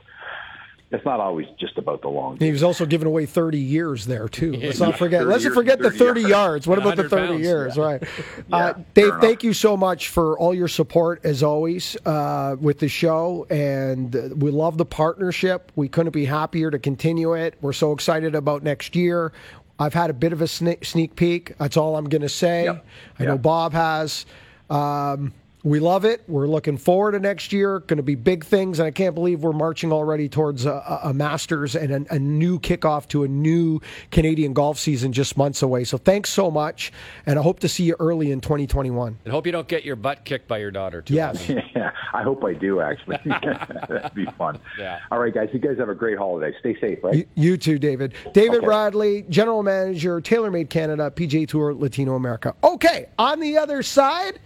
it's 0.89 1.03
not 1.05 1.19
always 1.19 1.45
just 1.59 1.77
about 1.77 2.01
the 2.01 2.07
long. 2.07 2.37
He 2.37 2.49
was 2.51 2.63
also 2.63 2.85
giving 2.85 3.07
away 3.07 3.25
30 3.25 3.57
years 3.59 4.05
there, 4.05 4.29
too. 4.29 4.53
Let's 4.53 4.79
not 4.79 4.97
forget. 4.97 5.27
Let's 5.27 5.43
not 5.43 5.53
forget 5.53 5.77
and 5.79 5.85
the 5.85 5.91
30 5.91 5.99
30 5.99 6.21
yards. 6.21 6.31
yards. 6.31 6.67
What 6.67 6.77
about 6.79 6.95
the 6.95 7.09
30 7.09 7.27
pounds. 7.27 7.41
years? 7.41 7.77
Right. 7.77 8.01
Yeah, 8.49 8.55
Uh, 8.57 8.73
Dave, 8.93 9.05
enough. 9.07 9.21
thank 9.21 9.43
you 9.43 9.51
so 9.53 9.75
much 9.75 10.07
for 10.09 10.39
all 10.39 10.53
your 10.53 10.69
support, 10.69 11.19
as 11.25 11.43
always, 11.43 11.97
uh, 12.05 12.55
with 12.61 12.79
the 12.79 12.87
show. 12.87 13.45
And 13.49 14.15
uh, 14.15 14.29
we 14.37 14.49
love 14.51 14.77
the 14.77 14.85
partnership. 14.85 15.71
We 15.75 15.89
couldn't 15.89 16.13
be 16.13 16.23
happier 16.25 16.71
to 16.71 16.79
continue 16.79 17.33
it. 17.33 17.55
We're 17.59 17.73
so 17.73 17.91
excited 17.91 18.33
about 18.35 18.63
next 18.63 18.95
year. 18.95 19.33
I've 19.79 19.93
had 19.93 20.09
a 20.09 20.13
bit 20.13 20.31
of 20.31 20.41
a 20.41 20.47
sneak, 20.47 20.85
sneak 20.85 21.15
peek. 21.17 21.57
That's 21.57 21.75
all 21.75 21.97
I'm 21.97 22.07
going 22.07 22.21
to 22.21 22.29
say. 22.29 22.63
Yep. 22.63 22.85
I 23.19 23.25
know 23.25 23.37
Bob 23.37 23.73
has. 23.73 24.25
Um, 24.69 25.33
we 25.67 25.79
love 25.79 26.05
it. 26.05 26.23
We're 26.27 26.47
looking 26.47 26.77
forward 26.77 27.11
to 27.11 27.19
next 27.19 27.51
year. 27.51 27.79
Going 27.79 27.97
to 27.97 28.03
be 28.03 28.15
big 28.15 28.45
things, 28.45 28.79
and 28.79 28.87
I 28.87 28.91
can't 28.91 29.13
believe 29.15 29.43
we're 29.43 29.51
marching 29.53 29.91
already 29.91 30.29
towards 30.29 30.65
a, 30.65 30.71
a- 30.71 30.99
a 31.09 31.13
Masters 31.13 31.75
and 31.75 32.07
a, 32.07 32.15
a 32.15 32.19
new 32.19 32.59
kickoff 32.59 33.07
to 33.09 33.23
a 33.23 33.27
new 33.27 33.79
Canadian 34.11 34.53
golf 34.53 34.77
season 34.79 35.11
just 35.13 35.35
months 35.37 35.61
away. 35.61 35.83
So 35.83 35.97
thanks 35.97 36.29
so 36.29 36.49
much, 36.49 36.91
and 37.25 37.37
I 37.37 37.41
hope 37.41 37.59
to 37.61 37.67
see 37.69 37.83
you 37.83 37.95
early 37.99 38.31
in 38.31 38.41
2021. 38.41 39.17
And 39.25 39.31
hope 39.33 39.45
you 39.45 39.51
don't 39.51 39.67
get 39.67 39.83
your 39.85 39.95
butt 39.95 40.23
kicked 40.25 40.47
by 40.47 40.57
your 40.59 40.71
daughter, 40.71 41.01
too. 41.01 41.13
Yes. 41.13 41.49
Yeah, 41.77 41.91
I 42.11 42.23
hope 42.23 42.43
I 42.43 42.53
do 42.53 42.81
actually. 42.81 43.17
That'd 43.25 44.13
be 44.15 44.25
fun. 44.37 44.59
Yeah. 44.79 44.99
All 45.11 45.19
right, 45.19 45.31
guys. 45.33 45.49
You 45.53 45.59
guys 45.59 45.77
have 45.77 45.89
a 45.89 45.95
great 45.95 46.17
holiday. 46.17 46.55
Stay 46.59 46.75
safe, 46.79 47.03
right? 47.03 47.13
You, 47.15 47.25
you 47.35 47.57
too, 47.57 47.77
David. 47.77 48.13
David 48.33 48.57
Okay. 48.59 48.67
Radley, 48.67 49.21
General 49.29 49.61
Manager, 49.61 50.19
TaylorMade 50.19 50.69
Canada, 50.71 51.11
PJ 51.15 51.49
Tour, 51.49 51.75
Latino 51.75 52.15
America. 52.15 52.55
Okay, 52.63 53.07
on 53.19 53.39
the 53.39 53.57
other 53.57 53.83
side, 53.83 54.39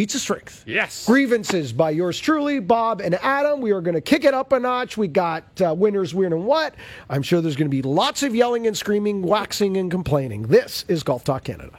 feats 0.00 0.14
of 0.14 0.22
strength. 0.22 0.64
Yes. 0.66 1.04
Grievances 1.04 1.74
by 1.74 1.90
yours 1.90 2.18
truly, 2.18 2.58
Bob 2.58 3.02
and 3.02 3.16
Adam. 3.16 3.60
We 3.60 3.72
are 3.72 3.82
going 3.82 3.96
to 3.96 4.00
kick 4.00 4.24
it 4.24 4.32
up 4.32 4.50
a 4.50 4.58
notch. 4.58 4.96
We 4.96 5.08
got 5.08 5.60
uh, 5.60 5.74
winners, 5.74 6.14
weird 6.14 6.32
and 6.32 6.46
what. 6.46 6.74
I'm 7.10 7.22
sure 7.22 7.42
there's 7.42 7.54
going 7.54 7.70
to 7.70 7.76
be 7.76 7.82
lots 7.82 8.22
of 8.22 8.34
yelling 8.34 8.66
and 8.66 8.74
screaming, 8.74 9.20
waxing 9.20 9.76
and 9.76 9.90
complaining. 9.90 10.44
This 10.44 10.86
is 10.88 11.02
Golf 11.02 11.22
Talk 11.22 11.44
Canada. 11.44 11.78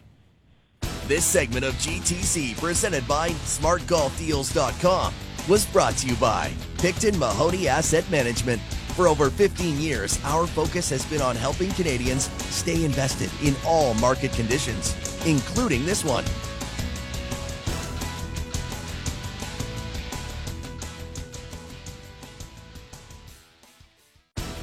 This 1.07 1.25
segment 1.25 1.65
of 1.65 1.73
GTC, 1.75 2.59
presented 2.59 3.07
by 3.07 3.29
SmartGolfDeals.com, 3.29 5.13
was 5.49 5.65
brought 5.65 5.97
to 5.97 6.07
you 6.07 6.15
by 6.17 6.51
Picton 6.77 7.17
Mahoney 7.17 7.67
Asset 7.67 8.07
Management. 8.11 8.61
For 8.95 9.07
over 9.07 9.31
15 9.31 9.79
years, 9.79 10.19
our 10.25 10.45
focus 10.45 10.91
has 10.91 11.03
been 11.07 11.23
on 11.23 11.35
helping 11.35 11.71
Canadians 11.71 12.25
stay 12.53 12.85
invested 12.85 13.31
in 13.43 13.55
all 13.65 13.95
market 13.95 14.31
conditions, 14.33 14.95
including 15.25 15.87
this 15.87 16.05
one. 16.05 16.25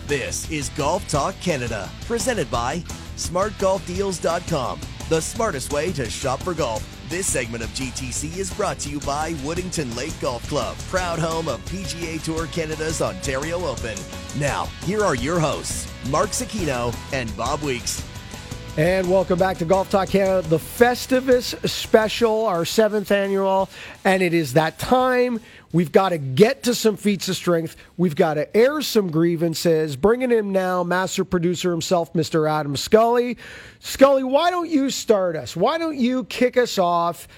This 0.09 0.50
is 0.50 0.70
Golf 0.70 1.06
Talk 1.06 1.38
Canada, 1.38 1.86
presented 2.06 2.50
by 2.50 2.78
SmartGolfDeals.com, 3.16 4.80
the 5.11 5.20
smartest 5.20 5.70
way 5.70 5.92
to 5.92 6.09
shop 6.09 6.42
for 6.42 6.54
golf. 6.54 6.82
This 7.11 7.26
segment 7.26 7.62
of 7.62 7.68
GTC 7.70 8.38
is 8.38 8.50
brought 8.54 8.78
to 8.78 8.88
you 8.88 9.00
by 9.00 9.34
Woodington 9.44 9.94
Lake 9.94 10.18
Golf 10.18 10.48
Club, 10.48 10.78
proud 10.88 11.18
home 11.18 11.46
of 11.46 11.62
PGA 11.66 12.22
Tour 12.22 12.46
Canada's 12.46 13.02
Ontario 13.02 13.62
Open. 13.66 13.98
Now, 14.38 14.64
here 14.86 15.04
are 15.04 15.14
your 15.14 15.38
hosts, 15.38 15.92
Mark 16.09 16.30
Zecchino 16.30 16.96
and 17.12 17.36
Bob 17.36 17.61
Weeks. 17.61 18.02
And 18.78 19.11
welcome 19.11 19.40
back 19.40 19.59
to 19.59 19.64
Golf 19.64 19.90
Talk 19.90 20.09
Canada, 20.09 20.46
the 20.48 20.56
Festivus 20.56 21.68
special, 21.68 22.46
our 22.46 22.64
seventh 22.64 23.11
annual. 23.11 23.68
And 24.04 24.22
it 24.22 24.32
is 24.32 24.52
that 24.52 24.78
time. 24.78 25.40
We've 25.72 25.92
got 25.92 26.10
to 26.10 26.18
get 26.18 26.62
to 26.64 26.74
some 26.74 26.96
feats 26.96 27.28
of 27.28 27.36
strength. 27.36 27.76
We've 27.96 28.16
got 28.16 28.34
to 28.34 28.56
air 28.56 28.80
some 28.80 29.10
grievances. 29.10 29.96
Bringing 29.96 30.30
him 30.30 30.50
now, 30.50 30.82
master 30.82 31.24
producer 31.24 31.70
himself, 31.70 32.12
Mr. 32.14 32.50
Adam 32.50 32.76
Scully. 32.76 33.36
Scully, 33.80 34.24
why 34.24 34.50
don't 34.50 34.70
you 34.70 34.88
start 34.88 35.36
us? 35.36 35.54
Why 35.54 35.76
don't 35.76 35.98
you 35.98 36.24
kick 36.24 36.56
us 36.56 36.78
off? 36.78 37.28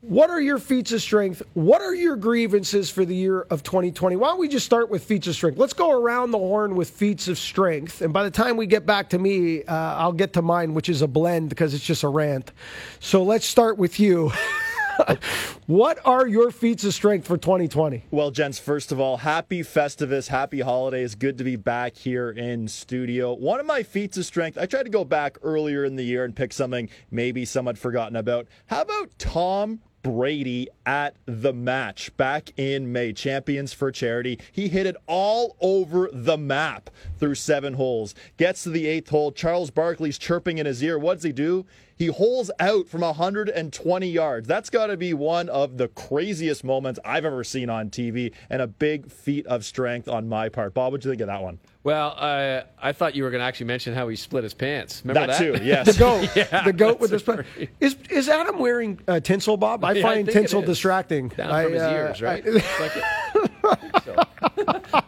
What 0.00 0.30
are 0.30 0.40
your 0.40 0.58
feats 0.58 0.92
of 0.92 1.02
strength? 1.02 1.42
What 1.54 1.82
are 1.82 1.94
your 1.94 2.14
grievances 2.16 2.88
for 2.88 3.04
the 3.04 3.16
year 3.16 3.40
of 3.42 3.64
2020? 3.64 4.14
Why 4.14 4.28
don't 4.28 4.38
we 4.38 4.46
just 4.46 4.64
start 4.64 4.90
with 4.90 5.02
feats 5.02 5.26
of 5.26 5.34
strength? 5.34 5.58
Let's 5.58 5.72
go 5.72 5.90
around 5.90 6.30
the 6.30 6.38
horn 6.38 6.76
with 6.76 6.90
feats 6.90 7.26
of 7.26 7.36
strength. 7.36 8.00
And 8.00 8.12
by 8.12 8.22
the 8.22 8.30
time 8.30 8.56
we 8.56 8.66
get 8.66 8.86
back 8.86 9.10
to 9.10 9.18
me, 9.18 9.64
uh, 9.64 9.74
I'll 9.74 10.12
get 10.12 10.34
to 10.34 10.42
mine, 10.42 10.74
which 10.74 10.88
is 10.88 11.02
a 11.02 11.08
blend 11.08 11.48
because 11.48 11.74
it's 11.74 11.84
just 11.84 12.04
a 12.04 12.08
rant. 12.08 12.52
So 13.00 13.24
let's 13.24 13.44
start 13.44 13.76
with 13.76 13.98
you. 13.98 14.30
what 15.66 15.98
are 16.04 16.26
your 16.26 16.50
feats 16.50 16.84
of 16.84 16.94
strength 16.94 17.26
for 17.26 17.36
2020? 17.36 18.04
Well, 18.10 18.30
gents, 18.30 18.58
first 18.58 18.92
of 18.92 19.00
all, 19.00 19.18
happy 19.18 19.62
Festivus, 19.62 20.28
happy 20.28 20.60
holidays. 20.60 21.14
Good 21.14 21.38
to 21.38 21.44
be 21.44 21.56
back 21.56 21.96
here 21.96 22.30
in 22.30 22.68
studio. 22.68 23.34
One 23.34 23.60
of 23.60 23.66
my 23.66 23.82
feats 23.82 24.16
of 24.16 24.24
strength, 24.24 24.58
I 24.58 24.66
tried 24.66 24.84
to 24.84 24.90
go 24.90 25.04
back 25.04 25.38
earlier 25.42 25.84
in 25.84 25.96
the 25.96 26.04
year 26.04 26.24
and 26.24 26.34
pick 26.34 26.52
something 26.52 26.88
maybe 27.10 27.44
some 27.44 27.66
had 27.66 27.78
forgotten 27.78 28.16
about. 28.16 28.46
How 28.66 28.82
about 28.82 29.18
Tom 29.18 29.80
Brady 30.02 30.68
at 30.86 31.16
the 31.26 31.52
match 31.52 32.16
back 32.16 32.52
in 32.56 32.92
May. 32.92 33.12
Champions 33.12 33.72
for 33.72 33.90
charity. 33.90 34.38
He 34.52 34.68
hit 34.68 34.86
it 34.86 34.96
all 35.06 35.56
over 35.60 36.08
the 36.12 36.38
map 36.38 36.90
through 37.18 37.34
seven 37.34 37.74
holes. 37.74 38.14
Gets 38.36 38.62
to 38.62 38.70
the 38.70 38.86
eighth 38.86 39.10
hole. 39.10 39.32
Charles 39.32 39.70
Barkley's 39.70 40.18
chirping 40.18 40.58
in 40.58 40.66
his 40.66 40.82
ear. 40.82 40.98
What 40.98 41.14
does 41.14 41.24
he 41.24 41.32
do? 41.32 41.66
He 41.98 42.06
holes 42.06 42.50
out 42.60 42.86
from 42.88 43.00
120 43.00 44.08
yards. 44.08 44.46
That's 44.46 44.70
got 44.70 44.86
to 44.86 44.96
be 44.96 45.14
one 45.14 45.48
of 45.48 45.78
the 45.78 45.88
craziest 45.88 46.62
moments 46.62 47.00
I've 47.04 47.24
ever 47.24 47.42
seen 47.42 47.68
on 47.68 47.90
TV 47.90 48.32
and 48.48 48.62
a 48.62 48.68
big 48.68 49.10
feat 49.10 49.46
of 49.48 49.64
strength 49.64 50.08
on 50.08 50.28
my 50.28 50.48
part. 50.48 50.74
Bob, 50.74 50.92
what 50.92 51.00
did 51.00 51.06
you 51.06 51.12
think 51.12 51.22
of 51.22 51.26
that 51.26 51.42
one? 51.42 51.58
Well, 51.82 52.14
uh, 52.16 52.62
I 52.80 52.92
thought 52.92 53.16
you 53.16 53.24
were 53.24 53.30
going 53.30 53.40
to 53.40 53.44
actually 53.46 53.66
mention 53.66 53.94
how 53.94 54.06
he 54.08 54.14
split 54.16 54.44
his 54.44 54.54
pants. 54.54 55.02
Remember 55.04 55.26
that, 55.32 55.38
that? 55.38 55.58
too, 55.58 55.64
yes. 55.64 55.86
The 55.92 55.98
goat, 55.98 56.30
Yeah, 56.36 56.62
the 56.64 56.72
goat 56.72 57.00
with 57.00 57.10
that's 57.10 57.24
his 57.26 57.34
very- 57.56 57.70
is 57.80 57.96
is 58.10 58.28
Adam 58.28 58.58
wearing 58.58 59.00
uh, 59.08 59.18
tinsel, 59.20 59.56
Bob? 59.56 59.84
I 59.84 59.92
Yeah, 59.94 60.02
find 60.02 60.26
think 60.26 60.36
it 60.36 60.40
tinsel 60.40 60.62
distracting. 60.62 61.28
Down 61.28 61.50
I, 61.50 61.64
from 61.64 61.72
his 61.72 61.82
uh, 61.82 61.90
ears, 61.90 62.22
right? 62.22 62.44
I- 62.46 62.48
It's 62.50 62.80
like 62.80 62.96
it- 62.96 64.04
so. 64.04 64.16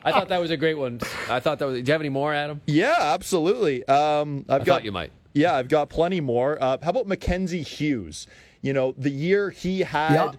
I 0.03 0.11
thought 0.12 0.28
that 0.28 0.41
was 0.41 0.51
a 0.51 0.57
great 0.57 0.74
one. 0.76 1.01
I 1.28 1.38
thought 1.41 1.59
that 1.61 1.66
was. 1.66 1.74
Do 1.80 1.86
you 1.86 1.93
have 1.93 2.01
any 2.03 2.09
more, 2.09 2.34
Adam? 2.34 2.61
Yeah, 2.66 2.97
absolutely. 2.99 3.86
Um, 3.86 4.45
I've 4.49 4.62
I 4.62 4.64
got 4.64 4.74
thought 4.74 4.84
you 4.84 4.93
might. 4.93 5.12
Yeah, 5.33 5.55
I've 5.55 5.68
got 5.68 5.89
plenty 5.91 6.20
more. 6.20 6.62
Uh, 6.62 6.78
how 6.83 6.91
about 6.91 7.07
Mackenzie 7.07 7.62
Hughes? 7.62 8.26
You 8.62 8.72
know, 8.72 8.95
the 8.99 9.11
year 9.11 9.51
he 9.51 9.81
had 9.81 10.12
Yeah. 10.14 10.33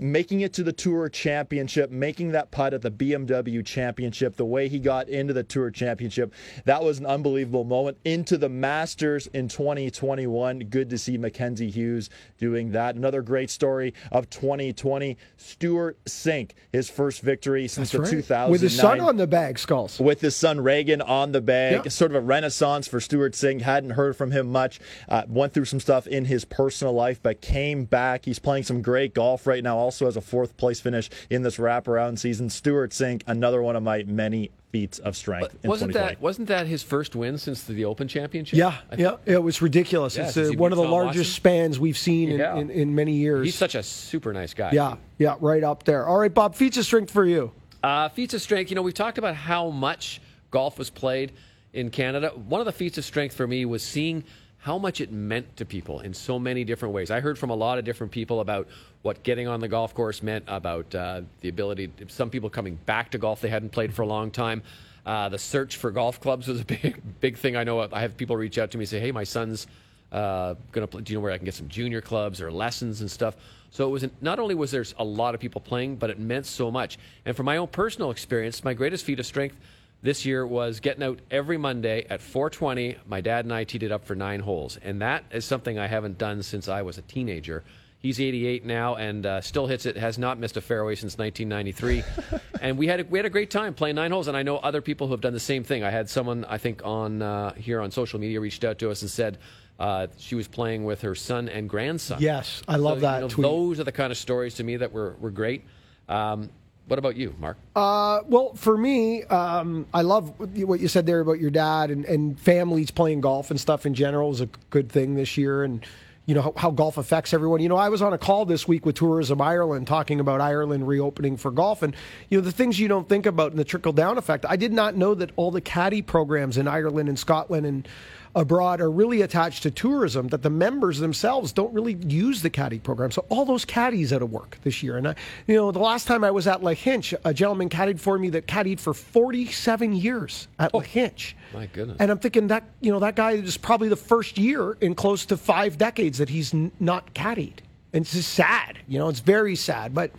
Making 0.00 0.40
it 0.40 0.52
to 0.54 0.62
the 0.62 0.72
Tour 0.72 1.08
Championship, 1.08 1.90
making 1.90 2.32
that 2.32 2.50
putt 2.50 2.72
at 2.72 2.82
the 2.82 2.90
BMW 2.90 3.64
Championship, 3.64 4.36
the 4.36 4.44
way 4.44 4.68
he 4.68 4.78
got 4.78 5.08
into 5.08 5.32
the 5.32 5.42
Tour 5.42 5.70
Championship, 5.70 6.32
that 6.64 6.82
was 6.82 6.98
an 6.98 7.06
unbelievable 7.06 7.64
moment. 7.64 7.98
Into 8.04 8.38
the 8.38 8.48
Masters 8.48 9.26
in 9.28 9.48
2021. 9.48 10.60
Good 10.60 10.90
to 10.90 10.98
see 10.98 11.18
Mackenzie 11.18 11.70
Hughes 11.70 12.10
doing 12.38 12.72
that. 12.72 12.94
Another 12.94 13.22
great 13.22 13.50
story 13.50 13.94
of 14.12 14.30
2020. 14.30 15.16
Stewart 15.36 15.98
Cink, 16.04 16.52
his 16.72 16.88
first 16.88 17.20
victory 17.20 17.66
since 17.66 17.90
That's 17.90 18.10
the 18.10 18.16
right. 18.16 18.22
2009 18.22 18.50
with 18.50 18.60
his 18.60 18.76
son 18.76 19.00
on 19.00 19.16
the 19.16 19.26
bag, 19.26 19.58
skulls. 19.58 19.98
with 19.98 20.20
his 20.20 20.36
son 20.36 20.60
Reagan 20.60 21.00
on 21.00 21.32
the 21.32 21.40
bag. 21.40 21.82
Yeah. 21.84 21.90
Sort 21.90 22.12
of 22.12 22.16
a 22.16 22.20
renaissance 22.20 22.86
for 22.86 23.00
Stewart 23.00 23.32
Cink. 23.32 23.62
Hadn't 23.62 23.90
heard 23.90 24.16
from 24.16 24.30
him 24.30 24.50
much. 24.52 24.80
Uh, 25.08 25.24
went 25.28 25.52
through 25.52 25.64
some 25.64 25.80
stuff 25.80 26.06
in 26.06 26.26
his 26.26 26.44
personal 26.44 26.92
life, 26.92 27.20
but 27.22 27.40
came 27.40 27.84
back. 27.84 28.24
He's 28.24 28.38
playing 28.38 28.62
some 28.64 28.82
great 28.82 29.14
golf 29.14 29.46
right 29.46 29.62
now. 29.62 29.87
Also 29.88 30.04
has 30.04 30.18
a 30.18 30.20
fourth 30.20 30.58
place 30.58 30.80
finish 30.80 31.08
in 31.30 31.40
this 31.40 31.56
wraparound 31.56 32.18
season. 32.18 32.50
Stewart 32.50 32.90
Cink, 32.90 33.22
another 33.26 33.62
one 33.62 33.74
of 33.74 33.82
my 33.82 34.02
many 34.06 34.50
feats 34.70 34.98
of 34.98 35.16
strength 35.16 35.56
in 35.62 35.70
Wasn't 35.70 35.94
that 35.94 36.20
wasn't 36.20 36.48
that 36.48 36.66
his 36.66 36.82
first 36.82 37.16
win 37.16 37.38
since 37.38 37.64
the 37.64 37.86
Open 37.86 38.06
Championship? 38.06 38.58
Yeah, 38.58 38.76
yeah, 38.98 39.16
it 39.24 39.42
was 39.42 39.62
ridiculous. 39.62 40.14
Yeah, 40.14 40.24
it's 40.24 40.34
since 40.34 40.50
uh, 40.54 40.58
one 40.58 40.72
of 40.72 40.76
the 40.76 40.82
Tom 40.84 40.92
largest 40.92 41.16
Watson. 41.20 41.32
spans 41.32 41.80
we've 41.80 41.96
seen 41.96 42.32
in, 42.32 42.38
Yeah. 42.38 42.56
in, 42.58 42.68
in 42.68 42.94
many 42.94 43.14
years. 43.14 43.46
He's 43.46 43.54
such 43.54 43.74
a 43.74 43.82
super 43.82 44.34
nice 44.34 44.52
guy. 44.52 44.72
yeah, 44.74 44.96
yeah, 45.16 45.36
right 45.40 45.64
up 45.64 45.84
there. 45.84 46.04
All 46.06 46.18
right, 46.18 46.34
Bob, 46.34 46.54
feats 46.54 46.76
of 46.76 46.84
strength 46.84 47.10
for 47.10 47.24
you. 47.24 47.50
Uh, 47.82 48.10
feats 48.10 48.34
of 48.34 48.42
strength. 48.42 48.70
You 48.70 48.74
know, 48.74 48.82
we've 48.82 48.92
talked 48.92 49.16
about 49.16 49.36
how 49.36 49.70
much 49.70 50.20
golf 50.50 50.78
was 50.78 50.90
played 50.90 51.32
in 51.72 51.88
Canada. 51.88 52.28
One 52.28 52.60
of 52.60 52.66
the 52.66 52.72
feats 52.72 52.98
of 52.98 53.06
strength 53.06 53.34
for 53.34 53.46
me 53.46 53.64
was 53.64 53.82
seeing 53.82 54.24
how 54.58 54.76
much 54.76 55.00
it 55.00 55.12
meant 55.12 55.56
to 55.56 55.64
people 55.64 56.00
in 56.00 56.12
so 56.12 56.38
many 56.38 56.64
different 56.64 56.92
ways. 56.92 57.10
I 57.10 57.20
heard 57.20 57.38
from 57.38 57.50
a 57.50 57.54
lot 57.54 57.78
of 57.78 57.84
different 57.84 58.12
people 58.12 58.40
about 58.40 58.68
what 59.02 59.22
getting 59.22 59.46
on 59.46 59.60
the 59.60 59.68
golf 59.68 59.94
course 59.94 60.22
meant, 60.22 60.44
about 60.48 60.92
uh, 60.94 61.22
the 61.40 61.48
ability, 61.48 61.92
some 62.08 62.28
people 62.28 62.50
coming 62.50 62.74
back 62.84 63.12
to 63.12 63.18
golf 63.18 63.40
they 63.40 63.48
hadn't 63.48 63.70
played 63.70 63.94
for 63.94 64.02
a 64.02 64.06
long 64.06 64.30
time. 64.30 64.62
Uh, 65.06 65.28
the 65.28 65.38
search 65.38 65.76
for 65.76 65.90
golf 65.90 66.20
clubs 66.20 66.48
was 66.48 66.60
a 66.60 66.64
big, 66.66 67.00
big 67.20 67.38
thing. 67.38 67.56
I 67.56 67.64
know 67.64 67.88
I 67.92 68.00
have 68.00 68.16
people 68.16 68.36
reach 68.36 68.58
out 68.58 68.72
to 68.72 68.78
me 68.78 68.82
and 68.82 68.88
say, 68.88 69.00
"Hey, 69.00 69.12
my 69.12 69.24
son's 69.24 69.66
uh, 70.10 70.54
going 70.72 70.82
to 70.82 70.86
play. 70.86 71.02
Do 71.02 71.12
you 71.12 71.18
know 71.18 71.22
where 71.22 71.32
I 71.32 71.38
can 71.38 71.44
get 71.44 71.54
some 71.54 71.68
junior 71.68 72.00
clubs 72.00 72.42
or 72.42 72.50
lessons 72.50 73.00
and 73.00 73.10
stuff?" 73.10 73.36
So 73.70 73.86
it 73.86 73.90
was 73.90 74.06
not 74.20 74.38
only 74.38 74.54
was 74.54 74.70
there 74.70 74.84
a 74.98 75.04
lot 75.04 75.34
of 75.34 75.40
people 75.40 75.60
playing, 75.60 75.96
but 75.96 76.10
it 76.10 76.18
meant 76.18 76.46
so 76.46 76.70
much. 76.70 76.98
And 77.24 77.36
from 77.36 77.46
my 77.46 77.58
own 77.58 77.68
personal 77.68 78.10
experience, 78.10 78.64
my 78.64 78.74
greatest 78.74 79.04
feat 79.04 79.20
of 79.20 79.26
strength 79.26 79.56
this 80.02 80.24
year 80.24 80.46
was 80.46 80.80
getting 80.80 81.02
out 81.02 81.20
every 81.30 81.58
Monday 81.58 82.06
at 82.08 82.20
4:20. 82.20 82.96
My 83.06 83.20
dad 83.20 83.44
and 83.44 83.52
I 83.52 83.64
teed 83.64 83.82
it 83.82 83.92
up 83.92 84.04
for 84.04 84.14
nine 84.14 84.40
holes, 84.40 84.78
and 84.82 85.00
that 85.02 85.24
is 85.32 85.44
something 85.44 85.78
I 85.78 85.86
haven't 85.86 86.18
done 86.18 86.42
since 86.42 86.68
I 86.68 86.82
was 86.82 86.98
a 86.98 87.02
teenager. 87.02 87.64
He's 88.00 88.20
88 88.20 88.64
now 88.64 88.94
and 88.94 89.26
uh, 89.26 89.40
still 89.40 89.66
hits 89.66 89.84
it. 89.84 89.96
Has 89.96 90.18
not 90.18 90.38
missed 90.38 90.56
a 90.56 90.60
fairway 90.60 90.94
since 90.94 91.18
1993, 91.18 92.04
and 92.60 92.78
we 92.78 92.86
had 92.86 93.00
a, 93.00 93.04
we 93.04 93.18
had 93.18 93.26
a 93.26 93.30
great 93.30 93.50
time 93.50 93.74
playing 93.74 93.96
nine 93.96 94.12
holes. 94.12 94.28
And 94.28 94.36
I 94.36 94.44
know 94.44 94.58
other 94.58 94.80
people 94.80 95.08
who 95.08 95.14
have 95.14 95.20
done 95.20 95.32
the 95.32 95.40
same 95.40 95.64
thing. 95.64 95.82
I 95.82 95.90
had 95.90 96.08
someone 96.08 96.44
I 96.44 96.58
think 96.58 96.82
on 96.84 97.20
uh, 97.22 97.54
here 97.54 97.80
on 97.80 97.90
social 97.90 98.20
media 98.20 98.40
reached 98.40 98.62
out 98.62 98.78
to 98.78 98.90
us 98.92 99.02
and 99.02 99.10
said 99.10 99.38
uh, 99.80 100.06
she 100.16 100.36
was 100.36 100.46
playing 100.46 100.84
with 100.84 101.02
her 101.02 101.16
son 101.16 101.48
and 101.48 101.68
grandson. 101.68 102.18
Yes, 102.20 102.62
I 102.68 102.76
love 102.76 102.98
So, 102.98 103.00
that 103.00 103.36
you 103.36 103.42
know. 103.42 103.48
Those 103.48 103.80
are 103.80 103.84
the 103.84 103.90
kind 103.92 104.12
of 104.12 104.16
stories 104.16 104.54
to 104.56 104.62
me 104.64 104.76
that 104.76 104.92
were 104.92 105.16
were 105.18 105.32
great. 105.32 105.64
Um, 106.08 106.50
what 106.88 106.98
about 106.98 107.16
you, 107.16 107.34
Mark? 107.38 107.58
Uh, 107.76 108.20
well, 108.26 108.54
for 108.54 108.76
me, 108.76 109.22
um, 109.24 109.86
I 109.92 110.02
love 110.02 110.32
what 110.38 110.80
you 110.80 110.88
said 110.88 111.06
there 111.06 111.20
about 111.20 111.38
your 111.38 111.50
dad 111.50 111.90
and, 111.90 112.04
and 112.06 112.40
families 112.40 112.90
playing 112.90 113.20
golf 113.20 113.50
and 113.50 113.60
stuff 113.60 113.86
in 113.86 113.94
general 113.94 114.30
was 114.30 114.40
a 114.40 114.48
good 114.70 114.90
thing 114.90 115.14
this 115.14 115.36
year. 115.36 115.62
And, 115.62 115.84
you 116.24 116.34
know, 116.34 116.42
how, 116.42 116.52
how 116.56 116.70
golf 116.70 116.96
affects 116.96 117.34
everyone. 117.34 117.60
You 117.60 117.68
know, 117.68 117.76
I 117.76 117.90
was 117.90 118.00
on 118.00 118.12
a 118.12 118.18
call 118.18 118.46
this 118.46 118.66
week 118.66 118.86
with 118.86 118.96
Tourism 118.96 119.40
Ireland 119.40 119.86
talking 119.86 120.18
about 120.18 120.40
Ireland 120.40 120.88
reopening 120.88 121.36
for 121.36 121.50
golf. 121.50 121.82
And, 121.82 121.94
you 122.30 122.38
know, 122.38 122.44
the 122.44 122.52
things 122.52 122.78
you 122.78 122.88
don't 122.88 123.08
think 123.08 123.26
about 123.26 123.50
in 123.50 123.58
the 123.58 123.64
trickle 123.64 123.92
down 123.92 124.18
effect. 124.18 124.46
I 124.48 124.56
did 124.56 124.72
not 124.72 124.96
know 124.96 125.14
that 125.14 125.30
all 125.36 125.50
the 125.50 125.60
caddy 125.60 126.02
programs 126.02 126.56
in 126.56 126.66
Ireland 126.66 127.08
and 127.08 127.18
Scotland 127.18 127.66
and 127.66 127.88
abroad 128.34 128.80
are 128.80 128.90
really 128.90 129.22
attached 129.22 129.62
to 129.62 129.70
tourism 129.70 130.28
that 130.28 130.42
the 130.42 130.50
members 130.50 130.98
themselves 130.98 131.52
don't 131.52 131.72
really 131.72 131.94
use 132.06 132.42
the 132.42 132.50
caddy 132.50 132.78
program. 132.78 133.10
So 133.10 133.24
all 133.28 133.44
those 133.44 133.64
caddies 133.64 134.12
out 134.12 134.22
of 134.22 134.30
work 134.30 134.58
this 134.62 134.82
year. 134.82 134.96
And 134.96 135.08
I, 135.08 135.14
you 135.46 135.56
know, 135.56 135.72
the 135.72 135.78
last 135.78 136.06
time 136.06 136.24
I 136.24 136.30
was 136.30 136.46
at 136.46 136.60
Lahinch, 136.60 137.14
a 137.24 137.34
gentleman 137.34 137.68
caddied 137.68 138.00
for 138.00 138.18
me 138.18 138.30
that 138.30 138.46
caddied 138.46 138.80
for 138.80 138.94
47 138.94 139.92
years 139.94 140.48
at 140.58 140.74
La 140.74 140.78
oh, 140.78 140.80
Hinch. 140.80 141.36
My 141.52 141.66
goodness. 141.66 141.96
And 142.00 142.10
I'm 142.10 142.18
thinking 142.18 142.48
that, 142.48 142.64
you 142.80 142.92
know, 142.92 143.00
that 143.00 143.16
guy 143.16 143.32
is 143.32 143.56
probably 143.56 143.88
the 143.88 143.96
first 143.96 144.38
year 144.38 144.76
in 144.80 144.94
close 144.94 145.26
to 145.26 145.36
five 145.36 145.78
decades 145.78 146.18
that 146.18 146.28
he's 146.28 146.52
n- 146.54 146.72
not 146.80 147.14
caddied. 147.14 147.58
And 147.92 148.02
it's 148.02 148.12
just 148.12 148.34
sad. 148.34 148.78
You 148.86 148.98
know, 148.98 149.08
it's 149.08 149.20
very 149.20 149.56
sad. 149.56 149.94
But, 149.94 150.12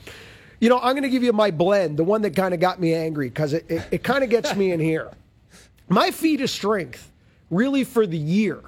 you 0.59 0.69
know, 0.69 0.79
I'm 0.79 0.93
going 0.93 1.03
to 1.03 1.09
give 1.09 1.23
you 1.23 1.33
my 1.33 1.51
blend, 1.51 1.97
the 1.97 2.03
one 2.03 2.21
that 2.23 2.35
kind 2.35 2.53
of 2.53 2.59
got 2.59 2.79
me 2.79 2.93
angry 2.93 3.29
because 3.29 3.53
it, 3.53 3.65
it, 3.69 3.87
it 3.91 4.03
kind 4.03 4.23
of 4.23 4.29
gets 4.29 4.55
me 4.55 4.71
in 4.71 4.79
here. 4.79 5.11
My 5.87 6.11
feat 6.11 6.41
of 6.41 6.49
strength, 6.49 7.08
really 7.49 7.83
for 7.83 8.05
the 8.05 8.17
year, 8.17 8.61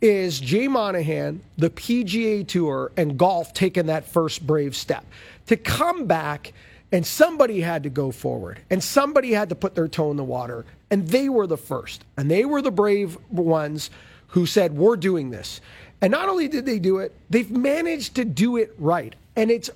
is 0.00 0.40
Jay 0.40 0.66
Monahan, 0.66 1.42
the 1.58 1.70
PGA 1.70 2.46
Tour, 2.46 2.90
and 2.96 3.18
golf 3.18 3.52
taking 3.52 3.86
that 3.86 4.06
first 4.06 4.46
brave 4.46 4.74
step. 4.74 5.04
To 5.46 5.56
come 5.56 6.06
back, 6.06 6.52
and 6.92 7.06
somebody 7.06 7.60
had 7.60 7.82
to 7.84 7.90
go 7.90 8.10
forward, 8.10 8.60
and 8.70 8.82
somebody 8.82 9.32
had 9.32 9.48
to 9.50 9.54
put 9.54 9.74
their 9.74 9.88
toe 9.88 10.10
in 10.10 10.16
the 10.16 10.24
water, 10.24 10.64
and 10.90 11.06
they 11.08 11.28
were 11.28 11.46
the 11.46 11.56
first. 11.56 12.04
And 12.16 12.30
they 12.30 12.44
were 12.44 12.62
the 12.62 12.70
brave 12.70 13.18
ones 13.30 13.90
who 14.28 14.46
said, 14.46 14.76
We're 14.76 14.96
doing 14.96 15.30
this. 15.30 15.60
And 16.00 16.10
not 16.10 16.28
only 16.28 16.48
did 16.48 16.64
they 16.64 16.78
do 16.78 16.98
it, 16.98 17.14
they've 17.28 17.50
managed 17.50 18.14
to 18.16 18.24
do 18.24 18.56
it 18.56 18.74
right. 18.78 19.14
And 19.36 19.50
it's 19.50 19.70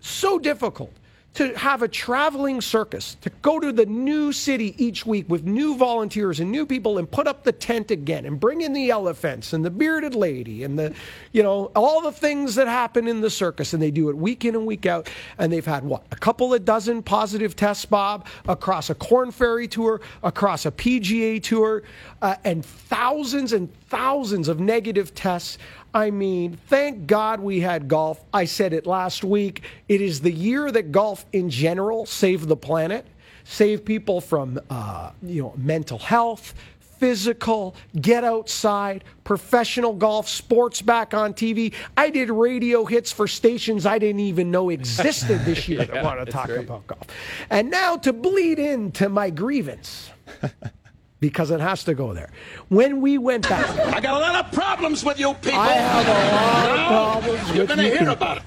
so 0.00 0.38
difficult 0.38 0.92
to 1.34 1.56
have 1.56 1.82
a 1.82 1.88
traveling 1.88 2.60
circus, 2.60 3.16
to 3.20 3.30
go 3.42 3.60
to 3.60 3.70
the 3.70 3.86
new 3.86 4.32
city 4.32 4.74
each 4.82 5.06
week 5.06 5.28
with 5.28 5.44
new 5.44 5.76
volunteers 5.76 6.40
and 6.40 6.50
new 6.50 6.66
people 6.66 6.98
and 6.98 7.08
put 7.08 7.28
up 7.28 7.44
the 7.44 7.52
tent 7.52 7.90
again 7.90 8.26
and 8.26 8.40
bring 8.40 8.62
in 8.62 8.72
the 8.72 8.90
elephants 8.90 9.52
and 9.52 9.64
the 9.64 9.70
bearded 9.70 10.16
lady 10.16 10.64
and 10.64 10.78
the, 10.78 10.92
you 11.32 11.42
know, 11.42 11.70
all 11.76 12.00
the 12.00 12.10
things 12.10 12.56
that 12.56 12.66
happen 12.66 13.06
in 13.06 13.20
the 13.20 13.30
circus. 13.30 13.72
And 13.72 13.80
they 13.80 13.92
do 13.92 14.08
it 14.08 14.16
week 14.16 14.44
in 14.44 14.56
and 14.56 14.66
week 14.66 14.86
out. 14.86 15.08
And 15.38 15.52
they've 15.52 15.64
had 15.64 15.84
what? 15.84 16.04
A 16.10 16.16
couple 16.16 16.52
of 16.52 16.64
dozen 16.64 17.02
positive 17.02 17.54
tests, 17.54 17.84
Bob, 17.84 18.26
across 18.48 18.90
a 18.90 18.94
Korn 18.94 19.30
Ferry 19.30 19.68
tour, 19.68 20.00
across 20.24 20.66
a 20.66 20.72
PGA 20.72 21.40
tour, 21.40 21.84
uh, 22.20 22.34
and 22.44 22.64
thousands 22.64 23.52
and 23.52 23.72
thousands 23.88 24.48
of 24.48 24.58
negative 24.58 25.14
tests. 25.14 25.58
I 25.98 26.12
mean, 26.12 26.56
thank 26.68 27.08
God 27.08 27.40
we 27.40 27.58
had 27.58 27.88
golf. 27.88 28.24
I 28.32 28.44
said 28.44 28.72
it 28.72 28.86
last 28.86 29.24
week. 29.24 29.62
It 29.88 30.00
is 30.00 30.20
the 30.20 30.30
year 30.30 30.70
that 30.70 30.92
golf 30.92 31.26
in 31.32 31.50
general 31.50 32.06
saved 32.06 32.46
the 32.46 32.56
planet, 32.56 33.04
saved 33.42 33.84
people 33.84 34.20
from 34.20 34.60
uh, 34.70 35.10
you 35.24 35.42
know 35.42 35.54
mental 35.56 35.98
health, 35.98 36.54
physical, 36.78 37.74
get 38.00 38.22
outside, 38.22 39.02
professional 39.24 39.92
golf, 39.92 40.28
sports 40.28 40.82
back 40.82 41.14
on 41.14 41.34
TV. 41.34 41.74
I 41.96 42.10
did 42.10 42.30
radio 42.30 42.84
hits 42.84 43.10
for 43.10 43.26
stations 43.26 43.84
I 43.84 43.98
didn't 43.98 44.20
even 44.20 44.52
know 44.52 44.70
existed 44.70 45.44
this 45.44 45.68
year 45.68 45.84
that 45.84 46.04
want 46.04 46.24
to 46.24 46.30
talk 46.30 46.46
great. 46.46 46.60
about 46.60 46.86
golf. 46.86 47.08
And 47.50 47.72
now 47.72 47.96
to 47.96 48.12
bleed 48.12 48.60
into 48.60 49.08
my 49.08 49.30
grievance. 49.30 50.10
Because 51.20 51.50
it 51.50 51.58
has 51.60 51.82
to 51.84 51.94
go 51.94 52.14
there. 52.14 52.30
When 52.68 53.00
we 53.00 53.18
went 53.18 53.48
back, 53.48 53.68
I 53.92 54.00
got 54.00 54.16
a 54.16 54.20
lot 54.20 54.44
of 54.44 54.52
problems 54.52 55.04
with 55.04 55.18
you 55.18 55.34
people. 55.34 55.58
I 55.58 55.72
have 55.72 56.06
a 56.06 56.36
lot 56.36 56.78
of 56.78 56.86
problems 56.86 57.48
You're 57.50 57.58
with 57.64 57.68
gonna 57.70 57.82
you 57.82 57.88
hear 57.88 57.98
people. 57.98 58.12
about 58.12 58.36
it. 58.38 58.44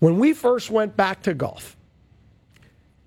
when 0.00 0.18
we 0.18 0.32
first 0.32 0.68
went 0.70 0.96
back 0.96 1.22
to 1.22 1.34
golf, 1.34 1.76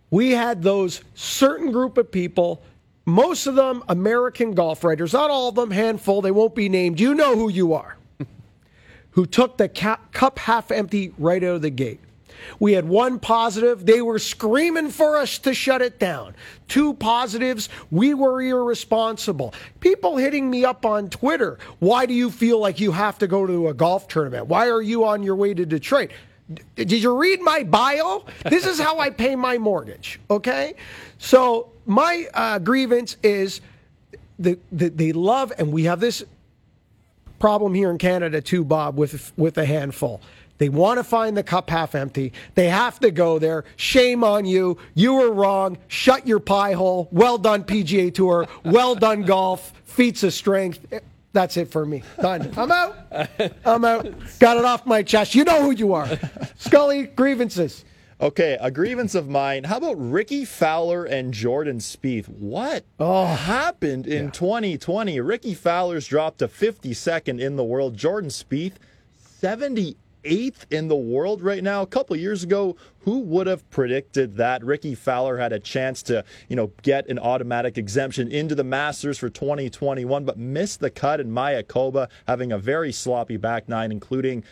we 0.09 0.31
had 0.31 0.63
those 0.63 1.01
certain 1.13 1.71
group 1.73 1.97
of 1.97 2.09
people, 2.09 2.61
most 3.05 3.47
of 3.47 3.55
them 3.55 3.83
American 3.89 4.53
golf 4.53 4.85
writers, 4.85 5.11
not 5.11 5.29
all 5.29 5.49
of 5.49 5.55
them, 5.55 5.71
handful, 5.71 6.21
they 6.21 6.31
won't 6.31 6.55
be 6.55 6.69
named. 6.69 7.01
You 7.01 7.13
know 7.15 7.35
who 7.35 7.49
you 7.49 7.73
are, 7.73 7.97
who 9.11 9.25
took 9.25 9.57
the 9.57 9.67
ca- 9.67 9.99
cup 10.13 10.39
half 10.39 10.71
empty 10.71 11.13
right 11.17 11.43
out 11.43 11.55
of 11.57 11.61
the 11.61 11.69
gate. 11.69 11.99
We 12.59 12.73
had 12.73 12.87
one 12.87 13.19
positive. 13.19 13.85
They 13.85 14.01
were 14.01 14.19
screaming 14.19 14.89
for 14.89 15.17
us 15.17 15.37
to 15.39 15.53
shut 15.53 15.81
it 15.81 15.99
down. 15.99 16.35
Two 16.67 16.93
positives. 16.93 17.69
We 17.91 18.13
were 18.13 18.41
irresponsible. 18.41 19.53
People 19.79 20.17
hitting 20.17 20.49
me 20.49 20.65
up 20.65 20.85
on 20.85 21.09
Twitter. 21.09 21.57
Why 21.79 22.05
do 22.05 22.13
you 22.13 22.29
feel 22.31 22.59
like 22.59 22.79
you 22.79 22.91
have 22.91 23.17
to 23.19 23.27
go 23.27 23.45
to 23.45 23.69
a 23.69 23.73
golf 23.73 24.07
tournament? 24.07 24.47
Why 24.47 24.69
are 24.69 24.81
you 24.81 25.05
on 25.05 25.23
your 25.23 25.35
way 25.35 25.53
to 25.53 25.65
Detroit? 25.65 26.11
Did 26.75 26.91
you 26.91 27.17
read 27.17 27.41
my 27.41 27.63
bio? 27.63 28.25
This 28.49 28.65
is 28.65 28.79
how 28.79 28.99
I 28.99 29.09
pay 29.09 29.35
my 29.35 29.57
mortgage. 29.57 30.19
Okay. 30.29 30.75
So 31.17 31.71
my 31.85 32.27
uh, 32.33 32.59
grievance 32.59 33.17
is 33.21 33.61
the, 34.39 34.57
they 34.71 35.11
love, 35.11 35.51
and 35.57 35.73
we 35.73 35.83
have 35.85 35.99
this 35.99 36.23
problem 37.39 37.73
here 37.73 37.89
in 37.89 37.97
Canada 37.97 38.41
too, 38.41 38.63
Bob, 38.63 38.97
with 38.97 39.33
with 39.37 39.57
a 39.57 39.65
handful. 39.65 40.21
They 40.57 40.69
want 40.69 40.97
to 40.97 41.03
find 41.03 41.37
the 41.37 41.43
cup 41.43 41.69
half 41.69 41.95
empty. 41.95 42.33
They 42.55 42.69
have 42.69 42.99
to 43.01 43.11
go 43.11 43.39
there. 43.39 43.65
Shame 43.75 44.23
on 44.23 44.45
you. 44.45 44.77
You 44.93 45.13
were 45.13 45.31
wrong. 45.31 45.77
Shut 45.87 46.27
your 46.27 46.39
pie 46.39 46.73
hole. 46.73 47.07
Well 47.11 47.37
done, 47.37 47.63
PGA 47.63 48.13
Tour. 48.13 48.47
Well 48.65 48.95
done, 48.95 49.23
golf. 49.23 49.73
Feats 49.85 50.23
of 50.23 50.33
strength. 50.33 50.85
Eh, 50.91 50.99
that's 51.33 51.57
it 51.57 51.69
for 51.69 51.85
me. 51.85 52.03
Done. 52.19 52.51
I'm 52.57 52.71
out. 52.71 52.97
I'm 53.65 53.85
out. 53.85 54.07
Got 54.39 54.57
it 54.57 54.65
off 54.65 54.85
my 54.85 55.03
chest. 55.03 55.35
You 55.35 55.43
know 55.43 55.61
who 55.61 55.71
you 55.71 55.93
are. 55.93 56.09
Scully, 56.57 57.03
grievances. 57.03 57.85
Okay, 58.19 58.57
a 58.59 58.71
grievance 58.71 59.13
of 59.13 59.29
mine. 59.29 59.65
How 59.65 59.77
about 59.77 59.93
Rickie 59.93 60.43
Fowler 60.43 61.05
and 61.05 61.31
Jordan 61.31 61.77
Spieth? 61.77 62.27
What 62.27 62.83
oh, 62.99 63.27
happened 63.27 64.07
in 64.07 64.31
2020? 64.31 65.21
Rickie 65.21 65.53
Fowler's 65.53 66.07
dropped 66.07 66.39
to 66.39 66.47
52nd 66.47 67.39
in 67.39 67.57
the 67.57 67.63
world. 67.63 67.95
Jordan 67.95 68.31
Spieth, 68.31 68.73
78th 70.27 70.71
in 70.71 70.87
the 70.87 70.95
world 70.95 71.41
right 71.41 71.63
now. 71.63 71.81
A 71.81 71.87
couple 71.87 72.15
years 72.15 72.43
ago, 72.43 72.75
who 72.99 73.19
would 73.19 73.47
have 73.47 73.69
predicted 73.69 74.35
that 74.37 74.63
Rickie 74.63 74.95
Fowler 74.95 75.37
had 75.37 75.53
a 75.53 75.59
chance 75.59 76.03
to, 76.03 76.23
you 76.49 76.55
know, 76.55 76.71
get 76.81 77.07
an 77.07 77.19
automatic 77.19 77.77
exemption 77.77 78.31
into 78.31 78.55
the 78.55 78.63
Masters 78.63 79.17
for 79.17 79.29
2021, 79.29 80.25
but 80.25 80.37
missed 80.37 80.79
the 80.79 80.89
cut 80.89 81.19
in 81.19 81.31
Mayakoba, 81.31 82.09
having 82.27 82.51
a 82.51 82.57
very 82.57 82.91
sloppy 82.91 83.37
back 83.37 83.69
nine, 83.69 83.91
including 83.91 84.43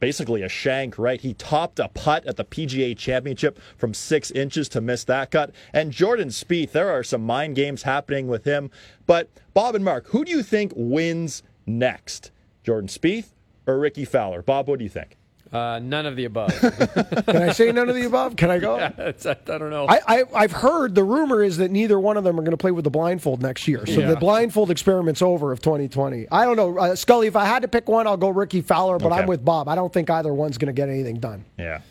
basically 0.00 0.42
a 0.42 0.48
shank, 0.48 0.98
right? 0.98 1.20
He 1.20 1.34
topped 1.34 1.78
a 1.78 1.88
putt 1.88 2.26
at 2.26 2.36
the 2.36 2.44
PGA 2.44 2.96
Championship 2.96 3.60
from 3.76 3.94
six 3.94 4.32
inches 4.32 4.68
to 4.70 4.80
miss 4.80 5.04
that 5.04 5.30
cut. 5.30 5.54
And 5.72 5.92
Jordan 5.92 6.28
Spieth, 6.28 6.72
there 6.72 6.90
are 6.90 7.04
some 7.04 7.24
mind 7.24 7.54
games 7.54 7.84
happening 7.84 8.26
with 8.26 8.44
him. 8.44 8.70
But 9.06 9.30
Bob 9.54 9.76
and 9.76 9.84
Mark, 9.84 10.08
who 10.08 10.24
do 10.24 10.32
you 10.32 10.42
think 10.42 10.72
wins 10.74 11.44
next? 11.66 12.32
Jordan 12.64 12.88
Spieth 12.88 13.31
or 13.66 13.78
Rickie 13.78 14.04
Fowler? 14.04 14.42
Bob, 14.42 14.68
what 14.68 14.78
do 14.78 14.84
you 14.84 14.90
think? 14.90 15.16
Uh, 15.52 15.78
none 15.82 16.06
of 16.06 16.16
the 16.16 16.24
above. 16.24 16.50
Can 17.26 17.36
I 17.42 17.52
say 17.52 17.70
none 17.72 17.86
of 17.90 17.94
the 17.94 18.06
above? 18.06 18.36
Can 18.36 18.50
I 18.50 18.58
go? 18.58 18.76
It's- 18.98 19.26
I, 19.26 19.32
I 19.32 19.58
don't 19.58 19.68
know. 19.68 19.86
I, 19.86 20.00
I, 20.06 20.24
I've 20.34 20.52
heard 20.52 20.94
the 20.94 21.04
rumor 21.04 21.42
is 21.42 21.58
that 21.58 21.70
neither 21.70 22.00
one 22.00 22.16
of 22.16 22.24
them 22.24 22.38
are 22.40 22.42
going 22.42 22.52
to 22.52 22.56
play 22.56 22.70
with 22.70 22.84
the 22.84 22.90
blindfold 22.90 23.42
next 23.42 23.68
year. 23.68 23.84
So 23.84 24.00
Yeah. 24.00 24.06
the 24.06 24.16
blindfold 24.16 24.70
experiment's 24.70 25.20
over 25.20 25.52
of 25.52 25.60
2020. 25.60 26.26
I 26.32 26.46
don't 26.46 26.56
know. 26.56 26.78
Uh, 26.78 26.96
Scully, 26.96 27.26
if 27.26 27.36
I 27.36 27.44
had 27.44 27.60
to 27.62 27.68
pick 27.68 27.86
one, 27.86 28.06
I'll 28.06 28.16
go 28.16 28.30
Rickie 28.30 28.62
Fowler, 28.62 28.98
but 28.98 29.12
Okay. 29.12 29.20
I'm 29.20 29.26
with 29.26 29.44
Bob. 29.44 29.68
I 29.68 29.74
don't 29.74 29.92
think 29.92 30.08
either 30.08 30.32
one's 30.32 30.56
going 30.56 30.74
to 30.74 30.80
get 30.80 30.88
anything 30.88 31.20
done. 31.20 31.44
Yeah. 31.58 31.82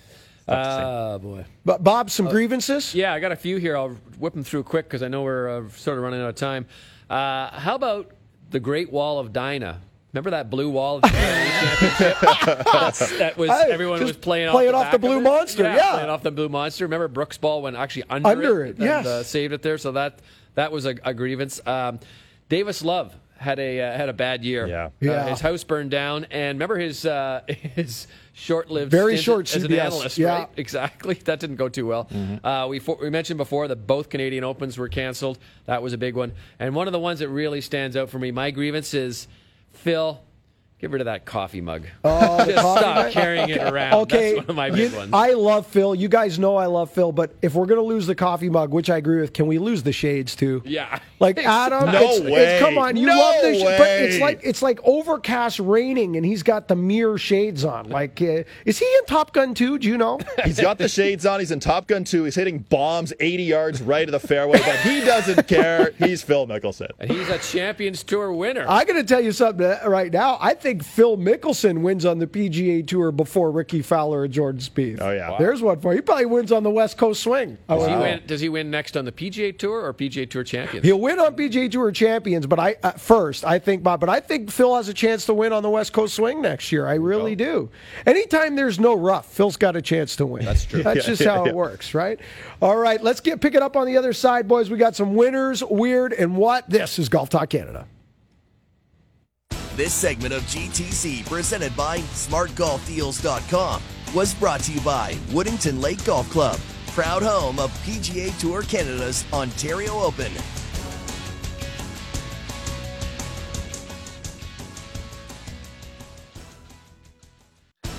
Oh, 0.48 1.20
boy. 1.20 1.46
But 1.64 1.84
Bob, 1.84 2.10
some 2.10 2.28
grievances? 2.28 2.96
Yeah, 2.96 3.14
I 3.14 3.20
got 3.20 3.32
a 3.32 3.36
few 3.36 3.58
here. 3.58 3.78
I'll 3.78 3.90
whip 4.18 4.34
them 4.34 4.44
through 4.44 4.64
quick 4.64 4.86
because 4.88 5.04
I 5.04 5.08
know 5.08 5.22
we're 5.22 5.48
uh, 5.66 5.70
sort 5.70 5.98
of 5.98 6.04
running 6.04 6.20
out 6.20 6.30
of 6.30 6.36
time. 6.36 6.66
Uh, 7.12 7.52
how 7.52 7.76
about 7.76 8.12
the 8.50 8.60
Great 8.60 8.92
Wall 8.92 9.20
of 9.20 9.32
Dinah? 9.32 9.82
Remember 10.14 10.32
that 10.32 10.50
blue 10.50 10.70
wall 10.70 10.98
of 10.98 11.04
the 11.04 11.08
championship? 11.10 12.18
That 13.20 13.34
was 13.38 13.50
Hey, 13.50 13.72
everyone 13.72 14.04
was 14.04 14.18
playing 14.18 14.48
off 14.50 14.54
playing 14.56 14.72
the 14.72 14.78
off 14.78 14.84
back 14.86 14.92
the 14.92 14.96
of 14.98 15.02
Blue 15.02 15.18
it. 15.20 15.22
Monster, 15.22 15.64
yeah. 15.64 15.92
playing 15.94 16.10
off 16.10 16.24
the 16.24 16.32
blue 16.32 16.50
monster. 16.50 16.86
Remember 16.86 17.08
Brooks 17.08 17.38
Ball 17.38 17.62
went 17.62 17.76
actually 17.78 18.04
under, 18.10 18.28
Under 18.28 18.66
it, 18.66 18.76
and, 18.76 18.84
yes. 18.86 19.06
uh, 19.06 19.24
saved 19.24 19.54
it 19.54 19.62
there. 19.62 19.78
So 19.78 19.94
that 19.94 20.20
that 20.56 20.72
was 20.72 20.86
a, 20.86 20.96
a 21.04 21.14
grievance. 21.14 21.66
Um, 21.66 22.00
Davis 22.50 22.84
Love 22.84 23.16
had 23.38 23.58
a 23.60 23.80
uh, 23.82 23.98
had 23.98 24.10
a 24.10 24.14
bad 24.14 24.44
year. 24.44 24.68
Yeah. 24.68 24.86
Uh, 24.86 24.90
Yeah. 25.00 25.30
his 25.30 25.40
house 25.40 25.64
burned 25.64 25.92
down, 25.92 26.26
and 26.30 26.56
remember 26.58 26.78
his 26.78 27.06
uh, 27.06 27.42
his 27.48 28.08
short-lived 28.34 28.92
Very 28.92 29.14
stint 29.18 29.24
short 29.26 29.56
as 29.56 29.64
an 29.64 29.72
CBS, 29.72 29.80
analyst, 29.86 30.18
yeah. 30.18 30.40
right? 30.40 30.48
Exactly. 30.58 31.16
That 31.26 31.40
didn't 31.40 31.58
go 31.58 31.70
too 31.70 31.86
well. 31.88 32.10
Uh, 32.44 32.66
we, 32.70 32.80
fo- 32.80 32.98
we 33.00 33.10
mentioned 33.10 33.38
before 33.38 33.68
that 33.68 33.86
both 33.88 34.10
Canadian 34.10 34.44
Opens 34.44 34.78
were 34.78 34.88
canceled. 34.90 35.38
That 35.66 35.82
was 35.84 35.94
a 35.94 35.98
big 35.98 36.16
one. 36.16 36.32
And 36.58 36.74
one 36.76 36.88
of 36.88 36.94
the 36.94 37.00
ones 37.00 37.20
that 37.20 37.30
really 37.30 37.62
stands 37.62 37.96
out 37.98 38.10
for 38.10 38.20
me, 38.20 38.32
my 38.32 38.50
grievance 38.52 38.94
is 38.94 39.28
Phil, 39.74 40.20
get 40.82 40.90
rid 40.90 41.00
of 41.02 41.06
that 41.06 41.26
coffee 41.26 41.62
mug. 41.62 41.86
Oh, 42.04 42.38
Just 42.46 42.58
stop 42.58 42.96
mug? 42.96 43.12
carrying 43.12 43.50
it 43.50 43.62
around. 43.62 43.94
Okay, 44.02 44.34
That's 44.36 44.48
one 44.48 44.50
of 44.50 44.56
my 44.56 44.72
big 44.72 44.92
you- 44.92 44.98
ones. 44.98 45.12
I 45.14 45.34
love 45.34 45.68
Phil. 45.68 45.94
You 45.96 46.10
guys 46.10 46.40
know 46.40 46.58
I 46.58 46.66
love 46.66 46.90
Phil, 46.92 47.12
but 47.12 47.34
if 47.42 47.54
we're 47.54 47.68
going 47.68 47.80
to 47.80 47.86
lose 47.86 48.08
the 48.08 48.16
coffee 48.16 48.50
mug, 48.50 48.72
which 48.74 48.90
I 48.90 48.98
agree 48.98 49.22
with, 49.22 49.32
can 49.34 49.48
we 49.48 49.60
lose 49.60 49.84
the 49.84 49.94
shades 49.94 50.36
too? 50.36 50.62
yeah. 50.66 51.00
Like 51.20 51.38
Adam, 51.46 51.92
No 51.92 52.02
it's, 52.02 52.20
way. 52.22 52.32
It's, 52.34 52.60
come 52.66 52.80
on, 52.80 52.96
you 52.98 53.06
No 53.06 53.16
love 53.16 53.36
this, 53.44 53.62
but 53.64 53.88
it's 53.88 54.20
like 54.20 54.40
it's 54.44 54.64
like 54.64 54.80
overcast, 54.84 55.60
raining, 55.60 56.18
and 56.18 56.26
he's 56.26 56.42
got 56.42 56.68
the 56.68 56.76
mirror 56.76 57.20
shades 57.20 57.64
on. 57.64 57.90
Like, 57.90 58.20
uh, 58.22 58.44
is 58.66 58.80
he 58.80 58.86
in 58.86 59.06
Top 59.06 59.32
Gun 59.34 59.54
too? 59.54 59.78
Do 59.78 59.88
you 59.88 59.98
know? 60.00 60.20
He's 60.44 60.60
got 60.60 60.80
the 60.80 60.88
shades 60.90 61.26
on. 61.28 61.40
He's 61.40 61.52
in 61.52 61.60
Top 61.60 61.86
Gun 61.88 62.04
2. 62.04 62.24
He's 62.24 62.34
hitting 62.36 62.60
bombs 62.60 63.14
80 63.20 63.44
yards 63.44 63.82
right 63.84 64.08
of 64.08 64.12
the 64.12 64.20
fairway, 64.28 64.58
but 64.60 64.78
he 64.80 65.02
doesn't 65.02 65.48
care. 65.48 65.92
He's 66.00 66.24
Phil 66.24 66.48
Mickelson. 66.48 66.90
And 67.00 67.12
he's 67.12 67.30
a 67.30 67.38
Champions 67.38 68.02
Tour 68.04 68.34
winner. 68.34 68.66
I 68.68 68.84
got 68.86 68.94
to 68.94 69.04
tell 69.04 69.22
you 69.22 69.32
something 69.32 69.66
uh, 69.66 69.82
right 69.86 70.12
now. 70.12 70.38
I 70.42 70.56
think 70.56 70.71
Phil 70.80 71.18
Mickelson 71.18 71.82
wins 71.82 72.06
on 72.06 72.20
the 72.20 72.28
PGA 72.28 72.86
Tour 72.86 73.12
before 73.12 73.52
Rickie 73.52 73.82
Fowler 73.82 74.22
or 74.22 74.28
Jordan 74.28 74.62
Spieth. 74.62 75.00
Oh, 75.02 75.12
yeah. 75.12 75.32
Wow. 75.32 75.38
there's 75.38 75.62
one 75.62 75.80
for 75.80 75.92
you. 75.92 75.98
He 75.98 76.02
probably 76.02 76.26
wins 76.26 76.52
on 76.52 76.64
the 76.64 76.70
West 76.70 76.98
Coast 76.98 77.22
swing. 77.24 77.58
I 77.68 77.76
does, 77.76 77.82
would 77.84 77.92
he 77.92 77.98
win, 77.98 78.22
does 78.26 78.42
he 78.42 78.50
win 78.50 78.72
next 78.72 78.96
on 78.96 79.06
the 79.06 79.12
PGA 79.12 79.58
Tour 79.58 79.86
or 79.86 79.94
PGA 79.94 80.30
Tour 80.30 80.44
Champions? 80.44 80.86
He'll 80.86 81.00
win 81.00 81.20
on 81.20 81.36
PGA 81.36 81.70
Tour 81.72 81.92
champions, 81.92 82.46
but 82.48 82.60
I 82.60 82.76
uh, 82.84 82.92
first 82.92 83.44
I 83.46 83.60
think, 83.60 83.84
Bob, 83.84 84.00
but 84.00 84.10
I 84.10 84.20
think 84.20 84.52
Phil 84.52 84.76
has 84.76 84.88
a 84.88 84.94
chance 84.94 85.26
to 85.26 85.34
win 85.34 85.54
on 85.54 85.64
the 85.64 85.70
West 85.70 85.94
Coast 85.94 86.16
Swing 86.16 86.42
next 86.42 86.72
year. 86.72 86.88
I 86.88 86.96
really 86.96 87.36
do. 87.36 87.70
Anytime 88.06 88.56
there's 88.56 88.80
no 88.80 88.96
rough, 88.96 89.26
Phil's 89.32 89.58
got 89.58 89.76
a 89.76 89.82
chance 89.82 90.16
to 90.18 90.26
win. 90.26 90.46
That's 90.46 90.66
true. 90.66 90.84
That's 90.84 90.98
Yeah, 90.98 91.04
just 91.04 91.22
yeah, 91.22 91.36
how 91.36 91.44
yeah. 91.46 91.50
it 91.50 91.56
works, 91.56 91.94
right? 91.94 92.20
All 92.62 92.78
right, 92.78 93.02
let's 93.02 93.20
get 93.20 93.42
pick 93.42 93.56
it 93.56 93.62
up 93.62 93.76
on 93.76 93.88
the 93.88 93.98
other 93.98 94.14
side, 94.14 94.48
boys. 94.48 94.70
We 94.70 94.78
got 94.78 94.96
some 94.96 95.16
winners, 95.16 95.64
weird, 95.64 96.14
and 96.14 96.36
what. 96.38 96.70
This 96.70 97.00
is 97.00 97.10
Golf 97.10 97.30
Talk 97.30 97.50
Canada. 97.50 97.88
This 99.82 99.96
segment 99.96 100.32
of 100.32 100.44
GTC, 100.44 101.26
presented 101.26 101.76
by 101.76 101.98
SmartGolfDeals.com, 101.98 103.82
was 104.14 104.36
brought 104.36 104.60
to 104.60 104.72
you 104.72 104.80
by 104.82 105.14
Woodington 105.32 105.82
Lake 105.82 106.06
Golf 106.06 106.30
Club, 106.30 106.60
proud 106.90 107.24
home 107.24 107.58
of 107.58 107.72
PGA 107.84 108.40
Tour 108.40 108.62
Canada's 108.62 109.26
Ontario 109.34 109.94
Open. 110.00 110.32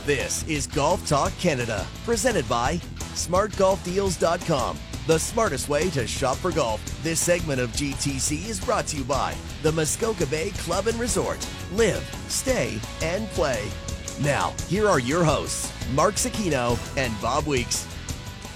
This 0.07 0.47
is 0.47 0.69
Golf 0.69 1.05
Talk 1.09 1.37
Canada, 1.41 1.85
presented 2.05 2.49
by 2.49 2.77
smartgolfdeals.com, 3.15 4.79
the 5.07 5.19
smartest 5.19 5.69
way 5.69 5.91
to 5.91 6.07
shop 6.07 6.37
for 6.37 6.53
golf. 6.53 6.81
This 7.03 7.21
segment 7.21 7.61
of 7.61 7.71
GTC 7.71 8.49
is 8.49 8.65
brought 8.65 8.87
to 8.89 8.99
you 8.99 9.05
by 9.05 9.35
the 9.63 9.73
Muskoka 9.73 10.27
Bay 10.27 10.51
Club 10.51 10.87
and 10.87 10.99
Resort. 10.99 11.47
Live, 11.73 12.09
stay, 12.29 12.79
and 13.03 13.27
play. 13.29 13.69
Now, 14.21 14.55
here 14.69 14.89
are 14.89 15.01
your 15.01 15.25
hosts, 15.25 15.73
Mark 15.93 16.15
Zecchino 16.15 16.79
and 16.97 17.13
Bob 17.21 17.47
Weeks. 17.47 17.92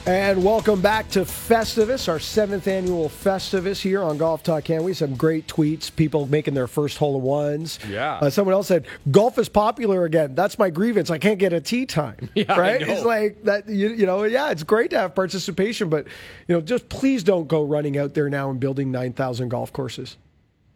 And 0.06 0.44
welcome 0.44 0.80
back 0.80 1.08
to 1.10 1.22
Festivus, 1.22 2.08
our 2.08 2.20
seventh 2.20 2.68
annual 2.68 3.08
Festivus 3.08 3.80
here 3.80 4.04
on 4.04 4.18
Golf 4.18 4.44
Talk 4.44 4.62
Can 4.62 4.84
we? 4.84 4.94
Some 4.94 5.16
great 5.16 5.48
tweets, 5.48 5.94
people 5.94 6.28
making 6.28 6.54
their 6.54 6.68
first 6.68 6.96
hole 6.96 7.16
of 7.16 7.22
ones. 7.22 7.80
Yeah. 7.88 8.18
Uh, 8.18 8.30
someone 8.30 8.52
else 8.52 8.68
said, 8.68 8.86
"Golf 9.10 9.36
is 9.36 9.48
popular 9.48 10.04
again." 10.04 10.36
That's 10.36 10.60
my 10.60 10.70
grievance. 10.70 11.10
I 11.10 11.18
can't 11.18 11.40
get 11.40 11.52
a 11.52 11.60
tee 11.60 11.86
time. 11.86 12.30
Yeah, 12.36 12.56
right? 12.56 12.82
It's 12.82 13.02
like 13.04 13.42
that. 13.44 13.68
You, 13.68 13.88
you 13.88 14.06
know, 14.06 14.22
yeah, 14.24 14.50
it's 14.50 14.62
great 14.62 14.90
to 14.90 14.98
have 14.98 15.14
participation, 15.14 15.88
but 15.88 16.06
you 16.46 16.54
know, 16.54 16.60
just 16.60 16.88
please 16.88 17.24
don't 17.24 17.48
go 17.48 17.64
running 17.64 17.98
out 17.98 18.14
there 18.14 18.30
now 18.30 18.50
and 18.50 18.60
building 18.60 18.92
nine 18.92 19.12
thousand 19.12 19.48
golf 19.48 19.72
courses. 19.72 20.18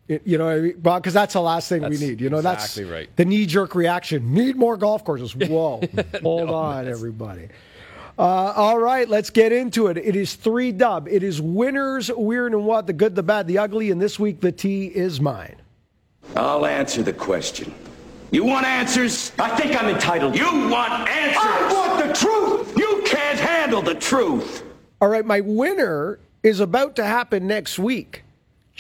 You 0.09 0.39
know, 0.39 0.47
what 0.47 0.55
I 0.55 0.61
mean? 0.61 0.81
Because 0.81 1.15
that's 1.15 1.35
the 1.35 1.41
last 1.41 1.69
thing 1.69 1.83
That's 1.83 2.01
we 2.01 2.05
need. 2.05 2.21
You 2.21 2.31
know, 2.31 2.39
exactly 2.39 2.83
that's 2.83 2.93
right. 2.93 3.17
the 3.17 3.25
knee 3.25 3.47
jerk 3.47 3.77
reaction. 3.77 4.33
Need 4.35 4.57
more 4.57 4.77
golf 4.77 5.05
courses. 5.05 5.37
Whoa, 5.37 5.83
hold 6.23 6.51
on, 6.51 6.89
everybody. 6.89 7.49
Uh, 8.19 8.53
all 8.57 8.79
right, 8.79 9.09
let's 9.09 9.31
get 9.31 9.53
into 9.53 9.87
it. 9.87 9.97
It 9.97 10.17
is 10.17 10.35
three 10.35 10.73
dub. 10.73 11.09
It 11.09 11.23
is 11.23 11.41
winners, 11.41 12.11
weird 12.15 12.53
and 12.53 12.65
what, 12.65 12.87
the 12.87 12.93
good, 12.93 13.15
the 13.15 13.23
bad, 13.23 13.47
the 13.47 13.59
ugly, 13.59 13.91
and 13.91 14.01
this 14.01 14.19
week 14.19 14.41
the 14.41 14.53
T 14.53 14.87
is 14.87 15.21
mine. 15.21 15.57
I'll 16.37 16.67
answer 16.67 17.03
the 17.03 17.13
question. 17.13 17.75
You 18.31 18.45
want 18.45 18.65
answers? 18.65 19.33
I 19.39 19.57
think 19.57 19.81
I'm 19.81 19.89
entitled. 19.89 20.37
You 20.37 20.45
want 20.45 20.93
answers? 21.09 21.43
I 21.43 21.73
want 21.73 22.07
the 22.07 22.13
truth. 22.15 22.77
You 22.77 23.03
can't 23.05 23.39
handle 23.39 23.83
the 23.83 23.97
truth. 23.97 24.63
All 25.01 25.09
right, 25.09 25.25
my 25.25 25.41
winner 25.41 26.21
is 26.43 26.61
about 26.61 26.97
to 26.97 27.05
happen 27.05 27.47
next 27.47 27.79
week. 27.79 28.23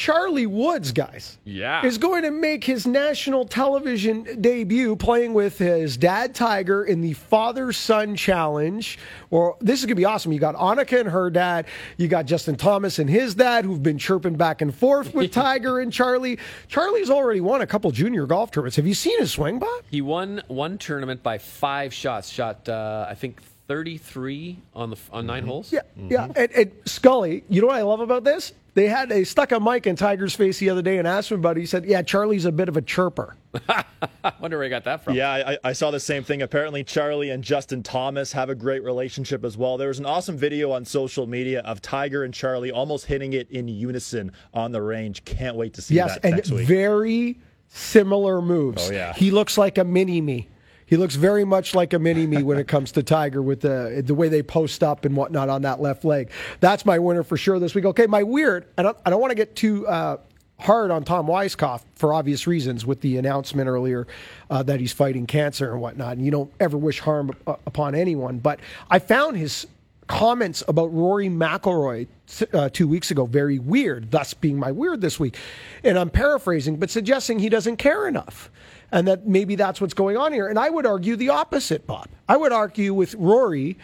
Charlie 0.01 0.47
Woods, 0.47 0.93
guys, 0.93 1.37
Yeah. 1.45 1.85
is 1.85 1.99
going 1.99 2.23
to 2.23 2.31
make 2.31 2.65
his 2.65 2.87
national 2.87 3.45
television 3.45 4.41
debut 4.41 4.97
playing 4.97 5.35
with 5.35 5.59
his 5.59 5.99
dad 5.99 6.35
Tiger 6.35 6.83
in 6.87 7.03
the 7.03 7.13
father 7.13 7.71
son 7.71 8.17
challenge. 8.17 8.99
Or 9.29 9.59
this 9.61 9.79
is 9.81 9.85
going 9.85 9.91
to 9.91 10.01
be 10.01 10.07
awesome. 10.07 10.33
You 10.33 10.39
got 10.41 10.55
Annika 10.55 11.01
and 11.01 11.11
her 11.11 11.29
dad. 11.29 11.67
You 11.99 12.09
got 12.09 12.25
Justin 12.25 12.57
Thomas 12.57 12.99
and 12.99 13.11
his 13.11 13.35
dad, 13.35 13.67
who've 13.67 13.83
been 13.83 13.99
chirping 13.99 14.37
back 14.37 14.63
and 14.63 14.75
forth 14.75 15.13
with 15.13 15.33
Tiger 15.33 15.81
and 15.81 15.93
Charlie. 15.93 16.39
Charlie's 16.69 17.11
already 17.11 17.43
won 17.43 17.61
a 17.61 17.67
couple 17.67 17.91
junior 17.91 18.25
golf 18.25 18.51
tournaments. 18.53 18.77
Have 18.77 18.87
you 18.87 18.95
seen 18.95 19.19
his 19.19 19.33
swing, 19.33 19.59
Bob? 19.59 19.83
He 19.91 20.01
won 20.01 20.43
one 20.49 20.79
tournament 20.79 21.23
by 21.23 21.37
five 21.37 21.93
shots. 21.93 22.31
Shot, 22.31 22.67
uh, 22.71 23.05
I 23.07 23.15
think, 23.15 23.43
33 23.71 24.59
on 24.75 24.91
the 24.91 24.97
on 25.13 25.27
9 25.27 25.43
mm-hmm. 25.43 25.49
holes. 25.49 25.73
Yeah, 25.73 25.83
mm-hmm. 25.97 26.11
yeah. 26.11 26.27
And, 26.35 26.51
and 26.51 26.73
Scully, 26.87 27.45
you 27.49 27.61
know 27.61 27.69
what 27.69 27.77
I 27.77 27.83
love 27.83 28.01
about 28.01 28.25
this? 28.25 28.53
They 28.75 28.89
had 28.89 29.09
they 29.09 29.23
stuck 29.23 29.53
a 29.53 29.61
mic 29.61 29.87
in 29.87 29.95
Tiger's 29.95 30.35
face 30.35 30.59
the 30.59 30.71
other 30.71 30.83
day 30.83 30.99
and 30.99 31.07
asked 31.07 31.31
him 31.31 31.39
about 31.39 31.57
it. 31.57 31.61
He 31.61 31.67
said, 31.67 31.85
"Yeah, 31.85 32.03
Charlie's 32.03 32.47
a 32.47 32.51
bit 32.51 32.69
of 32.69 32.77
a 32.77 32.83
chirper." 32.83 33.37
I 33.69 33.85
wonder 34.41 34.57
where 34.57 34.65
he 34.65 34.71
got 34.71 34.83
that 34.85 35.05
from. 35.05 35.15
Yeah, 35.15 35.31
I, 35.31 35.59
I 35.63 35.73
saw 35.73 35.93
the 35.93 36.01
same 36.01 36.25
thing. 36.25 36.43
Apparently, 36.43 36.83
Charlie 36.83 37.31
and 37.31 37.45
Justin 37.45 37.85
Thomas 37.85 38.33
have 38.33 38.51
a 38.51 38.57
great 38.57 38.83
relationship 38.83 39.45
as 39.45 39.57
well. 39.57 39.77
There 39.77 39.87
was 39.87 40.01
an 40.01 40.07
awesome 40.07 40.37
video 40.37 40.73
on 40.73 40.85
social 40.85 41.29
media 41.29 41.61
of 41.61 41.81
Tiger 41.81 42.25
and 42.25 42.35
Charlie 42.35 42.73
almost 42.73 43.07
hitting 43.07 43.35
it 43.35 43.49
in 43.53 43.69
unison 43.69 44.33
on 44.53 44.73
the 44.73 44.83
range. 44.83 45.25
Can't 45.25 45.55
wait 45.55 45.75
to 45.75 45.83
see 45.83 45.95
Yes, 45.95 46.15
that 46.15 46.25
and 46.25 46.35
next 46.35 46.51
week. 46.51 46.67
very 46.67 47.39
similar 47.69 48.43
moves. 48.43 48.89
Oh, 48.89 48.93
yeah. 48.93 49.13
he 49.13 49.31
looks 49.31 49.57
like 49.57 49.79
a 49.79 49.85
mini 49.85 50.21
me. 50.21 50.49
He 50.91 50.97
looks 50.97 51.15
very 51.15 51.45
much 51.45 51.73
like 51.73 51.93
a 51.93 52.01
mini 52.01 52.27
me 52.27 52.43
when 52.43 52.59
it 52.59 52.67
comes 52.67 52.91
to 52.93 53.03
Tiger 53.05 53.41
with 53.41 53.61
the 53.61 54.03
the 54.05 54.15
way 54.15 54.29
they 54.29 54.43
post 54.43 54.83
up 54.83 55.05
and 55.05 55.17
whatnot 55.17 55.49
on 55.49 55.63
that 55.63 55.81
left 55.81 56.05
leg. 56.05 56.31
That's 56.59 56.85
my 56.85 56.99
winner 56.99 57.23
for 57.23 57.37
sure 57.37 57.61
this 57.61 57.77
week. 57.77 57.85
Okay, 57.85 58.09
my 58.09 58.25
weird. 58.25 58.67
I 58.77 58.83
don't 58.83 58.97
I 59.07 59.11
don't 59.11 59.21
want 59.21 59.31
to 59.31 59.37
get 59.37 59.55
too. 59.55 59.87
Uh, 59.87 60.17
Hard 60.59 60.91
on 60.91 61.05
Tom 61.05 61.27
Weiskopf 61.27 61.81
for 61.95 62.13
obvious 62.13 62.47
reasons 62.47 62.85
with 62.85 63.01
the 63.01 63.17
announcement 63.17 63.67
earlier 63.67 64.07
uh, 64.51 64.63
that 64.65 64.79
he's 64.79 64.93
fighting 64.93 65.27
cancer 65.27 65.73
and 65.73 65.81
whatnot. 65.81 66.19
And 66.19 66.25
you 66.25 66.31
don't 66.31 66.53
ever 66.61 66.77
wish 66.77 67.01
harm 67.01 67.35
uh, 67.47 67.55
upon 67.67 67.95
anyone. 67.95 68.41
But 68.41 68.61
I 68.91 68.99
found 68.99 69.39
his 69.39 69.67
comments 70.07 70.63
about 70.69 70.93
Rory 70.93 71.31
McIlroy 71.31 72.09
uh, 72.53 72.69
two 72.69 72.89
weeks 72.89 73.11
ago 73.11 73.25
very 73.25 73.59
weird, 73.59 74.11
thus 74.11 74.35
being 74.35 74.59
my 74.59 74.71
weird 74.71 75.01
this 75.01 75.19
week. 75.19 75.39
And 75.83 75.99
I'm 75.99 76.11
paraphrasing, 76.11 76.77
but 76.77 76.91
suggesting 76.91 77.39
he 77.39 77.49
doesn't 77.49 77.77
care 77.77 78.07
enough. 78.07 78.51
And 78.93 79.07
that 79.07 79.27
maybe 79.27 79.55
that's 79.55 79.81
what's 79.81 79.95
going 79.95 80.17
on 80.17 80.33
here. 80.33 80.49
And 80.49 80.59
I 80.59 80.71
would 80.71 80.87
argue 80.87 81.17
the 81.17 81.29
opposite, 81.29 81.87
Bob. 81.87 82.09
I 82.29 82.37
would 82.37 82.53
argue 82.53 82.93
with 82.93 83.15
Rory 83.15 83.79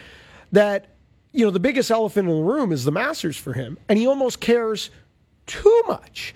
that, 0.51 0.95
you 1.31 1.45
know, 1.45 1.51
the 1.51 1.59
biggest 1.59 1.91
elephant 1.91 2.27
in 2.29 2.35
the 2.35 2.43
room 2.43 2.71
is 2.71 2.83
the 2.83 2.91
Masters 2.91 3.37
for 3.37 3.53
him. 3.53 3.77
And 3.87 3.97
he 3.97 4.07
almost 4.07 4.41
cares 4.41 4.89
too 5.45 5.83
much. 5.87 6.35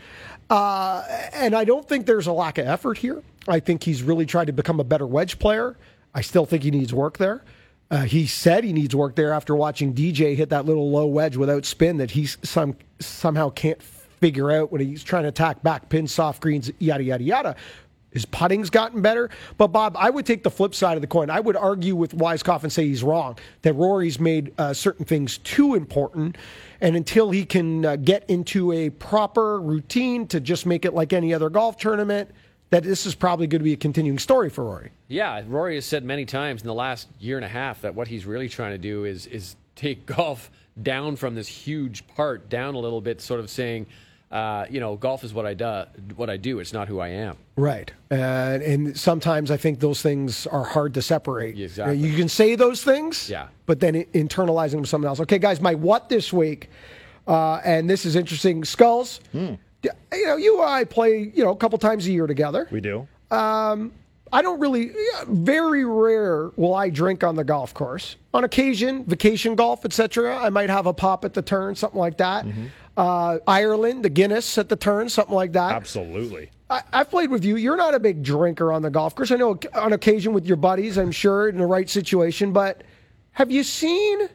Uh, 0.49 1.03
and 1.33 1.55
I 1.55 1.63
don't 1.63 1.87
think 1.87 2.05
there's 2.05 2.27
a 2.27 2.33
lack 2.33 2.57
of 2.57 2.67
effort 2.67 2.97
here. 2.97 3.21
I 3.47 3.59
think 3.59 3.83
he's 3.83 4.03
really 4.03 4.25
tried 4.25 4.47
to 4.47 4.53
become 4.53 4.79
a 4.79 4.83
better 4.83 5.07
wedge 5.07 5.39
player. 5.39 5.77
I 6.13 6.21
still 6.21 6.45
think 6.45 6.63
he 6.63 6.71
needs 6.71 6.93
work 6.93 7.17
there. 7.17 7.43
Uh, 7.89 8.03
he 8.03 8.25
said 8.25 8.63
he 8.63 8.71
needs 8.71 8.95
work 8.95 9.15
there 9.15 9.33
after 9.33 9.55
watching 9.55 9.93
DJ 9.93 10.35
hit 10.35 10.49
that 10.49 10.65
little 10.65 10.89
low 10.89 11.05
wedge 11.05 11.35
without 11.35 11.65
spin 11.65 11.97
that 11.97 12.11
he 12.11 12.25
some 12.25 12.75
somehow 12.99 13.49
can't 13.49 13.81
figure 13.81 14.51
out 14.51 14.71
when 14.71 14.79
he's 14.79 15.03
trying 15.03 15.23
to 15.23 15.29
attack 15.29 15.61
back 15.61 15.89
pin, 15.89 16.07
soft 16.07 16.41
greens, 16.41 16.71
yada 16.79 17.03
yada 17.03 17.23
yada. 17.23 17.55
His 18.11 18.25
putting's 18.25 18.69
gotten 18.69 19.01
better, 19.01 19.29
but 19.57 19.67
Bob, 19.69 19.95
I 19.97 20.09
would 20.09 20.25
take 20.25 20.43
the 20.43 20.51
flip 20.51 20.75
side 20.75 20.97
of 20.97 21.01
the 21.01 21.07
coin. 21.07 21.29
I 21.29 21.39
would 21.39 21.55
argue 21.55 21.95
with 21.95 22.15
Weiskopf 22.15 22.63
and 22.63 22.71
say 22.71 22.85
he's 22.85 23.03
wrong 23.03 23.37
that 23.61 23.73
Rory's 23.73 24.19
made 24.19 24.53
uh, 24.57 24.73
certain 24.73 25.05
things 25.05 25.37
too 25.39 25.75
important, 25.75 26.37
and 26.81 26.95
until 26.95 27.31
he 27.31 27.45
can 27.45 27.85
uh, 27.85 27.95
get 27.95 28.29
into 28.29 28.71
a 28.73 28.89
proper 28.89 29.61
routine 29.61 30.27
to 30.27 30.39
just 30.39 30.65
make 30.65 30.83
it 30.85 30.93
like 30.93 31.13
any 31.13 31.33
other 31.33 31.49
golf 31.49 31.77
tournament, 31.77 32.29
that 32.69 32.83
this 32.83 33.05
is 33.05 33.15
probably 33.15 33.47
going 33.47 33.59
to 33.59 33.63
be 33.63 33.73
a 33.73 33.77
continuing 33.77 34.19
story 34.19 34.49
for 34.49 34.63
Rory. 34.65 34.91
Yeah, 35.07 35.41
Rory 35.47 35.75
has 35.75 35.85
said 35.85 36.03
many 36.03 36.25
times 36.25 36.61
in 36.61 36.67
the 36.67 36.73
last 36.73 37.07
year 37.19 37.37
and 37.37 37.45
a 37.45 37.49
half 37.49 37.81
that 37.81 37.93
what 37.95 38.07
he's 38.07 38.25
really 38.25 38.49
trying 38.49 38.71
to 38.71 38.77
do 38.77 39.05
is 39.05 39.25
is 39.27 39.55
take 39.75 40.05
golf 40.17 40.51
down 40.81 41.15
from 41.15 41.35
this 41.35 41.47
huge 41.47 42.07
part 42.07 42.49
down 42.49 42.75
a 42.75 42.79
little 42.79 43.01
bit, 43.01 43.21
sort 43.21 43.39
of 43.39 43.49
saying, 43.49 43.85
uh, 44.31 44.65
you 44.69 44.79
know, 44.79 44.95
golf 44.95 45.23
is 45.23 45.33
what 45.33 45.45
I 45.45 45.53
do. 45.53 45.83
What 46.15 46.29
I 46.29 46.37
do. 46.37 46.59
It's 46.59 46.71
not 46.73 46.87
who 46.87 46.99
I 46.99 47.09
am. 47.09 47.35
Right. 47.57 47.91
Uh, 48.09 48.15
and 48.15 48.97
sometimes 48.97 49.51
I 49.51 49.57
think 49.57 49.79
those 49.79 50.01
things 50.01 50.47
are 50.47 50.63
hard 50.63 50.93
to 50.93 51.01
separate. 51.01 51.59
Exactly. 51.59 51.97
You 51.97 52.15
can 52.15 52.29
say 52.29 52.55
those 52.55 52.83
things, 52.83 53.29
Yeah. 53.29 53.47
but 53.65 53.79
then 53.81 53.95
internalizing 54.13 54.71
them 54.71 54.81
with 54.81 54.89
someone 54.89 55.09
else. 55.09 55.19
Okay, 55.19 55.37
guys, 55.39 55.59
my 55.59 55.75
what 55.75 56.07
this 56.09 56.31
week, 56.31 56.69
uh, 57.27 57.55
and 57.65 57.89
this 57.89 58.05
is 58.05 58.15
interesting. 58.15 58.63
Skulls, 58.63 59.19
Hmm. 59.33 59.55
you 59.83 60.25
know, 60.27 60.37
you 60.37 60.61
and 60.61 60.69
I 60.69 60.83
play, 60.85 61.31
you 61.35 61.43
know, 61.43 61.51
a 61.51 61.55
couple 61.57 61.77
times 61.77 62.07
a 62.07 62.11
year 62.11 62.25
together. 62.27 62.67
we 62.71 62.79
do. 62.81 63.07
I 64.33 64.41
don't 64.41 64.61
really, 64.61 64.91
very 65.27 65.83
rare 65.83 66.51
will 66.55 66.73
I 66.73 66.89
drink 66.89 67.21
on 67.21 67.35
the 67.35 67.43
golf 67.43 67.73
course. 67.73 68.15
On 68.33 68.45
occasion, 68.45 69.03
vacation 69.03 69.55
golf, 69.55 69.83
etc. 69.83 70.37
I 70.37 70.49
might 70.49 70.69
have 70.69 70.85
a 70.85 70.93
pop 70.93 71.25
at 71.25 71.33
the 71.33 71.41
turn, 71.41 71.75
something 71.75 71.99
like 71.99 72.17
that. 72.19 72.45
Mm-hmm. 72.45 72.67
Uh, 72.97 73.39
Ireland, 73.47 74.03
the 74.03 74.09
Guinness 74.09 74.57
at 74.57 74.69
the 74.69 74.75
turn, 74.75 75.09
something 75.09 75.35
like 75.35 75.53
that. 75.53 75.71
Absolutely. 75.73 76.49
I, 76.69 76.83
I've 76.91 77.09
played 77.09 77.29
with 77.29 77.45
you. 77.45 77.55
You're 77.55 77.77
not 77.77 77.93
a 77.93 77.99
big 77.99 78.23
drinker 78.23 78.71
on 78.71 78.81
the 78.81 78.89
golf 78.89 79.15
course. 79.15 79.31
I 79.31 79.35
know 79.35 79.59
on 79.73 79.93
occasion 79.93 80.33
with 80.33 80.45
your 80.45 80.57
buddies, 80.57 80.97
I'm 80.97 81.11
sure, 81.11 81.49
in 81.49 81.57
the 81.57 81.65
right 81.65 81.89
situation. 81.89 82.51
But 82.51 82.83
have 83.31 83.51
you 83.51 83.63
seen 83.63 84.29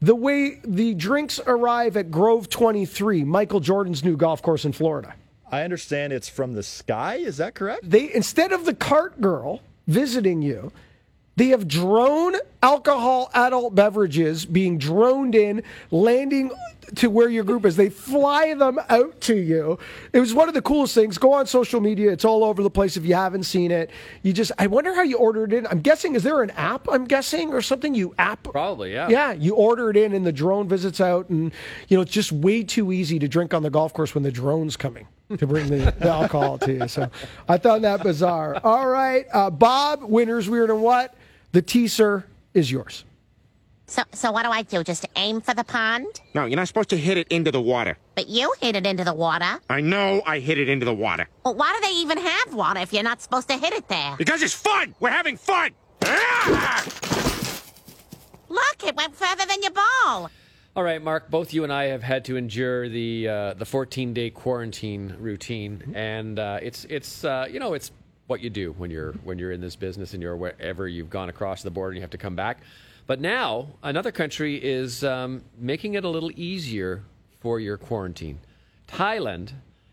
the 0.00 0.14
way 0.14 0.60
the 0.64 0.94
drinks 0.94 1.40
arrive 1.46 1.96
at 1.96 2.10
Grove 2.10 2.48
23, 2.48 3.24
Michael 3.24 3.60
Jordan's 3.60 4.04
new 4.04 4.16
golf 4.16 4.42
course 4.42 4.64
in 4.64 4.72
Florida? 4.72 5.14
I 5.50 5.62
understand 5.62 6.12
it's 6.12 6.28
from 6.28 6.52
the 6.52 6.62
sky. 6.62 7.16
Is 7.16 7.38
that 7.38 7.54
correct? 7.54 7.88
They 7.88 8.14
instead 8.14 8.52
of 8.52 8.64
the 8.64 8.74
cart 8.74 9.20
girl 9.20 9.62
visiting 9.86 10.42
you, 10.42 10.70
they 11.36 11.48
have 11.48 11.66
drone 11.66 12.34
alcohol 12.62 13.30
adult 13.32 13.74
beverages 13.74 14.44
being 14.44 14.76
droned 14.76 15.34
in, 15.34 15.62
landing 15.90 16.50
to 16.96 17.08
where 17.10 17.28
your 17.28 17.44
group 17.44 17.64
is. 17.64 17.76
They 17.76 17.90
fly 17.90 18.54
them 18.54 18.78
out 18.88 19.20
to 19.22 19.36
you. 19.36 19.78
It 20.12 20.20
was 20.20 20.34
one 20.34 20.48
of 20.48 20.54
the 20.54 20.62
coolest 20.62 20.94
things. 20.94 21.18
Go 21.18 21.32
on 21.32 21.46
social 21.46 21.80
media. 21.80 22.12
It's 22.12 22.24
all 22.24 22.44
over 22.44 22.62
the 22.62 22.70
place 22.70 22.96
if 22.96 23.04
you 23.04 23.14
haven't 23.14 23.44
seen 23.44 23.70
it. 23.70 23.90
You 24.22 24.32
just 24.32 24.52
I 24.58 24.66
wonder 24.66 24.94
how 24.94 25.02
you 25.02 25.18
ordered 25.18 25.52
it 25.52 25.58
in. 25.58 25.66
I'm 25.66 25.80
guessing 25.80 26.14
is 26.14 26.22
there 26.22 26.42
an 26.42 26.50
app, 26.50 26.88
I'm 26.90 27.04
guessing, 27.04 27.52
or 27.52 27.62
something 27.62 27.94
you 27.94 28.14
app 28.18 28.44
Probably, 28.44 28.92
yeah. 28.92 29.08
yeah, 29.08 29.32
you 29.32 29.54
order 29.54 29.90
it 29.90 29.96
in 29.96 30.12
and 30.12 30.26
the 30.26 30.32
drone 30.32 30.68
visits 30.68 31.00
out, 31.00 31.28
and 31.28 31.52
you 31.88 31.96
know 31.96 32.02
it's 32.02 32.12
just 32.12 32.32
way 32.32 32.62
too 32.62 32.92
easy 32.92 33.18
to 33.18 33.28
drink 33.28 33.54
on 33.54 33.62
the 33.62 33.70
golf 33.70 33.92
course 33.92 34.14
when 34.14 34.22
the 34.22 34.32
drone's 34.32 34.76
coming 34.76 35.06
to 35.36 35.46
bring 35.46 35.68
the, 35.68 35.94
the 35.98 36.08
alcohol 36.08 36.58
to 36.58 36.72
you. 36.72 36.88
So 36.88 37.10
I 37.48 37.58
found 37.58 37.84
that 37.84 38.02
bizarre. 38.02 38.60
All 38.64 38.88
right, 38.88 39.26
uh, 39.32 39.50
Bob, 39.50 40.02
winners, 40.02 40.48
weird, 40.48 40.70
and 40.70 40.82
what? 40.82 41.14
The 41.52 41.62
teaser 41.62 42.26
is 42.54 42.70
yours. 42.70 43.04
So, 43.88 44.02
so 44.12 44.30
what 44.30 44.42
do 44.44 44.50
I 44.50 44.62
do? 44.62 44.84
Just 44.84 45.06
aim 45.16 45.40
for 45.40 45.54
the 45.54 45.64
pond? 45.64 46.20
No, 46.34 46.44
you're 46.44 46.56
not 46.56 46.68
supposed 46.68 46.90
to 46.90 46.96
hit 46.98 47.16
it 47.16 47.26
into 47.28 47.50
the 47.50 47.60
water. 47.60 47.96
But 48.14 48.28
you 48.28 48.52
hit 48.60 48.76
it 48.76 48.86
into 48.86 49.02
the 49.02 49.14
water. 49.14 49.60
I 49.70 49.80
know 49.80 50.22
I 50.26 50.40
hit 50.40 50.58
it 50.58 50.68
into 50.68 50.84
the 50.84 50.94
water. 50.94 51.26
Well, 51.42 51.54
why 51.54 51.72
do 51.74 51.88
they 51.88 51.94
even 51.94 52.18
have 52.18 52.54
water 52.54 52.80
if 52.80 52.92
you're 52.92 53.02
not 53.02 53.22
supposed 53.22 53.48
to 53.48 53.56
hit 53.56 53.72
it 53.72 53.88
there? 53.88 54.14
Because 54.18 54.42
it's 54.42 54.52
fun! 54.52 54.94
We're 55.00 55.08
having 55.08 55.38
fun! 55.38 55.70
Ah! 56.04 56.84
Look, 58.50 58.84
it 58.86 58.94
went 58.94 59.14
further 59.14 59.46
than 59.46 59.62
your 59.62 59.72
ball. 59.72 60.30
All 60.76 60.82
right, 60.82 61.02
Mark. 61.02 61.30
Both 61.30 61.54
you 61.54 61.64
and 61.64 61.72
I 61.72 61.84
have 61.84 62.02
had 62.02 62.26
to 62.26 62.36
endure 62.36 62.90
the 62.90 63.26
uh, 63.28 63.54
the 63.54 63.64
14 63.64 64.12
day 64.12 64.28
quarantine 64.28 65.16
routine, 65.18 65.92
and 65.94 66.38
uh, 66.38 66.58
it's 66.62 66.84
it's 66.84 67.24
uh, 67.24 67.46
you 67.50 67.58
know 67.58 67.72
it's 67.72 67.90
what 68.26 68.40
you 68.40 68.50
do 68.50 68.72
when 68.72 68.90
you're 68.90 69.12
when 69.24 69.38
you're 69.38 69.50
in 69.50 69.62
this 69.62 69.76
business 69.76 70.12
and 70.12 70.22
you're 70.22 70.36
wherever 70.36 70.86
you've 70.86 71.10
gone 71.10 71.30
across 71.30 71.62
the 71.62 71.70
border 71.70 71.92
and 71.92 71.96
you 71.96 72.02
have 72.02 72.10
to 72.10 72.18
come 72.18 72.36
back. 72.36 72.58
But 73.08 73.22
now 73.22 73.68
another 73.82 74.12
country 74.12 74.56
is 74.56 75.02
um, 75.02 75.42
making 75.58 75.94
it 75.94 76.04
a 76.04 76.08
little 76.10 76.30
easier 76.36 77.04
for 77.40 77.58
your 77.58 77.78
quarantine. 77.78 78.38
Thailand 78.86 79.52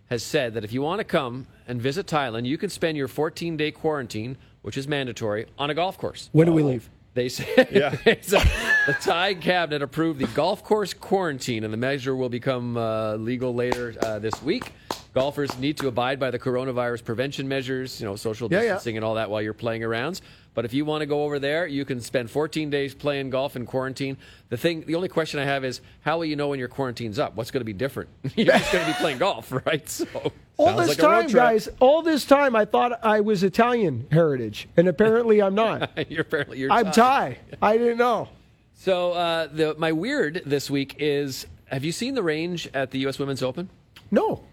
has 0.10 0.22
said 0.22 0.54
that 0.54 0.66
if 0.66 0.74
you 0.74 0.82
want 0.82 1.00
to 1.00 1.06
come 1.06 1.48
and 1.66 1.82
visit 1.82 2.08
Thailand, 2.08 2.46
you 2.46 2.58
can 2.58 2.70
spend 2.70 2.98
your 2.98 3.08
14 3.08 3.56
day 3.56 3.72
quarantine, 3.72 4.36
which 4.64 4.78
is 4.78 4.86
mandatory, 4.86 5.46
on 5.58 5.70
a 5.70 5.74
golf 5.74 5.98
course. 5.98 6.30
When 6.34 6.46
do 6.46 6.54
we 6.54 6.62
leave? 6.62 6.90
They 7.16 7.30
said 7.30 7.46
the 7.66 8.98
Thai 9.00 9.36
cabinet 9.36 9.82
approved 9.82 10.20
the 10.20 10.28
golf 10.28 10.66
course 10.66 10.94
quarantine, 10.94 11.64
and 11.64 11.72
the 11.72 11.78
measure 11.78 12.14
will 12.18 12.28
become 12.28 12.76
uh, 12.76 13.16
legal 13.16 13.56
later 13.56 13.96
uh, 14.02 14.20
this 14.20 14.44
week. 14.44 14.74
Golfers 15.14 15.58
need 15.58 15.78
to 15.78 15.88
abide 15.88 16.20
by 16.20 16.30
the 16.30 16.38
coronavirus 16.38 17.06
prevention 17.06 17.48
measures, 17.48 18.02
you 18.02 18.06
know, 18.06 18.18
social 18.18 18.50
Yeah, 18.52 18.58
yeah. 18.58 18.74
distancing 18.74 18.98
and 18.98 19.06
all 19.06 19.16
that 19.16 19.30
while 19.30 19.42
you're 19.42 19.54
playing 19.54 19.84
arounds. 19.84 20.20
But 20.56 20.64
if 20.64 20.74
you 20.74 20.86
want 20.86 21.02
to 21.02 21.06
go 21.06 21.24
over 21.24 21.38
there, 21.38 21.68
you 21.68 21.84
can 21.84 22.00
spend 22.00 22.32
14 22.32 22.70
days 22.70 22.96
playing 22.96 23.30
golf 23.30 23.58
in 23.58 23.66
quarantine. 23.66 24.18
The 24.48 24.58
thing, 24.58 24.86
the 24.88 24.96
only 24.96 25.10
question 25.10 25.40
I 25.40 25.44
have 25.44 25.66
is, 25.66 25.82
how 26.02 26.18
will 26.18 26.26
you 26.26 26.38
know 26.38 26.48
when 26.48 26.60
your 26.60 26.70
quarantine's 26.70 27.20
up? 27.20 27.36
What's 27.36 27.52
going 27.52 27.60
to 27.60 27.66
be 27.66 27.74
different? 27.74 28.10
you're 28.36 28.46
just 28.46 28.72
going 28.72 28.86
to 28.86 28.92
be 28.92 28.98
playing 28.98 29.18
golf, 29.18 29.52
right? 29.66 29.88
So 29.88 30.08
All 30.58 30.78
this 30.78 30.88
like 30.88 30.98
time, 30.98 31.28
guys, 31.28 31.68
all 31.82 32.02
this 32.02 32.26
time, 32.26 32.56
I 32.56 32.64
thought 32.64 33.04
I 33.04 33.20
was 33.20 33.44
Italian 33.44 34.08
heritage, 34.12 34.70
and 34.78 34.88
apparently 34.88 35.42
I'm 35.42 35.56
not. 35.56 35.92
you're 36.10 36.22
apparently 36.22 36.60
you're 36.60 36.72
I'm 36.72 36.92
Thai. 36.92 37.38
I 37.62 37.78
didn't 37.78 37.98
know. 37.98 38.30
So 38.76 39.12
uh, 39.12 39.48
the 39.48 39.76
my 39.78 39.92
weird 39.92 40.42
this 40.46 40.70
week 40.70 40.96
is: 41.00 41.48
Have 41.66 41.84
you 41.84 41.92
seen 41.92 42.16
the 42.16 42.24
range 42.24 42.70
at 42.74 42.92
the 42.92 43.00
U.S. 43.00 43.20
Women's 43.20 43.44
Open? 43.44 43.70
No. 44.10 44.44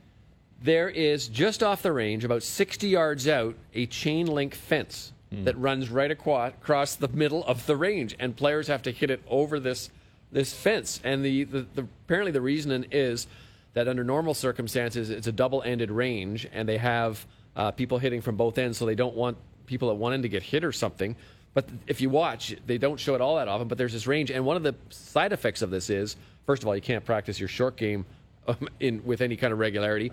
There 0.60 0.88
is 0.88 1.26
just 1.26 1.62
off 1.62 1.82
the 1.82 1.92
range, 1.92 2.24
about 2.24 2.44
60 2.44 2.86
yards 2.88 3.26
out, 3.26 3.56
a 3.74 3.86
chain 3.86 4.26
link 4.26 4.54
fence 4.54 5.12
that 5.44 5.56
runs 5.58 5.90
right 5.90 6.10
across 6.10 6.96
the 6.96 7.08
middle 7.08 7.44
of 7.44 7.66
the 7.66 7.76
range, 7.76 8.14
and 8.18 8.36
players 8.36 8.68
have 8.68 8.82
to 8.82 8.90
hit 8.90 9.10
it 9.10 9.22
over 9.28 9.58
this 9.60 9.90
this 10.30 10.54
fence. 10.54 11.00
And 11.04 11.24
the, 11.24 11.44
the, 11.44 11.66
the 11.74 11.86
apparently 12.06 12.32
the 12.32 12.40
reasoning 12.40 12.86
is 12.90 13.26
that 13.74 13.86
under 13.86 14.02
normal 14.02 14.34
circumstances, 14.34 15.10
it's 15.10 15.26
a 15.26 15.32
double-ended 15.32 15.90
range, 15.90 16.48
and 16.52 16.68
they 16.68 16.78
have 16.78 17.26
uh, 17.54 17.70
people 17.70 17.98
hitting 17.98 18.22
from 18.22 18.36
both 18.36 18.56
ends, 18.56 18.78
so 18.78 18.86
they 18.86 18.94
don't 18.94 19.14
want 19.14 19.36
people 19.66 19.90
at 19.90 19.96
one 19.96 20.12
end 20.14 20.22
to 20.22 20.28
get 20.28 20.42
hit 20.42 20.64
or 20.64 20.72
something. 20.72 21.16
But 21.54 21.68
if 21.86 22.00
you 22.00 22.08
watch, 22.08 22.56
they 22.66 22.78
don't 22.78 22.98
show 22.98 23.14
it 23.14 23.20
all 23.20 23.36
that 23.36 23.48
often. 23.48 23.68
But 23.68 23.76
there's 23.76 23.92
this 23.92 24.06
range, 24.06 24.30
and 24.30 24.44
one 24.44 24.56
of 24.56 24.62
the 24.62 24.74
side 24.88 25.32
effects 25.32 25.60
of 25.60 25.70
this 25.70 25.90
is, 25.90 26.16
first 26.46 26.62
of 26.62 26.68
all, 26.68 26.74
you 26.74 26.82
can't 26.82 27.04
practice 27.04 27.38
your 27.38 27.48
short 27.48 27.76
game 27.76 28.06
um, 28.48 28.68
in 28.80 29.04
with 29.04 29.20
any 29.20 29.36
kind 29.36 29.52
of 29.52 29.58
regularity. 29.58 30.12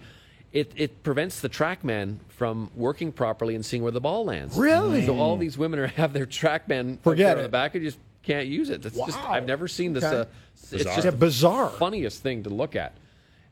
It 0.51 0.71
it 0.75 1.03
prevents 1.03 1.41
the 1.41 1.49
TrackMan 1.49 2.17
from 2.29 2.71
working 2.75 3.11
properly 3.11 3.53
and 3.55 3.63
seeing 3.65 3.83
where 3.83 3.91
the 3.91 4.01
ball 4.01 4.25
lands. 4.25 4.57
Really? 4.57 5.05
So 5.05 5.19
all 5.19 5.37
these 5.37 5.57
women 5.57 5.79
are, 5.79 5.87
have 6.01 6.13
their 6.13 6.25
TrackMan 6.25 6.95
up 6.95 7.03
Forget 7.03 7.27
there 7.27 7.37
on 7.37 7.43
the 7.43 7.49
back 7.49 7.75
and 7.75 7.83
just 7.83 7.99
can't 8.23 8.47
use 8.47 8.69
it. 8.69 8.83
It's 8.85 8.95
just 8.97 9.17
Wow. 9.19 9.31
I've 9.31 9.45
never 9.45 9.67
seen 9.67 9.93
this. 9.93 10.03
Okay. 10.03 10.21
Uh, 10.21 10.25
it's 10.55 10.71
Bizarre. 10.71 10.95
just 10.95 11.05
Yeah, 11.05 11.11
bizarre. 11.11 11.69
funniest 11.69 12.21
thing 12.23 12.43
to 12.43 12.49
look 12.49 12.75
at. 12.75 12.93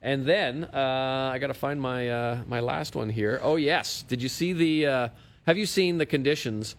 And 0.02 0.26
then 0.26 0.66
uh, 0.66 1.32
I 1.34 1.38
got 1.40 1.48
to 1.48 1.54
find 1.54 1.80
my 1.82 2.10
uh, 2.10 2.40
my 2.48 2.60
last 2.60 2.96
one 2.96 3.10
here. 3.10 3.40
Oh 3.44 3.56
yes, 3.58 4.04
did 4.08 4.22
you 4.24 4.30
see 4.30 4.54
the? 4.54 4.86
Uh, 4.88 5.10
have 5.46 5.58
you 5.58 5.66
seen 5.66 5.98
the 5.98 6.06
conditions 6.06 6.76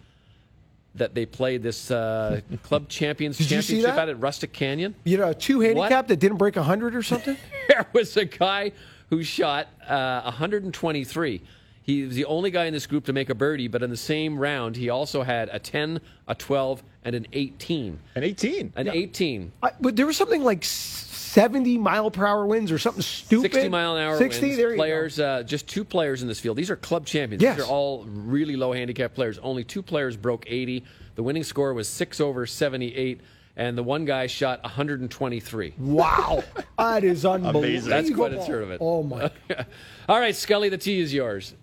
that 0.95 1.13
they 1.15 1.25
played 1.25 1.61
this 1.63 1.91
uh, 1.91 2.41
club 2.63 2.87
champions 2.89 3.37
Did 3.37 3.51
you 3.51 3.61
see 3.61 3.73
championship 3.81 3.95
that? 3.95 4.01
at 4.03 4.09
at 4.09 4.19
Rustic 4.19 4.51
Canyon? 4.53 4.95
You 5.03 5.17
know, 5.17 5.33
two 5.33 5.59
handicap 5.61 6.07
that 6.07 6.17
didn't 6.17 6.37
break 6.37 6.55
100 6.55 6.95
or 6.95 7.03
something? 7.03 7.37
there 7.67 7.85
was 7.93 8.17
a 8.17 8.25
guy 8.25 8.71
who 9.09 9.23
shot 9.23 9.67
uh, 9.87 10.21
123. 10.23 11.41
He 11.81 12.03
was 12.03 12.15
the 12.15 12.25
only 12.25 12.51
guy 12.51 12.65
in 12.65 12.73
this 12.73 12.85
group 12.85 13.05
to 13.05 13.13
make 13.13 13.29
a 13.29 13.35
birdie, 13.35 13.67
but 13.67 13.81
in 13.81 13.89
the 13.89 13.97
same 13.97 14.37
round, 14.37 14.75
he 14.75 14.89
also 14.89 15.23
had 15.23 15.49
a 15.51 15.57
10, 15.57 15.99
a 16.27 16.35
12, 16.35 16.83
and 17.03 17.15
an 17.15 17.25
18. 17.33 17.99
An 18.15 18.23
18? 18.23 18.73
An 18.75 18.87
18. 18.87 19.51
I, 19.63 19.71
but 19.81 19.95
there 19.95 20.05
was 20.05 20.15
something 20.15 20.43
like 20.43 20.63
70 20.63 21.77
mile 21.79 22.11
per 22.11 22.27
hour 22.27 22.45
winds 22.45 22.71
or 22.71 22.77
something 22.77 23.01
stupid. 23.01 23.53
60 23.53 23.69
mile 23.69 23.95
an 23.95 24.03
hour 24.03 24.17
60, 24.17 24.41
winds. 24.41 24.57
there 24.57 24.69
you 24.69 24.75
go. 24.75 24.79
players, 24.79 25.19
uh, 25.19 25.41
just 25.43 25.67
two 25.67 25.83
players 25.83 26.21
in 26.21 26.27
this 26.27 26.39
field. 26.39 26.57
These 26.57 26.69
are 26.69 26.75
club 26.75 27.05
champions. 27.05 27.41
Yes. 27.41 27.57
These 27.57 27.65
are 27.65 27.69
all 27.69 28.05
really 28.05 28.55
low 28.55 28.71
handicap 28.71 29.15
players. 29.15 29.39
Only 29.39 29.63
two 29.63 29.81
players 29.81 30.15
broke 30.15 30.45
80. 30.47 30.83
The 31.15 31.23
winning 31.23 31.43
score 31.43 31.73
was 31.73 31.87
6 31.87 32.19
over 32.19 32.45
78, 32.45 33.21
and 33.59 33.77
the 33.77 33.83
one 33.83 34.05
guy 34.05 34.25
shot 34.25 34.63
123. 34.63 35.73
Wow. 35.77 36.41
That 36.77 37.03
is 37.03 37.25
unbelievable. 37.25 37.89
That's 37.89 38.09
quite 38.09 38.33
a 38.33 38.45
tournament. 38.45 38.81
Oh, 38.81 39.03
my. 39.03 39.29
All 40.09 40.17
right, 40.17 40.33
Scully, 40.33 40.69
the 40.69 40.77
tee 40.77 41.01
is 41.01 41.13
yours. 41.13 41.53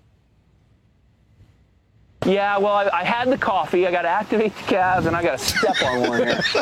Yeah, 2.26 2.58
well, 2.58 2.74
I, 2.74 2.90
I 2.92 3.04
had 3.04 3.30
the 3.30 3.38
coffee. 3.38 3.86
I 3.86 3.90
got 3.90 4.02
to 4.02 4.08
activate 4.08 4.54
the 4.54 4.62
calves, 4.64 5.06
and 5.06 5.16
I 5.16 5.22
got 5.22 5.38
to 5.38 5.44
step 5.44 5.82
on 5.82 6.00
one 6.02 6.18
here. 6.18 6.42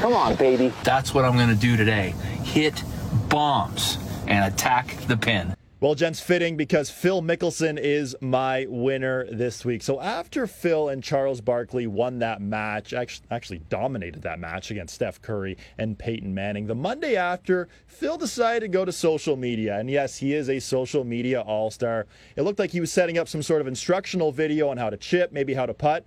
Come 0.00 0.12
on, 0.12 0.36
baby. 0.36 0.72
That's 0.84 1.12
what 1.12 1.24
I'm 1.24 1.34
going 1.34 1.48
to 1.48 1.56
do 1.56 1.76
today. 1.76 2.14
Hit 2.44 2.84
bombs 3.28 3.98
and 4.28 4.52
attack 4.52 4.96
the 5.08 5.16
pin. 5.16 5.55
Well, 5.86 5.94
gents, 5.94 6.18
fitting 6.18 6.56
because 6.56 6.90
Phil 6.90 7.22
Mickelson 7.22 7.78
is 7.78 8.16
my 8.20 8.66
winner 8.68 9.24
this 9.30 9.64
week. 9.64 9.84
So 9.84 10.00
after 10.00 10.48
Phil 10.48 10.88
and 10.88 11.00
Charles 11.00 11.40
Barkley 11.40 11.86
won 11.86 12.18
that 12.18 12.40
match, 12.40 12.92
actually, 12.92 13.60
dominated 13.68 14.22
that 14.22 14.40
match 14.40 14.72
against 14.72 14.96
Steph 14.96 15.22
Curry 15.22 15.56
and 15.78 15.96
Peyton 15.96 16.34
Manning, 16.34 16.66
the 16.66 16.74
Monday 16.74 17.14
after, 17.14 17.68
Phil 17.86 18.18
decided 18.18 18.62
to 18.62 18.68
go 18.68 18.84
to 18.84 18.90
social 18.90 19.36
media. 19.36 19.78
And 19.78 19.88
yes, 19.88 20.16
he 20.16 20.34
is 20.34 20.50
a 20.50 20.58
social 20.58 21.04
media 21.04 21.40
all 21.42 21.70
star. 21.70 22.06
It 22.34 22.42
looked 22.42 22.58
like 22.58 22.72
he 22.72 22.80
was 22.80 22.90
setting 22.90 23.16
up 23.16 23.28
some 23.28 23.44
sort 23.44 23.60
of 23.60 23.68
instructional 23.68 24.32
video 24.32 24.68
on 24.70 24.78
how 24.78 24.90
to 24.90 24.96
chip, 24.96 25.30
maybe 25.30 25.54
how 25.54 25.66
to 25.66 25.74
putt. 25.74 26.04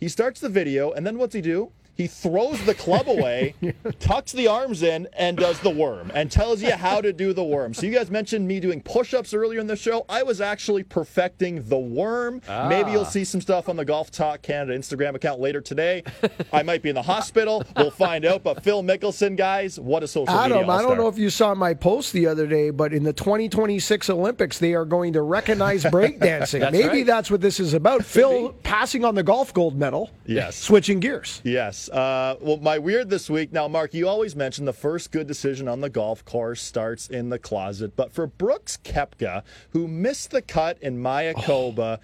He 0.00 0.08
starts 0.08 0.40
the 0.40 0.48
video, 0.48 0.92
and 0.92 1.06
then 1.06 1.18
what's 1.18 1.34
he 1.34 1.42
do? 1.42 1.70
He 1.98 2.06
throws 2.06 2.64
the 2.64 2.74
club 2.76 3.08
away, 3.08 3.54
tucks 3.98 4.30
the 4.30 4.46
arms 4.46 4.84
in, 4.84 5.08
and 5.14 5.36
does 5.36 5.58
the 5.58 5.68
worm, 5.70 6.12
and 6.14 6.30
tells 6.30 6.62
you 6.62 6.70
how 6.70 7.00
to 7.00 7.12
do 7.12 7.32
the 7.32 7.42
worm. 7.42 7.74
So 7.74 7.86
you 7.86 7.92
guys 7.92 8.08
mentioned 8.08 8.46
me 8.46 8.60
doing 8.60 8.80
push-ups 8.80 9.34
earlier 9.34 9.58
in 9.58 9.66
the 9.66 9.74
show. 9.74 10.06
I 10.08 10.22
was 10.22 10.40
actually 10.40 10.84
perfecting 10.84 11.68
the 11.68 11.76
worm. 11.76 12.40
Maybe 12.68 12.92
you'll 12.92 13.00
Ah. 13.02 13.08
see 13.10 13.24
some 13.24 13.40
stuff 13.40 13.68
on 13.68 13.74
the 13.74 13.84
Golf 13.84 14.12
Talk 14.12 14.42
Canada 14.42 14.78
Instagram 14.78 15.16
account 15.16 15.40
later 15.40 15.60
today. 15.60 16.04
I 16.52 16.62
might 16.62 16.82
be 16.82 16.88
in 16.88 16.94
the 16.94 17.02
hospital. 17.02 17.64
We'll 17.76 17.90
find 17.90 18.24
out. 18.24 18.44
But 18.44 18.62
Phil 18.62 18.84
Mickelson, 18.84 19.36
guys, 19.36 19.80
what 19.80 20.04
a 20.04 20.06
social 20.06 20.32
media 20.40 20.56
Adam, 20.58 20.70
I 20.70 20.82
don't 20.82 20.98
know 20.98 21.08
if 21.08 21.18
you 21.18 21.30
saw 21.30 21.52
my 21.56 21.74
post 21.74 22.12
the 22.12 22.28
other 22.28 22.46
day, 22.46 22.70
but 22.70 22.92
in 22.94 23.02
the 23.02 23.12
2026 23.12 24.08
Olympics, 24.08 24.58
they 24.60 24.74
are 24.74 24.84
going 24.84 25.14
to 25.14 25.22
recognize 25.22 25.82
breakdancing. 25.84 26.60
That's 26.60 26.72
Maybe 26.72 26.88
right. 26.88 27.06
that's 27.06 27.28
what 27.28 27.40
this 27.40 27.58
is 27.58 27.74
about. 27.74 28.04
Phil 28.04 28.50
passing 28.62 29.04
on 29.04 29.16
the 29.16 29.24
golf 29.24 29.52
gold 29.52 29.76
medal. 29.76 30.10
Yes. 30.26 30.54
Switching 30.54 31.00
gears. 31.00 31.40
Yes. 31.42 31.87
Uh, 31.90 32.36
well, 32.40 32.58
my 32.58 32.78
weird 32.78 33.10
this 33.10 33.28
week. 33.28 33.52
Now, 33.52 33.68
Mark, 33.68 33.94
you 33.94 34.08
always 34.08 34.36
mention 34.36 34.64
the 34.64 34.72
first 34.72 35.10
good 35.10 35.26
decision 35.26 35.68
on 35.68 35.80
the 35.80 35.90
golf 35.90 36.24
course 36.24 36.62
starts 36.62 37.08
in 37.08 37.28
the 37.28 37.38
closet. 37.38 37.96
But 37.96 38.12
for 38.12 38.26
Brooks 38.26 38.78
Koepka, 38.82 39.42
who 39.70 39.88
missed 39.88 40.30
the 40.30 40.42
cut 40.42 40.78
in 40.82 40.98
Mayakoba, 40.98 42.00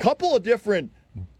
couple 0.00 0.34
of 0.34 0.42
different 0.42 0.90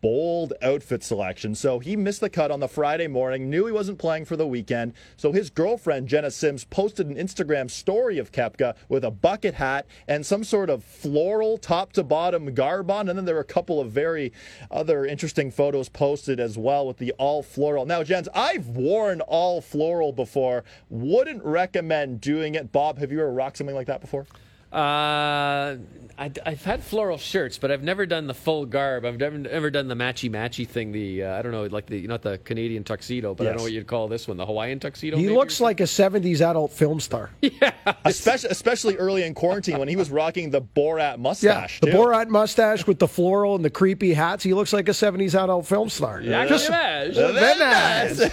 bold 0.00 0.52
outfit 0.62 1.02
selection. 1.02 1.54
So 1.54 1.78
he 1.78 1.96
missed 1.96 2.20
the 2.20 2.30
cut 2.30 2.50
on 2.50 2.60
the 2.60 2.68
Friday 2.68 3.06
morning, 3.06 3.48
knew 3.48 3.66
he 3.66 3.72
wasn't 3.72 3.98
playing 3.98 4.24
for 4.24 4.36
the 4.36 4.46
weekend. 4.46 4.94
So 5.16 5.32
his 5.32 5.50
girlfriend, 5.50 6.08
Jenna 6.08 6.30
Sims, 6.30 6.64
posted 6.64 7.06
an 7.06 7.16
Instagram 7.16 7.70
story 7.70 8.18
of 8.18 8.32
Koepka 8.32 8.74
with 8.88 9.04
a 9.04 9.10
bucket 9.10 9.54
hat 9.54 9.86
and 10.08 10.24
some 10.24 10.42
sort 10.42 10.70
of 10.70 10.82
floral 10.82 11.58
top 11.58 11.92
to 11.92 12.02
bottom 12.02 12.52
garb 12.54 12.90
on. 12.90 13.08
And 13.08 13.16
then 13.18 13.24
there 13.24 13.34
were 13.34 13.40
a 13.40 13.44
couple 13.44 13.80
of 13.80 13.90
very 13.90 14.32
other 14.70 15.04
interesting 15.04 15.50
photos 15.50 15.88
posted 15.88 16.40
as 16.40 16.58
well 16.58 16.86
with 16.86 16.98
the 16.98 17.12
all 17.12 17.42
floral. 17.42 17.86
Now, 17.86 18.02
Jens, 18.02 18.28
I've 18.34 18.66
worn 18.68 19.20
all 19.20 19.60
floral 19.60 20.12
before. 20.12 20.64
Wouldn't 20.88 21.44
recommend 21.44 22.20
doing 22.20 22.54
it. 22.54 22.72
Bob, 22.72 22.98
have 22.98 23.12
you 23.12 23.20
ever 23.20 23.32
rocked 23.32 23.58
something 23.58 23.76
like 23.76 23.86
that 23.86 24.00
before? 24.00 24.26
Uh, 24.72 25.76
I, 26.20 26.50
have 26.50 26.64
had 26.64 26.82
floral 26.84 27.16
shirts, 27.16 27.56
but 27.56 27.70
I've 27.70 27.82
never 27.82 28.04
done 28.04 28.26
the 28.26 28.34
full 28.34 28.66
garb. 28.66 29.06
I've 29.06 29.16
never, 29.16 29.38
never 29.38 29.70
done 29.70 29.88
the 29.88 29.94
matchy 29.94 30.30
matchy 30.30 30.68
thing. 30.68 30.92
The 30.92 31.24
uh, 31.24 31.38
I 31.38 31.40
don't 31.40 31.50
know, 31.50 31.64
like 31.64 31.86
the 31.86 32.06
not 32.06 32.20
the 32.20 32.36
Canadian 32.36 32.84
tuxedo, 32.84 33.34
but 33.34 33.46
I 33.46 33.50
don't 33.50 33.56
know 33.56 33.62
what 33.62 33.72
you'd 33.72 33.86
call 33.86 34.06
this 34.06 34.28
one, 34.28 34.36
the 34.36 34.44
Hawaiian 34.44 34.80
tuxedo. 34.80 35.16
He 35.16 35.24
maybe? 35.24 35.34
looks 35.34 35.62
like 35.62 35.80
a 35.80 35.84
70s 35.84 36.42
adult 36.42 36.72
film 36.72 37.00
star. 37.00 37.30
yeah, 37.40 37.72
especially, 38.04 38.50
especially 38.50 38.96
early 38.96 39.22
in 39.22 39.32
quarantine 39.32 39.78
when 39.78 39.88
he 39.88 39.96
was 39.96 40.10
rocking 40.10 40.50
the 40.50 40.60
Borat 40.60 41.18
mustache. 41.18 41.42
Yeah, 41.42 41.54
mustache. 41.54 41.80
the 41.80 41.86
too. 41.86 41.96
Borat 41.96 42.28
mustache 42.28 42.86
with 42.86 42.98
the 42.98 43.08
floral 43.08 43.56
and 43.56 43.64
the 43.64 43.70
creepy 43.70 44.12
hats. 44.12 44.44
He 44.44 44.52
looks 44.52 44.74
like 44.74 44.90
a 44.90 44.92
70s 44.92 45.34
adult 45.34 45.66
film 45.66 45.88
star. 45.88 46.20
Yeah, 46.20 46.44
Just- 46.44 46.68
image. 46.68 47.14
Very 47.14 47.58
nice. 47.58 48.30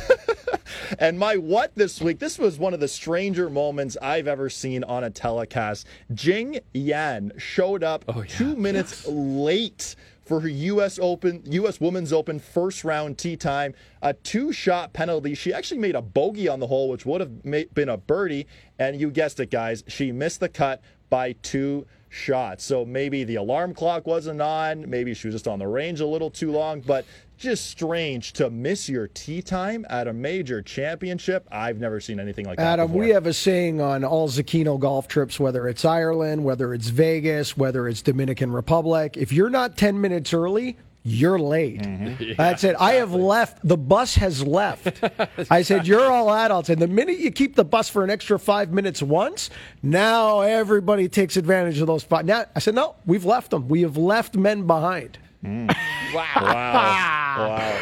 and 0.99 1.17
my 1.17 1.37
what 1.37 1.75
this 1.75 2.01
week, 2.01 2.19
this 2.19 2.37
was 2.37 2.57
one 2.57 2.73
of 2.73 2.79
the 2.79 2.87
stranger 2.87 3.49
moments 3.49 3.97
I've 4.01 4.27
ever 4.27 4.49
seen 4.49 4.83
on 4.83 5.03
a 5.03 5.09
telecast. 5.09 5.87
Jing 6.13 6.59
Yan 6.73 7.31
showed 7.37 7.83
up 7.83 8.05
oh, 8.07 8.23
two 8.23 8.55
minutes 8.55 9.07
late 9.07 9.95
for 10.27 10.41
her 10.41 10.47
U.S. 10.47 10.99
Open, 11.01 11.41
U.S. 11.45 11.79
Women's 11.79 12.11
Open 12.11 12.39
first 12.39 12.83
round 12.83 13.17
tee 13.17 13.37
time. 13.37 13.73
A 14.01 14.13
two 14.13 14.51
shot 14.51 14.93
penalty. 14.93 15.33
She 15.33 15.53
actually 15.53 15.79
made 15.79 15.95
a 15.95 16.01
bogey 16.01 16.47
on 16.47 16.59
the 16.59 16.67
hole, 16.67 16.89
which 16.89 17.05
would 17.05 17.21
have 17.21 17.43
been 17.73 17.89
a 17.89 17.97
birdie. 17.97 18.47
And 18.77 18.99
you 18.99 19.09
guessed 19.09 19.39
it, 19.39 19.49
guys. 19.49 19.83
She 19.87 20.11
missed 20.11 20.41
the 20.41 20.49
cut 20.49 20.81
by 21.09 21.33
two 21.41 21.87
shots. 22.17 22.63
So 22.63 22.83
maybe 22.83 23.23
the 23.23 23.35
alarm 23.35 23.73
clock 23.73 24.07
wasn't 24.07 24.41
on. 24.41 24.89
Maybe 24.89 25.13
she 25.13 25.27
was 25.27 25.35
just 25.35 25.47
on 25.47 25.59
the 25.59 25.67
range 25.67 26.01
a 26.01 26.05
little 26.05 26.29
too 26.29 26.51
long. 26.51 26.81
But 26.81 27.05
just 27.37 27.69
strange 27.69 28.33
to 28.33 28.49
miss 28.49 28.89
your 28.89 29.07
tee 29.07 29.41
time 29.41 29.85
at 29.89 30.07
a 30.07 30.13
major 30.13 30.61
championship. 30.61 31.47
I've 31.51 31.79
never 31.79 31.99
seen 31.99 32.19
anything 32.19 32.45
like 32.45 32.57
that. 32.57 32.65
Adam, 32.65 32.87
before. 32.87 33.01
we 33.01 33.09
have 33.09 33.27
a 33.27 33.33
saying 33.33 33.79
on 33.79 34.03
all 34.03 34.27
Zecchino 34.27 34.79
golf 34.79 35.07
trips, 35.07 35.39
whether 35.39 35.67
it's 35.67 35.85
Ireland, 35.85 36.43
whether 36.43 36.73
it's 36.73 36.87
Vegas, 36.89 37.55
whether 37.55 37.87
it's 37.87 38.01
Dominican 38.01 38.51
Republic, 38.51 39.15
if 39.17 39.31
you're 39.31 39.49
not 39.49 39.77
10 39.77 40.01
minutes 40.01 40.33
early, 40.33 40.77
you're 41.07 41.39
late. 41.39 41.81
Mm-hmm. 41.81 42.33
That's 42.35 42.63
it. 42.65 42.75
I 42.79 42.93
have 42.93 43.13
left. 43.13 43.65
The 43.65 43.77
bus 43.77 44.15
has 44.15 44.45
left. 44.45 45.01
I 45.49 45.61
said, 45.61 45.87
You're 45.87 46.11
all 46.11 46.29
adults. 46.29 46.69
And 46.69 46.81
the 46.81 46.87
minute 46.87 47.17
you 47.17 47.31
keep 47.31 47.55
the 47.55 47.63
bus 47.63 47.87
for 47.87 48.03
an 48.03 48.09
extra 48.09 48.37
five 48.37 48.73
minutes 48.73 49.01
once, 49.01 49.49
now 49.81 50.41
everybody 50.41 51.07
takes 51.07 51.37
advantage 51.37 51.79
of 51.79 51.87
those 51.87 52.03
five. 52.03 52.25
Now, 52.25 52.45
I 52.55 52.59
said, 52.59 52.75
No, 52.75 52.95
we've 53.05 53.25
left 53.25 53.51
them. 53.51 53.69
We 53.69 53.83
have 53.83 53.95
left 53.95 54.35
men 54.35 54.67
behind. 54.67 55.17
wow. 55.43 55.71
wow. 56.13 57.79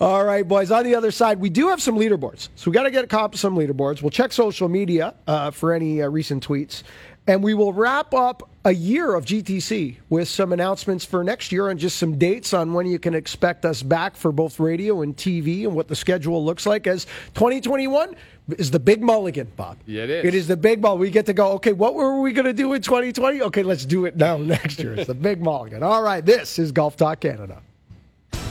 All 0.00 0.24
right, 0.24 0.46
boys. 0.46 0.70
On 0.70 0.84
the 0.84 0.94
other 0.94 1.10
side, 1.10 1.38
we 1.38 1.48
do 1.48 1.68
have 1.68 1.80
some 1.80 1.96
leaderboards. 1.96 2.48
So 2.56 2.70
we 2.70 2.74
got 2.74 2.82
to 2.82 2.90
get 2.90 3.04
a 3.04 3.06
cop 3.06 3.34
of 3.34 3.40
some 3.40 3.56
leaderboards. 3.56 4.02
We'll 4.02 4.10
check 4.10 4.32
social 4.32 4.68
media 4.68 5.14
uh, 5.26 5.52
for 5.52 5.72
any 5.72 6.02
uh, 6.02 6.08
recent 6.08 6.46
tweets. 6.46 6.82
And 7.26 7.42
we 7.42 7.54
will 7.54 7.72
wrap 7.72 8.14
up 8.14 8.48
a 8.64 8.72
year 8.72 9.14
of 9.14 9.24
GTC 9.24 9.96
with 10.08 10.28
some 10.28 10.52
announcements 10.52 11.04
for 11.04 11.24
next 11.24 11.50
year 11.50 11.68
and 11.68 11.78
just 11.78 11.96
some 11.96 12.18
dates 12.18 12.54
on 12.54 12.72
when 12.72 12.86
you 12.86 12.98
can 12.98 13.14
expect 13.14 13.64
us 13.64 13.82
back 13.82 14.16
for 14.16 14.30
both 14.32 14.60
radio 14.60 15.02
and 15.02 15.16
TV 15.16 15.64
and 15.64 15.74
what 15.74 15.88
the 15.88 15.96
schedule 15.96 16.44
looks 16.44 16.66
like 16.66 16.86
as 16.86 17.04
2021 17.34 18.14
is 18.58 18.70
the 18.70 18.78
big 18.78 19.02
mulligan, 19.02 19.50
Bob. 19.56 19.76
Yeah, 19.86 20.04
it 20.04 20.10
is. 20.10 20.24
It 20.24 20.34
is 20.34 20.48
the 20.48 20.56
big 20.56 20.80
mulligan. 20.80 21.00
We 21.00 21.10
get 21.10 21.26
to 21.26 21.32
go, 21.32 21.52
okay, 21.52 21.72
what 21.72 21.94
were 21.94 22.20
we 22.20 22.32
going 22.32 22.46
to 22.46 22.52
do 22.52 22.72
in 22.74 22.82
2020? 22.82 23.42
Okay, 23.42 23.62
let's 23.62 23.84
do 23.84 24.04
it 24.04 24.16
now 24.16 24.36
next 24.38 24.78
year. 24.78 24.94
It's 24.94 25.08
the 25.08 25.14
big 25.14 25.40
mulligan. 25.42 25.82
All 25.82 26.02
right, 26.02 26.24
this 26.24 26.58
is 26.58 26.70
Golf 26.72 26.96
Talk 26.96 27.20
Canada. 27.20 27.60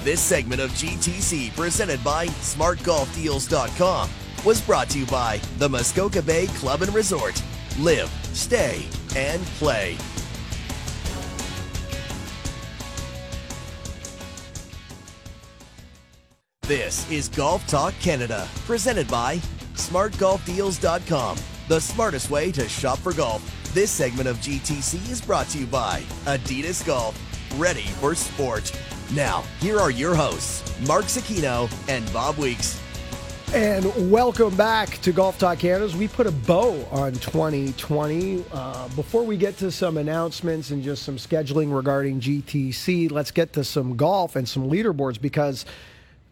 This 0.03 0.19
segment 0.19 0.61
of 0.61 0.69
GTC, 0.71 1.55
presented 1.55 2.03
by 2.03 2.27
SmartGolfDeals.com, 2.27 4.09
was 4.45 4.61
brought 4.61 4.89
to 4.91 4.99
you 4.99 5.05
by 5.07 5.39
the 5.57 5.67
Muskoka 5.67 6.21
Bay 6.21 6.45
Club 6.47 6.83
and 6.83 6.93
Resort. 6.93 7.41
Live, 7.79 8.09
stay, 8.31 8.85
and 9.17 9.43
play. 9.57 9.97
This 16.61 17.09
is 17.11 17.27
Golf 17.27 17.67
Talk 17.67 17.93
Canada, 17.99 18.47
presented 18.65 19.09
by 19.09 19.37
SmartGolfDeals.com, 19.73 21.37
the 21.67 21.81
smartest 21.81 22.29
way 22.29 22.49
to 22.53 22.69
shop 22.69 22.97
for 22.99 23.11
golf. 23.11 23.43
This 23.73 23.91
segment 23.91 24.29
of 24.29 24.37
GTC 24.37 25.11
is 25.11 25.19
brought 25.21 25.47
to 25.49 25.59
you 25.59 25.67
by 25.67 26.01
Adidas 26.23 26.83
Golf, 26.85 27.19
ready 27.59 27.83
for 27.99 28.15
sport. 28.15 28.71
Now, 29.13 29.43
here 29.59 29.79
are 29.79 29.91
your 29.91 30.15
hosts, 30.15 30.63
Mark 30.87 31.05
Zecchino 31.05 31.69
and 31.89 32.11
Bob 32.13 32.37
Weeks. 32.37 32.81
And 33.55 34.11
welcome 34.11 34.53
back 34.57 34.97
to 35.03 35.13
Golf 35.13 35.39
Talk 35.39 35.59
Canada. 35.59 35.95
We 35.95 36.09
put 36.09 36.27
a 36.27 36.31
bow 36.31 36.73
on 36.91 37.13
2020. 37.13 38.43
Uh, 38.51 38.89
before 38.97 39.23
we 39.23 39.37
get 39.37 39.57
to 39.59 39.71
some 39.71 39.95
announcements 39.95 40.71
and 40.71 40.83
just 40.83 41.03
some 41.03 41.15
scheduling 41.15 41.73
regarding 41.73 42.19
GTC, 42.19 43.09
let's 43.09 43.31
get 43.31 43.53
to 43.53 43.63
some 43.63 43.95
golf 43.95 44.35
and 44.35 44.47
some 44.47 44.69
leaderboards 44.69 45.21
because 45.21 45.65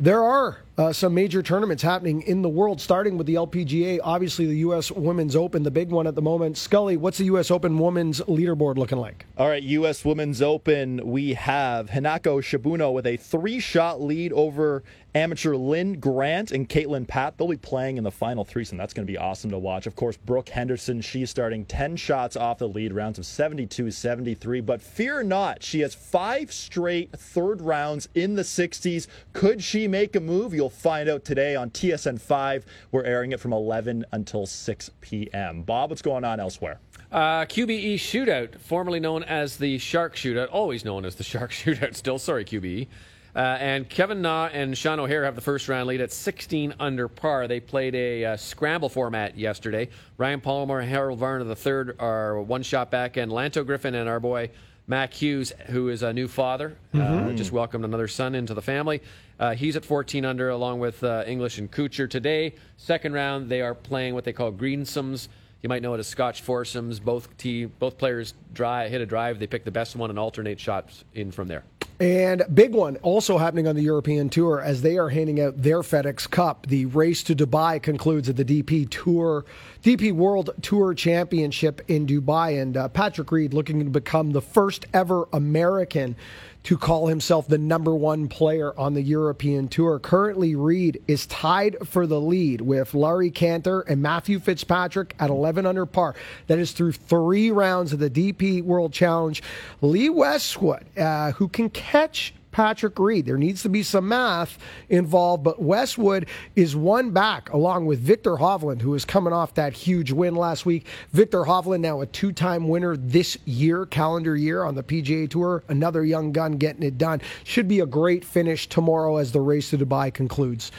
there 0.02 0.22
are 0.22 0.58
uh, 0.78 0.92
some 0.92 1.14
major 1.14 1.42
tournaments 1.42 1.82
happening 1.82 2.24
in 2.24 2.42
the 2.42 2.50
world, 2.50 2.82
starting 2.82 3.16
with 3.16 3.26
the 3.26 3.36
LPGA. 3.36 4.00
Obviously, 4.04 4.46
the 4.46 4.58
U.S. 4.58 4.92
Women's 4.92 5.36
Open, 5.36 5.64
the 5.64 5.72
big 5.72 5.92
one 5.92 6.08
at 6.08 6.16
the 6.16 6.22
moment. 6.22 6.58
Scully, 6.58 6.98
what's 6.98 7.20
the 7.20 7.26
U.S. 7.26 7.52
Open 7.52 7.78
women's 7.78 8.20
leaderboard 8.22 8.78
looking 8.78 8.98
like? 8.98 9.26
All 9.38 9.48
right, 9.48 9.64
U.S. 9.64 10.04
Women's 10.04 10.42
Open, 10.42 11.00
we 11.06 11.36
have 11.36 11.90
Hinako 11.90 12.42
Shibuno 12.42 12.92
with 12.92 13.08
a 13.08 13.16
three 13.16 13.62
shot 13.62 14.02
lead 14.02 14.34
over 14.34 14.84
amateur 15.16 15.56
Linn 15.56 16.00
Grant 16.00 16.52
and 16.52 16.68
Kaitlyn 16.68 17.06
Papp. 17.06 17.38
They'll 17.38 17.48
be 17.48 17.58
playing 17.58 17.98
in 17.98 18.04
the 18.04 18.12
final 18.12 18.44
threesome. 18.44 18.78
That's 18.78 18.94
going 18.94 19.06
to 19.06 19.12
be 19.12 19.18
awesome 19.18 19.52
to 19.52 19.60
watch. 19.60 19.86
Of 19.86 19.96
course, 19.96 20.18
Brooke 20.18 20.50
Henderson, 20.50 21.02
she's 21.02 21.30
starting 21.30 21.66
10 21.66 21.96
shots 21.96 22.36
off 22.36 22.58
the 22.58 22.68
lead, 22.68 22.94
rounds 22.94 23.20
of 23.20 23.26
72 23.26 23.92
73. 23.92 24.62
But 24.62 24.82
fear 24.82 25.24
not, 25.24 25.64
she 25.64 25.82
has 25.82 25.94
five 25.94 26.52
straight 26.52 27.12
third 27.12 27.62
rounds 27.62 28.10
in 28.16 28.36
the 28.36 28.42
60s. 28.42 29.08
Could 29.34 29.64
she 29.64 29.88
make 29.88 30.16
a 30.16 30.20
move? 30.20 30.54
You'll 30.54 30.70
find 30.70 31.10
out 31.10 31.24
today 31.24 31.56
on 31.56 31.70
TSN 31.70 32.20
5. 32.20 32.66
We're 32.92 33.04
airing 33.04 33.32
it 33.32 33.40
from 33.40 33.54
11 33.54 34.06
until 34.12 34.46
6 34.46 34.92
p.m. 35.02 35.64
Bob, 35.64 35.90
what's 35.90 36.02
going 36.02 36.24
on 36.24 36.40
elsewhere? 36.40 36.80
Uh, 37.12 37.46
QBE 37.46 37.96
Shootout, 37.96 38.60
formerly 38.60 39.00
known 39.00 39.24
as 39.24 39.58
the 39.58 39.78
Shark 39.78 40.16
Shootout, 40.16 40.48
always 40.52 40.84
known 40.84 41.06
as 41.06 41.16
the 41.16 41.24
Shark 41.24 41.52
Shootout 41.52 41.96
still. 41.96 42.18
Sorry, 42.18 42.44
QBE. 42.44 42.88
Uh, 43.36 43.40
and 43.60 43.90
Kevin 43.90 44.22
Na 44.22 44.46
and 44.54 44.78
Sean 44.78 45.00
O'Hair 45.00 45.24
have 45.26 45.36
the 45.36 45.42
first 45.42 45.68
round 45.68 45.88
lead 45.88 46.02
at 46.02 46.12
16 46.12 46.76
under 46.80 47.08
par. 47.08 47.48
They 47.48 47.60
played 47.60 47.96
a 47.96 48.26
uh, 48.26 48.38
scramble 48.38 48.90
format 48.90 49.38
yesterday. 49.38 49.90
Ryan 50.18 50.40
Palmer 50.42 50.80
and 50.80 50.90
Harold 50.90 51.18
Varner 51.20 51.44
the 51.44 51.56
third 51.56 51.96
are 52.00 52.40
one 52.42 52.62
shot 52.64 52.92
back, 52.92 53.18
and 53.18 53.32
Lanto 53.32 53.66
Griffin 53.66 53.96
and 53.96 54.08
our 54.08 54.20
boy 54.20 54.52
Mac 54.86 55.14
Hughes, 55.14 55.54
who 55.68 55.90
is 55.90 56.04
a 56.04 56.12
new 56.14 56.28
father, 56.28 56.76
uh, 56.94 56.98
Mhm. 56.98 57.38
just 57.38 57.52
welcomed 57.52 57.86
another 57.86 58.08
son 58.08 58.36
into 58.36 58.54
the 58.54 58.62
family. 58.62 59.02
Uh, 59.40 59.56
he's 59.56 59.76
at 59.76 59.86
14 59.86 60.26
under, 60.26 60.50
along 60.50 60.80
with 60.80 61.04
uh, 61.04 61.24
English 61.26 61.58
and 61.58 61.72
Kuchar. 61.72 62.10
Today, 62.10 62.54
second 62.78 63.14
round, 63.14 63.50
they 63.50 63.62
are 63.62 63.74
playing 63.74 64.14
what 64.14 64.26
they 64.26 64.34
call 64.34 64.52
greensomes. 64.52 65.30
You 65.62 65.70
might 65.70 65.82
know 65.82 65.94
it 65.94 66.00
as 66.00 66.08
Scotch 66.08 66.42
foursomes. 66.42 67.00
Both 67.00 67.36
tee, 67.38 67.64
both 67.66 67.98
players 67.98 68.34
dry, 68.54 68.90
hit 68.90 69.00
a 69.00 69.06
drive. 69.06 69.40
They 69.40 69.48
pick 69.48 69.64
the 69.64 69.72
best 69.72 69.96
one 69.96 70.10
and 70.10 70.20
alternate 70.20 70.60
shots 70.60 71.06
in 71.14 71.32
from 71.32 71.48
there. 71.48 71.64
And 72.04 72.44
big 72.54 72.76
one 72.76 72.98
also 72.98 73.38
happening 73.38 73.66
on 73.66 73.78
the 73.78 73.82
European 73.82 74.28
Tour 74.28 74.60
as 74.60 74.82
they 74.82 74.98
are 74.98 75.08
handing 75.08 75.40
out 75.40 75.62
their 75.62 75.80
FedEx 75.80 76.30
Cup. 76.30 76.68
The 76.68 76.86
race 76.88 77.24
to 77.24 77.34
Dubai 77.34 77.82
concludes 77.82 78.28
at 78.28 78.36
the 78.36 78.44
DP 78.44 78.90
Tour, 78.90 79.46
DP 79.82 80.12
World 80.12 80.50
Tour 80.62 80.94
Championship 80.96 81.80
in 81.88 82.06
Dubai, 82.06 82.62
and 82.62 82.76
uh, 82.76 82.90
Patrick 82.90 83.32
Reed 83.32 83.54
looking 83.54 83.80
to 83.80 83.90
become 83.90 84.32
the 84.32 84.42
first 84.42 84.86
ever 84.94 85.30
American 85.32 86.18
to 86.64 86.78
call 86.78 87.08
himself 87.08 87.48
the 87.48 87.58
number 87.58 87.94
one 87.94 88.28
player 88.28 88.78
on 88.80 88.94
the 88.94 89.02
European 89.02 89.68
Tour. 89.68 90.00
Currently, 90.00 90.56
Reed 90.56 91.02
is 91.08 91.26
tied 91.28 91.78
for 91.86 92.08
the 92.08 92.20
lead 92.20 92.62
with 92.62 92.94
Laurie 92.94 93.32
Canter 93.32 93.82
and 93.82 94.02
Matthew 94.02 94.40
Fitzpatrick 94.40 95.16
at 95.20 95.30
11 95.30 95.66
under 95.66 95.86
par. 95.86 96.16
That 96.48 96.60
is 96.60 96.72
through 96.72 96.94
three 96.94 97.52
rounds 97.52 97.94
of 97.94 98.00
the 98.00 98.10
DP 98.10 98.64
World 98.64 98.94
Challenge. 98.94 99.44
Lee 99.82 100.10
Westwood, 100.10 100.86
uh, 100.98 101.34
who 101.34 101.48
can 101.48 101.70
catch 101.70 102.34
Patrick 102.54 102.98
Reed. 102.98 103.26
There 103.26 103.38
needs 103.38 103.62
to 103.64 103.70
be 103.70 103.84
some 103.84 104.08
math 104.08 104.58
involved, 104.88 105.44
but 105.44 105.62
Westwood 105.62 106.28
is 106.56 106.76
one 106.76 107.12
back 107.12 107.52
along 107.52 107.86
with 107.86 108.00
Viktor 108.00 108.36
Hovland, 108.36 108.82
who 108.82 108.94
is 108.94 109.04
coming 109.04 109.34
off 109.34 109.56
that 109.56 109.74
huge 109.74 110.12
win 110.12 110.36
last 110.36 110.66
week. 110.66 110.88
Viktor 111.12 111.44
Hovland, 111.44 111.82
now 111.82 112.00
a 112.02 112.06
two 112.06 112.32
time 112.32 112.70
winner 112.70 112.96
this 112.96 113.38
year, 113.46 113.86
calendar 113.86 114.38
year 114.38 114.64
on 114.64 114.76
the 114.76 114.84
PGA 114.84 115.30
Tour. 115.30 115.64
Another 115.68 116.06
young 116.06 116.32
gun 116.32 116.54
getting 116.54 116.84
it 116.84 116.98
done. 116.98 117.22
Should 117.44 117.68
be 117.68 117.82
a 117.82 117.86
great 117.86 118.24
finish 118.24 118.70
tomorrow 118.70 119.18
as 119.18 119.32
the 119.32 119.42
race 119.42 119.72
to 119.72 119.78
Dubai 119.78 120.14
concludes 120.14 120.72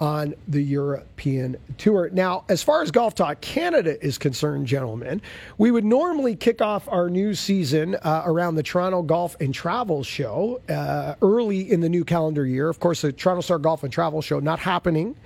on 0.00 0.34
the 0.48 0.62
European 0.62 1.56
Tour. 1.78 2.10
Now, 2.12 2.44
as 2.48 2.62
far 2.62 2.82
as 2.82 2.90
Golf 2.90 3.14
Talk 3.14 3.40
Canada 3.40 4.02
is 4.04 4.18
concerned, 4.18 4.66
gentlemen, 4.66 5.22
we 5.58 5.70
would 5.70 5.84
normally 5.84 6.36
kick 6.36 6.60
off 6.60 6.86
our 6.88 7.08
new 7.08 7.34
season 7.34 7.94
uh, 7.96 8.22
around 8.26 8.56
the 8.56 8.62
Toronto 8.62 9.02
Golf 9.02 9.36
and 9.40 9.54
Travel 9.54 10.02
Show 10.02 10.60
uh, 10.68 11.14
early 11.22 11.70
in 11.70 11.80
the 11.80 11.88
new 11.88 12.04
calendar 12.04 12.46
year. 12.46 12.68
Of 12.68 12.78
course, 12.78 13.02
the 13.02 13.12
Toronto 13.12 13.40
Star 13.40 13.58
Golf 13.58 13.84
and 13.84 13.92
Travel 13.92 14.20
Show 14.20 14.40
not 14.40 14.58
happening. 14.58 15.16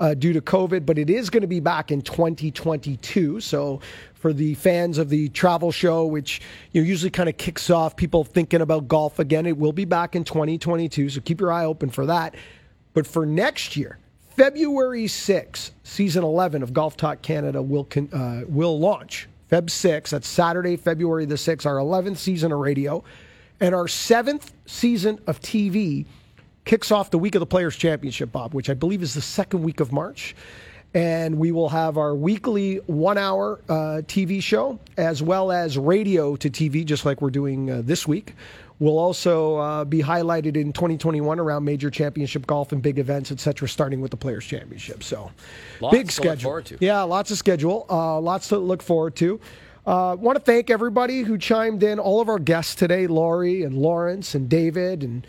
Uh, 0.00 0.14
due 0.14 0.32
to 0.32 0.40
COVID, 0.40 0.86
but 0.86 0.96
it 0.96 1.10
is 1.10 1.28
going 1.28 1.40
to 1.40 1.48
be 1.48 1.58
back 1.58 1.90
in 1.90 2.00
2022. 2.02 3.40
So, 3.40 3.80
for 4.14 4.32
the 4.32 4.54
fans 4.54 4.96
of 4.96 5.08
the 5.08 5.28
travel 5.30 5.72
show, 5.72 6.06
which 6.06 6.40
you 6.70 6.80
know, 6.80 6.86
usually 6.86 7.10
kind 7.10 7.28
of 7.28 7.36
kicks 7.36 7.68
off 7.68 7.96
people 7.96 8.22
thinking 8.22 8.60
about 8.60 8.86
golf 8.86 9.18
again, 9.18 9.44
it 9.44 9.58
will 9.58 9.72
be 9.72 9.84
back 9.84 10.14
in 10.14 10.22
2022. 10.22 11.08
So, 11.08 11.20
keep 11.20 11.40
your 11.40 11.50
eye 11.50 11.64
open 11.64 11.90
for 11.90 12.06
that. 12.06 12.36
But 12.94 13.08
for 13.08 13.26
next 13.26 13.76
year, 13.76 13.98
February 14.38 15.06
6th, 15.06 15.72
season 15.82 16.22
11 16.22 16.62
of 16.62 16.72
Golf 16.72 16.96
Talk 16.96 17.22
Canada 17.22 17.60
will 17.60 17.82
con- 17.82 18.08
uh, 18.12 18.44
will 18.48 18.78
launch. 18.78 19.28
Feb 19.50 19.68
6, 19.68 20.12
that's 20.12 20.28
Saturday, 20.28 20.76
February 20.76 21.24
the 21.24 21.34
6th, 21.34 21.66
our 21.66 21.78
11th 21.78 22.18
season 22.18 22.52
of 22.52 22.60
radio 22.60 23.02
and 23.60 23.74
our 23.74 23.88
seventh 23.88 24.52
season 24.66 25.18
of 25.26 25.40
TV 25.40 26.06
kicks 26.64 26.92
off 26.92 27.10
the 27.10 27.18
week 27.18 27.34
of 27.34 27.40
the 27.40 27.46
Players 27.46 27.74
Championship, 27.74 28.30
Bob, 28.30 28.54
which 28.54 28.70
I 28.70 28.74
believe 28.74 29.02
is 29.02 29.12
the 29.12 29.20
second 29.20 29.62
week 29.64 29.80
of 29.80 29.90
March. 29.90 30.36
And 30.94 31.36
we 31.38 31.50
will 31.50 31.68
have 31.70 31.98
our 31.98 32.14
weekly 32.14 32.76
one 32.86 33.18
hour 33.18 33.60
uh, 33.68 34.02
TV 34.06 34.40
show 34.40 34.78
as 34.96 35.20
well 35.20 35.50
as 35.50 35.76
radio 35.76 36.36
to 36.36 36.48
TV, 36.48 36.84
just 36.84 37.04
like 37.04 37.20
we're 37.20 37.30
doing 37.30 37.70
uh, 37.70 37.82
this 37.84 38.06
week. 38.06 38.34
Will 38.80 38.98
also 38.98 39.56
uh, 39.56 39.84
be 39.84 40.00
highlighted 40.00 40.56
in 40.56 40.72
2021 40.72 41.40
around 41.40 41.64
major 41.64 41.90
championship 41.90 42.46
golf 42.46 42.70
and 42.70 42.80
big 42.80 42.98
events, 42.98 43.32
etc., 43.32 43.68
starting 43.68 44.00
with 44.00 44.12
the 44.12 44.16
Players 44.16 44.44
Championship. 44.44 45.02
So, 45.02 45.32
Lots 45.80 45.96
big 45.96 46.12
schedule. 46.12 46.62
Yeah, 46.78 47.02
lots 47.02 47.32
of 47.32 47.38
schedule, 47.38 47.86
uh, 47.90 48.20
lots 48.20 48.48
to 48.48 48.58
look 48.58 48.82
forward 48.82 49.16
to. 49.16 49.40
Uh, 49.84 50.14
Want 50.16 50.36
to 50.36 50.44
thank 50.44 50.70
everybody 50.70 51.22
who 51.22 51.38
chimed 51.38 51.82
in, 51.82 51.98
all 51.98 52.20
of 52.20 52.28
our 52.28 52.38
guests 52.38 52.74
today, 52.74 53.06
Lori 53.06 53.62
and 53.62 53.74
Laurence 53.74 54.34
and 54.34 54.48
David 54.48 55.02
and 55.02 55.26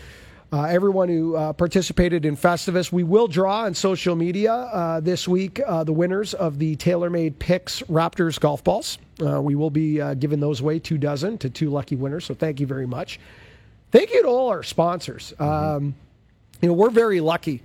uh, 0.52 0.64
everyone 0.64 1.10
who 1.10 1.36
uh, 1.36 1.54
participated 1.54 2.26
in 2.26 2.36
Festivus. 2.36 2.92
We 2.92 3.04
will 3.04 3.28
draw 3.28 3.62
on 3.62 3.74
social 3.74 4.16
media 4.16 4.54
uh, 4.54 5.00
this 5.00 5.28
week 5.28 5.62
uh, 5.66 5.84
the 5.84 5.94
winners 5.94 6.34
of 6.34 6.60
the 6.60 6.76
TaylorMade 6.76 7.40
Pix 7.40 7.82
Raptors 7.84 8.40
golf 8.40 8.64
balls. 8.64 8.98
Uh, 9.24 9.42
we 9.42 9.56
will 9.56 9.70
be 9.70 10.02
uh, 10.02 10.14
giving 10.16 10.40
those 10.40 10.62
away, 10.62 10.80
two 10.80 10.98
dozen 10.98 11.38
to 11.40 11.50
two 11.50 11.70
lucky 11.70 11.96
winners. 11.96 12.26
So 12.26 12.34
thank 12.34 12.60
you 12.60 12.68
very 12.68 12.88
much. 12.88 13.20
Thank 13.92 14.14
you 14.14 14.22
to 14.24 14.28
all 14.28 14.50
our 14.50 14.64
sponsors. 14.64 15.34
Um, 15.40 15.96
you 16.62 16.68
know, 16.68 16.74
we're 16.74 16.90
very 16.90 17.22
lucky. 17.22 17.64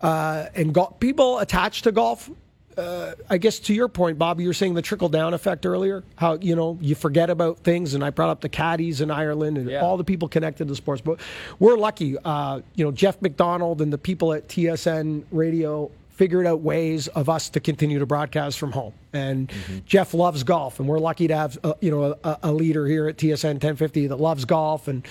Uh, 0.00 0.46
and 0.54 0.74
go- 0.74 0.94
people 0.98 1.38
attached 1.38 1.84
to 1.84 1.92
golf, 1.92 2.28
uh, 2.76 3.12
I 3.30 3.38
guess 3.38 3.58
to 3.60 3.74
your 3.74 3.86
point, 3.86 4.18
Bobby, 4.18 4.42
you're 4.42 4.54
saying 4.54 4.74
the 4.74 4.82
trickle 4.82 5.08
down 5.08 5.34
effect 5.34 5.66
earlier. 5.66 6.02
How 6.16 6.38
you 6.40 6.56
know 6.56 6.78
you 6.80 6.94
forget 6.94 7.28
about 7.30 7.58
things, 7.58 7.94
and 7.94 8.02
I 8.02 8.10
brought 8.10 8.30
up 8.30 8.40
the 8.40 8.48
caddies 8.48 9.00
in 9.02 9.10
Ireland 9.10 9.58
and 9.58 9.68
Yeah. 9.70 9.82
all 9.82 9.96
the 9.96 10.04
people 10.04 10.26
connected 10.28 10.66
to 10.68 10.74
sports. 10.74 11.02
But 11.02 11.20
we're 11.60 11.76
lucky. 11.76 12.16
Uh, 12.24 12.62
you 12.74 12.84
know, 12.84 12.90
Jeff 12.90 13.20
McDonald 13.22 13.80
and 13.82 13.92
the 13.92 13.98
people 13.98 14.32
at 14.32 14.48
TSN 14.48 15.24
Radio 15.30 15.90
figured 16.12 16.46
out 16.46 16.60
ways 16.60 17.08
of 17.08 17.28
us 17.28 17.48
to 17.50 17.60
continue 17.60 17.98
to 17.98 18.06
broadcast 18.06 18.58
from 18.58 18.72
home. 18.72 18.92
And 19.12 19.50
Jeff 19.86 20.14
loves 20.14 20.42
golf, 20.42 20.78
and 20.78 20.88
we're 20.88 20.98
lucky 20.98 21.28
to 21.28 21.36
have 21.36 21.58
uh, 21.64 21.74
you 21.80 21.90
know 21.90 22.16
a, 22.22 22.38
a 22.44 22.52
leader 22.52 22.86
here 22.86 23.08
at 23.08 23.16
TSN 23.16 23.54
1050 23.54 24.08
that 24.08 24.16
loves 24.16 24.44
golf 24.44 24.88
and 24.88 25.06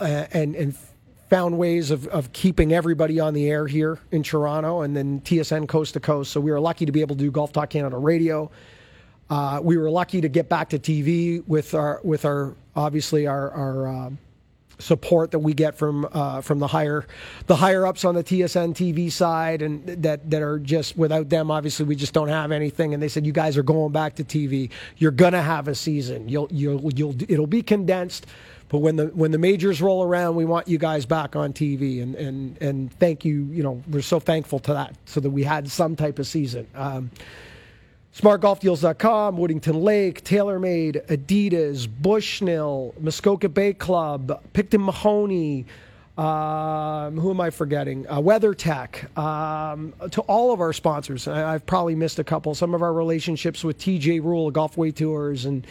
uh, 0.00 0.26
and 0.32 0.54
and 0.54 0.76
found 1.28 1.58
ways 1.58 1.90
of, 1.90 2.06
of 2.08 2.32
keeping 2.32 2.72
everybody 2.72 3.20
on 3.20 3.34
the 3.34 3.50
air 3.50 3.66
here 3.66 3.98
in 4.12 4.22
Toronto 4.22 4.80
and 4.80 4.96
then 4.96 5.20
TSN 5.20 5.68
coast 5.68 5.92
to 5.92 6.00
coast. 6.00 6.32
So 6.32 6.40
we 6.40 6.50
were 6.50 6.60
lucky 6.60 6.86
to 6.86 6.92
be 6.92 7.02
able 7.02 7.16
to 7.16 7.22
do 7.22 7.30
Golf 7.30 7.52
Talk 7.52 7.68
Canada 7.68 7.98
radio. 7.98 8.50
Uh, 9.28 9.60
we 9.62 9.76
were 9.76 9.90
lucky 9.90 10.22
to 10.22 10.28
get 10.28 10.48
back 10.48 10.70
to 10.70 10.78
TV 10.78 11.46
with 11.46 11.74
our 11.74 12.00
with 12.02 12.24
our 12.24 12.54
obviously 12.74 13.26
our 13.26 13.50
our 13.50 13.88
um 13.88 14.18
support 14.78 15.30
that 15.32 15.40
we 15.40 15.54
get 15.54 15.76
from 15.76 16.08
uh, 16.12 16.40
from 16.40 16.58
the 16.58 16.66
higher 16.66 17.06
the 17.46 17.56
higher 17.56 17.86
ups 17.86 18.04
on 18.04 18.14
the 18.14 18.24
TSN 18.24 18.74
TV 18.74 19.10
side 19.10 19.62
and 19.62 19.84
that 19.86 20.30
that 20.30 20.42
are 20.42 20.58
just 20.58 20.96
without 20.96 21.28
them 21.28 21.50
obviously 21.50 21.84
we 21.84 21.96
just 21.96 22.12
don't 22.12 22.28
have 22.28 22.52
anything. 22.52 22.94
And 22.94 23.02
they 23.02 23.08
said 23.08 23.26
you 23.26 23.32
guys 23.32 23.56
are 23.56 23.62
going 23.62 23.92
back 23.92 24.14
to 24.16 24.24
TV 24.24 24.70
you're 24.96 25.10
gonna 25.10 25.42
have 25.42 25.68
a 25.68 25.74
season. 25.74 26.28
You'll 26.28 26.48
you'll 26.50 26.92
you'll 26.92 27.14
it'll 27.30 27.46
be 27.46 27.62
condensed. 27.62 28.26
But 28.68 28.78
when 28.78 28.96
the 28.96 29.06
when 29.06 29.30
the 29.30 29.38
majors 29.38 29.80
roll 29.80 30.02
around 30.02 30.36
we 30.36 30.44
want 30.44 30.68
you 30.68 30.78
guys 30.78 31.06
back 31.06 31.34
on 31.36 31.52
TV 31.52 32.02
and 32.02 32.14
and 32.14 32.60
and 32.60 32.92
thank 32.98 33.24
you 33.24 33.44
you 33.50 33.62
know 33.62 33.82
we're 33.88 34.02
so 34.02 34.20
thankful 34.20 34.58
to 34.60 34.74
that 34.74 34.94
so 35.06 35.20
that 35.20 35.30
we 35.30 35.42
had 35.42 35.70
some 35.70 35.96
type 35.96 36.18
of 36.18 36.26
season. 36.26 36.66
Um, 36.74 37.10
SmartGolfDeals.com, 38.18 39.36
Woodington 39.36 39.80
Lake, 39.80 40.24
TaylorMade, 40.24 41.06
Adidas, 41.06 41.86
Bushnell, 41.88 42.92
Muskoka 42.98 43.48
Bay 43.48 43.72
Club, 43.72 44.42
Picton 44.52 44.84
Mahoney. 44.84 45.66
Um, 46.16 47.16
who 47.16 47.30
am 47.30 47.40
I 47.40 47.50
forgetting? 47.50 48.08
Uh, 48.08 48.18
WeatherTech. 48.18 49.16
Um, 49.16 49.94
to 50.10 50.20
all 50.22 50.52
of 50.52 50.60
our 50.60 50.72
sponsors, 50.72 51.28
I, 51.28 51.54
I've 51.54 51.64
probably 51.64 51.94
missed 51.94 52.18
a 52.18 52.24
couple. 52.24 52.56
Some 52.56 52.74
of 52.74 52.82
our 52.82 52.92
relationships 52.92 53.62
with 53.62 53.78
TJ 53.78 54.24
Rule, 54.24 54.50
Golfway 54.50 54.92
Tours, 54.92 55.44
and 55.44 55.64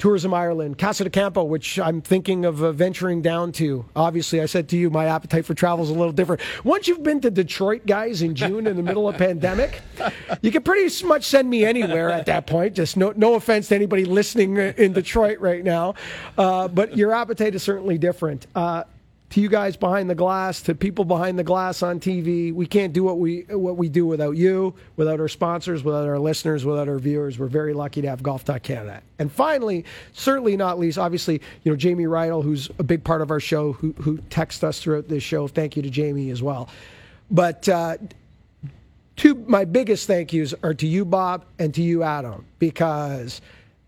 Tourism 0.00 0.32
Ireland, 0.32 0.78
Casa 0.78 1.04
de 1.04 1.10
Campo, 1.10 1.44
which 1.44 1.78
I'm 1.78 2.00
thinking 2.00 2.46
of 2.46 2.62
uh, 2.62 2.72
venturing 2.72 3.20
down 3.20 3.52
to. 3.52 3.84
Obviously, 3.94 4.40
I 4.40 4.46
said 4.46 4.66
to 4.70 4.76
you, 4.76 4.88
my 4.88 5.04
appetite 5.04 5.44
for 5.44 5.52
travel 5.52 5.84
is 5.84 5.90
a 5.90 5.94
little 5.94 6.10
different. 6.10 6.40
Once 6.64 6.88
you've 6.88 7.02
been 7.02 7.20
to 7.20 7.30
Detroit, 7.30 7.84
guys, 7.84 8.22
in 8.22 8.34
June 8.34 8.66
in 8.66 8.76
the 8.76 8.82
middle 8.82 9.08
of 9.10 9.18
pandemic, 9.18 9.82
you 10.40 10.50
can 10.50 10.62
pretty 10.62 11.04
much 11.04 11.24
send 11.24 11.50
me 11.50 11.66
anywhere 11.66 12.10
at 12.10 12.24
that 12.26 12.46
point. 12.46 12.74
Just 12.74 12.96
no, 12.96 13.12
no 13.14 13.34
offense 13.34 13.68
to 13.68 13.74
anybody 13.74 14.06
listening 14.06 14.56
in 14.56 14.94
Detroit 14.94 15.38
right 15.38 15.62
now, 15.62 15.94
uh, 16.38 16.66
but 16.66 16.96
your 16.96 17.12
appetite 17.12 17.54
is 17.54 17.62
certainly 17.62 17.98
different. 17.98 18.46
Uh, 18.54 18.84
to 19.30 19.40
you 19.40 19.48
guys 19.48 19.76
behind 19.76 20.10
the 20.10 20.14
glass, 20.14 20.60
to 20.62 20.74
people 20.74 21.04
behind 21.04 21.38
the 21.38 21.44
glass 21.44 21.82
on 21.82 22.00
TV. 22.00 22.52
We 22.52 22.66
can't 22.66 22.92
do 22.92 23.04
what 23.04 23.18
we 23.18 23.42
what 23.48 23.76
we 23.76 23.88
do 23.88 24.04
without 24.04 24.36
you, 24.36 24.74
without 24.96 25.20
our 25.20 25.28
sponsors, 25.28 25.84
without 25.84 26.08
our 26.08 26.18
listeners, 26.18 26.64
without 26.64 26.88
our 26.88 26.98
viewers. 26.98 27.38
We're 27.38 27.46
very 27.46 27.72
lucky 27.72 28.02
to 28.02 28.08
have 28.08 28.22
Golf 28.22 28.44
Canada. 28.44 29.02
And 29.18 29.30
finally, 29.30 29.84
certainly 30.12 30.56
not 30.56 30.78
least, 30.78 30.98
obviously, 30.98 31.40
you 31.62 31.70
know 31.70 31.76
Jamie 31.76 32.04
Rydell, 32.04 32.42
who's 32.42 32.70
a 32.78 32.82
big 32.82 33.04
part 33.04 33.22
of 33.22 33.30
our 33.30 33.40
show, 33.40 33.72
who 33.72 33.92
who 34.00 34.18
texts 34.30 34.64
us 34.64 34.80
throughout 34.80 35.08
this 35.08 35.22
show. 35.22 35.46
Thank 35.46 35.76
you 35.76 35.82
to 35.82 35.90
Jamie 35.90 36.30
as 36.30 36.42
well. 36.42 36.68
But 37.30 37.68
uh, 37.68 37.98
two 39.14 39.36
my 39.46 39.64
biggest 39.64 40.08
thank 40.08 40.32
yous 40.32 40.54
are 40.64 40.74
to 40.74 40.86
you, 40.88 41.04
Bob, 41.04 41.44
and 41.60 41.72
to 41.74 41.82
you, 41.82 42.02
Adam, 42.02 42.44
because 42.58 43.40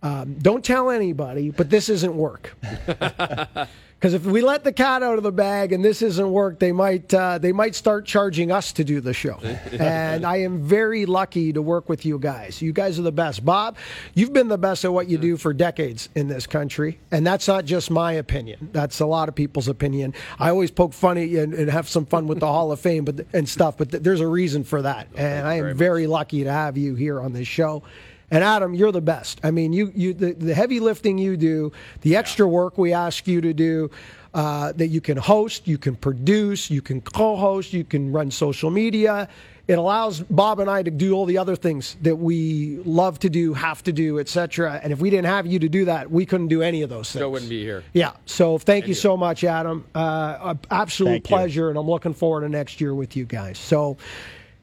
um, 0.04 0.34
don't 0.34 0.64
tell 0.64 0.90
anybody, 0.90 1.50
but 1.50 1.68
this 1.68 1.88
isn't 1.88 2.14
work. 2.14 2.56
Because 4.02 4.14
if 4.14 4.24
we 4.24 4.40
let 4.42 4.64
the 4.64 4.72
cat 4.72 5.04
out 5.04 5.16
of 5.16 5.22
the 5.22 5.30
bag 5.30 5.72
and 5.72 5.84
this 5.84 6.02
isn't 6.02 6.32
work, 6.32 6.58
they 6.58 6.72
might 6.72 7.14
uh, 7.14 7.38
they 7.38 7.52
might 7.52 7.76
start 7.76 8.04
charging 8.04 8.50
us 8.50 8.72
to 8.72 8.82
do 8.82 9.00
the 9.00 9.14
show. 9.14 9.38
and 9.78 10.26
I 10.26 10.38
am 10.38 10.60
very 10.60 11.06
lucky 11.06 11.52
to 11.52 11.62
work 11.62 11.88
with 11.88 12.04
you 12.04 12.18
guys. 12.18 12.60
You 12.60 12.72
guys 12.72 12.98
are 12.98 13.02
the 13.02 13.12
best. 13.12 13.44
Bob, 13.44 13.76
you've 14.14 14.32
been 14.32 14.48
the 14.48 14.58
best 14.58 14.84
at 14.84 14.92
what 14.92 15.08
you 15.08 15.18
do 15.18 15.36
for 15.36 15.52
decades 15.52 16.08
in 16.16 16.26
this 16.26 16.48
country, 16.48 16.98
and 17.12 17.24
that's 17.24 17.46
not 17.46 17.64
just 17.64 17.92
my 17.92 18.14
opinion. 18.14 18.70
That's 18.72 18.98
a 18.98 19.06
lot 19.06 19.28
of 19.28 19.36
people's 19.36 19.68
opinion. 19.68 20.14
I 20.36 20.48
always 20.48 20.72
poke 20.72 20.94
fun 20.94 21.16
at 21.16 21.28
you 21.28 21.40
and, 21.40 21.54
and 21.54 21.70
have 21.70 21.88
some 21.88 22.04
fun 22.04 22.26
with 22.26 22.40
the 22.40 22.48
Hall 22.48 22.72
of 22.72 22.80
Fame, 22.88 23.04
but 23.04 23.24
and 23.32 23.48
stuff. 23.48 23.78
But 23.78 23.92
th- 23.92 24.02
there's 24.02 24.20
a 24.20 24.26
reason 24.26 24.64
for 24.64 24.82
that, 24.82 25.06
and 25.14 25.46
I 25.46 25.58
am 25.58 25.76
very 25.76 26.08
lucky 26.08 26.42
to 26.42 26.50
have 26.50 26.76
you 26.76 26.96
here 26.96 27.20
on 27.20 27.34
this 27.34 27.46
show. 27.46 27.84
And 28.32 28.42
Adam, 28.42 28.74
you're 28.74 28.92
the 28.92 29.02
best. 29.02 29.40
I 29.44 29.50
mean, 29.50 29.74
you, 29.74 29.92
you 29.94 30.14
the, 30.14 30.32
the 30.32 30.54
heavy 30.54 30.80
lifting 30.80 31.18
you 31.18 31.36
do, 31.36 31.70
the 32.00 32.16
extra 32.16 32.48
work 32.48 32.78
we 32.78 32.94
ask 32.94 33.26
you 33.26 33.42
to 33.42 33.52
do, 33.52 33.90
uh, 34.32 34.72
that 34.72 34.88
you 34.88 35.02
can 35.02 35.18
host, 35.18 35.68
you 35.68 35.76
can 35.76 35.94
produce, 35.94 36.70
you 36.70 36.80
can 36.80 37.02
co-host, 37.02 37.74
you 37.74 37.84
can 37.84 38.10
run 38.10 38.30
social 38.30 38.70
media. 38.70 39.28
It 39.68 39.76
allows 39.76 40.20
Bob 40.20 40.60
and 40.60 40.70
I 40.70 40.82
to 40.82 40.90
do 40.90 41.12
all 41.12 41.26
the 41.26 41.36
other 41.36 41.54
things 41.54 41.96
that 42.00 42.16
we 42.16 42.78
love 42.86 43.18
to 43.18 43.28
do, 43.28 43.52
have 43.52 43.82
to 43.82 43.92
do, 43.92 44.18
etc. 44.18 44.80
And 44.82 44.94
if 44.94 44.98
we 44.98 45.10
didn't 45.10 45.26
have 45.26 45.46
you 45.46 45.58
to 45.58 45.68
do 45.68 45.84
that, 45.84 46.10
we 46.10 46.24
couldn't 46.24 46.48
do 46.48 46.62
any 46.62 46.80
of 46.80 46.88
those 46.88 47.12
things. 47.12 47.20
Joe 47.20 47.28
wouldn't 47.28 47.50
be 47.50 47.62
here. 47.62 47.84
Yeah. 47.92 48.12
So 48.24 48.56
thank, 48.56 48.88
you, 48.88 48.94
so 48.94 49.14
much, 49.14 49.44
Adam. 49.44 49.84
Uh, 49.94 50.54
absolute 50.70 51.10
Thank 51.10 51.30
you. 51.30 51.36
pleasure, 51.36 51.68
and 51.68 51.78
I'm 51.78 51.86
looking 51.86 52.14
forward 52.14 52.40
to 52.40 52.48
next 52.48 52.80
year 52.80 52.94
with 52.94 53.14
you 53.14 53.26
guys. 53.26 53.58
So 53.58 53.98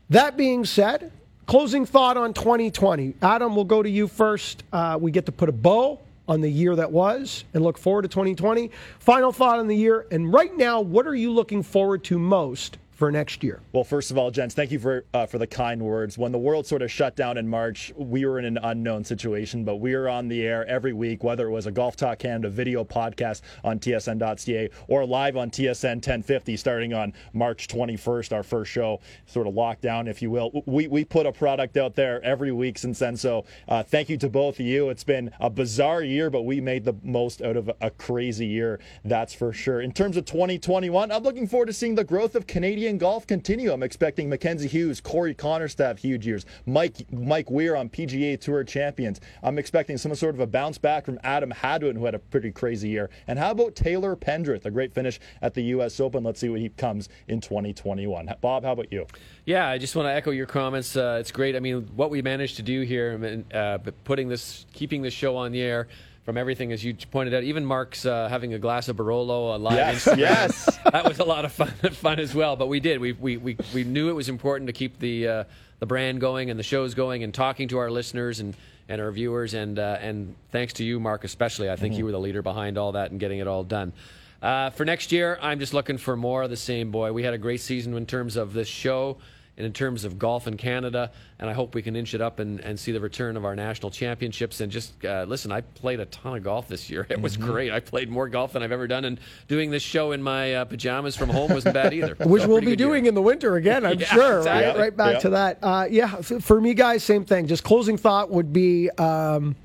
that 0.09 0.35
being 0.37 0.65
said, 0.65 1.11
closing 1.49 1.83
thought 1.83 2.15
on 2.15 2.31
2020. 2.31 3.15
Adam, 3.23 3.55
we'll 3.55 3.65
go 3.65 3.81
to 3.81 3.89
you 3.89 4.07
first. 4.07 4.63
Uh, 4.71 4.99
we 5.01 5.09
get 5.09 5.25
to 5.25 5.31
put 5.31 5.49
a 5.49 5.51
bow 5.51 5.99
on 6.27 6.41
the 6.41 6.49
year 6.49 6.75
that 6.75 6.91
was 6.91 7.43
and 7.55 7.63
look 7.63 7.75
forward 7.75 8.03
to 8.03 8.07
2020. 8.07 8.69
Final 8.99 9.31
thought 9.31 9.57
on 9.57 9.65
the 9.65 9.75
year, 9.75 10.05
and 10.11 10.31
right 10.31 10.55
now, 10.55 10.79
what 10.79 11.07
are 11.07 11.15
you 11.15 11.31
looking 11.31 11.63
forward 11.63 12.03
to 12.03 12.19
most 12.19 12.77
for 12.99 13.11
next 13.11 13.43
year? 13.43 13.61
Well, 13.71 13.85
first 13.85 14.11
of 14.11 14.17
all, 14.17 14.29
gents, 14.29 14.53
thank 14.53 14.71
you 14.71 14.77
for 14.77 15.05
uh, 15.13 15.25
for 15.25 15.37
the 15.37 15.47
kind 15.47 15.81
words. 15.81 16.17
When 16.17 16.33
the 16.33 16.37
world 16.37 16.67
sort 16.67 16.81
of 16.81 16.91
shut 16.91 17.15
down 17.15 17.37
in 17.37 17.47
March, 17.47 17.93
we 17.95 18.25
were 18.25 18.37
in 18.37 18.45
an 18.45 18.59
unknown 18.61 19.05
situation, 19.05 19.63
but 19.63 19.77
we 19.77 19.93
are 19.93 20.09
on 20.09 20.27
the 20.27 20.45
air 20.45 20.67
every 20.67 20.91
week, 20.91 21.23
whether 21.23 21.47
it 21.47 21.51
was 21.51 21.65
a 21.65 21.71
Golf 21.71 21.95
Talk 21.95 22.19
Canada 22.19 22.49
video 22.49 22.83
podcast 22.83 23.41
on 23.63 23.79
TSN.ca 23.79 24.69
or 24.89 25.05
live 25.05 25.37
on 25.37 25.49
TSN 25.49 25.95
1050 25.95 26.57
starting 26.57 26.93
on 26.93 27.13
March 27.31 27.69
21st, 27.69 28.35
our 28.35 28.43
first 28.43 28.69
show, 28.69 28.99
sort 29.25 29.47
of 29.47 29.53
lockdown, 29.53 30.09
if 30.09 30.21
you 30.21 30.29
will. 30.29 30.51
We, 30.65 30.87
we 30.87 31.05
put 31.05 31.25
a 31.25 31.31
product 31.31 31.77
out 31.77 31.95
there 31.95 32.21
every 32.21 32.51
week 32.51 32.77
since 32.77 32.99
then. 32.99 33.15
So 33.15 33.45
uh, 33.69 33.81
thank 33.81 34.09
you 34.09 34.17
to 34.17 34.29
both 34.29 34.59
of 34.59 34.65
you. 34.65 34.89
It's 34.89 35.05
been 35.05 35.31
a 35.39 35.49
bizarre 35.49 36.03
year, 36.03 36.29
but 36.29 36.41
we 36.41 36.59
made 36.59 36.83
the 36.83 36.95
most 37.01 37.41
out 37.41 37.55
of 37.55 37.71
a 37.79 37.91
crazy 37.91 38.47
year, 38.47 38.81
that's 39.05 39.33
for 39.33 39.53
sure. 39.53 39.79
In 39.79 39.93
terms 39.93 40.17
of 40.17 40.25
2021, 40.25 41.13
I'm 41.13 41.23
looking 41.23 41.47
forward 41.47 41.67
to 41.67 41.73
seeing 41.73 41.95
the 41.95 42.03
growth 42.03 42.35
of 42.35 42.45
Canadian 42.45 42.88
golf 42.97 43.27
continue. 43.27 43.71
I'm 43.71 43.83
expecting 43.83 44.29
Mackenzie 44.29 44.67
Hughes, 44.67 44.99
Corey 45.01 45.33
Conners 45.33 45.75
to 45.75 45.85
have 45.85 45.99
huge 45.99 46.25
years. 46.25 46.45
Mike 46.65 47.05
Mike 47.11 47.49
Weir 47.51 47.75
on 47.75 47.89
PGA 47.89 48.39
Tour 48.39 48.63
champions. 48.63 49.21
I'm 49.43 49.57
expecting 49.57 49.97
some 49.97 50.13
sort 50.15 50.35
of 50.35 50.41
a 50.41 50.47
bounce 50.47 50.77
back 50.77 51.05
from 51.05 51.19
Adam 51.23 51.51
Hadwin, 51.51 51.95
who 51.95 52.05
had 52.05 52.15
a 52.15 52.19
pretty 52.19 52.51
crazy 52.51 52.89
year. 52.89 53.09
And 53.27 53.37
how 53.37 53.51
about 53.51 53.75
Taylor 53.75 54.15
Pendrith, 54.15 54.65
a 54.65 54.71
great 54.71 54.93
finish 54.93 55.19
at 55.41 55.53
the 55.53 55.61
U.S. 55.63 55.99
Open? 55.99 56.23
Let's 56.23 56.39
see 56.39 56.49
what 56.49 56.59
he 56.59 56.69
comes 56.69 57.09
in 57.27 57.41
2021. 57.41 58.33
Bob, 58.41 58.63
how 58.63 58.71
about 58.71 58.91
you? 58.91 59.05
Yeah, 59.45 59.67
I 59.67 59.77
just 59.77 59.95
want 59.95 60.07
to 60.07 60.13
echo 60.13 60.31
your 60.31 60.45
comments. 60.45 60.95
Uh, 60.95 61.17
it's 61.19 61.31
great. 61.31 61.55
I 61.55 61.59
mean, 61.59 61.89
what 61.95 62.09
we 62.09 62.21
managed 62.21 62.57
to 62.57 62.63
do 62.63 62.81
here, 62.81 63.43
uh, 63.53 63.77
putting 64.03 64.27
this, 64.29 64.65
keeping 64.73 65.01
this 65.01 65.13
show 65.13 65.35
on 65.35 65.51
the 65.51 65.61
air 65.61 65.87
from 66.29 66.37
everything, 66.37 66.71
as 66.71 66.85
you 66.85 66.93
pointed 67.09 67.33
out. 67.33 67.41
Even 67.41 67.65
Mark's 67.65 68.05
uh, 68.05 68.27
having 68.29 68.53
a 68.53 68.59
glass 68.59 68.87
of 68.87 68.95
Barolo, 68.97 69.55
a 69.55 69.57
live 69.57 69.73
Yes, 69.73 70.05
Instagram. 70.05 70.17
yes. 70.19 70.79
that 70.91 71.03
was 71.03 71.17
a 71.17 71.23
lot 71.23 71.43
of 71.43 71.51
fun, 71.51 71.69
fun 71.93 72.19
as 72.19 72.35
well. 72.35 72.55
But 72.55 72.67
we 72.67 72.79
did. 72.79 73.01
We, 73.01 73.13
we, 73.13 73.37
we, 73.37 73.57
we 73.73 73.83
knew 73.83 74.11
it 74.11 74.13
was 74.13 74.29
important 74.29 74.67
to 74.67 74.73
keep 74.73 74.99
the 74.99 75.27
uh, 75.27 75.43
the 75.79 75.87
brand 75.87 76.21
going 76.21 76.51
and 76.51 76.59
the 76.59 76.63
shows 76.63 76.93
going 76.93 77.23
and 77.23 77.33
talking 77.33 77.67
to 77.69 77.79
our 77.79 77.89
listeners 77.89 78.41
and, 78.41 78.55
and 78.87 79.01
our 79.01 79.09
viewers. 79.11 79.55
And 79.55 79.79
uh, 79.79 79.97
and 80.01 80.35
thanks 80.51 80.73
to 80.73 80.83
you, 80.83 80.99
Mark, 80.99 81.23
especially. 81.23 81.67
I 81.67 81.75
think 81.77 81.97
you 81.97 82.05
were 82.05 82.11
the 82.11 82.19
leader 82.19 82.43
behind 82.43 82.77
all 82.77 82.91
that 82.91 83.09
and 83.09 83.19
getting 83.19 83.39
it 83.39 83.47
all 83.47 83.63
done. 83.63 83.91
Uh, 84.39 84.69
for 84.69 84.85
next 84.85 85.11
year, 85.11 85.39
I'm 85.41 85.59
just 85.59 85.73
looking 85.73 85.97
for 85.97 86.15
more 86.15 86.43
of 86.43 86.51
the 86.51 86.57
same, 86.57 86.91
boy. 86.91 87.11
We 87.11 87.23
had 87.23 87.33
a 87.33 87.39
great 87.39 87.61
season 87.61 87.97
in 87.97 88.05
terms 88.05 88.35
of 88.37 88.53
this 88.53 88.67
show 88.67 89.17
and 89.59 89.65
in 89.65 89.73
terms 89.73 90.05
of 90.05 90.17
golf 90.17 90.47
in 90.47 90.55
Canada, 90.55 91.11
and 91.37 91.49
I 91.49 91.53
hope 91.53 91.75
we 91.75 91.81
can 91.81 91.95
inch 91.95 92.13
it 92.15 92.21
up 92.21 92.39
and, 92.39 92.61
and 92.61 92.79
see 92.79 92.93
the 92.93 92.99
return 93.01 93.35
of 93.35 93.43
our 93.43 93.55
national 93.57 93.91
championships. 93.91 94.61
And 94.61 94.71
just 94.71 95.03
uh, 95.05 95.25
listen, 95.27 95.51
I 95.51 95.61
played 95.61 95.99
a 95.99 96.05
ton 96.05 96.37
of 96.37 96.43
golf 96.43 96.67
this 96.69 96.89
year. 96.89 97.05
It 97.11 97.19
was 97.21 97.35
Mhm. 97.37 97.41
great. 97.45 97.71
I 97.71 97.81
played 97.81 98.09
more 98.09 98.29
golf 98.29 98.53
than 98.53 98.63
I've 98.63 98.71
ever 98.71 98.87
done, 98.87 99.03
and 99.05 99.19
doing 99.49 99.69
this 99.69 99.83
show 99.83 100.13
in 100.13 100.23
my 100.23 100.55
uh, 100.55 100.65
pajamas 100.65 101.15
from 101.17 101.29
home 101.29 101.51
wasn't 101.53 101.73
bad 101.73 101.93
either. 101.93 102.15
Which 102.19 102.43
So, 102.43 102.47
we'll 102.47 102.59
be 102.61 102.67
good 102.67 102.79
year. 102.79 102.87
doing 102.87 103.05
in 103.05 103.13
the 103.15 103.21
winter 103.21 103.57
again, 103.57 103.85
I'm 103.85 103.99
Yeah, 103.99 104.05
sure. 104.07 104.37
exactly. 104.37 104.67
Right, 104.71 104.79
right 104.79 104.97
back 104.97 105.13
Yeah. 105.15 105.19
to 105.19 105.29
that. 105.31 105.57
Uh, 105.61 105.87
yeah, 105.91 106.07
for 106.21 106.61
me, 106.61 106.73
guys, 106.73 107.03
same 107.03 107.25
thing. 107.25 107.47
Just 107.47 107.65
closing 107.65 107.97
thought 107.97 108.31
would 108.31 108.53
be. 108.53 108.89
Um, 108.91 109.55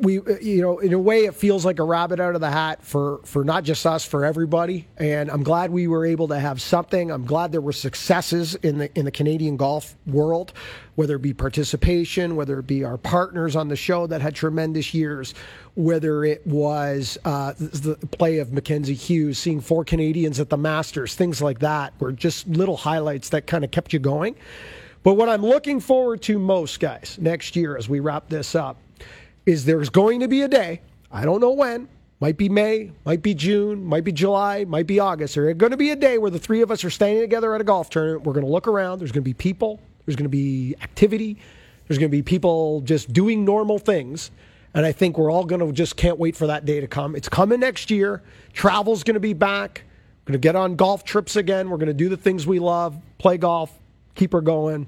we 0.00 0.18
uh, 0.18 0.36
you 0.40 0.62
know 0.62 0.78
in 0.78 0.92
a 0.92 0.98
way 0.98 1.24
it 1.24 1.34
feels 1.34 1.64
like 1.64 1.78
a 1.78 1.84
rabbit 1.84 2.20
out 2.20 2.34
of 2.34 2.40
the 2.40 2.50
hat 2.50 2.82
for 2.82 3.20
for 3.24 3.44
not 3.44 3.64
just 3.64 3.84
us 3.86 4.04
for 4.04 4.24
everybody 4.24 4.86
and 4.96 5.30
i'm 5.30 5.42
glad 5.42 5.70
we 5.70 5.86
were 5.86 6.06
able 6.06 6.28
to 6.28 6.38
have 6.38 6.60
something 6.60 7.10
i'm 7.10 7.24
glad 7.26 7.52
there 7.52 7.60
were 7.60 7.72
successes 7.72 8.54
in 8.56 8.78
the 8.78 8.98
in 8.98 9.04
the 9.04 9.10
canadian 9.10 9.56
golf 9.56 9.94
world 10.06 10.52
whether 10.94 11.16
it 11.16 11.22
be 11.22 11.34
participation 11.34 12.34
whether 12.34 12.58
it 12.58 12.66
be 12.66 12.82
our 12.82 12.96
partners 12.96 13.56
on 13.56 13.68
the 13.68 13.76
show 13.76 14.06
that 14.06 14.22
had 14.22 14.34
tremendous 14.34 14.94
years 14.94 15.34
whether 15.74 16.24
it 16.24 16.44
was 16.44 17.18
uh, 17.24 17.52
the 17.56 17.94
play 18.10 18.38
of 18.38 18.52
Mackenzie 18.52 18.94
Hughes, 18.94 19.38
seeing 19.38 19.60
four 19.60 19.84
Canadians 19.84 20.40
at 20.40 20.50
the 20.50 20.56
Masters, 20.56 21.14
things 21.14 21.40
like 21.40 21.60
that 21.60 21.92
were 22.00 22.10
just 22.10 22.48
little 22.48 22.76
highlights 22.76 23.28
that 23.28 23.46
kind 23.46 23.62
of 23.62 23.70
kept 23.70 23.92
you 23.92 24.00
going. 24.00 24.34
But 25.04 25.14
what 25.14 25.28
I'm 25.28 25.42
looking 25.42 25.78
forward 25.78 26.20
to 26.22 26.36
most, 26.40 26.80
guys, 26.80 27.16
next 27.20 27.54
year 27.54 27.76
as 27.76 27.88
we 27.88 28.00
wrap 28.00 28.28
this 28.28 28.56
up, 28.56 28.76
is 29.48 29.64
there's 29.64 29.88
going 29.88 30.20
to 30.20 30.28
be 30.28 30.42
a 30.42 30.48
day, 30.48 30.82
I 31.10 31.24
don't 31.24 31.40
know 31.40 31.52
when, 31.52 31.88
might 32.20 32.36
be 32.36 32.48
May, 32.48 32.92
might 33.06 33.22
be 33.22 33.34
June, 33.34 33.82
might 33.84 34.04
be 34.04 34.12
July, 34.12 34.64
might 34.64 34.86
be 34.86 35.00
August. 35.00 35.36
There's 35.36 35.56
going 35.56 35.70
to 35.70 35.76
be 35.76 35.90
a 35.90 35.96
day 35.96 36.18
where 36.18 36.30
the 36.30 36.38
three 36.38 36.60
of 36.60 36.70
us 36.70 36.84
are 36.84 36.90
standing 36.90 37.22
together 37.22 37.54
at 37.54 37.60
a 37.60 37.64
golf 37.64 37.88
tournament. 37.88 38.24
We're 38.24 38.34
going 38.34 38.44
to 38.44 38.52
look 38.52 38.68
around. 38.68 38.98
There's 38.98 39.10
going 39.10 39.22
to 39.22 39.28
be 39.28 39.34
people. 39.34 39.80
There's 40.04 40.16
going 40.16 40.24
to 40.24 40.28
be 40.28 40.74
activity. 40.82 41.38
There's 41.86 41.96
going 41.96 42.10
to 42.10 42.16
be 42.16 42.22
people 42.22 42.82
just 42.82 43.12
doing 43.12 43.44
normal 43.44 43.78
things. 43.78 44.30
And 44.74 44.84
I 44.84 44.92
think 44.92 45.16
we're 45.16 45.32
all 45.32 45.44
going 45.44 45.66
to 45.66 45.72
just 45.72 45.96
can't 45.96 46.18
wait 46.18 46.36
for 46.36 46.46
that 46.48 46.66
day 46.66 46.80
to 46.80 46.86
come. 46.86 47.16
It's 47.16 47.28
coming 47.28 47.60
next 47.60 47.90
year. 47.90 48.22
Travel's 48.52 49.02
going 49.02 49.14
to 49.14 49.20
be 49.20 49.32
back. 49.32 49.82
We're 50.24 50.32
going 50.32 50.40
to 50.40 50.46
get 50.46 50.56
on 50.56 50.76
golf 50.76 51.04
trips 51.04 51.36
again. 51.36 51.70
We're 51.70 51.78
going 51.78 51.86
to 51.86 51.94
do 51.94 52.10
the 52.10 52.18
things 52.18 52.46
we 52.46 52.58
love, 52.58 52.96
play 53.16 53.38
golf, 53.38 53.72
keep 54.14 54.32
her 54.32 54.42
going. 54.42 54.86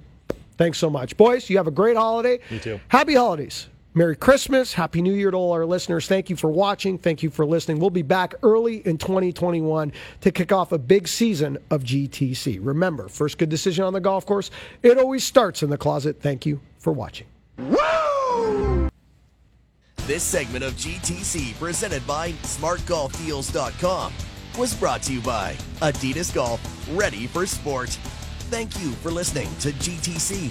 Thanks 0.58 0.76
so 0.76 0.90
much. 0.90 1.16
Boys, 1.16 1.48
you 1.48 1.56
have 1.56 1.66
a 1.66 1.70
great 1.70 1.96
holiday. 1.96 2.40
You 2.50 2.58
too. 2.58 2.80
Happy 2.88 3.14
holidays. 3.14 3.68
Merry 3.92 4.14
Christmas. 4.14 4.72
Happy 4.72 5.02
New 5.02 5.12
Year 5.12 5.32
to 5.32 5.36
all 5.36 5.52
our 5.52 5.66
listeners. 5.66 6.06
Thank 6.06 6.30
you 6.30 6.36
for 6.36 6.50
watching. 6.50 6.96
Thank 6.96 7.22
you 7.22 7.30
for 7.30 7.44
listening. 7.44 7.80
We'll 7.80 7.90
be 7.90 8.02
back 8.02 8.34
early 8.42 8.86
in 8.86 8.98
2021 8.98 9.92
to 10.20 10.30
kick 10.30 10.52
off 10.52 10.70
a 10.70 10.78
big 10.78 11.08
season 11.08 11.58
of 11.70 11.82
GTC. 11.82 12.60
Remember, 12.62 13.08
first 13.08 13.38
good 13.38 13.48
decision 13.48 13.84
on 13.84 13.92
the 13.92 14.00
golf 14.00 14.24
course, 14.26 14.50
it 14.82 14.96
always 14.96 15.24
starts 15.24 15.62
in 15.62 15.70
the 15.70 15.78
closet. 15.78 16.20
Thank 16.20 16.46
you 16.46 16.60
for 16.78 16.92
watching. 16.92 17.26
This 20.06 20.22
segment 20.22 20.64
of 20.64 20.74
GTC, 20.74 21.58
presented 21.58 22.04
by 22.06 22.32
SmartGolfDeals.com, 22.32 24.12
was 24.58 24.74
brought 24.74 25.02
to 25.02 25.12
you 25.12 25.20
by 25.20 25.54
Adidas 25.80 26.34
Golf, 26.34 26.60
ready 26.92 27.26
for 27.26 27.46
sport. 27.46 27.90
Thank 28.50 28.80
you 28.80 28.90
for 28.92 29.10
listening 29.10 29.48
to 29.60 29.70
GTC. 29.70 30.50